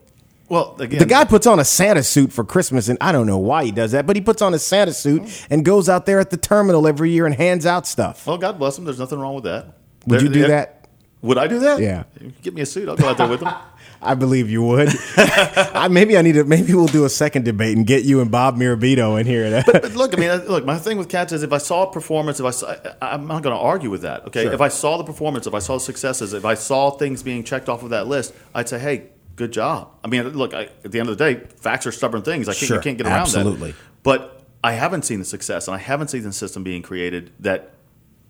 Well, 0.50 0.76
again, 0.80 1.00
The 1.00 1.06
guy 1.06 1.26
puts 1.26 1.46
on 1.48 1.60
a 1.60 1.66
Santa 1.66 2.02
suit 2.04 2.34
for 2.34 2.44
Christmas, 2.44 2.90
and 2.90 2.98
I 3.00 3.12
don't 3.12 3.28
know 3.28 3.38
why 3.38 3.66
he 3.66 3.72
does 3.72 3.92
that, 3.92 4.06
but 4.08 4.16
he 4.16 4.22
puts 4.22 4.42
on 4.42 4.54
a 4.54 4.60
Santa 4.60 4.94
suit 4.94 5.46
and 5.50 5.64
goes 5.64 5.88
out 5.88 6.06
there 6.06 6.20
at 6.20 6.32
the 6.32 6.38
terminal 6.38 6.88
every 6.88 7.12
year 7.12 7.26
and 7.26 7.36
hands 7.36 7.66
out 7.66 7.86
stuff. 7.86 8.26
Well, 8.26 8.38
God 8.38 8.58
bless 8.58 8.78
him. 8.78 8.86
There's 8.86 9.00
nothing 9.00 9.20
wrong 9.20 9.36
with 9.36 9.44
that. 9.44 9.78
Would 10.08 10.22
you 10.22 10.30
do 10.30 10.48
that? 10.48 10.88
Would 11.22 11.38
I 11.38 11.48
do 11.48 11.60
that? 11.60 11.82
Yeah. 11.82 12.04
Get 12.42 12.54
me 12.54 12.62
a 12.62 12.66
suit. 12.66 12.88
I'll 12.90 12.96
go 12.96 13.10
out 13.10 13.18
there 13.18 13.28
with 13.28 13.42
them. 13.42 13.54
I 14.02 14.16
believe 14.16 14.50
you 14.50 14.64
would. 14.64 14.88
I, 15.18 15.90
maybe 15.92 16.18
I 16.18 16.22
need 16.22 16.32
to. 16.34 16.46
Maybe 16.46 16.74
we'll 16.74 16.88
do 16.88 17.04
a 17.04 17.10
second 17.10 17.44
debate 17.44 17.76
and 17.76 17.86
get 17.86 18.06
you 18.06 18.22
and 18.22 18.32
Bob 18.32 18.56
Mirabito 18.58 19.20
in 19.20 19.28
here. 19.28 19.62
But 19.72 19.94
look, 19.96 20.18
I 20.18 20.20
mean, 20.20 20.32
look. 20.48 20.64
My 20.64 20.78
thing 20.78 20.98
with 20.98 21.10
cats 21.10 21.34
is 21.34 21.44
if 21.44 21.52
I 21.52 21.58
saw 21.58 21.84
a 21.90 21.92
performance, 21.92 22.40
if 22.40 22.46
I, 22.46 22.52
saw, 22.52 22.74
I 23.02 23.12
I'm 23.14 23.28
not 23.28 23.44
going 23.44 23.54
to 23.54 23.62
argue 23.62 23.90
with 23.90 24.04
that. 24.04 24.26
Okay, 24.28 24.44
Sure. 24.44 24.54
if 24.54 24.62
I 24.62 24.70
saw 24.70 24.98
the 24.98 25.04
performance, 25.04 25.48
if 25.48 25.54
I 25.54 25.60
saw 25.60 25.78
successes, 25.78 26.32
if 26.34 26.46
I 26.46 26.54
saw 26.54 26.92
things 26.92 27.22
being 27.24 27.44
checked 27.44 27.68
off 27.68 27.84
of 27.84 27.90
that 27.90 28.08
list, 28.08 28.34
I'd 28.56 28.70
say, 28.70 28.80
hey, 28.80 29.10
good 29.40 29.52
job. 29.52 29.92
I 30.04 30.08
mean, 30.08 30.28
look. 30.30 30.54
I, 30.54 30.70
at 30.84 30.92
the 30.92 31.00
end 31.00 31.10
of 31.10 31.18
the 31.18 31.34
day, 31.34 31.42
facts 31.56 31.88
are 31.88 31.92
stubborn 31.92 32.22
things. 32.22 32.48
I 32.48 32.54
can't, 32.54 32.68
Sure, 32.68 32.78
you 32.78 32.84
can't 32.84 32.98
get 32.98 33.08
around 33.08 33.22
absolutely. 33.22 33.72
that. 33.72 33.78
Absolutely. 33.78 33.86
But 34.04 34.44
I 34.64 34.74
haven't 34.74 35.04
seen 35.04 35.20
the 35.20 35.26
success, 35.26 35.68
and 35.68 35.74
I 35.74 35.80
haven't 35.80 36.10
seen 36.10 36.22
the 36.24 36.34
system 36.34 36.64
being 36.64 36.82
created 36.82 37.32
that 37.40 37.72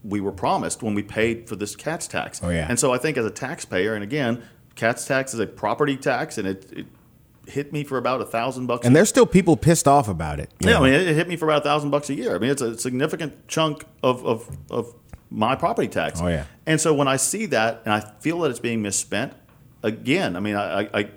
we 0.03 0.21
were 0.21 0.31
promised 0.31 0.81
when 0.81 0.93
we 0.93 1.03
paid 1.03 1.49
for 1.49 1.55
this 1.57 1.75
cats 1.75 2.07
tax. 2.07 2.39
Oh, 2.41 2.49
yeah. 2.49 2.67
And 2.69 2.79
so 2.79 2.93
I 2.93 2.99
think 2.99 3.17
as 3.17 3.25
a 3.25 3.31
taxpayer, 3.31 3.95
and 3.95 4.03
again, 4.03 4.43
cats 4.75 5.05
tax 5.05 5.33
is 5.33 5.39
a 5.39 5.47
property 5.47 5.97
tax, 5.97 6.37
and 6.37 6.47
it, 6.47 6.71
it 6.71 6.85
hit 7.47 7.73
me 7.73 7.83
for 7.83 7.97
about 7.97 8.21
a 8.21 8.25
thousand 8.25 8.67
bucks. 8.67 8.85
and 8.85 8.95
there's 8.95 9.09
still 9.09 9.25
people 9.25 9.57
pissed 9.57 9.87
off 9.87 10.07
about 10.07 10.39
it. 10.39 10.51
Yeah, 10.59 10.71
know? 10.71 10.77
I 10.79 10.83
mean, 10.83 10.93
it, 10.93 11.07
it 11.07 11.15
hit 11.15 11.27
me 11.27 11.35
for 11.35 11.45
about 11.45 11.63
a 11.63 11.65
thousand 11.65 11.89
bucks 11.89 12.09
a 12.09 12.13
year. 12.13 12.35
I 12.35 12.37
mean, 12.37 12.51
it's 12.51 12.61
a 12.61 12.77
significant 12.77 13.47
chunk 13.47 13.83
of, 14.03 14.23
of, 14.25 14.57
of 14.69 14.93
my 15.31 15.55
property 15.55 15.87
tax. 15.87 16.21
Oh, 16.21 16.27
yeah. 16.27 16.45
And 16.67 16.79
so 16.79 16.93
when 16.93 17.07
I 17.07 17.17
see 17.17 17.47
that 17.47 17.81
and 17.85 17.93
I 17.93 18.01
feel 18.19 18.39
that 18.41 18.51
it's 18.51 18.59
being 18.59 18.81
misspent, 18.83 19.33
again, 19.83 20.35
I 20.35 20.39
mean, 20.39 20.55
I, 20.55 20.81
I, 20.81 21.09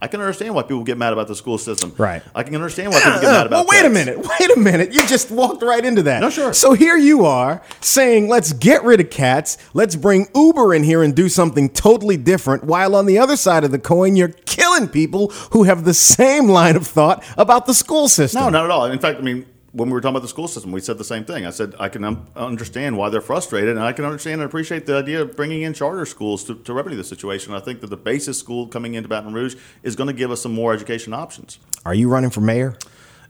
I, 0.00 0.06
can 0.08 0.20
understand 0.20 0.54
why 0.54 0.62
people 0.62 0.84
get 0.84 0.98
mad 0.98 1.12
about 1.12 1.28
the 1.28 1.34
school 1.34 1.58
system. 1.58 1.94
Right. 1.96 2.22
I 2.34 2.42
can 2.42 2.54
understand 2.54 2.92
why 2.92 3.00
people 3.00 3.20
get 3.20 3.30
mad 3.30 3.46
about 3.46 3.66
well, 3.66 3.66
wait 3.68 3.84
a 3.84 3.90
minute. 3.90 4.18
Wait 4.18 4.50
a 4.56 4.58
minute. 4.58 4.92
You 4.92 5.06
just 5.06 5.30
walked 5.30 5.62
right 5.62 5.84
into 5.84 6.02
that. 6.02 6.20
No, 6.20 6.30
sure. 6.30 6.52
So 6.52 6.74
here 6.74 6.96
you 6.96 7.24
are 7.24 7.62
saying, 7.80 8.28
let's 8.28 8.52
get 8.52 8.84
rid 8.84 9.00
of 9.00 9.10
cats. 9.10 9.56
Let's 9.72 9.96
bring 9.96 10.28
Uber 10.34 10.74
in 10.74 10.82
here 10.82 11.02
and 11.02 11.14
do 11.14 11.28
something 11.28 11.68
totally 11.70 12.16
different. 12.16 12.64
While 12.64 12.94
on 12.94 13.06
the 13.06 13.18
other 13.18 13.36
side 13.36 13.64
of 13.64 13.70
the 13.70 13.78
coin, 13.78 14.16
you're 14.16 14.28
killing 14.28 14.88
people 14.88 15.28
who 15.52 15.64
have 15.64 15.84
the 15.84 15.94
same 15.94 16.48
line 16.48 16.76
of 16.76 16.86
thought 16.86 17.24
about 17.36 17.66
the 17.66 17.74
school 17.74 18.08
system. 18.08 18.42
No, 18.42 18.50
not 18.50 18.64
at 18.64 18.70
all. 18.70 18.86
In 18.86 18.98
fact, 18.98 19.18
I 19.18 19.22
mean, 19.22 19.46
when 19.74 19.88
we 19.88 19.92
were 19.92 20.00
talking 20.00 20.14
about 20.14 20.22
the 20.22 20.28
school 20.28 20.46
system, 20.46 20.70
we 20.70 20.80
said 20.80 20.98
the 20.98 21.04
same 21.04 21.24
thing. 21.24 21.44
I 21.44 21.50
said 21.50 21.74
I 21.80 21.88
can 21.88 22.04
um, 22.04 22.28
understand 22.36 22.96
why 22.96 23.08
they're 23.08 23.20
frustrated, 23.20 23.70
and 23.70 23.80
I 23.80 23.92
can 23.92 24.04
understand 24.04 24.40
and 24.40 24.48
appreciate 24.48 24.86
the 24.86 24.96
idea 24.96 25.20
of 25.20 25.34
bringing 25.34 25.62
in 25.62 25.74
charter 25.74 26.06
schools 26.06 26.44
to, 26.44 26.54
to 26.54 26.72
remedy 26.72 26.94
the 26.94 27.02
situation. 27.02 27.52
I 27.52 27.58
think 27.58 27.80
that 27.80 27.90
the 27.90 27.96
BASIS 27.96 28.38
school 28.38 28.68
coming 28.68 28.94
into 28.94 29.08
Baton 29.08 29.34
Rouge 29.34 29.56
is 29.82 29.96
going 29.96 30.06
to 30.06 30.12
give 30.12 30.30
us 30.30 30.40
some 30.40 30.54
more 30.54 30.72
education 30.72 31.12
options. 31.12 31.58
Are 31.84 31.92
you 31.92 32.08
running 32.08 32.30
for 32.30 32.40
mayor? 32.40 32.76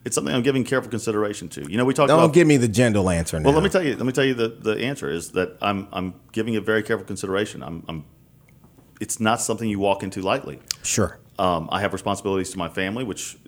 It's 0.04 0.14
something 0.14 0.34
I'm 0.34 0.42
giving 0.42 0.64
careful 0.64 0.90
consideration 0.90 1.48
to. 1.48 1.62
You 1.62 1.78
know, 1.78 1.86
we 1.86 1.94
talked 1.94 2.08
Don't 2.08 2.18
about. 2.18 2.34
give 2.34 2.46
me 2.46 2.58
the 2.58 2.68
gentle 2.68 3.08
answer 3.08 3.40
now. 3.40 3.46
well, 3.46 3.54
let 3.54 3.64
me 3.64 3.70
tell 3.70 3.82
you. 3.82 3.96
Let 3.96 4.04
me 4.04 4.12
tell 4.12 4.24
you 4.24 4.34
the, 4.34 4.48
the 4.48 4.78
answer 4.84 5.08
is 5.08 5.32
that 5.32 5.56
I'm 5.62 5.88
I'm 5.94 6.12
giving 6.32 6.52
it 6.52 6.62
very 6.62 6.82
careful 6.82 7.06
consideration. 7.06 7.62
I'm, 7.62 7.84
I'm 7.88 8.04
it's 9.00 9.18
not 9.18 9.40
something 9.40 9.66
you 9.66 9.78
walk 9.78 10.02
into 10.02 10.20
lightly. 10.20 10.60
Sure. 10.82 11.18
Um, 11.38 11.70
I 11.72 11.80
have 11.80 11.94
responsibilities 11.94 12.50
to 12.50 12.58
my 12.58 12.68
family, 12.68 13.02
which 13.02 13.38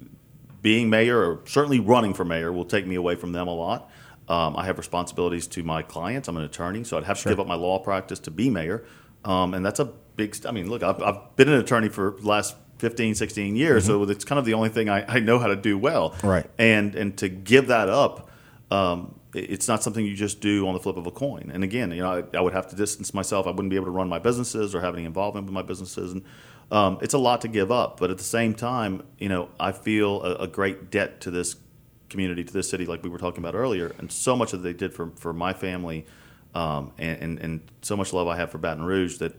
being 0.63 0.91
mayor 0.91 1.19
or 1.19 1.41
certainly 1.47 1.81
running 1.81 2.15
for 2.15 2.25
mayor 2.25 2.53
will 2.53 2.65
take 2.65 2.87
me 2.87 2.95
away 2.95 3.15
from 3.15 3.33
them 3.33 3.49
a 3.49 3.55
lot. 3.55 3.91
Um, 4.29 4.57
I 4.57 4.67
have 4.67 4.79
responsibilities 4.79 5.47
to 5.49 5.63
my 5.63 5.83
clients. 5.83 6.29
I'm 6.29 6.37
an 6.37 6.43
attorney, 6.43 6.83
so 6.85 6.97
I'd 6.97 7.05
have 7.05 7.21
to 7.23 7.29
give 7.29 7.39
up 7.39 7.47
my 7.47 7.55
law 7.55 7.79
practice 7.79 8.19
to 8.21 8.31
be 8.31 8.51
mayor. 8.51 8.85
Um, 9.25 9.55
and 9.55 9.65
that's 9.65 9.79
a 9.79 9.85
big, 9.85 10.35
st- 10.35 10.47
I 10.47 10.51
mean, 10.53 10.69
look, 10.69 10.83
I've, 10.83 11.01
I've 11.01 11.37
been 11.37 11.49
an 11.49 11.61
attorney 11.61 11.89
for 11.89 12.17
the 12.21 12.27
last 12.27 12.57
15, 12.79 13.15
16 13.15 13.57
years, 13.57 13.87
so 13.87 14.03
it's 14.05 14.25
kind 14.25 14.39
of 14.39 14.45
the 14.45 14.55
only 14.55 14.69
thing 14.69 14.89
I, 14.89 15.17
I 15.17 15.21
know 15.21 15.39
how 15.39 15.47
to 15.47 15.57
do 15.57 15.79
well. 15.79 16.11
Mm-hmm. 16.11 16.27
Right. 16.27 16.51
And, 16.59 16.95
and 16.95 17.17
to 17.19 17.29
give 17.29 17.69
that 17.69 17.89
up, 17.89 18.29
um, 18.71 19.15
it's 19.33 19.69
not 19.69 19.83
something 19.83 20.05
you 20.05 20.15
just 20.15 20.41
do 20.41 20.67
on 20.67 20.75
the 20.75 20.81
flip 20.81 20.97
of 20.97 21.07
a 21.07 21.11
coin. 21.11 21.51
And 21.53 21.63
again, 21.63 21.91
you 21.93 22.03
know, 22.03 22.25
I, 22.33 22.37
I 22.37 22.41
would 22.41 22.53
have 22.53 22.69
to 22.69 22.77
distance 22.77 23.15
myself. 23.15 23.47
I 23.47 23.51
wouldn't 23.51 23.71
be 23.71 23.77
able 23.77 23.87
to 23.87 23.93
run 23.93 24.09
my 24.09 24.19
businesses 24.19 24.75
or 24.75 24.81
have 24.81 24.95
any 24.95 25.05
involvement 25.05 25.47
with 25.47 25.55
my 25.55 25.63
businesses, 25.63 26.13
and 26.13 26.23
um, 26.71 26.99
it's 27.03 27.14
a 27.14 27.19
lot 27.19 27.41
to 27.43 27.49
give 27.49 27.71
up. 27.71 27.99
But 28.01 28.11
at 28.11 28.19
the 28.19 28.25
same 28.25 28.55
time, 28.55 29.03
you 29.19 29.29
know, 29.29 29.49
I 29.61 29.73
feel 29.73 30.23
a, 30.23 30.35
a 30.45 30.47
great 30.47 30.91
debt 30.91 31.21
to 31.23 31.31
this 31.31 31.57
community, 32.09 32.45
to 32.45 32.53
this 32.53 32.69
city, 32.71 32.87
like 32.87 33.03
we 33.03 33.09
were 33.11 33.19
talking 33.19 33.39
about 33.41 33.55
earlier, 33.55 33.95
and 33.99 34.11
so 34.11 34.37
much 34.37 34.51
that 34.53 34.59
they 34.59 34.73
did 34.73 34.93
for 34.95 35.11
for 35.17 35.33
my 35.33 35.53
family, 35.53 36.07
um, 36.55 36.93
and, 36.99 37.23
and 37.23 37.39
and 37.41 37.61
so 37.83 37.97
much 37.97 38.12
love 38.12 38.29
I 38.29 38.37
have 38.37 38.51
for 38.51 38.59
Baton 38.59 38.85
Rouge 38.85 39.19
that. 39.19 39.33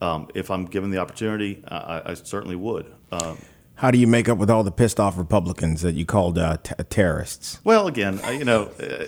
Um, 0.00 0.26
if 0.34 0.50
I'm 0.50 0.64
given 0.64 0.90
the 0.90 0.98
opportunity, 0.98 1.62
I, 1.68 2.02
I- 2.06 2.14
certainly 2.14 2.56
would. 2.56 2.92
Um, 3.12 3.38
How 3.76 3.92
do 3.92 3.98
you 3.98 4.08
make 4.08 4.28
up 4.28 4.36
with 4.36 4.50
all 4.50 4.64
the 4.64 4.72
pissed 4.72 4.98
off 4.98 5.16
Republicans 5.16 5.82
that 5.82 5.94
you 5.94 6.04
called 6.04 6.38
uh, 6.38 6.56
t- 6.60 6.74
terrorists? 6.90 7.60
Well, 7.62 7.86
again, 7.86 8.18
I- 8.24 8.32
you 8.32 8.44
know, 8.44 8.64
uh, 8.80 9.04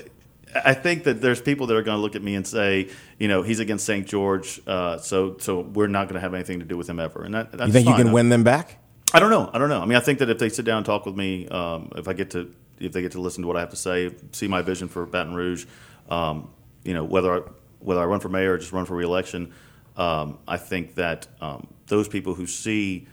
I 0.55 0.75
think 0.75 1.05
that 1.05 1.21
there's 1.21 1.41
people 1.41 1.67
that 1.69 1.77
are 1.77 1.83
going 1.83 1.97
to 1.97 2.03
look 2.03 2.15
at 2.17 2.23
me 2.23 2.35
and 2.35 2.47
say, 2.47 2.89
you 3.19 3.29
know, 3.29 3.43
he's 3.43 3.61
against 3.61 3.85
St. 3.87 4.07
George, 4.07 4.61
uh, 4.67 4.99
so 4.99 5.37
so 5.39 5.61
we're 5.61 5.87
not 5.89 6.05
going 6.09 6.15
to 6.15 6.21
have 6.21 6.35
anything 6.35 6.61
to 6.61 6.65
do 6.65 6.77
with 6.77 6.89
him 6.89 7.01
ever. 7.01 7.23
And 7.25 7.35
that, 7.35 7.53
that's 7.53 7.67
You 7.69 7.73
think 7.73 7.87
you 7.87 7.93
fine. 7.95 8.05
can 8.05 8.13
win 8.13 8.29
them 8.29 8.45
back? 8.45 8.79
I 9.13 9.21
don't 9.21 9.31
know. 9.31 9.51
I 9.53 9.59
don't 9.59 9.69
know. 9.69 9.81
I 9.81 9.87
mean, 9.87 9.97
I 9.97 10.01
think 10.01 10.19
that 10.21 10.31
if 10.31 10.39
they 10.39 10.49
sit 10.49 10.65
down 10.65 10.79
and 10.79 10.87
talk 10.87 11.07
with 11.07 11.17
me, 11.17 11.49
um, 11.49 11.91
if 11.97 12.09
I 12.09 12.13
get 12.13 12.31
to 12.31 12.53
if 12.79 12.93
they 12.93 13.03
get 13.03 13.13
to 13.13 13.21
listen 13.21 13.43
to 13.43 13.49
what 13.49 13.57
I 13.57 13.61
have 13.61 13.71
to 13.71 13.77
say, 13.77 14.13
see 14.33 14.49
my 14.49 14.61
vision 14.63 14.89
for 14.89 15.07
Baton 15.07 15.35
Rouge, 15.35 15.67
um, 16.09 16.51
you 16.85 16.93
know, 16.95 17.05
whether 17.05 17.33
I, 17.33 17.49
whether 17.79 18.01
I 18.01 18.05
run 18.05 18.21
for 18.21 18.29
mayor 18.29 18.55
or 18.55 18.59
just 18.59 18.73
run 18.73 18.85
for 18.85 18.97
reelection, 18.97 19.53
um, 19.97 20.39
I 20.49 20.57
think 20.57 20.97
that 20.97 21.29
um, 21.41 21.69
those 21.87 22.09
people 22.09 22.35
who 22.35 22.47
see 22.47 23.07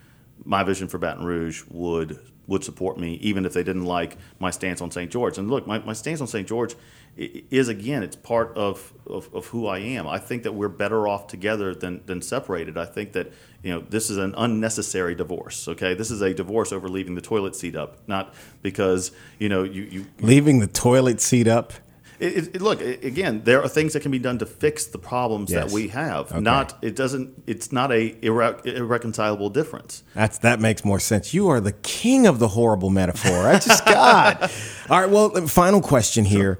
my 0.44 0.64
vision 0.64 0.88
for 0.88 0.98
Baton 0.98 1.24
Rouge 1.24 1.62
would 1.70 2.18
would 2.48 2.64
support 2.64 2.98
me, 2.98 3.14
even 3.22 3.46
if 3.46 3.52
they 3.52 3.62
didn't 3.62 3.84
like 3.84 4.16
my 4.40 4.50
stance 4.50 4.80
on 4.80 4.90
St. 4.90 5.10
George. 5.10 5.38
And 5.38 5.48
look, 5.48 5.66
my, 5.66 5.78
my 5.78 5.92
stance 5.92 6.20
on 6.20 6.26
St. 6.26 6.46
George 6.46 6.74
is 7.16 7.68
again, 7.68 8.02
it's 8.02 8.16
part 8.16 8.56
of, 8.56 8.92
of, 9.06 9.28
of 9.34 9.46
who 9.46 9.66
I 9.66 9.78
am. 9.80 10.06
I 10.06 10.18
think 10.18 10.44
that 10.44 10.52
we're 10.52 10.68
better 10.68 11.06
off 11.06 11.26
together 11.26 11.74
than, 11.74 12.00
than 12.06 12.22
separated. 12.22 12.78
I 12.78 12.86
think 12.86 13.12
that 13.12 13.32
you 13.62 13.72
know 13.72 13.80
this 13.80 14.08
is 14.10 14.16
an 14.16 14.34
unnecessary 14.36 15.14
divorce. 15.14 15.68
Okay, 15.68 15.94
this 15.94 16.10
is 16.10 16.22
a 16.22 16.32
divorce 16.32 16.72
over 16.72 16.88
leaving 16.88 17.14
the 17.14 17.20
toilet 17.20 17.54
seat 17.54 17.76
up, 17.76 17.98
not 18.06 18.34
because 18.62 19.12
you 19.38 19.48
know 19.48 19.62
you 19.62 19.82
you 19.82 20.06
Leaving 20.20 20.60
the 20.60 20.66
toilet 20.66 21.20
seat 21.20 21.46
up? 21.48 21.72
it, 22.18 22.54
it, 22.54 22.62
look 22.62 22.80
again. 22.80 23.42
There 23.44 23.60
are 23.62 23.68
things 23.68 23.92
that 23.92 24.00
can 24.00 24.10
be 24.10 24.18
done 24.18 24.38
to 24.38 24.46
fix 24.46 24.86
the 24.86 24.98
problems 24.98 25.50
Yes. 25.50 25.64
that 25.66 25.74
we 25.74 25.88
have. 25.88 26.30
Okay. 26.32 26.40
Not 26.40 26.78
it 26.82 26.96
doesn't. 26.96 27.42
It's 27.46 27.72
not 27.72 27.92
a 27.92 28.12
irre- 28.22 28.64
irreconcilable 28.64 29.50
difference. 29.50 30.02
That's 30.14 30.38
that 30.38 30.60
makes 30.60 30.82
more 30.84 30.98
sense. 31.00 31.34
You 31.34 31.48
are 31.48 31.60
the 31.60 31.72
king 31.72 32.26
of 32.26 32.38
the 32.38 32.48
horrible 32.48 32.90
metaphor. 32.90 33.48
I 33.48 33.58
just 33.58 33.84
God. 33.86 34.50
All 34.88 35.00
right. 35.00 35.10
Well, 35.10 35.30
final 35.46 35.82
question 35.82 36.24
here. 36.24 36.58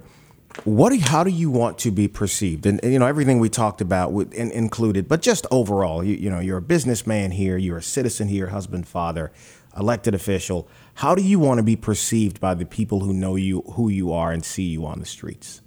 What? 0.64 0.90
Do, 0.90 0.98
how 1.00 1.24
do 1.24 1.30
you 1.30 1.50
want 1.50 1.78
to 1.78 1.90
be 1.90 2.09
perceived? 2.09 2.66
And, 2.66 2.82
and, 2.82 2.92
you 2.92 2.98
know 2.98 3.07
everything 3.07 3.40
we 3.40 3.48
talked 3.48 3.80
about 3.80 4.12
with, 4.12 4.32
included, 4.34 5.09
but 5.09 5.22
just 5.22 5.46
overall, 5.50 6.05
you, 6.05 6.14
you 6.16 6.30
know, 6.30 6.40
you're 6.40 6.59
a 6.59 6.62
businessman 6.62 7.30
here, 7.30 7.57
you're 7.57 7.78
a 7.78 7.82
citizen 7.82 8.28
here, 8.28 8.48
husband, 8.48 8.86
father, 8.86 9.32
elected 9.76 10.14
official. 10.14 10.68
How 10.94 11.14
do 11.14 11.22
you 11.22 11.38
want 11.38 11.59
to 11.59 11.62
be 11.62 11.76
perceived 11.76 12.40
by 12.40 12.55
the 12.55 12.66
people 12.66 13.00
who 13.00 13.12
know 13.12 13.36
you, 13.36 13.62
who 13.72 13.88
you 13.88 14.12
are, 14.12 14.30
and 14.30 14.44
see 14.44 14.64
you 14.64 14.84
on 14.84 15.00
the 15.00 15.07
streets? 15.07 15.62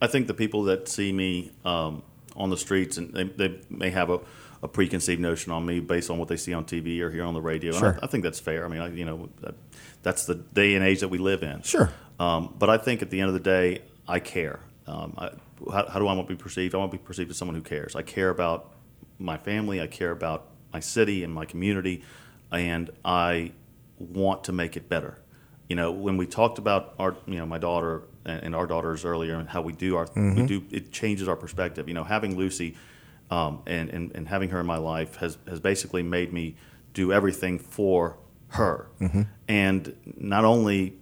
I 0.00 0.06
think 0.06 0.26
the 0.26 0.34
people 0.34 0.64
that 0.64 0.88
see 0.88 1.12
me 1.12 1.52
um, 1.64 2.02
on 2.34 2.50
the 2.50 2.56
streets 2.56 2.96
and 2.96 3.12
they, 3.12 3.24
they 3.24 3.60
may 3.70 3.90
have 3.90 4.10
a, 4.10 4.18
a 4.62 4.68
preconceived 4.68 5.20
notion 5.20 5.52
on 5.52 5.64
me 5.64 5.80
based 5.80 6.10
on 6.10 6.18
what 6.18 6.28
they 6.28 6.36
see 6.36 6.52
on 6.52 6.64
TV 6.64 7.00
or 7.00 7.10
hear 7.10 7.24
on 7.24 7.34
the 7.34 7.40
radio. 7.40 7.72
Sure. 7.72 7.90
And 7.90 8.00
I, 8.00 8.04
I 8.04 8.06
think 8.08 8.24
that's 8.24 8.40
fair. 8.40 8.64
I 8.64 8.68
mean, 8.68 8.80
I, 8.80 8.88
you 8.88 9.04
know, 9.04 9.28
that, 9.42 9.54
that's 10.02 10.26
the 10.26 10.34
day 10.34 10.74
and 10.74 10.84
age 10.84 11.00
that 11.00 11.08
we 11.08 11.18
live 11.18 11.42
in. 11.42 11.62
Sure. 11.62 11.92
Um, 12.18 12.54
but 12.58 12.70
I 12.70 12.78
think 12.78 13.02
at 13.02 13.10
the 13.10 13.20
end 13.20 13.28
of 13.28 13.34
the 13.34 13.40
day, 13.40 13.82
I 14.08 14.18
care. 14.18 14.60
Um, 14.86 15.14
I, 15.16 15.30
how, 15.70 15.86
how 15.88 15.98
do 15.98 16.06
I 16.06 16.14
want 16.14 16.28
to 16.28 16.34
be 16.34 16.42
perceived? 16.42 16.74
I 16.74 16.78
want 16.78 16.90
to 16.90 16.98
be 16.98 17.02
perceived 17.02 17.30
as 17.30 17.36
someone 17.36 17.54
who 17.54 17.62
cares. 17.62 17.94
I 17.94 18.02
care 18.02 18.30
about 18.30 18.72
my 19.18 19.36
family. 19.36 19.80
I 19.80 19.86
care 19.86 20.10
about 20.10 20.48
my 20.72 20.80
city 20.80 21.22
and 21.24 21.32
my 21.32 21.44
community, 21.44 22.02
and 22.50 22.90
I 23.04 23.52
want 23.98 24.44
to 24.44 24.52
make 24.52 24.76
it 24.76 24.88
better. 24.88 25.18
You 25.68 25.76
know, 25.76 25.92
when 25.92 26.16
we 26.16 26.26
talked 26.26 26.58
about 26.58 26.94
our, 26.98 27.16
you 27.26 27.36
know, 27.36 27.46
my 27.46 27.58
daughter 27.58 28.02
and 28.24 28.54
our 28.54 28.66
daughters 28.66 29.04
earlier, 29.04 29.34
and 29.36 29.48
how 29.48 29.62
we 29.62 29.72
do 29.72 29.96
our, 29.96 30.08
we 30.14 30.46
do, 30.46 30.64
it 30.70 30.92
changes 30.92 31.28
our 31.28 31.36
perspective. 31.36 31.88
You 31.88 31.94
know, 31.94 32.04
having 32.04 32.36
Lucy 32.36 32.76
um, 33.30 33.62
and, 33.66 33.88
and 33.90 34.12
and 34.14 34.28
having 34.28 34.50
her 34.50 34.60
in 34.60 34.66
my 34.66 34.76
life 34.76 35.16
has 35.16 35.38
has 35.48 35.60
basically 35.60 36.02
made 36.02 36.32
me 36.32 36.56
do 36.92 37.12
everything 37.12 37.58
for 37.58 38.16
her, 38.48 38.88
and 39.48 39.94
not 40.18 40.44
only 40.44 40.94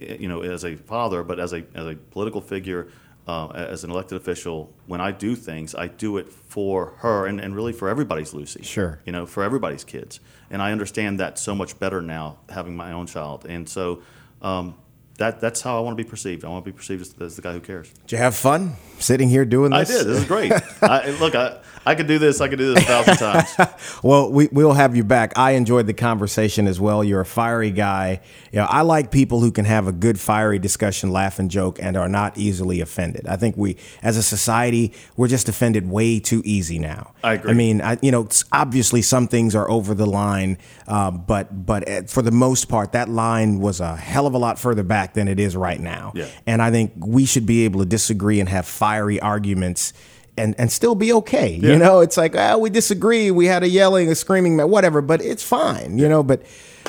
you 0.00 0.28
know, 0.28 0.42
as 0.42 0.64
a 0.64 0.76
father, 0.76 1.22
but 1.22 1.38
as 1.38 1.52
a 1.52 1.64
as 1.74 1.86
a 1.86 1.94
political 1.94 2.40
figure, 2.40 2.88
uh, 3.26 3.48
as 3.48 3.84
an 3.84 3.90
elected 3.90 4.16
official, 4.16 4.72
when 4.86 5.00
I 5.00 5.12
do 5.12 5.36
things, 5.36 5.74
I 5.74 5.88
do 5.88 6.16
it 6.16 6.32
for 6.32 6.94
her 6.98 7.26
and, 7.26 7.40
and 7.40 7.54
really 7.54 7.72
for 7.72 7.88
everybody's 7.88 8.32
Lucy. 8.32 8.62
Sure. 8.62 9.00
You 9.04 9.12
know, 9.12 9.26
for 9.26 9.42
everybody's 9.42 9.84
kids, 9.84 10.20
and 10.50 10.62
I 10.62 10.72
understand 10.72 11.20
that 11.20 11.38
so 11.38 11.54
much 11.54 11.78
better 11.78 12.00
now, 12.00 12.38
having 12.48 12.74
my 12.76 12.92
own 12.92 13.06
child. 13.06 13.44
And 13.46 13.68
so, 13.68 14.02
um, 14.40 14.76
that 15.18 15.40
that's 15.40 15.60
how 15.60 15.76
I 15.76 15.80
want 15.80 15.98
to 15.98 16.02
be 16.02 16.08
perceived. 16.08 16.44
I 16.44 16.48
want 16.48 16.64
to 16.64 16.70
be 16.70 16.76
perceived 16.76 17.02
as, 17.02 17.14
as 17.20 17.36
the 17.36 17.42
guy 17.42 17.52
who 17.52 17.60
cares. 17.60 17.92
Did 18.06 18.12
you 18.12 18.18
have 18.18 18.36
fun 18.36 18.76
sitting 18.98 19.28
here 19.28 19.44
doing 19.44 19.72
this? 19.72 19.90
I 19.90 19.98
did. 19.98 20.06
This 20.06 20.18
is 20.18 20.24
great. 20.24 20.52
I, 20.82 21.10
look, 21.18 21.34
I, 21.34 21.58
I 21.86 21.94
could 21.94 22.06
do 22.06 22.18
this. 22.18 22.40
I 22.40 22.48
could 22.48 22.58
do 22.58 22.74
this 22.74 22.84
a 22.84 22.86
thousand 22.86 23.16
times. 23.56 24.02
Well, 24.02 24.30
we, 24.30 24.48
we'll 24.52 24.72
have 24.72 24.96
you 24.96 25.04
back. 25.04 25.32
I 25.36 25.52
enjoyed 25.52 25.86
the 25.86 25.94
conversation 25.94 26.66
as 26.66 26.80
well. 26.80 27.02
You're 27.02 27.20
a 27.20 27.26
fiery 27.26 27.70
guy. 27.70 28.20
You 28.52 28.60
know, 28.60 28.66
I 28.68 28.82
like 28.82 29.10
people 29.10 29.40
who 29.40 29.50
can 29.50 29.64
have 29.64 29.86
a 29.86 29.92
good 29.92 30.18
fiery 30.20 30.58
discussion, 30.58 31.10
laugh 31.10 31.38
and 31.38 31.50
joke, 31.50 31.78
and 31.80 31.96
are 31.96 32.08
not 32.08 32.36
easily 32.38 32.80
offended. 32.80 33.26
I 33.26 33.36
think 33.36 33.56
we, 33.56 33.76
as 34.02 34.16
a 34.16 34.22
society, 34.22 34.92
we're 35.16 35.28
just 35.28 35.48
offended 35.48 35.88
way 35.90 36.20
too 36.20 36.42
easy 36.44 36.78
now. 36.78 37.14
I 37.22 37.34
agree. 37.34 37.50
I 37.50 37.54
mean, 37.54 37.80
I, 37.80 37.98
you 38.02 38.10
know, 38.10 38.28
obviously 38.52 39.02
some 39.02 39.28
things 39.28 39.54
are 39.54 39.68
over 39.70 39.94
the 39.94 40.06
line, 40.06 40.58
uh, 40.86 41.10
but 41.10 41.66
but 41.66 41.88
uh, 41.88 42.02
for 42.02 42.22
the 42.22 42.30
most 42.30 42.68
part, 42.68 42.92
that 42.92 43.08
line 43.08 43.60
was 43.60 43.80
a 43.80 43.96
hell 43.96 44.26
of 44.26 44.34
a 44.34 44.38
lot 44.38 44.58
further 44.58 44.82
back 44.82 45.14
than 45.14 45.28
it 45.28 45.40
is 45.40 45.56
right 45.56 45.80
now. 45.80 46.12
Yeah. 46.14 46.28
And 46.46 46.62
I 46.62 46.70
think 46.70 46.92
we 46.96 47.24
should 47.24 47.46
be 47.46 47.64
able 47.64 47.80
to 47.80 47.86
disagree 47.86 48.40
and 48.40 48.48
have 48.48 48.66
fiery 48.66 49.20
arguments 49.20 49.92
and, 50.38 50.54
and 50.58 50.70
still 50.72 50.94
be 50.94 51.12
okay. 51.12 51.52
You 51.52 51.76
know, 51.76 52.00
it's 52.00 52.16
like, 52.16 52.34
ah, 52.36 52.56
we 52.56 52.70
disagree. 52.70 53.30
We 53.30 53.46
had 53.46 53.62
a 53.62 53.68
yelling, 53.68 54.08
a 54.10 54.14
screaming, 54.14 54.58
whatever, 54.70 55.02
but 55.02 55.20
it's 55.20 55.42
fine, 55.42 55.98
you 55.98 56.08
know. 56.08 56.22
But, 56.22 56.42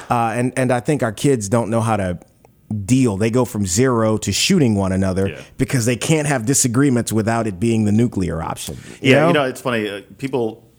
uh, 0.09 0.33
and, 0.35 0.53
and 0.57 0.71
I 0.71 0.79
think 0.79 1.03
our 1.03 1.11
kids 1.11 1.49
don't 1.49 1.69
know 1.69 1.81
how 1.81 1.97
to 1.97 2.19
deal. 2.85 3.17
They 3.17 3.31
go 3.31 3.45
from 3.45 3.65
zero 3.65 4.17
to 4.19 4.31
shooting 4.31 4.75
one 4.75 4.91
another 4.91 5.27
Yeah. 5.29 5.41
because 5.57 5.85
they 5.85 5.95
can't 5.95 6.27
have 6.27 6.45
disagreements 6.45 7.11
without 7.11 7.47
it 7.47 7.59
being 7.59 7.85
the 7.85 7.91
nuclear 7.91 8.41
option. 8.43 8.77
Yeah, 9.01 9.27
you 9.27 9.33
know, 9.33 9.43
it's 9.45 9.59
funny. 9.61 9.89
Uh, 9.89 10.01
people, 10.19 10.69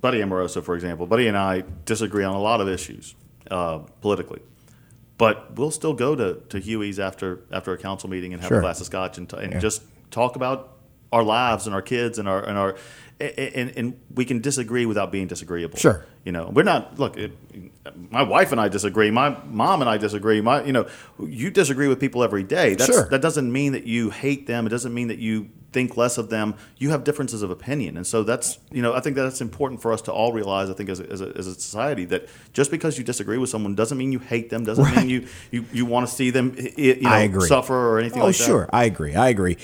Buddy 0.00 0.20
Amoroso, 0.22 0.60
for 0.62 0.74
example, 0.74 1.06
Buddy 1.06 1.26
and 1.28 1.36
I 1.36 1.64
disagree 1.86 2.24
on 2.24 2.34
a 2.34 2.40
lot 2.40 2.60
of 2.60 2.68
issues 2.68 3.14
uh, 3.50 3.78
politically, 4.02 4.40
but 5.18 5.56
we'll 5.58 5.70
still 5.70 5.94
go 5.94 6.14
to, 6.14 6.40
to 6.50 6.58
Huey's 6.58 6.98
after 7.00 7.40
after 7.50 7.72
a 7.72 7.78
council 7.78 8.08
meeting 8.08 8.32
and 8.32 8.40
have 8.42 8.48
Sure. 8.48 8.58
a 8.58 8.62
glass 8.62 8.80
of 8.80 8.86
scotch 8.86 9.18
and, 9.18 9.28
t- 9.28 9.36
and 9.38 9.60
just 9.60 9.82
talk 10.10 10.36
about 10.36 10.76
our 11.12 11.22
lives 11.22 11.66
and 11.66 11.74
our 11.74 11.82
kids 11.82 12.18
and 12.18 12.28
our 12.28 12.42
and 12.42 12.58
our 12.58 12.76
and, 13.20 13.76
and 13.76 14.00
we 14.14 14.24
can 14.24 14.40
disagree 14.40 14.86
without 14.86 15.12
being 15.12 15.26
disagreeable. 15.26 15.78
Sure. 15.78 16.06
you 16.24 16.32
know, 16.32 16.50
we're 16.52 16.62
not. 16.62 16.98
Look, 16.98 17.16
it, 17.18 17.32
my 18.10 18.22
wife 18.22 18.52
and 18.52 18.60
I 18.60 18.68
disagree. 18.68 19.10
My 19.10 19.36
mom 19.44 19.82
and 19.82 19.90
I 19.90 19.98
disagree. 19.98 20.40
My, 20.40 20.64
you 20.64 20.72
know, 20.72 20.88
you 21.18 21.50
disagree 21.50 21.88
with 21.88 22.00
people 22.00 22.24
every 22.24 22.42
day. 22.42 22.74
That's, 22.74 22.90
Sure. 22.90 23.08
That 23.08 23.20
doesn't 23.20 23.52
mean 23.52 23.72
that 23.72 23.84
you 23.84 24.10
hate 24.10 24.46
them. 24.46 24.66
It 24.66 24.70
doesn't 24.70 24.94
mean 24.94 25.08
that 25.08 25.18
you 25.18 25.50
think 25.72 25.96
less 25.96 26.18
of 26.18 26.30
them. 26.30 26.54
You 26.78 26.90
have 26.90 27.04
differences 27.04 27.42
of 27.42 27.50
opinion, 27.50 27.96
and 27.96 28.06
so 28.06 28.22
that's 28.22 28.58
you 28.72 28.82
know 28.82 28.92
I 28.94 29.00
think 29.00 29.16
that's 29.16 29.40
important 29.40 29.80
for 29.82 29.92
us 29.92 30.02
to 30.02 30.12
all 30.12 30.32
realize. 30.32 30.68
I 30.70 30.74
think 30.74 30.88
as 30.90 31.00
a, 31.00 31.10
as 31.10 31.20
a, 31.20 31.32
as 31.36 31.46
a 31.46 31.54
society 31.54 32.04
that 32.06 32.28
just 32.52 32.70
because 32.70 32.98
you 32.98 33.04
disagree 33.04 33.38
with 33.38 33.50
someone 33.50 33.74
doesn't 33.74 33.96
mean 33.98 34.12
you 34.12 34.18
hate 34.18 34.50
them. 34.50 34.64
Doesn't 34.64 34.84
Right. 34.84 34.96
mean 34.96 35.08
you 35.08 35.26
you, 35.50 35.64
you 35.72 35.86
want 35.86 36.08
to 36.08 36.14
see 36.14 36.30
them 36.30 36.54
i- 36.58 36.72
you 36.76 37.00
know 37.02 37.10
I 37.10 37.20
agree. 37.20 37.46
suffer 37.48 37.74
or 37.74 37.98
anything 37.98 38.22
Oh, 38.22 38.26
like 38.26 38.36
that. 38.36 38.44
sure. 38.44 38.68
I 38.72 38.84
agree. 38.84 39.14
I 39.14 39.28
agree. 39.28 39.56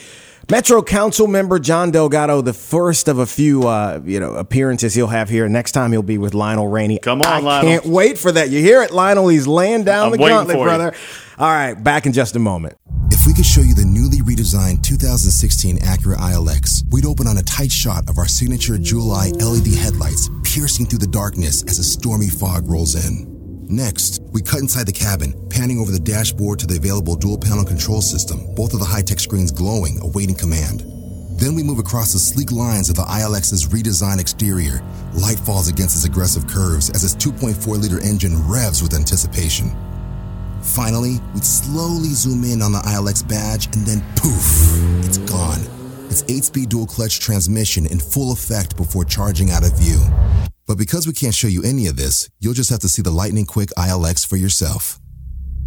Metro 0.49 0.81
Council 0.81 1.27
member 1.27 1.59
John 1.59 1.91
Delgado, 1.91 2.41
the 2.41 2.53
first 2.53 3.09
of 3.09 3.19
a 3.19 3.27
few, 3.27 3.67
uh, 3.67 4.01
you 4.05 4.21
know, 4.21 4.35
appearances 4.35 4.95
he'll 4.95 5.09
have 5.09 5.29
here. 5.29 5.49
Next 5.49 5.73
time 5.73 5.91
he'll 5.91 6.05
be 6.05 6.19
with 6.19 6.35
Lionel 6.35 6.69
Rainey. 6.69 7.01
Come 7.01 7.21
on, 7.23 7.27
I 7.27 7.39
Lionel. 7.41 7.69
Can't 7.69 7.87
wait 7.87 8.17
for 8.17 8.31
that. 8.31 8.49
You 8.51 8.61
hear 8.61 8.83
it, 8.83 8.93
Lionel? 8.93 9.27
He's 9.27 9.49
laying 9.49 9.83
down 9.83 10.07
I'm 10.07 10.13
the 10.13 10.19
gauntlet, 10.19 10.55
for 10.55 10.59
you. 10.61 10.65
brother. 10.65 10.95
All 11.39 11.49
right, 11.51 11.75
back 11.75 12.07
in 12.07 12.13
just 12.13 12.37
a 12.37 12.39
moment. 12.39 12.77
If 13.11 13.27
we 13.27 13.35
could 13.35 13.45
show 13.45 13.61
you 13.61 13.75
the 13.75 13.85
newly 13.85 14.21
redesigned 14.37 14.83
2016 14.83 15.79
Acura 15.79 16.17
ILX, 16.17 16.83
we'd 16.93 17.07
open 17.07 17.27
on 17.27 17.39
a 17.39 17.43
tight 17.43 17.73
shot 17.73 18.07
of 18.07 18.19
our 18.19 18.29
signature 18.29 18.77
jewel 18.77 19.13
eye 19.13 19.31
LED 19.31 19.69
headlights 19.69 20.29
piercing 20.45 20.85
through 20.85 20.99
the 20.99 21.07
darkness 21.07 21.63
as 21.63 21.79
a 21.79 21.85
stormy 21.85 22.29
fog 22.29 22.69
rolls 22.69 22.95
in. 23.07 23.25
Next, 23.67 24.21
we 24.33 24.43
cut 24.43 24.61
inside 24.61 24.87
the 24.87 24.93
cabin, 24.93 25.33
panning 25.49 25.79
over 25.79 25.91
the 25.91 25.99
dashboard 25.99 26.59
to 26.59 26.67
the 26.67 26.77
available 26.77 27.17
dual 27.17 27.39
panel 27.39 27.65
control 27.65 28.03
system, 28.03 28.55
both 28.55 28.75
of 28.75 28.79
the 28.81 28.85
high 28.85 29.01
tech 29.01 29.21
screens 29.21 29.51
glowing, 29.51 29.99
awaiting 30.03 30.37
command. 30.37 30.81
Then 31.41 31.55
we 31.55 31.63
move 31.63 31.79
across 31.79 32.13
the 32.13 32.19
sleek 32.19 32.53
lines 32.53 32.91
of 32.91 32.97
the 32.97 33.03
ILX's 33.05 33.67
redesigned 33.69 34.21
exterior. 34.21 34.83
Light 35.15 35.39
falls 35.39 35.69
against 35.69 35.97
its 35.97 36.05
aggressive 36.05 36.47
curves 36.47 36.91
as 36.91 37.05
its 37.05 37.17
2.4 37.17 37.81
liter 37.81 38.03
engine 38.05 38.47
revs 38.47 38.83
with 38.83 38.93
anticipation. 38.93 39.71
Finally, 40.67 41.21
we'd 41.33 41.45
slowly 41.45 42.11
zoom 42.11 42.45
in 42.45 42.61
on 42.61 42.73
the 42.73 42.79
ILX 42.81 43.27
badge 43.27 43.67
and 43.77 43.87
then 43.87 44.05
poof, 44.17 44.45
it's 45.07 45.19
gone. 45.19 45.61
Its 46.11 46.25
8 46.29 46.45
speed 46.45 46.69
dual 46.69 46.87
clutch 46.87 47.21
transmission 47.21 47.87
in 47.87 47.99
full 47.99 48.33
effect 48.33 48.77
before 48.77 49.05
charging 49.05 49.51
out 49.51 49.65
of 49.65 49.79
view. 49.79 50.01
But 50.67 50.77
because 50.79 51.07
we 51.07 51.13
can't 51.13 51.35
show 51.35 51.49
you 51.49 51.63
any 51.63 51.87
of 51.87 51.97
this, 51.97 52.29
you'll 52.41 52.55
just 52.55 52.71
have 52.71 52.81
to 52.81 52.89
see 52.89 53.01
the 53.01 53.11
lightning 53.11 53.47
quick 53.47 53.71
ILX 53.79 54.27
for 54.27 54.37
yourself. 54.37 54.99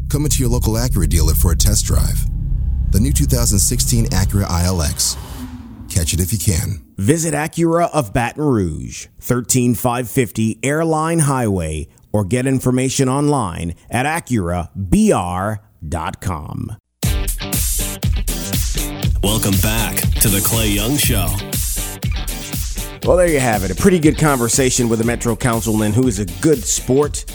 Come 0.09 0.25
into 0.25 0.41
your 0.41 0.49
local 0.49 0.73
Acura 0.73 1.07
dealer 1.07 1.33
for 1.33 1.51
a 1.51 1.57
test 1.57 1.85
drive. 1.85 2.25
The 2.91 2.99
new 2.99 3.13
2016 3.13 4.07
Acura 4.07 4.45
ILX. 4.45 5.15
Catch 5.89 6.13
it 6.13 6.19
if 6.19 6.33
you 6.33 6.39
can. 6.39 6.85
Visit 6.97 7.33
Acura 7.33 7.89
of 7.93 8.13
Baton 8.13 8.43
Rouge, 8.43 9.07
13550 9.21 10.59
Airline 10.63 11.19
Highway, 11.19 11.87
or 12.11 12.25
get 12.25 12.45
information 12.47 13.09
online 13.09 13.75
at 13.89 14.05
AcuraBR.com. 14.05 15.49
Welcome 19.21 19.55
back 19.61 19.95
to 20.21 20.29
the 20.29 20.41
Clay 20.43 20.69
Young 20.69 20.97
Show. 20.97 21.27
Well, 23.05 23.17
there 23.17 23.27
you 23.27 23.39
have 23.39 23.63
it. 23.63 23.71
A 23.71 23.75
pretty 23.75 23.99
good 23.99 24.17
conversation 24.17 24.89
with 24.89 25.01
a 25.01 25.03
Metro 25.03 25.35
Councilman 25.35 25.93
who 25.93 26.07
is 26.07 26.19
a 26.19 26.25
good 26.41 26.63
sport. 26.63 27.25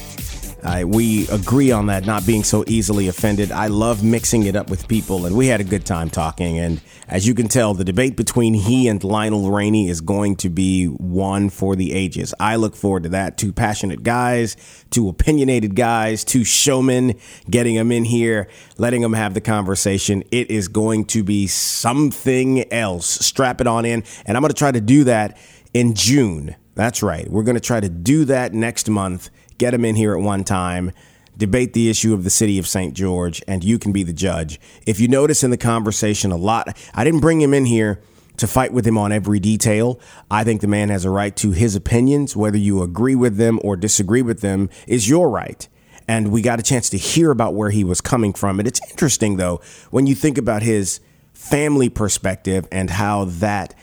Uh, 0.64 0.82
we 0.86 1.28
agree 1.28 1.70
on 1.70 1.86
that, 1.86 2.06
not 2.06 2.24
being 2.24 2.42
so 2.42 2.64
easily 2.66 3.06
offended. 3.08 3.52
I 3.52 3.66
love 3.66 4.02
mixing 4.02 4.44
it 4.44 4.56
up 4.56 4.70
with 4.70 4.88
people, 4.88 5.26
and 5.26 5.36
we 5.36 5.46
had 5.48 5.60
a 5.60 5.64
good 5.64 5.84
time 5.84 6.08
talking. 6.08 6.58
And 6.58 6.80
as 7.06 7.26
you 7.26 7.34
can 7.34 7.48
tell, 7.48 7.74
the 7.74 7.84
debate 7.84 8.16
between 8.16 8.54
he 8.54 8.88
and 8.88 9.04
Lionel 9.04 9.50
Rainey 9.50 9.90
is 9.90 10.00
going 10.00 10.36
to 10.36 10.48
be 10.48 10.86
one 10.86 11.50
for 11.50 11.76
the 11.76 11.92
ages. 11.92 12.32
I 12.40 12.56
look 12.56 12.76
forward 12.76 13.02
to 13.02 13.10
that. 13.10 13.36
Two 13.36 13.52
passionate 13.52 14.02
guys, 14.02 14.56
two 14.88 15.06
opinionated 15.06 15.76
guys, 15.76 16.24
two 16.24 16.44
showmen, 16.44 17.20
getting 17.50 17.74
them 17.74 17.92
in 17.92 18.04
here, 18.04 18.48
letting 18.78 19.02
them 19.02 19.12
have 19.12 19.34
the 19.34 19.42
conversation. 19.42 20.24
It 20.30 20.50
is 20.50 20.68
going 20.68 21.04
to 21.06 21.22
be 21.22 21.46
something 21.46 22.72
else. 22.72 23.06
Strap 23.06 23.60
it 23.60 23.66
on 23.66 23.84
in. 23.84 24.02
And 24.24 24.34
I'm 24.34 24.40
going 24.40 24.52
to 24.52 24.58
try 24.58 24.72
to 24.72 24.80
do 24.80 25.04
that 25.04 25.36
in 25.74 25.94
June. 25.94 26.56
That's 26.74 27.02
right. 27.02 27.28
We're 27.30 27.42
going 27.42 27.54
to 27.54 27.60
try 27.60 27.80
to 27.80 27.88
do 27.88 28.24
that 28.24 28.54
next 28.54 28.88
month. 28.88 29.30
Get 29.58 29.70
them 29.70 29.84
in 29.84 29.96
here 29.96 30.14
at 30.16 30.22
one 30.22 30.44
time, 30.44 30.92
debate 31.36 31.72
the 31.72 31.88
issue 31.90 32.14
of 32.14 32.24
the 32.24 32.30
city 32.30 32.58
of 32.58 32.66
St. 32.66 32.94
George, 32.94 33.42
and 33.46 33.62
you 33.62 33.78
can 33.78 33.92
be 33.92 34.02
the 34.02 34.12
judge. 34.12 34.60
If 34.86 35.00
you 35.00 35.08
notice 35.08 35.42
in 35.44 35.50
the 35.50 35.56
conversation 35.56 36.32
a 36.32 36.36
lot, 36.36 36.76
I 36.94 37.04
didn't 37.04 37.20
bring 37.20 37.40
him 37.40 37.54
in 37.54 37.66
here 37.66 38.00
to 38.36 38.46
fight 38.46 38.72
with 38.72 38.86
him 38.86 38.98
on 38.98 39.12
every 39.12 39.38
detail. 39.38 40.00
I 40.30 40.44
think 40.44 40.60
the 40.60 40.66
man 40.66 40.88
has 40.88 41.04
a 41.04 41.10
right 41.10 41.34
to 41.36 41.52
his 41.52 41.76
opinions. 41.76 42.36
Whether 42.36 42.58
you 42.58 42.82
agree 42.82 43.14
with 43.14 43.36
them 43.36 43.60
or 43.62 43.76
disagree 43.76 44.22
with 44.22 44.40
them 44.40 44.70
is 44.86 45.08
your 45.08 45.30
right. 45.30 45.68
And 46.06 46.30
we 46.32 46.42
got 46.42 46.58
a 46.58 46.62
chance 46.62 46.90
to 46.90 46.98
hear 46.98 47.30
about 47.30 47.54
where 47.54 47.70
he 47.70 47.84
was 47.84 48.00
coming 48.00 48.32
from. 48.32 48.58
And 48.58 48.68
it's 48.68 48.80
interesting, 48.90 49.36
though, 49.36 49.60
when 49.90 50.06
you 50.06 50.14
think 50.14 50.36
about 50.36 50.62
his 50.62 51.00
family 51.32 51.88
perspective 51.88 52.66
and 52.70 52.90
how 52.90 53.24
that 53.24 53.74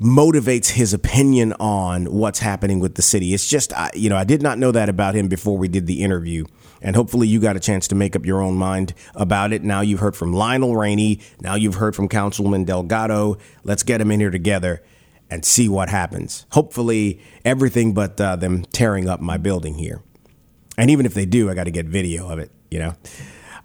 motivates 0.00 0.70
his 0.70 0.94
opinion 0.94 1.52
on 1.54 2.04
what's 2.06 2.38
happening 2.38 2.78
with 2.78 2.94
the 2.94 3.02
city. 3.02 3.34
It's 3.34 3.48
just, 3.48 3.72
I, 3.72 3.90
you 3.94 4.08
know, 4.08 4.16
I 4.16 4.24
did 4.24 4.42
not 4.42 4.58
know 4.58 4.70
that 4.70 4.88
about 4.88 5.14
him 5.14 5.28
before 5.28 5.58
we 5.58 5.66
did 5.68 5.86
the 5.86 6.02
interview. 6.02 6.44
And 6.80 6.94
hopefully 6.94 7.26
you 7.26 7.40
got 7.40 7.56
a 7.56 7.60
chance 7.60 7.88
to 7.88 7.96
make 7.96 8.14
up 8.14 8.24
your 8.24 8.40
own 8.40 8.54
mind 8.54 8.94
about 9.16 9.52
it. 9.52 9.64
Now 9.64 9.80
you've 9.80 9.98
heard 9.98 10.14
from 10.14 10.32
Lionel 10.32 10.76
Rainey. 10.76 11.20
Now 11.40 11.56
you've 11.56 11.74
heard 11.74 11.96
from 11.96 12.08
Councilman 12.08 12.64
Delgado. 12.64 13.38
Let's 13.64 13.82
get 13.82 13.98
them 13.98 14.12
in 14.12 14.20
here 14.20 14.30
together 14.30 14.82
and 15.28 15.44
see 15.44 15.68
what 15.68 15.88
happens. 15.88 16.46
Hopefully 16.52 17.20
everything 17.44 17.92
but 17.92 18.20
uh, 18.20 18.36
them 18.36 18.62
tearing 18.66 19.08
up 19.08 19.20
my 19.20 19.36
building 19.36 19.74
here. 19.74 20.02
And 20.76 20.90
even 20.90 21.06
if 21.06 21.14
they 21.14 21.26
do, 21.26 21.50
I 21.50 21.54
got 21.54 21.64
to 21.64 21.72
get 21.72 21.86
video 21.86 22.28
of 22.28 22.38
it, 22.38 22.52
you 22.70 22.78
know? 22.78 22.94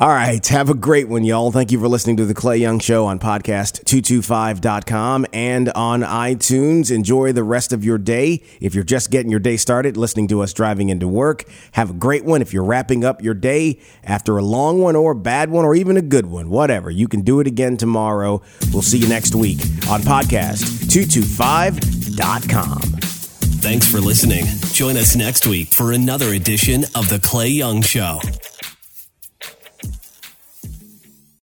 All 0.04 0.10
right. 0.10 0.46
Have 0.48 0.70
a 0.70 0.74
great 0.74 1.08
one, 1.08 1.24
y'all. 1.24 1.50
Thank 1.50 1.72
you 1.72 1.80
for 1.80 1.88
listening 1.88 2.18
to 2.18 2.26
The 2.26 2.34
Clay 2.34 2.58
Young 2.58 2.80
Show 2.80 3.06
on 3.06 3.20
podcast225.com 3.20 5.26
and 5.32 5.70
on 5.70 6.02
iTunes. 6.02 6.94
Enjoy 6.94 7.32
the 7.32 7.46
rest 7.46 7.72
of 7.72 7.86
your 7.86 7.98
day. 7.98 8.44
If 8.60 8.76
you're 8.76 8.84
just 8.84 9.12
getting 9.12 9.32
your 9.32 9.40
day 9.40 9.56
started, 9.56 9.96
listening 9.96 10.28
to 10.28 10.42
us 10.42 10.52
driving 10.52 10.90
into 10.90 11.08
work, 11.08 11.46
have 11.72 11.92
a 11.92 11.94
great 11.94 12.26
one. 12.26 12.42
If 12.42 12.52
you're 12.52 12.66
wrapping 12.66 13.06
up 13.06 13.22
your 13.22 13.34
day 13.34 13.80
after 14.04 14.38
a 14.38 14.44
long 14.44 14.82
one 14.82 14.98
or 14.98 15.12
a 15.12 15.16
bad 15.16 15.50
one 15.50 15.64
or 15.64 15.74
even 15.74 15.96
a 15.96 16.02
good 16.02 16.26
one, 16.26 16.50
whatever, 16.50 16.92
you 16.92 17.08
can 17.08 17.22
do 17.22 17.40
it 17.40 17.48
again 17.48 17.78
tomorrow. 17.78 18.42
We'll 18.74 18.82
see 18.82 18.98
you 18.98 19.08
next 19.08 19.36
week 19.36 19.62
on 19.88 20.02
podcast225.com. 20.02 22.82
Thanks 23.62 23.90
for 23.90 24.02
listening. 24.02 24.44
Join 24.74 24.98
us 24.98 25.16
next 25.16 25.48
week 25.48 25.70
for 25.70 25.94
another 25.94 26.34
edition 26.34 26.84
of 26.94 27.08
The 27.08 27.22
Clay 27.24 27.48
Young 27.48 27.82
Show. 27.82 28.20